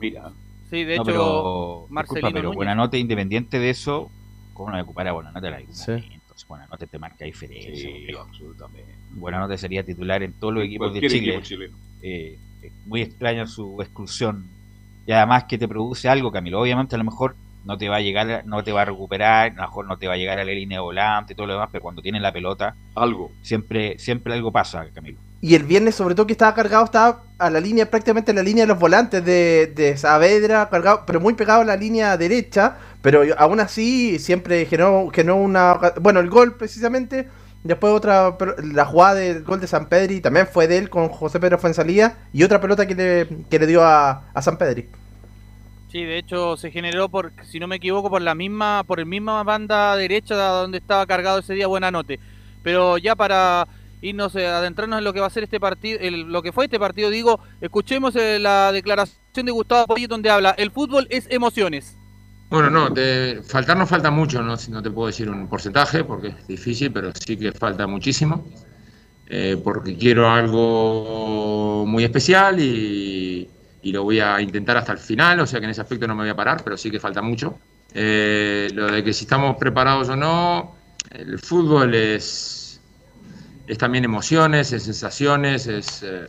Mira. 0.00 0.30
Sí, 0.70 0.84
de 0.84 0.96
No, 0.96 1.02
hecho, 1.02 1.04
pero, 1.10 1.86
Marcelino 1.88 2.28
disculpa, 2.28 2.38
pero. 2.50 2.52
Buenanote, 2.52 2.98
independiente 2.98 3.58
de 3.58 3.70
eso, 3.70 4.08
¿cómo 4.54 4.70
no 4.70 4.76
recupera 4.76 5.10
Buenanote 5.12 5.50
la 5.50 5.58
Entonces, 5.60 6.04
Buenanote 6.46 6.86
te 6.86 6.98
marca 6.98 7.24
diferencia. 7.24 7.74
Sí, 7.74 8.06
absolutamente. 8.16 8.94
Buenanote 9.12 9.58
sería 9.58 9.82
titular 9.82 10.22
en 10.22 10.32
todos 10.34 10.54
los 10.54 10.62
equipos 10.64 10.94
de 10.94 11.00
Chile. 11.00 11.16
equipo 11.30 11.40
chileno. 11.42 11.76
Eh, 12.02 12.38
es 12.62 12.72
muy 12.86 13.02
extraña 13.02 13.46
su 13.46 13.80
exclusión. 13.80 14.46
Y 15.06 15.12
además 15.12 15.44
que 15.44 15.58
te 15.58 15.68
produce 15.68 16.08
algo, 16.08 16.30
Camilo. 16.30 16.60
Obviamente 16.60 16.94
a 16.94 16.98
lo 16.98 17.04
mejor 17.04 17.34
no 17.64 17.76
te 17.76 17.88
va 17.88 17.96
a 17.96 18.00
llegar, 18.00 18.44
no 18.46 18.62
te 18.62 18.72
va 18.72 18.82
a 18.82 18.84
recuperar, 18.86 19.50
a 19.50 19.54
lo 19.54 19.62
mejor 19.62 19.86
no 19.86 19.96
te 19.98 20.06
va 20.06 20.14
a 20.14 20.16
llegar 20.16 20.38
a 20.38 20.44
la 20.44 20.52
línea 20.52 20.78
de 20.78 20.82
volante 20.82 21.32
y 21.32 21.36
todo 21.36 21.46
lo 21.46 21.54
demás, 21.54 21.68
pero 21.70 21.82
cuando 21.82 22.02
tienes 22.02 22.22
la 22.22 22.32
pelota, 22.32 22.74
algo. 22.94 23.30
Siempre, 23.42 23.98
siempre 23.98 24.32
algo 24.34 24.52
pasa, 24.52 24.86
Camilo. 24.94 25.18
Y 25.40 25.54
el 25.54 25.62
viernes, 25.62 25.94
sobre 25.94 26.14
todo, 26.14 26.26
que 26.26 26.32
estaba 26.32 26.54
cargado, 26.54 26.84
estaba 26.84 27.22
a 27.38 27.48
la 27.48 27.60
línea, 27.60 27.88
prácticamente 27.88 28.32
en 28.32 28.36
la 28.36 28.42
línea 28.42 28.64
de 28.64 28.68
los 28.68 28.78
volantes 28.78 29.24
de, 29.24 29.72
de 29.74 29.96
Saavedra, 29.96 30.68
cargado, 30.68 31.04
pero 31.06 31.20
muy 31.20 31.34
pegado 31.34 31.60
a 31.60 31.64
la 31.64 31.76
línea 31.76 32.16
derecha. 32.16 32.76
Pero 33.02 33.22
aún 33.38 33.60
así, 33.60 34.18
siempre 34.18 34.66
generó, 34.66 35.08
generó 35.10 35.36
una. 35.36 35.78
Bueno, 36.00 36.18
el 36.20 36.28
gol 36.28 36.56
precisamente. 36.56 37.28
Después 37.64 37.92
otra, 37.92 38.36
la 38.62 38.86
jugada 38.86 39.14
del 39.14 39.42
gol 39.42 39.60
de 39.60 39.66
San 39.66 39.88
Pedri 39.88 40.20
también 40.20 40.46
fue 40.46 40.68
de 40.68 40.78
él 40.78 40.90
con 40.90 41.08
José 41.08 41.40
Pedro 41.40 41.58
Fuensalía. 41.58 42.16
Y 42.32 42.42
otra 42.44 42.60
pelota 42.60 42.86
que 42.86 42.94
le, 42.94 43.28
que 43.50 43.58
le 43.58 43.66
dio 43.66 43.82
a, 43.82 44.30
a 44.32 44.42
San 44.42 44.56
Pedri. 44.58 44.88
Sí, 45.90 46.04
de 46.04 46.18
hecho 46.18 46.56
se 46.56 46.70
generó 46.70 47.08
por, 47.08 47.32
si 47.44 47.58
no 47.58 47.66
me 47.66 47.76
equivoco, 47.76 48.10
por 48.10 48.22
la 48.22 48.34
misma, 48.34 48.84
por 48.86 49.00
el 49.00 49.06
misma 49.06 49.42
banda 49.42 49.96
derecha 49.96 50.34
donde 50.36 50.78
estaba 50.78 51.06
cargado 51.06 51.38
ese 51.38 51.54
día 51.54 51.66
Buenanote. 51.66 52.20
Pero 52.62 52.98
ya 52.98 53.16
para 53.16 53.66
irnos 54.00 54.34
eh, 54.36 54.46
adentrarnos 54.46 54.98
en 54.98 55.04
lo 55.04 55.12
que 55.12 55.20
va 55.20 55.26
a 55.26 55.30
ser 55.30 55.44
este 55.44 55.58
partido, 55.58 55.98
lo 56.10 56.42
que 56.42 56.52
fue 56.52 56.66
este 56.66 56.78
partido, 56.78 57.10
digo, 57.10 57.40
escuchemos 57.60 58.14
eh, 58.16 58.38
la 58.38 58.70
declaración 58.72 59.46
de 59.46 59.52
Gustavo 59.52 59.86
Poyet 59.86 60.08
donde 60.08 60.30
habla, 60.30 60.50
el 60.56 60.70
fútbol 60.70 61.06
es 61.10 61.26
emociones. 61.30 61.97
Bueno, 62.50 62.70
no, 62.70 62.94
faltar 63.44 63.76
no 63.76 63.86
falta 63.86 64.10
mucho, 64.10 64.42
no, 64.42 64.56
no 64.70 64.82
te 64.82 64.90
puedo 64.90 65.08
decir 65.08 65.28
un 65.28 65.48
porcentaje 65.48 66.04
porque 66.04 66.28
es 66.28 66.46
difícil, 66.46 66.90
pero 66.90 67.12
sí 67.14 67.36
que 67.36 67.52
falta 67.52 67.86
muchísimo, 67.86 68.46
eh, 69.26 69.60
porque 69.62 69.96
quiero 69.96 70.30
algo 70.30 71.84
muy 71.86 72.04
especial 72.04 72.58
y, 72.60 73.48
y 73.82 73.92
lo 73.92 74.04
voy 74.04 74.20
a 74.20 74.40
intentar 74.40 74.78
hasta 74.78 74.92
el 74.92 74.98
final, 74.98 75.40
o 75.40 75.46
sea 75.46 75.60
que 75.60 75.64
en 75.66 75.70
ese 75.70 75.82
aspecto 75.82 76.06
no 76.06 76.14
me 76.14 76.22
voy 76.22 76.30
a 76.30 76.36
parar, 76.36 76.62
pero 76.64 76.76
sí 76.78 76.90
que 76.90 76.98
falta 76.98 77.20
mucho. 77.20 77.58
Eh, 77.92 78.70
lo 78.74 78.86
de 78.90 79.04
que 79.04 79.12
si 79.12 79.24
estamos 79.24 79.56
preparados 79.56 80.08
o 80.08 80.16
no, 80.16 80.74
el 81.10 81.38
fútbol 81.38 81.94
es, 81.94 82.80
es 83.66 83.78
también 83.78 84.04
emociones, 84.04 84.72
es 84.72 84.84
sensaciones, 84.84 85.66
es 85.66 86.02
eh, 86.02 86.28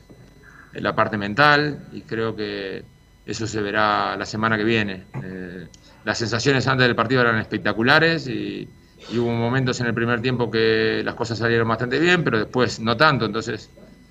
la 0.74 0.96
parte 0.96 1.18
mental 1.18 1.88
y 1.94 2.02
creo 2.02 2.36
que 2.36 2.84
eso 3.30 3.48
se 3.48 3.62
verá 3.62 4.16
la 4.18 4.26
semana 4.26 4.58
que 4.58 4.64
viene. 4.64 5.04
Eh, 5.24 5.68
las 6.06 6.18
sensaciones 6.18 6.68
antes 6.68 6.88
del 6.88 6.96
partido 6.96 7.22
eran 7.22 7.38
espectaculares 7.38 8.28
y, 8.28 8.68
y 9.12 9.18
hubo 9.18 9.32
momentos 9.32 9.80
en 9.80 9.88
el 9.88 9.94
primer 9.94 10.22
tiempo 10.22 10.50
que 10.50 11.02
las 11.04 11.16
cosas 11.16 11.38
salieron 11.38 11.68
bastante 11.68 12.00
bien, 12.00 12.24
pero 12.24 12.40
después 12.40 12.80
no 12.80 12.98
tanto. 12.98 13.26
Entonces, 13.26 13.70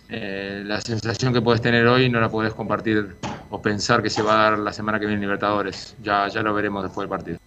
eh, 0.09 0.63
la 0.65 0.81
sensación 0.81 1.33
que 1.33 1.43
puedes 1.43 1.61
tener 1.61 1.87
hoy 1.87 2.09
no 2.09 2.21
la 2.21 2.31
puedes 2.31 2.55
compartir 2.55 3.17
o 3.51 3.61
pensar 3.61 4.03
que 4.03 4.11
se 4.11 4.23
va 4.23 4.33
a 4.33 4.51
dar 4.51 4.59
la 4.59 4.73
semana 4.73 4.99
que 4.99 5.07
viene 5.07 5.17
en 5.17 5.23
Libertadores. 5.23 5.97
Ya, 6.03 6.29
ya 6.29 6.43
lo 6.43 6.55
veremos 6.55 6.83
después 6.83 7.05
del 7.05 7.11
partido. 7.11 7.39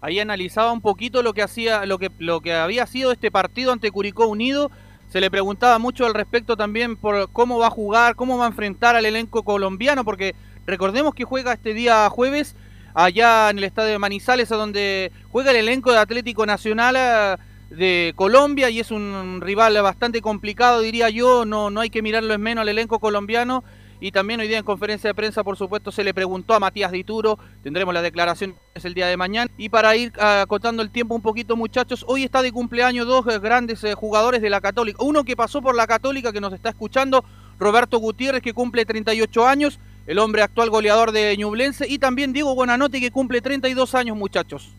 Ahí 0.00 0.20
analizaba 0.20 0.72
un 0.72 0.80
poquito 0.80 1.22
lo 1.22 1.34
que 1.34 1.42
hacía, 1.42 1.84
lo 1.86 1.98
que, 1.98 2.10
lo 2.18 2.40
que 2.40 2.54
había 2.54 2.86
sido 2.86 3.12
este 3.12 3.30
partido 3.30 3.72
ante 3.72 3.90
Curicó 3.90 4.26
Unido. 4.26 4.70
Se 5.10 5.20
le 5.20 5.30
preguntaba 5.30 5.78
mucho 5.78 6.06
al 6.06 6.14
respecto 6.14 6.56
también 6.56 6.96
por 6.96 7.30
cómo 7.32 7.58
va 7.58 7.68
a 7.68 7.70
jugar, 7.70 8.14
cómo 8.14 8.38
va 8.38 8.44
a 8.44 8.48
enfrentar 8.48 8.94
al 8.94 9.06
elenco 9.06 9.42
colombiano, 9.42 10.04
porque 10.04 10.34
recordemos 10.68 11.14
que 11.14 11.24
juega 11.24 11.54
este 11.54 11.72
día 11.72 12.08
jueves 12.10 12.54
allá 12.94 13.50
en 13.50 13.58
el 13.58 13.64
estadio 13.64 13.92
de 13.92 13.98
Manizales, 13.98 14.52
a 14.52 14.56
donde 14.56 15.10
juega 15.30 15.50
el 15.50 15.56
elenco 15.56 15.92
de 15.92 15.98
Atlético 15.98 16.44
Nacional 16.44 16.94
eh, 16.96 17.36
de 17.70 18.12
Colombia 18.16 18.68
y 18.70 18.80
es 18.80 18.90
un 18.90 19.40
rival 19.40 19.80
bastante 19.82 20.20
complicado, 20.20 20.80
diría 20.80 21.08
yo. 21.08 21.44
No, 21.46 21.70
no 21.70 21.80
hay 21.80 21.90
que 21.90 22.02
mirarlo 22.02 22.34
en 22.34 22.40
menos 22.42 22.62
al 22.62 22.68
elenco 22.68 22.98
colombiano. 22.98 23.64
Y 24.00 24.12
también 24.12 24.38
hoy 24.38 24.46
día 24.46 24.58
en 24.58 24.64
conferencia 24.64 25.10
de 25.10 25.14
prensa, 25.14 25.42
por 25.42 25.56
supuesto, 25.56 25.90
se 25.90 26.04
le 26.04 26.14
preguntó 26.14 26.54
a 26.54 26.60
Matías 26.60 26.92
Dituro. 26.92 27.38
Tendremos 27.62 27.92
la 27.92 28.02
declaración 28.02 28.54
es 28.74 28.84
el 28.84 28.94
día 28.94 29.08
de 29.08 29.16
mañana. 29.16 29.50
Y 29.56 29.70
para 29.70 29.96
ir 29.96 30.12
ah, 30.20 30.42
acotando 30.42 30.82
el 30.82 30.90
tiempo 30.90 31.16
un 31.16 31.22
poquito, 31.22 31.56
muchachos, 31.56 32.04
hoy 32.06 32.22
está 32.22 32.42
de 32.42 32.52
cumpleaños 32.52 33.06
dos 33.06 33.26
eh, 33.26 33.40
grandes 33.40 33.82
eh, 33.82 33.94
jugadores 33.94 34.40
de 34.40 34.50
la 34.50 34.60
Católica. 34.60 35.02
Uno 35.02 35.24
que 35.24 35.34
pasó 35.34 35.60
por 35.62 35.74
la 35.74 35.88
Católica, 35.88 36.32
que 36.32 36.40
nos 36.40 36.52
está 36.52 36.68
escuchando, 36.68 37.24
Roberto 37.58 37.98
Gutiérrez, 37.98 38.40
que 38.40 38.52
cumple 38.52 38.84
38 38.84 39.48
años, 39.48 39.80
el 40.08 40.18
hombre 40.18 40.40
actual 40.42 40.70
goleador 40.70 41.12
de 41.12 41.36
Ñublense. 41.36 41.86
Y 41.86 41.98
también 41.98 42.32
Diego 42.32 42.54
Buenanote, 42.54 42.98
que 42.98 43.10
cumple 43.10 43.42
32 43.42 43.94
años, 43.94 44.16
muchachos. 44.16 44.74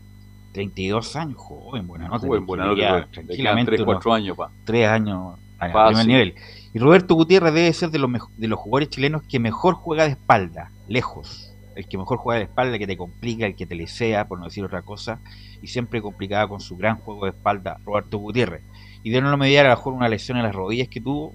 32 0.52 1.14
años, 1.14 1.36
joven, 1.38 1.86
Buenanote, 1.86 2.26
joven. 2.26 2.46
Quedan 2.74 3.10
tranquilamente. 3.10 3.70
tres, 3.70 3.80
unos 3.80 3.94
cuatro 3.94 4.12
años, 4.12 4.36
pa. 4.36 4.50
Tres 4.64 4.88
años 4.88 5.38
a 5.60 5.86
primer 5.86 6.06
nivel. 6.06 6.34
Y 6.74 6.78
Roberto 6.80 7.14
Gutiérrez 7.14 7.54
debe 7.54 7.72
ser 7.72 7.90
de 7.90 8.00
los, 8.00 8.10
de 8.36 8.48
los 8.48 8.58
jugadores 8.58 8.90
chilenos 8.90 9.22
que 9.22 9.38
mejor 9.38 9.74
juega 9.74 10.04
de 10.04 10.10
espalda, 10.10 10.72
lejos. 10.88 11.54
El 11.76 11.86
que 11.86 11.96
mejor 11.96 12.18
juega 12.18 12.38
de 12.38 12.44
espalda, 12.46 12.72
el 12.72 12.80
que 12.80 12.88
te 12.88 12.96
complica, 12.96 13.46
el 13.46 13.54
que 13.54 13.66
te 13.66 13.76
lesea, 13.76 14.26
por 14.26 14.40
no 14.40 14.46
decir 14.46 14.64
otra 14.64 14.82
cosa. 14.82 15.20
Y 15.62 15.68
siempre 15.68 16.02
complicada 16.02 16.48
con 16.48 16.58
su 16.58 16.76
gran 16.76 16.96
juego 16.96 17.26
de 17.26 17.30
espalda, 17.30 17.78
Roberto 17.84 18.18
Gutiérrez. 18.18 18.62
Y 19.04 19.10
de 19.10 19.20
no 19.20 19.36
mediar 19.36 19.66
a 19.66 19.70
lo 19.70 19.76
mejor 19.76 19.92
una 19.92 20.08
lesión 20.08 20.38
en 20.38 20.42
las 20.42 20.54
rodillas 20.54 20.88
que 20.88 21.00
tuvo, 21.00 21.34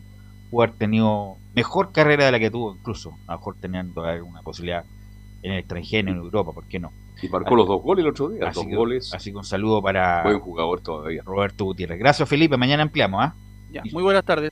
pudo 0.51 0.63
haber 0.63 0.75
tenido 0.75 1.37
mejor 1.55 1.91
carrera 1.91 2.25
de 2.25 2.31
la 2.31 2.39
que 2.39 2.51
tuvo 2.51 2.75
incluso. 2.75 3.17
A 3.27 3.33
lo 3.33 3.37
mejor 3.39 3.55
teniendo 3.59 4.03
alguna 4.03 4.41
posibilidad 4.41 4.85
en 5.41 5.53
el 5.53 5.59
extranjero, 5.59 6.11
en 6.11 6.17
Europa, 6.17 6.51
¿por 6.51 6.65
qué 6.65 6.79
no? 6.79 6.91
Y 7.21 7.29
marcó 7.29 7.55
los 7.55 7.67
dos 7.67 7.81
goles 7.81 8.03
el 8.03 8.09
otro 8.11 8.29
día, 8.29 8.49
Así 8.49 8.59
dos 8.59 8.67
que, 8.67 8.75
goles. 8.75 9.13
así 9.13 9.31
que 9.31 9.37
un 9.37 9.45
saludo 9.45 9.81
para 9.81 10.23
Buen 10.23 10.39
jugador 10.39 10.81
todavía. 10.81 11.21
Roberto 11.23 11.65
Gutiérrez. 11.65 11.97
Gracias 11.99 12.27
Felipe, 12.27 12.57
mañana 12.57 12.83
ampliamos, 12.83 13.23
¿ah? 13.23 13.35
Ya, 13.71 13.83
muy 13.91 14.03
buenas 14.03 14.25
tardes. 14.25 14.51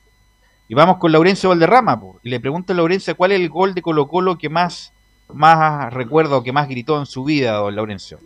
Y 0.66 0.74
vamos 0.74 0.96
con 0.96 1.12
Laurencio 1.12 1.50
Valderrama, 1.50 2.00
po. 2.00 2.20
y 2.22 2.30
le 2.30 2.40
pregunto 2.40 2.72
a 2.72 2.76
Laurencio 2.76 3.14
cuál 3.16 3.32
es 3.32 3.40
el 3.40 3.50
gol 3.50 3.74
de 3.74 3.82
Colo 3.82 4.08
Colo 4.08 4.38
que 4.38 4.48
más, 4.48 4.92
más 5.32 5.92
recuerdo, 5.92 6.42
que 6.42 6.52
más 6.52 6.68
gritó 6.68 6.98
en 6.98 7.06
su 7.06 7.24
vida, 7.24 7.52
don 7.52 7.76
Laurencio. 7.76 8.18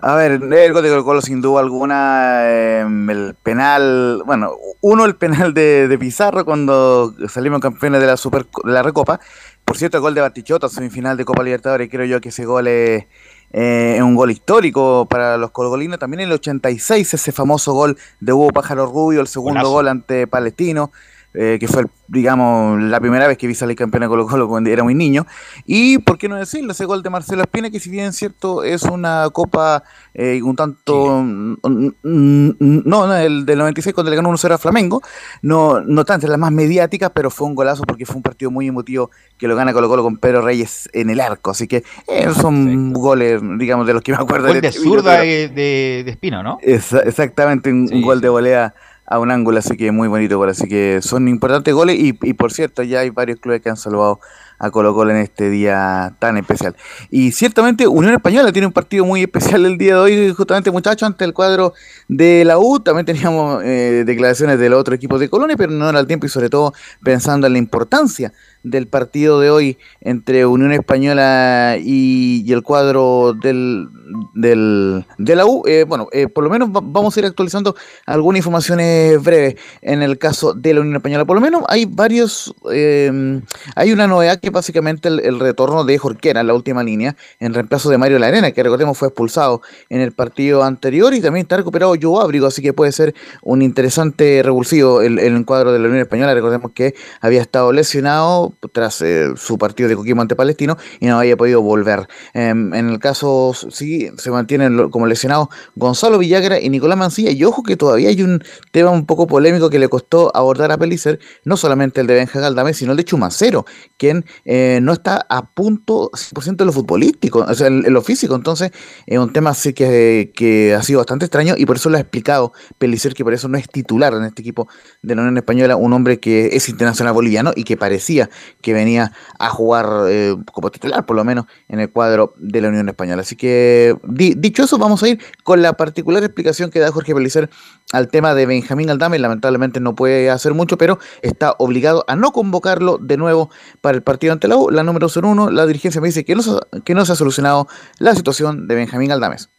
A 0.00 0.14
ver, 0.14 0.32
el 0.32 0.72
gol 0.72 0.82
de 0.82 0.90
Colo 0.90 1.04
Colo 1.04 1.20
sin 1.20 1.40
duda 1.40 1.60
alguna, 1.60 2.42
eh, 2.44 2.82
el 2.82 3.34
penal, 3.42 4.22
bueno, 4.24 4.52
uno 4.80 5.04
el 5.04 5.16
penal 5.16 5.52
de, 5.54 5.88
de 5.88 5.98
Pizarro 5.98 6.44
cuando 6.44 7.12
salimos 7.28 7.60
campeones 7.60 8.00
de 8.00 8.06
la 8.06 8.16
Super 8.16 8.46
de 8.64 8.72
la 8.72 8.84
Recopa. 8.84 9.18
Por 9.64 9.76
cierto, 9.76 9.96
el 9.96 10.02
gol 10.02 10.14
de 10.14 10.20
Batichota, 10.20 10.68
semifinal 10.68 11.16
de 11.16 11.24
Copa 11.24 11.42
Libertadores, 11.42 11.90
creo 11.90 12.06
yo 12.06 12.20
que 12.20 12.28
ese 12.28 12.44
gol 12.44 12.68
es, 12.68 13.06
eh, 13.52 13.94
es 13.96 14.02
un 14.02 14.14
gol 14.14 14.30
histórico 14.30 15.06
para 15.10 15.36
los 15.36 15.50
colgolinos. 15.50 15.98
También 15.98 16.20
en 16.20 16.28
el 16.28 16.34
86, 16.34 17.14
ese 17.14 17.32
famoso 17.32 17.72
gol 17.72 17.98
de 18.20 18.32
Hugo 18.32 18.50
Pájaro 18.50 18.86
Rubio, 18.86 19.20
el 19.20 19.26
segundo 19.26 19.60
Golazo. 19.60 19.72
gol 19.72 19.88
ante 19.88 20.26
Palestino, 20.28 20.92
eh, 21.34 21.58
que 21.60 21.68
fue, 21.68 21.82
el- 21.82 21.90
digamos, 22.08 22.80
la 22.82 23.00
primera 23.00 23.26
vez 23.28 23.36
que 23.36 23.46
vi 23.46 23.54
salir 23.54 23.76
campeón 23.76 24.00
de 24.02 24.08
Colo 24.08 24.26
Colo 24.26 24.48
cuando 24.48 24.70
era 24.70 24.82
muy 24.82 24.94
niño. 24.94 25.26
Y, 25.66 25.98
¿por 25.98 26.16
qué 26.18 26.28
no 26.28 26.36
decirlo? 26.36 26.72
Ese 26.72 26.84
gol 26.86 27.02
de 27.02 27.10
Marcelo 27.10 27.42
Espina, 27.42 27.70
que 27.70 27.78
si 27.80 27.90
bien 27.90 28.06
es 28.06 28.16
cierto, 28.16 28.64
es 28.64 28.82
una 28.84 29.28
copa 29.32 29.82
eh, 30.14 30.40
un 30.42 30.56
tanto... 30.56 31.20
mm, 31.22 31.52
mm, 31.62 31.86
mm, 32.02 32.82
No, 32.86 33.06
no, 33.06 33.14
el 33.16 33.44
del 33.44 33.58
96 33.58 33.94
cuando 33.94 34.10
le 34.10 34.16
ganó 34.16 34.30
1-0 34.30 34.52
a 34.54 34.58
Flamengo, 34.58 35.02
no, 35.42 35.80
no 35.80 36.04
tanto, 36.04 36.26
es 36.26 36.30
la 36.30 36.38
más 36.38 36.50
mediática, 36.50 37.10
pero 37.10 37.30
fue 37.30 37.46
un 37.46 37.54
golazo 37.54 37.82
porque 37.84 38.06
fue 38.06 38.16
un 38.16 38.22
partido 38.22 38.50
muy 38.50 38.66
emotivo 38.66 39.10
que 39.36 39.46
lo 39.48 39.54
gana 39.54 39.72
Colo 39.72 39.88
Colo 39.88 40.02
con 40.02 40.16
Pedro 40.16 40.40
Reyes 40.42 40.88
en 40.94 41.10
el 41.10 41.20
arco. 41.20 41.50
Así 41.50 41.68
que 41.68 41.84
eh, 42.08 42.28
son 42.40 42.92
goles, 42.94 43.40
digamos, 43.58 43.86
de 43.86 43.92
los 43.92 44.02
que 44.02 44.12
me 44.12 44.18
acuerdo. 44.18 44.48
Gol 44.48 44.60
de 44.60 44.68
este 44.68 44.80
video, 44.80 44.92
zurda 44.94 45.20
de, 45.20 45.48
de, 45.48 46.02
de 46.04 46.10
Espino, 46.10 46.42
¿no? 46.42 46.58
Esa- 46.62 47.00
exactamente, 47.00 47.70
un, 47.70 47.88
un 47.92 48.02
gol 48.02 48.20
de 48.20 48.28
volea 48.28 48.74
a 49.10 49.18
un 49.18 49.30
ángulo, 49.30 49.58
así 49.58 49.76
que 49.76 49.90
muy 49.90 50.06
bonito 50.06 50.36
gol, 50.36 50.50
así 50.50 50.68
que 50.68 51.00
son 51.00 51.28
importantes 51.28 51.72
goles 51.72 51.96
y, 51.98 52.12
por 52.12 52.52
cierto 52.52 52.82
ya 52.82 53.00
hay 53.00 53.10
varios 53.10 53.40
clubes 53.40 53.62
que 53.62 53.70
han 53.70 53.76
salvado 53.76 54.20
a 54.58 54.70
Colo 54.70 54.92
Colo 54.92 55.12
en 55.12 55.18
este 55.18 55.48
día 55.48 56.14
tan 56.18 56.36
especial. 56.36 56.76
Y 57.10 57.32
ciertamente 57.32 57.86
Unión 57.86 58.12
Española 58.12 58.52
tiene 58.52 58.66
un 58.66 58.72
partido 58.72 59.06
muy 59.06 59.22
especial 59.22 59.64
el 59.64 59.78
día 59.78 59.94
de 59.94 60.00
hoy, 60.00 60.34
justamente 60.34 60.70
muchachos, 60.70 61.06
ante 61.06 61.24
el 61.24 61.32
cuadro 61.32 61.72
de 62.08 62.44
la 62.44 62.58
U, 62.58 62.80
también 62.80 63.06
teníamos 63.06 63.62
eh, 63.64 64.02
declaraciones 64.04 64.58
del 64.58 64.74
otro 64.74 64.94
equipo 64.94 65.18
de 65.18 65.30
Colonia, 65.30 65.56
pero 65.56 65.72
no 65.72 65.88
era 65.88 66.00
el 66.00 66.06
tiempo 66.06 66.26
y 66.26 66.28
sobre 66.28 66.50
todo 66.50 66.74
pensando 67.02 67.46
en 67.46 67.54
la 67.54 67.58
importancia 67.58 68.32
del 68.62 68.86
partido 68.86 69.40
de 69.40 69.50
hoy 69.50 69.78
entre 70.00 70.46
Unión 70.46 70.72
Española 70.72 71.76
y, 71.80 72.50
el 72.52 72.62
cuadro 72.62 73.34
del, 73.40 73.88
del, 74.34 75.04
de 75.18 75.36
la 75.36 75.46
U. 75.46 75.62
Eh, 75.66 75.84
bueno, 75.86 76.08
eh, 76.12 76.28
por 76.28 76.44
lo 76.44 76.50
menos 76.50 76.70
va- 76.70 76.80
vamos 76.82 77.16
a 77.16 77.20
ir 77.20 77.26
actualizando 77.26 77.74
algunas 78.06 78.38
informaciones 78.38 79.22
breves 79.22 79.56
en 79.82 80.02
el 80.02 80.18
caso 80.18 80.54
de 80.54 80.74
la 80.74 80.80
Unión 80.80 80.96
Española. 80.96 81.24
Por 81.24 81.36
lo 81.36 81.40
menos 81.40 81.62
hay 81.68 81.84
varios, 81.84 82.54
eh, 82.72 83.40
hay 83.74 83.92
una 83.92 84.06
novedad 84.06 84.40
que 84.40 84.50
básicamente 84.50 85.08
el, 85.08 85.38
retorno 85.38 85.84
de 85.84 85.98
Jorquera 85.98 86.40
en 86.40 86.46
la 86.46 86.54
última 86.54 86.82
línea 86.82 87.16
en 87.38 87.54
reemplazo 87.54 87.90
de 87.90 87.98
Mario 87.98 88.18
Larena, 88.18 88.50
que 88.52 88.62
recordemos 88.62 88.98
fue 88.98 89.08
expulsado 89.08 89.62
en 89.88 90.00
el 90.00 90.12
partido 90.12 90.64
anterior 90.64 91.14
y 91.14 91.20
también 91.20 91.44
está 91.44 91.56
recuperado 91.56 91.94
Joe 92.00 92.22
Abrigo, 92.22 92.46
así 92.46 92.62
que 92.62 92.72
puede 92.72 92.92
ser 92.92 93.14
un 93.42 93.62
interesante 93.62 94.42
revulsivo 94.42 95.00
el, 95.00 95.18
el 95.18 95.36
encuadro 95.36 95.72
de 95.72 95.78
la 95.78 95.86
Unión 95.86 96.00
Española. 96.00 96.34
Recordemos 96.34 96.72
que 96.72 96.94
había 97.20 97.40
estado 97.40 97.72
lesionado 97.72 98.47
tras 98.72 99.00
eh, 99.02 99.32
su 99.36 99.58
partido 99.58 99.88
de 99.88 99.96
Coquimbo 99.96 100.22
ante 100.22 100.36
Palestino 100.36 100.76
y 101.00 101.06
no 101.06 101.18
había 101.18 101.36
podido 101.36 101.62
volver. 101.62 102.08
Em, 102.34 102.74
en 102.74 102.88
el 102.90 102.98
caso, 102.98 103.52
sí, 103.70 104.10
se 104.16 104.30
mantienen 104.30 104.90
como 104.90 105.06
lesionados 105.06 105.48
Gonzalo 105.74 106.18
Villagra 106.18 106.60
y 106.60 106.68
Nicolás 106.70 106.98
Mancilla. 106.98 107.30
Y 107.30 107.44
ojo 107.44 107.62
que 107.62 107.76
todavía 107.76 108.08
hay 108.08 108.22
un 108.22 108.42
tema 108.72 108.90
un 108.90 109.06
poco 109.06 109.26
polémico 109.26 109.70
que 109.70 109.78
le 109.78 109.88
costó 109.88 110.34
abordar 110.34 110.72
a 110.72 110.78
Pelicer, 110.78 111.18
no 111.44 111.56
solamente 111.56 112.00
el 112.00 112.06
de 112.06 112.14
Benja 112.14 112.40
Galdame, 112.40 112.74
sino 112.74 112.92
el 112.92 112.96
de 112.98 113.04
Chumacero, 113.04 113.64
quien 113.96 114.24
eh, 114.44 114.80
no 114.82 114.92
está 114.92 115.26
a 115.28 115.46
punto 115.46 116.10
100% 116.12 116.56
de 116.56 116.64
lo 116.64 116.72
futbolístico, 116.72 117.40
o 117.40 117.54
sea, 117.54 117.66
en, 117.68 117.92
lo 117.92 118.02
físico. 118.02 118.34
Entonces, 118.34 118.70
es 119.06 119.18
un 119.18 119.32
tema 119.32 119.50
así 119.50 119.72
que, 119.72 120.32
que 120.34 120.74
ha 120.74 120.82
sido 120.82 120.98
bastante 120.98 121.24
extraño 121.26 121.54
y 121.56 121.66
por 121.66 121.76
eso 121.76 121.90
lo 121.90 121.96
ha 121.96 122.00
explicado 122.00 122.52
Pelicer, 122.78 123.14
que 123.14 123.24
por 123.24 123.34
eso 123.34 123.48
no 123.48 123.58
es 123.58 123.68
titular 123.68 124.14
en 124.14 124.24
este 124.24 124.42
equipo 124.42 124.68
de 125.02 125.14
la 125.14 125.22
Unión 125.22 125.36
Española, 125.36 125.76
un 125.76 125.92
hombre 125.92 126.18
que 126.18 126.50
es 126.52 126.68
internacional 126.68 127.12
boliviano 127.14 127.52
y 127.54 127.64
que 127.64 127.76
parecía 127.76 128.30
que 128.60 128.72
venía 128.72 129.12
a 129.38 129.50
jugar 129.50 129.88
eh, 130.08 130.36
como 130.52 130.70
titular, 130.70 131.06
por 131.06 131.16
lo 131.16 131.24
menos, 131.24 131.46
en 131.68 131.80
el 131.80 131.90
cuadro 131.90 132.34
de 132.38 132.60
la 132.60 132.68
Unión 132.68 132.88
Española. 132.88 133.22
Así 133.22 133.36
que, 133.36 133.96
di- 134.04 134.34
dicho 134.36 134.62
eso, 134.64 134.78
vamos 134.78 135.02
a 135.02 135.08
ir 135.08 135.20
con 135.44 135.62
la 135.62 135.72
particular 135.74 136.22
explicación 136.24 136.70
que 136.70 136.78
da 136.80 136.90
Jorge 136.92 137.14
Pelicer 137.14 137.50
al 137.92 138.08
tema 138.08 138.34
de 138.34 138.46
Benjamín 138.46 138.90
Aldame. 138.90 139.18
Lamentablemente 139.18 139.80
no 139.80 139.94
puede 139.94 140.30
hacer 140.30 140.54
mucho, 140.54 140.78
pero 140.78 140.98
está 141.22 141.54
obligado 141.58 142.04
a 142.08 142.16
no 142.16 142.32
convocarlo 142.32 142.98
de 142.98 143.16
nuevo 143.16 143.50
para 143.80 143.96
el 143.96 144.02
partido 144.02 144.32
ante 144.32 144.48
la 144.48 144.56
U. 144.56 144.70
La 144.70 144.82
número 144.82 145.08
01, 145.08 145.50
la 145.50 145.66
dirigencia 145.66 146.00
me 146.00 146.08
dice 146.08 146.24
que 146.24 146.34
no, 146.34 146.42
que 146.84 146.94
no 146.94 147.04
se 147.04 147.12
ha 147.12 147.16
solucionado 147.16 147.68
la 147.98 148.14
situación 148.14 148.68
de 148.68 148.74
Benjamín 148.74 149.12
Aldames. 149.12 149.50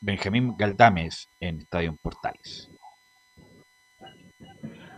Benjamín 0.00 0.54
Galdames 0.56 1.28
en 1.40 1.58
Estadio 1.58 1.94
Portales. 2.02 2.68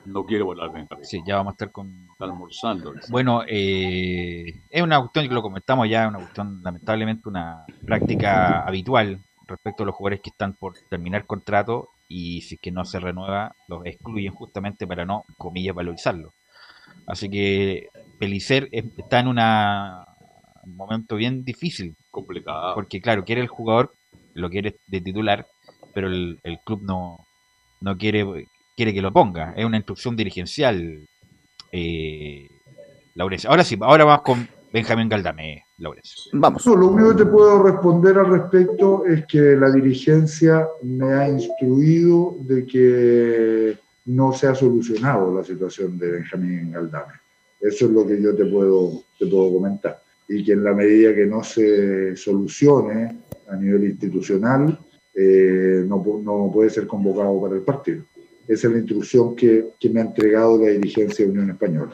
No 0.05 0.25
quiere 0.25 0.43
volar 0.43 0.73
Benjamín. 0.73 1.05
Sí, 1.05 1.21
ya 1.27 1.37
vamos 1.37 1.53
a 1.53 1.55
estar 1.55 1.71
con... 1.73 2.07
Está 2.13 2.25
almorzando. 2.25 2.93
Bueno, 3.09 3.43
eh, 3.47 4.61
es 4.69 4.83
una 4.83 4.99
cuestión 5.01 5.29
que 5.29 5.35
lo 5.35 5.43
comentamos 5.43 5.89
ya, 5.89 6.09
una 6.09 6.19
cuestión, 6.19 6.61
lamentablemente, 6.63 7.29
una 7.29 7.65
práctica 7.85 8.63
habitual 8.65 9.21
respecto 9.47 9.83
a 9.83 9.87
los 9.87 9.95
jugadores 9.95 10.21
que 10.21 10.31
están 10.31 10.55
por 10.55 10.75
terminar 10.89 11.25
contrato 11.27 11.89
y 12.09 12.43
si 12.43 12.57
es 12.57 12.61
que 12.61 12.71
no 12.73 12.85
se 12.85 13.01
renueva, 13.01 13.55
los 13.69 13.85
excluyen 13.87 14.33
justamente 14.35 14.87
para 14.87 15.05
no, 15.05 15.25
comillas, 15.39 15.75
valorizarlo. 15.75 16.33
Así 17.07 17.29
que 17.31 17.89
Pelicer 18.19 18.69
es- 18.73 18.85
está 18.97 19.21
en 19.21 19.29
una, 19.29 20.05
un 20.65 20.77
momento 20.77 21.17
bien 21.17 21.45
difícil. 21.45 21.97
Complicado. 22.11 22.75
Porque, 22.75 23.01
claro, 23.01 23.25
quiere 23.25 23.41
el 23.41 23.49
jugador, 23.49 23.95
lo 24.35 24.51
quiere 24.51 24.77
de 24.87 25.01
titular, 25.01 25.47
pero 25.95 26.09
el, 26.09 26.39
el 26.43 26.59
club 26.65 26.83
no, 26.83 27.27
no 27.81 27.97
quiere, 27.97 28.49
quiere 28.77 28.95
que 28.95 29.03
lo 29.03 29.13
ponga. 29.13 29.53
Es 29.57 29.65
una 29.65 29.77
instrucción 29.77 30.17
dirigencial, 30.17 31.07
eh, 31.71 32.49
Laurencio. 33.15 33.51
Ahora 33.51 33.65
sí, 33.65 33.77
ahora 33.81 34.05
vamos 34.05 34.23
con 34.23 34.49
Benjamín 34.73 35.09
Galdame, 35.09 35.65
Laurencio. 35.79 36.31
Vamos. 36.33 36.67
No, 36.67 36.77
lo 36.77 36.89
único 36.89 37.11
que 37.11 37.25
te 37.25 37.31
puedo 37.31 37.63
responder 37.63 38.19
al 38.19 38.31
respecto 38.31 39.05
es 39.05 39.27
que 39.27 39.57
la 39.57 39.71
dirigencia 39.71 40.67
me 40.83 41.13
ha 41.13 41.29
instruido 41.29 42.37
de 42.41 42.67
que 42.67 43.79
no 44.07 44.33
se 44.33 44.49
ha 44.49 44.55
solucionado 44.55 45.35
la 45.35 45.45
situación 45.45 45.99
de 45.99 46.13
Benjamín 46.13 46.73
Galdame. 46.73 47.15
Eso 47.61 47.87
es 47.87 47.93
lo 47.93 48.07
que 48.07 48.21
yo 48.21 48.35
te 48.35 48.47
puedo, 48.47 49.05
te 49.19 49.27
puedo 49.27 49.53
comentar. 49.53 50.02
Y 50.29 50.45
que 50.45 50.53
en 50.53 50.65
la 50.65 50.73
medida 50.73 51.15
que 51.15 51.27
no 51.27 51.43
se 51.43 52.17
solucione 52.17 53.19
a 53.49 53.57
nivel 53.57 53.85
institucional, 53.85 54.79
eh, 55.15 55.85
no, 55.87 56.03
pu- 56.03 56.23
no 56.23 56.51
puede 56.53 56.71
ser 56.71 56.87
convocado 56.87 57.41
para 57.41 57.55
el 57.57 57.63
partido. 57.63 58.05
Esa 58.49 58.67
es 58.69 58.73
la 58.73 58.79
instrucción 58.79 59.37
que, 59.37 59.69
que 59.79 59.91
me 59.91 60.01
ha 60.01 60.05
entregado 60.05 60.59
la 60.59 60.69
dirigencia 60.71 61.25
de 61.25 61.31
Unión 61.33 61.51
Española. 61.51 61.93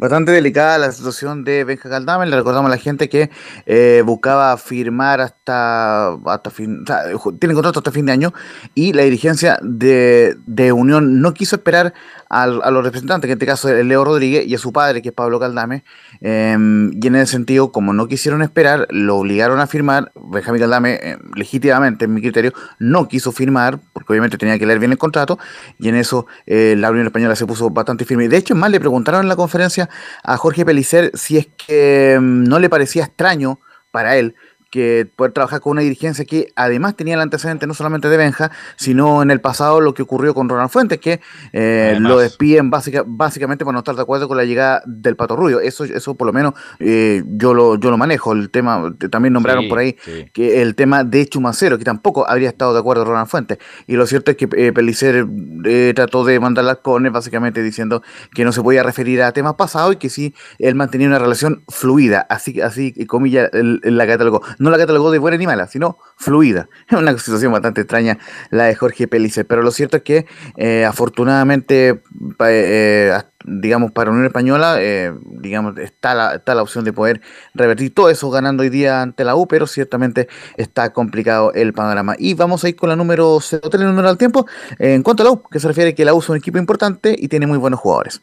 Bastante 0.00 0.32
delicada 0.32 0.78
la 0.78 0.92
situación 0.92 1.44
de 1.44 1.62
Benja 1.64 1.90
Galdame. 1.90 2.24
Le 2.24 2.34
recordamos 2.34 2.70
a 2.70 2.74
la 2.74 2.80
gente 2.80 3.10
que 3.10 3.28
eh, 3.66 4.02
buscaba 4.06 4.56
firmar 4.56 5.20
hasta, 5.20 6.14
hasta 6.24 6.48
fin, 6.50 6.84
o 6.84 6.86
sea, 6.86 7.02
tiene 7.38 7.54
contrato 7.54 7.80
hasta 7.80 7.92
fin 7.92 8.06
de 8.06 8.12
año 8.12 8.32
y 8.74 8.94
la 8.94 9.02
dirigencia 9.02 9.58
de, 9.60 10.38
de 10.46 10.72
Unión 10.72 11.20
no 11.20 11.34
quiso 11.34 11.56
esperar 11.56 11.92
al- 12.30 12.62
a 12.62 12.70
los 12.70 12.82
representantes, 12.82 13.28
que 13.28 13.32
en 13.32 13.36
este 13.36 13.44
caso 13.44 13.68
es 13.68 13.84
Leo 13.84 14.02
Rodríguez 14.02 14.46
y 14.46 14.54
a 14.54 14.58
su 14.58 14.72
padre, 14.72 15.02
que 15.02 15.10
es 15.10 15.14
Pablo 15.14 15.38
Galdame. 15.38 15.84
eh, 16.22 16.56
y 16.92 17.06
en 17.06 17.16
ese 17.16 17.32
sentido, 17.32 17.70
como 17.70 17.92
no 17.92 18.06
quisieron 18.08 18.40
esperar, 18.40 18.86
lo 18.88 19.18
obligaron 19.18 19.60
a 19.60 19.66
firmar. 19.66 20.12
Benjamín 20.14 20.62
Galdame, 20.62 20.94
eh, 20.94 21.18
legítimamente, 21.34 22.06
en 22.06 22.14
mi 22.14 22.22
criterio, 22.22 22.54
no 22.78 23.06
quiso 23.06 23.32
firmar, 23.32 23.80
porque 23.92 24.14
obviamente 24.14 24.38
tenía 24.38 24.58
que 24.58 24.64
leer 24.64 24.78
bien 24.78 24.92
el 24.92 24.98
contrato, 24.98 25.38
y 25.78 25.90
en 25.90 25.96
eso 25.96 26.26
eh, 26.46 26.74
la 26.78 26.90
Unión 26.90 27.04
Española 27.04 27.36
se 27.36 27.44
puso 27.44 27.68
bastante 27.68 28.06
firme. 28.06 28.28
De 28.28 28.38
hecho, 28.38 28.54
más 28.54 28.70
le 28.70 28.80
preguntaron 28.80 29.20
en 29.20 29.28
la 29.28 29.36
conferencia 29.36 29.89
a 30.22 30.36
Jorge 30.36 30.64
Pelicer 30.64 31.10
si 31.14 31.38
es 31.38 31.48
que 31.48 32.18
mm, 32.20 32.44
no 32.44 32.58
le 32.58 32.68
parecía 32.68 33.04
extraño 33.04 33.60
para 33.90 34.16
él 34.16 34.34
que 34.70 35.08
poder 35.16 35.32
trabajar 35.32 35.60
con 35.60 35.72
una 35.72 35.82
dirigencia 35.82 36.24
que 36.24 36.52
además 36.56 36.96
tenía 36.96 37.14
el 37.14 37.20
antecedente 37.20 37.66
no 37.66 37.74
solamente 37.74 38.08
de 38.08 38.16
Benja, 38.16 38.50
sino 38.76 39.22
en 39.22 39.30
el 39.30 39.40
pasado 39.40 39.80
lo 39.80 39.94
que 39.94 40.02
ocurrió 40.02 40.34
con 40.34 40.48
Ronald 40.48 40.70
Fuentes, 40.70 40.98
que 41.00 41.20
eh, 41.52 41.96
lo 42.00 42.18
despiden 42.18 42.70
básica, 42.70 43.02
básicamente 43.06 43.64
por 43.64 43.74
no 43.74 43.80
estar 43.80 43.96
de 43.96 44.02
acuerdo 44.02 44.28
con 44.28 44.36
la 44.36 44.44
llegada 44.44 44.82
del 44.86 45.16
Pato 45.16 45.36
Rubio. 45.36 45.60
Eso, 45.60 45.84
eso 45.84 46.14
por 46.14 46.26
lo 46.26 46.32
menos 46.32 46.54
eh, 46.78 47.22
yo, 47.26 47.54
lo, 47.54 47.76
yo 47.76 47.90
lo 47.90 47.98
manejo. 47.98 48.32
El 48.32 48.50
tema, 48.50 48.94
también 49.10 49.32
nombraron 49.32 49.64
Sí, 49.64 49.68
por 49.68 49.78
ahí 49.78 49.96
sí. 50.02 50.26
que 50.32 50.62
el 50.62 50.74
tema 50.74 51.04
de 51.04 51.26
Chumacero, 51.26 51.76
que 51.76 51.84
tampoco 51.84 52.28
habría 52.28 52.48
estado 52.48 52.72
de 52.72 52.78
acuerdo 52.80 53.04
Ronald 53.04 53.28
Fuentes. 53.28 53.58
Y 53.86 53.96
lo 53.96 54.06
cierto 54.06 54.30
es 54.30 54.36
que 54.36 54.48
eh, 54.56 54.72
Pellicer 54.72 55.26
eh, 55.64 55.92
trató 55.94 56.24
de 56.24 56.38
mandar 56.40 56.64
las 56.64 56.78
cones 56.78 57.12
básicamente 57.12 57.62
diciendo 57.62 58.02
que 58.32 58.44
no 58.44 58.52
se 58.52 58.62
podía 58.62 58.82
referir 58.82 59.22
a 59.22 59.32
temas 59.32 59.54
pasados 59.54 59.94
y 59.94 59.96
que 59.96 60.08
sí, 60.08 60.34
él 60.58 60.74
mantenía 60.74 61.08
una 61.08 61.18
relación 61.18 61.64
fluida, 61.68 62.26
así, 62.30 62.60
así 62.60 62.92
comillas, 63.06 63.50
la 63.52 64.06
catalogó. 64.06 64.42
No 64.60 64.70
la 64.70 64.78
catalogó 64.78 65.10
de 65.10 65.18
buena 65.18 65.36
ni 65.36 65.46
mala, 65.46 65.66
sino 65.66 65.98
fluida. 66.16 66.68
Es 66.88 66.96
una 66.98 67.16
situación 67.18 67.50
bastante 67.52 67.80
extraña 67.80 68.18
la 68.50 68.64
de 68.64 68.74
Jorge 68.76 69.08
Pellicer, 69.08 69.46
pero 69.46 69.62
lo 69.62 69.70
cierto 69.72 69.96
es 69.96 70.02
que 70.04 70.26
eh, 70.56 70.84
afortunadamente, 70.84 72.02
eh, 72.40 73.10
as- 73.14 73.26
digamos, 73.44 73.90
para 73.92 74.10
Unión 74.10 74.26
Española, 74.26 74.76
eh, 74.78 75.12
digamos, 75.24 75.78
está 75.78 76.14
la, 76.14 76.34
está 76.34 76.54
la 76.54 76.62
opción 76.62 76.84
de 76.84 76.92
poder 76.92 77.20
revertir 77.54 77.94
todo 77.94 78.10
eso 78.10 78.30
ganando 78.30 78.62
hoy 78.62 78.68
día 78.68 79.02
ante 79.02 79.24
la 79.24 79.34
U, 79.34 79.48
pero 79.48 79.66
ciertamente 79.66 80.28
está 80.56 80.92
complicado 80.92 81.52
el 81.54 81.72
panorama. 81.72 82.14
Y 82.18 82.34
vamos 82.34 82.62
a 82.64 82.68
ir 82.68 82.76
con 82.76 82.90
la 82.90 82.96
número 82.96 83.38
03, 83.40 83.80
el 83.80 83.86
número 83.88 84.08
del 84.08 84.18
tiempo, 84.18 84.46
eh, 84.78 84.94
en 84.94 85.02
cuanto 85.02 85.22
a 85.22 85.26
la 85.26 85.32
U, 85.32 85.42
que 85.50 85.58
se 85.60 85.68
refiere 85.68 85.94
que 85.94 86.04
la 86.04 86.14
U 86.14 86.18
es 86.20 86.28
un 86.28 86.36
equipo 86.36 86.58
importante 86.58 87.14
y 87.18 87.28
tiene 87.28 87.46
muy 87.46 87.58
buenos 87.58 87.80
jugadores. 87.80 88.22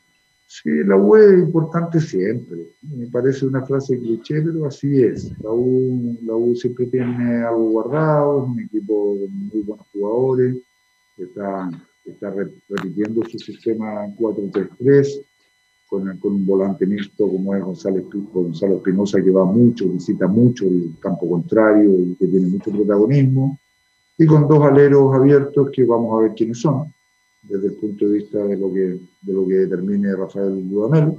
Sí, 0.63 0.69
la 0.85 0.95
U 0.95 1.15
es 1.15 1.38
importante 1.39 1.99
siempre. 1.99 2.57
Me 2.81 3.07
parece 3.07 3.45
una 3.45 3.63
frase 3.65 3.99
cliché, 3.99 4.41
pero 4.41 4.65
así 4.65 5.03
es. 5.03 5.31
La 5.43 5.51
U, 5.51 6.17
la 6.23 6.35
U 6.35 6.55
siempre 6.55 6.88
tiene 6.88 7.43
algo 7.43 7.69
guardado, 7.71 8.43
es 8.43 8.49
un 8.49 8.59
equipo 8.61 9.17
con 9.19 9.47
muy 9.49 9.61
buenos 9.61 9.85
jugadores, 9.93 10.57
está, 11.17 11.69
está 12.05 12.31
re- 12.31 12.51
repitiendo 12.69 13.21
su 13.29 13.38
sistema 13.38 14.07
4-3-3 14.17 15.21
con, 15.89 16.17
con 16.17 16.34
un 16.34 16.45
volante 16.45 16.85
mixto 16.88 17.29
como 17.29 17.53
es 17.53 17.63
González, 17.63 18.03
Gonzalo 18.34 18.77
Espinosa, 18.77 19.21
que 19.21 19.29
va 19.31 19.45
mucho, 19.45 19.88
visita 19.89 20.27
mucho 20.27 20.65
el 20.65 20.93
campo 20.99 21.29
contrario 21.29 21.89
y 21.99 22.15
que 22.15 22.27
tiene 22.27 22.47
mucho 22.47 22.71
protagonismo, 22.71 23.59
y 24.17 24.25
con 24.25 24.47
dos 24.47 24.61
aleros 24.63 25.13
abiertos 25.13 25.69
que 25.71 25.85
vamos 25.85 26.17
a 26.17 26.23
ver 26.23 26.34
quiénes 26.35 26.59
son 26.59 26.91
desde 27.43 27.68
el 27.68 27.73
punto 27.73 28.07
de 28.07 28.14
vista 28.14 28.43
de 28.43 28.57
lo 28.57 28.73
que, 28.73 28.99
de 29.22 29.34
lo 29.34 29.47
que 29.47 29.55
determine 29.55 30.15
Rafael 30.15 30.69
Dudamel. 30.69 31.15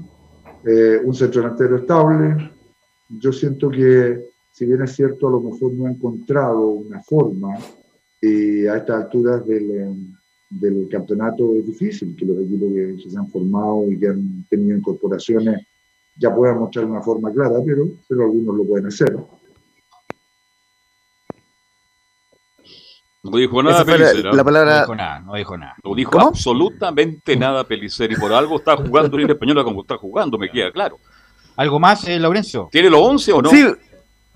Eh, 0.64 1.00
un 1.04 1.14
centro 1.14 1.42
delantero 1.42 1.76
estable. 1.76 2.50
Yo 3.08 3.32
siento 3.32 3.70
que, 3.70 4.28
si 4.52 4.66
bien 4.66 4.82
es 4.82 4.92
cierto, 4.92 5.28
a 5.28 5.32
lo 5.32 5.40
mejor 5.40 5.72
no 5.72 5.86
ha 5.86 5.90
encontrado 5.90 6.68
una 6.68 7.02
forma 7.02 7.56
y 8.20 8.66
a 8.66 8.76
estas 8.76 9.04
alturas 9.04 9.46
del, 9.46 9.96
del 10.50 10.88
campeonato 10.88 11.54
es 11.54 11.66
difícil 11.66 12.16
que 12.16 12.26
los 12.26 12.38
equipos 12.42 12.72
que, 12.72 13.02
que 13.02 13.10
se 13.10 13.16
han 13.16 13.28
formado 13.28 13.90
y 13.90 13.98
que 13.98 14.08
han 14.08 14.44
tenido 14.50 14.76
incorporaciones 14.76 15.66
ya 16.18 16.34
puedan 16.34 16.58
mostrar 16.58 16.84
una 16.84 17.00
forma 17.00 17.32
clara, 17.32 17.60
pero, 17.64 17.88
pero 18.08 18.24
algunos 18.24 18.56
lo 18.56 18.64
pueden 18.64 18.86
hacer. 18.86 19.16
No 23.30 23.36
dijo 23.36 23.62
nada 23.62 23.78
la- 23.78 23.84
Pellicer. 23.84 24.26
¿ah? 24.28 24.32
la 24.34 24.44
palabra- 24.44 24.74
No 24.74 24.80
dijo 24.82 24.94
nada, 24.96 25.20
no 25.20 25.34
dijo 25.34 25.56
nada. 25.56 25.74
No 25.84 25.94
dijo 25.94 26.10
¿Cómo? 26.10 26.28
absolutamente 26.28 27.36
nada 27.36 27.64
Pellicer 27.64 28.10
y 28.12 28.16
por 28.16 28.32
algo 28.32 28.56
está 28.56 28.76
jugando 28.76 29.14
Unión 29.16 29.30
Española 29.30 29.64
como 29.64 29.82
está 29.82 29.96
jugando, 29.96 30.38
me 30.38 30.50
queda 30.50 30.70
claro. 30.72 30.98
¿Algo 31.56 31.80
más, 31.80 32.06
eh, 32.06 32.18
Laurencio? 32.20 32.68
¿Tiene 32.70 32.88
los 32.88 33.00
11 33.00 33.32
o 33.32 33.42
no? 33.42 33.50
Sí, 33.50 33.66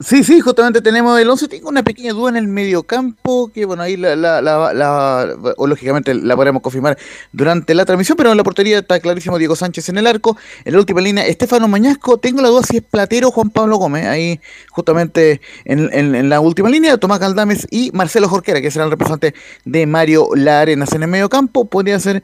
sí, 0.04 0.24
sí, 0.24 0.40
justamente 0.40 0.80
tenemos 0.80 1.18
el 1.20 1.28
11. 1.28 1.48
Tengo 1.48 1.68
una 1.68 1.82
pequeña 1.82 2.12
duda 2.12 2.30
en 2.30 2.36
el 2.36 2.48
mediocampo, 2.48 3.50
que 3.52 3.64
bueno, 3.64 3.82
ahí 3.82 3.96
la, 3.96 4.16
la, 4.16 4.40
la, 4.42 4.72
la- 4.72 5.36
o 5.56 5.66
lógicamente 5.66 6.14
la 6.14 6.36
podremos 6.36 6.62
confirmar 6.62 6.98
durante 7.32 7.74
la 7.74 7.84
transmisión, 7.84 8.16
pero 8.16 8.30
en 8.30 8.36
la 8.36 8.44
portería 8.44 8.78
está 8.80 9.00
clarísimo 9.00 9.38
Diego 9.38 9.56
Sánchez 9.56 9.88
en 9.88 9.98
el 9.98 10.06
arco. 10.06 10.36
En 10.64 10.72
la 10.74 10.78
última 10.78 11.00
línea, 11.00 11.26
Estefano 11.26 11.68
Mañasco. 11.68 12.18
Tengo 12.18 12.42
la 12.42 12.48
duda 12.48 12.62
si 12.62 12.78
es 12.78 12.82
Platero 12.82 13.28
o 13.28 13.30
Juan 13.30 13.50
Pablo 13.50 13.76
Gómez. 13.76 14.06
Ahí 14.06 14.40
justamente 14.70 15.40
en, 15.64 15.90
en- 15.92 16.28
la 16.28 16.40
última 16.40 16.68
línea, 16.70 16.96
Tomás 16.98 17.18
Galdames 17.18 17.66
y 17.70 17.90
Marcelo 17.92 18.28
Jorquera, 18.28 18.60
que 18.60 18.70
será 18.70 18.84
el 18.84 18.90
representante 18.90 19.34
de 19.64 19.86
Mario 19.86 20.28
La 20.34 20.60
Arenas 20.60 20.92
en 20.92 21.02
el 21.02 21.08
mediocampo. 21.08 21.64
Podría 21.66 21.98
ser 22.00 22.22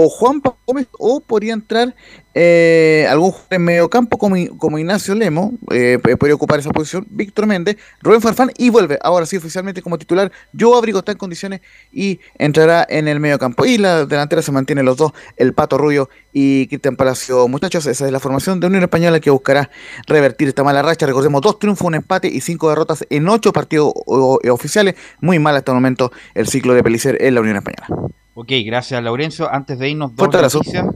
o 0.00 0.08
Juan 0.08 0.40
Gómez 0.64 0.86
o 0.96 1.18
podría 1.18 1.52
entrar 1.52 1.92
eh, 2.32 3.04
algún 3.10 3.32
jugador 3.32 3.54
en 3.54 3.64
medio 3.64 3.90
campo 3.90 4.16
como, 4.16 4.36
como 4.56 4.78
Ignacio 4.78 5.12
Lemo, 5.16 5.54
eh, 5.72 5.98
podría 5.98 6.36
ocupar 6.36 6.60
esa 6.60 6.70
posición, 6.70 7.04
Víctor 7.10 7.48
Méndez, 7.48 7.78
Rubén 8.00 8.20
Farfán 8.20 8.52
y 8.56 8.70
vuelve 8.70 8.96
ahora 9.02 9.26
sí 9.26 9.36
oficialmente 9.36 9.82
como 9.82 9.98
titular. 9.98 10.30
Yo 10.52 10.76
Abrigo 10.76 11.00
está 11.00 11.10
en 11.10 11.18
condiciones 11.18 11.62
y 11.90 12.20
entrará 12.38 12.86
en 12.88 13.08
el 13.08 13.18
medio 13.18 13.40
campo. 13.40 13.66
Y 13.66 13.76
la 13.76 14.06
delantera 14.06 14.40
se 14.40 14.52
mantiene 14.52 14.84
los 14.84 14.96
dos, 14.96 15.10
el 15.36 15.52
Pato 15.52 15.78
Rubio 15.78 16.08
y 16.32 16.68
Cristian 16.68 16.94
Palacio. 16.94 17.48
Muchachos, 17.48 17.84
esa 17.86 18.06
es 18.06 18.12
la 18.12 18.20
formación 18.20 18.60
de 18.60 18.68
Unión 18.68 18.84
Española 18.84 19.18
que 19.18 19.30
buscará 19.30 19.68
revertir 20.06 20.46
esta 20.46 20.62
mala 20.62 20.80
racha. 20.80 21.06
Recordemos, 21.06 21.42
dos 21.42 21.58
triunfos, 21.58 21.88
un 21.88 21.96
empate 21.96 22.28
y 22.28 22.40
cinco 22.40 22.68
derrotas 22.68 23.04
en 23.10 23.28
ocho 23.28 23.52
partidos 23.52 23.92
oficiales. 24.06 24.94
Muy 25.20 25.40
mal 25.40 25.56
hasta 25.56 25.72
el 25.72 25.76
momento 25.76 26.12
el 26.34 26.46
ciclo 26.46 26.74
de 26.74 26.84
Pelicer 26.84 27.18
en 27.20 27.34
la 27.34 27.40
Unión 27.40 27.56
Española. 27.56 28.12
Ok, 28.40 28.52
gracias 28.64 29.02
Laurencio. 29.02 29.52
Antes 29.52 29.80
de 29.80 29.90
irnos, 29.90 30.14
dos 30.14 30.28
noticias. 30.32 30.86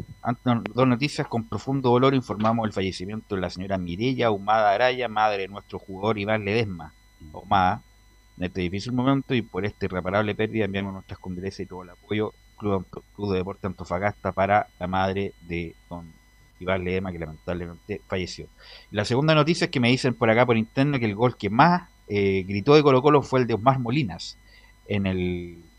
Dos 0.73 0.87
noticias. 0.87 1.27
Con 1.27 1.49
profundo 1.49 1.91
dolor 1.91 2.15
informamos 2.15 2.65
el 2.69 2.73
fallecimiento 2.73 3.35
de 3.35 3.41
la 3.41 3.51
señora 3.51 3.79
Mireya 3.79 4.31
Humada 4.31 4.71
Araya, 4.71 5.09
madre 5.09 5.43
de 5.43 5.49
nuestro 5.49 5.81
jugador 5.81 6.21
Iván 6.21 6.45
Ledesma, 6.45 6.95
Humada, 7.33 7.83
en 8.39 8.45
este 8.45 8.61
difícil 8.61 8.93
momento 8.93 9.35
y 9.35 9.43
por 9.43 9.67
esta 9.67 9.87
irreparable 9.87 10.37
pérdida 10.37 10.67
enviamos 10.67 10.93
nuestras 10.93 11.19
condolencias 11.19 11.67
y 11.67 11.69
todo 11.69 11.83
el 11.83 11.91
apoyo 11.91 12.33
Club, 12.57 12.87
Club 13.17 13.33
de 13.33 13.39
Deporte 13.39 13.67
Antofagasta 13.67 14.31
para 14.31 14.69
la 14.79 14.87
madre 14.87 15.33
de 15.41 15.75
don 15.91 16.13
Iván 16.61 16.85
Ledesma 16.85 17.11
que 17.11 17.19
lamentablemente 17.19 18.03
falleció. 18.07 18.47
La 18.93 19.05
segunda 19.05 19.35
noticia 19.35 19.65
es 19.65 19.71
que 19.73 19.81
me 19.81 19.89
dicen 19.89 20.15
por 20.15 20.31
acá 20.31 20.47
por 20.47 20.57
interno 20.57 20.97
que 21.01 21.07
el 21.07 21.17
gol 21.17 21.37
que 21.37 21.51
más 21.51 21.91
eh, 22.07 22.45
gritó 22.47 22.77
de 22.77 22.85
Colo 22.85 23.03
Colo 23.03 23.21
fue 23.21 23.41
el 23.41 23.49
de 23.49 23.55
Osmar 23.55 23.81
Molinas 23.81 24.39
en 24.87 25.07
el 25.07 25.72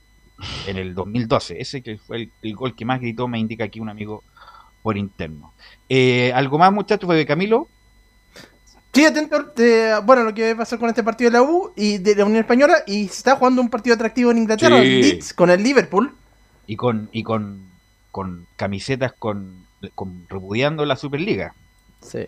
en 0.68 0.78
el 0.78 0.94
2012. 0.95 1.60
Ese 1.61 1.82
que 1.82 1.98
fue 1.98 2.18
el, 2.18 2.32
el 2.41 2.56
gol 2.56 2.76
que 2.76 2.86
más 2.86 2.99
gritó, 3.02 3.28
me 3.28 3.40
indica 3.40 3.64
aquí 3.65 3.80
un 3.80 3.90
amigo 3.90 4.24
por 4.82 4.98
interno. 4.98 5.53
Eh, 5.90 6.32
¿Algo 6.34 6.57
más, 6.57 6.72
muchachos, 6.72 7.10
de 7.10 7.26
Camilo? 7.26 7.68
Sí, 8.94 9.06
atento, 9.06 9.53
eh, 9.57 9.94
bueno, 10.03 10.24
lo 10.24 10.34
que 10.36 10.49
va 10.49 10.53
a 10.53 10.57
pasar 10.57 10.78
con 10.78 10.88
este 10.90 11.02
partido 11.03 11.32
de 11.32 11.38
la 11.38 11.41
U 11.44 11.74
y 11.76 11.98
de 11.98 12.15
la 12.15 12.26
Unión 12.26 12.41
Española 12.41 12.76
y 12.86 13.07
se 13.07 13.18
está 13.18 13.36
jugando 13.38 13.60
un 13.61 13.70
partido 13.70 13.95
atractivo 13.95 14.30
en 14.30 14.38
Inglaterra, 14.38 14.80
Sí. 14.80 14.84
el 14.84 15.02
Leeds 15.02 15.34
con 15.34 15.49
el 15.49 15.64
Liverpool. 15.64 16.14
Y 16.68 16.76
con, 16.76 17.10
y 17.11 17.24
con, 17.24 17.70
con 18.11 18.45
camisetas 18.56 19.14
con, 19.14 19.65
con 19.95 20.28
repudiando 20.30 20.86
la 20.86 20.95
Superliga. 20.95 21.56
Sí. 22.02 22.28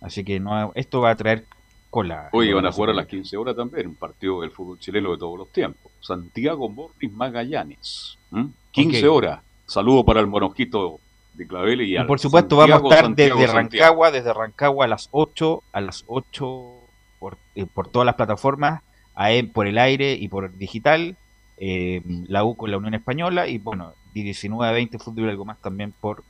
Así 0.00 0.24
que 0.24 0.40
no, 0.40 0.72
esto 0.76 1.02
va 1.02 1.10
a 1.10 1.16
traer 1.16 1.44
cola. 1.90 2.30
Hoy 2.32 2.52
van 2.54 2.64
a 2.64 2.72
jugar 2.72 2.90
a 2.90 2.94
las 2.94 3.06
15 3.06 3.36
horas 3.36 3.54
también, 3.56 3.88
un 3.88 3.94
partido 3.96 4.40
del 4.40 4.50
fútbol 4.50 4.78
chileno 4.78 5.10
de 5.12 5.18
todos 5.18 5.36
los 5.38 5.52
tiempos. 5.52 5.87
Santiago 6.00 6.68
Morris 6.68 7.12
Magallanes. 7.12 8.18
¿m? 8.32 8.50
15 8.72 9.08
Ok. 9.08 9.14
horas. 9.14 9.40
Saludo 9.66 10.04
para 10.04 10.20
el 10.20 10.26
monojito 10.26 10.98
de 11.34 11.46
Clavel 11.46 11.82
y, 11.82 11.98
Y 11.98 12.04
por 12.04 12.18
supuesto 12.18 12.56
Santiago, 12.56 12.82
vamos 12.82 12.92
a 12.92 12.94
estar 12.94 13.06
Santiago, 13.06 13.40
desde 13.40 13.52
Santiago. 13.52 13.84
Rancagua, 13.84 14.10
desde 14.10 14.32
Rancagua 14.34 14.84
a 14.84 14.88
las 14.88 15.08
8, 15.12 15.62
a 15.72 15.80
las 15.80 16.04
8 16.06 16.74
por, 17.18 17.38
eh, 17.54 17.66
por 17.66 17.88
todas 17.88 18.06
las 18.06 18.14
plataformas, 18.14 18.82
AM 19.14 19.50
por 19.50 19.66
el 19.66 19.78
aire 19.78 20.14
y 20.14 20.28
por 20.28 20.56
digital, 20.56 21.16
eh, 21.58 22.02
la 22.28 22.44
U 22.44 22.56
con 22.56 22.70
la 22.70 22.78
Unión 22.78 22.94
Española 22.94 23.48
y 23.48 23.58
bueno, 23.58 23.92
19 24.14 24.66
a 24.66 24.72
20 24.72 24.98
fútbol 24.98 25.26
y 25.26 25.30
algo 25.30 25.44
más 25.44 25.58
también 25.60 25.92
por 25.92 26.22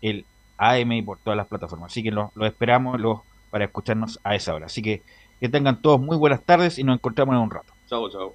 el 0.00 0.24
AM 0.56 0.92
y 0.92 1.02
por 1.02 1.18
todas 1.18 1.36
las 1.36 1.46
plataformas. 1.46 1.92
Así 1.92 2.02
que 2.02 2.10
los 2.10 2.34
los 2.34 2.46
esperamos 2.48 3.00
los, 3.00 3.20
para 3.50 3.64
escucharnos 3.64 4.18
a 4.24 4.34
esa 4.34 4.54
hora. 4.54 4.66
Así 4.66 4.82
que 4.82 5.02
que 5.40 5.48
tengan 5.48 5.80
todos 5.82 6.00
muy 6.00 6.16
buenas 6.16 6.42
tardes 6.42 6.78
y 6.78 6.84
nos 6.84 6.94
encontramos 6.96 7.34
en 7.34 7.42
un 7.42 7.50
rato. 7.50 7.72
Chao, 7.88 8.10
chao. 8.10 8.34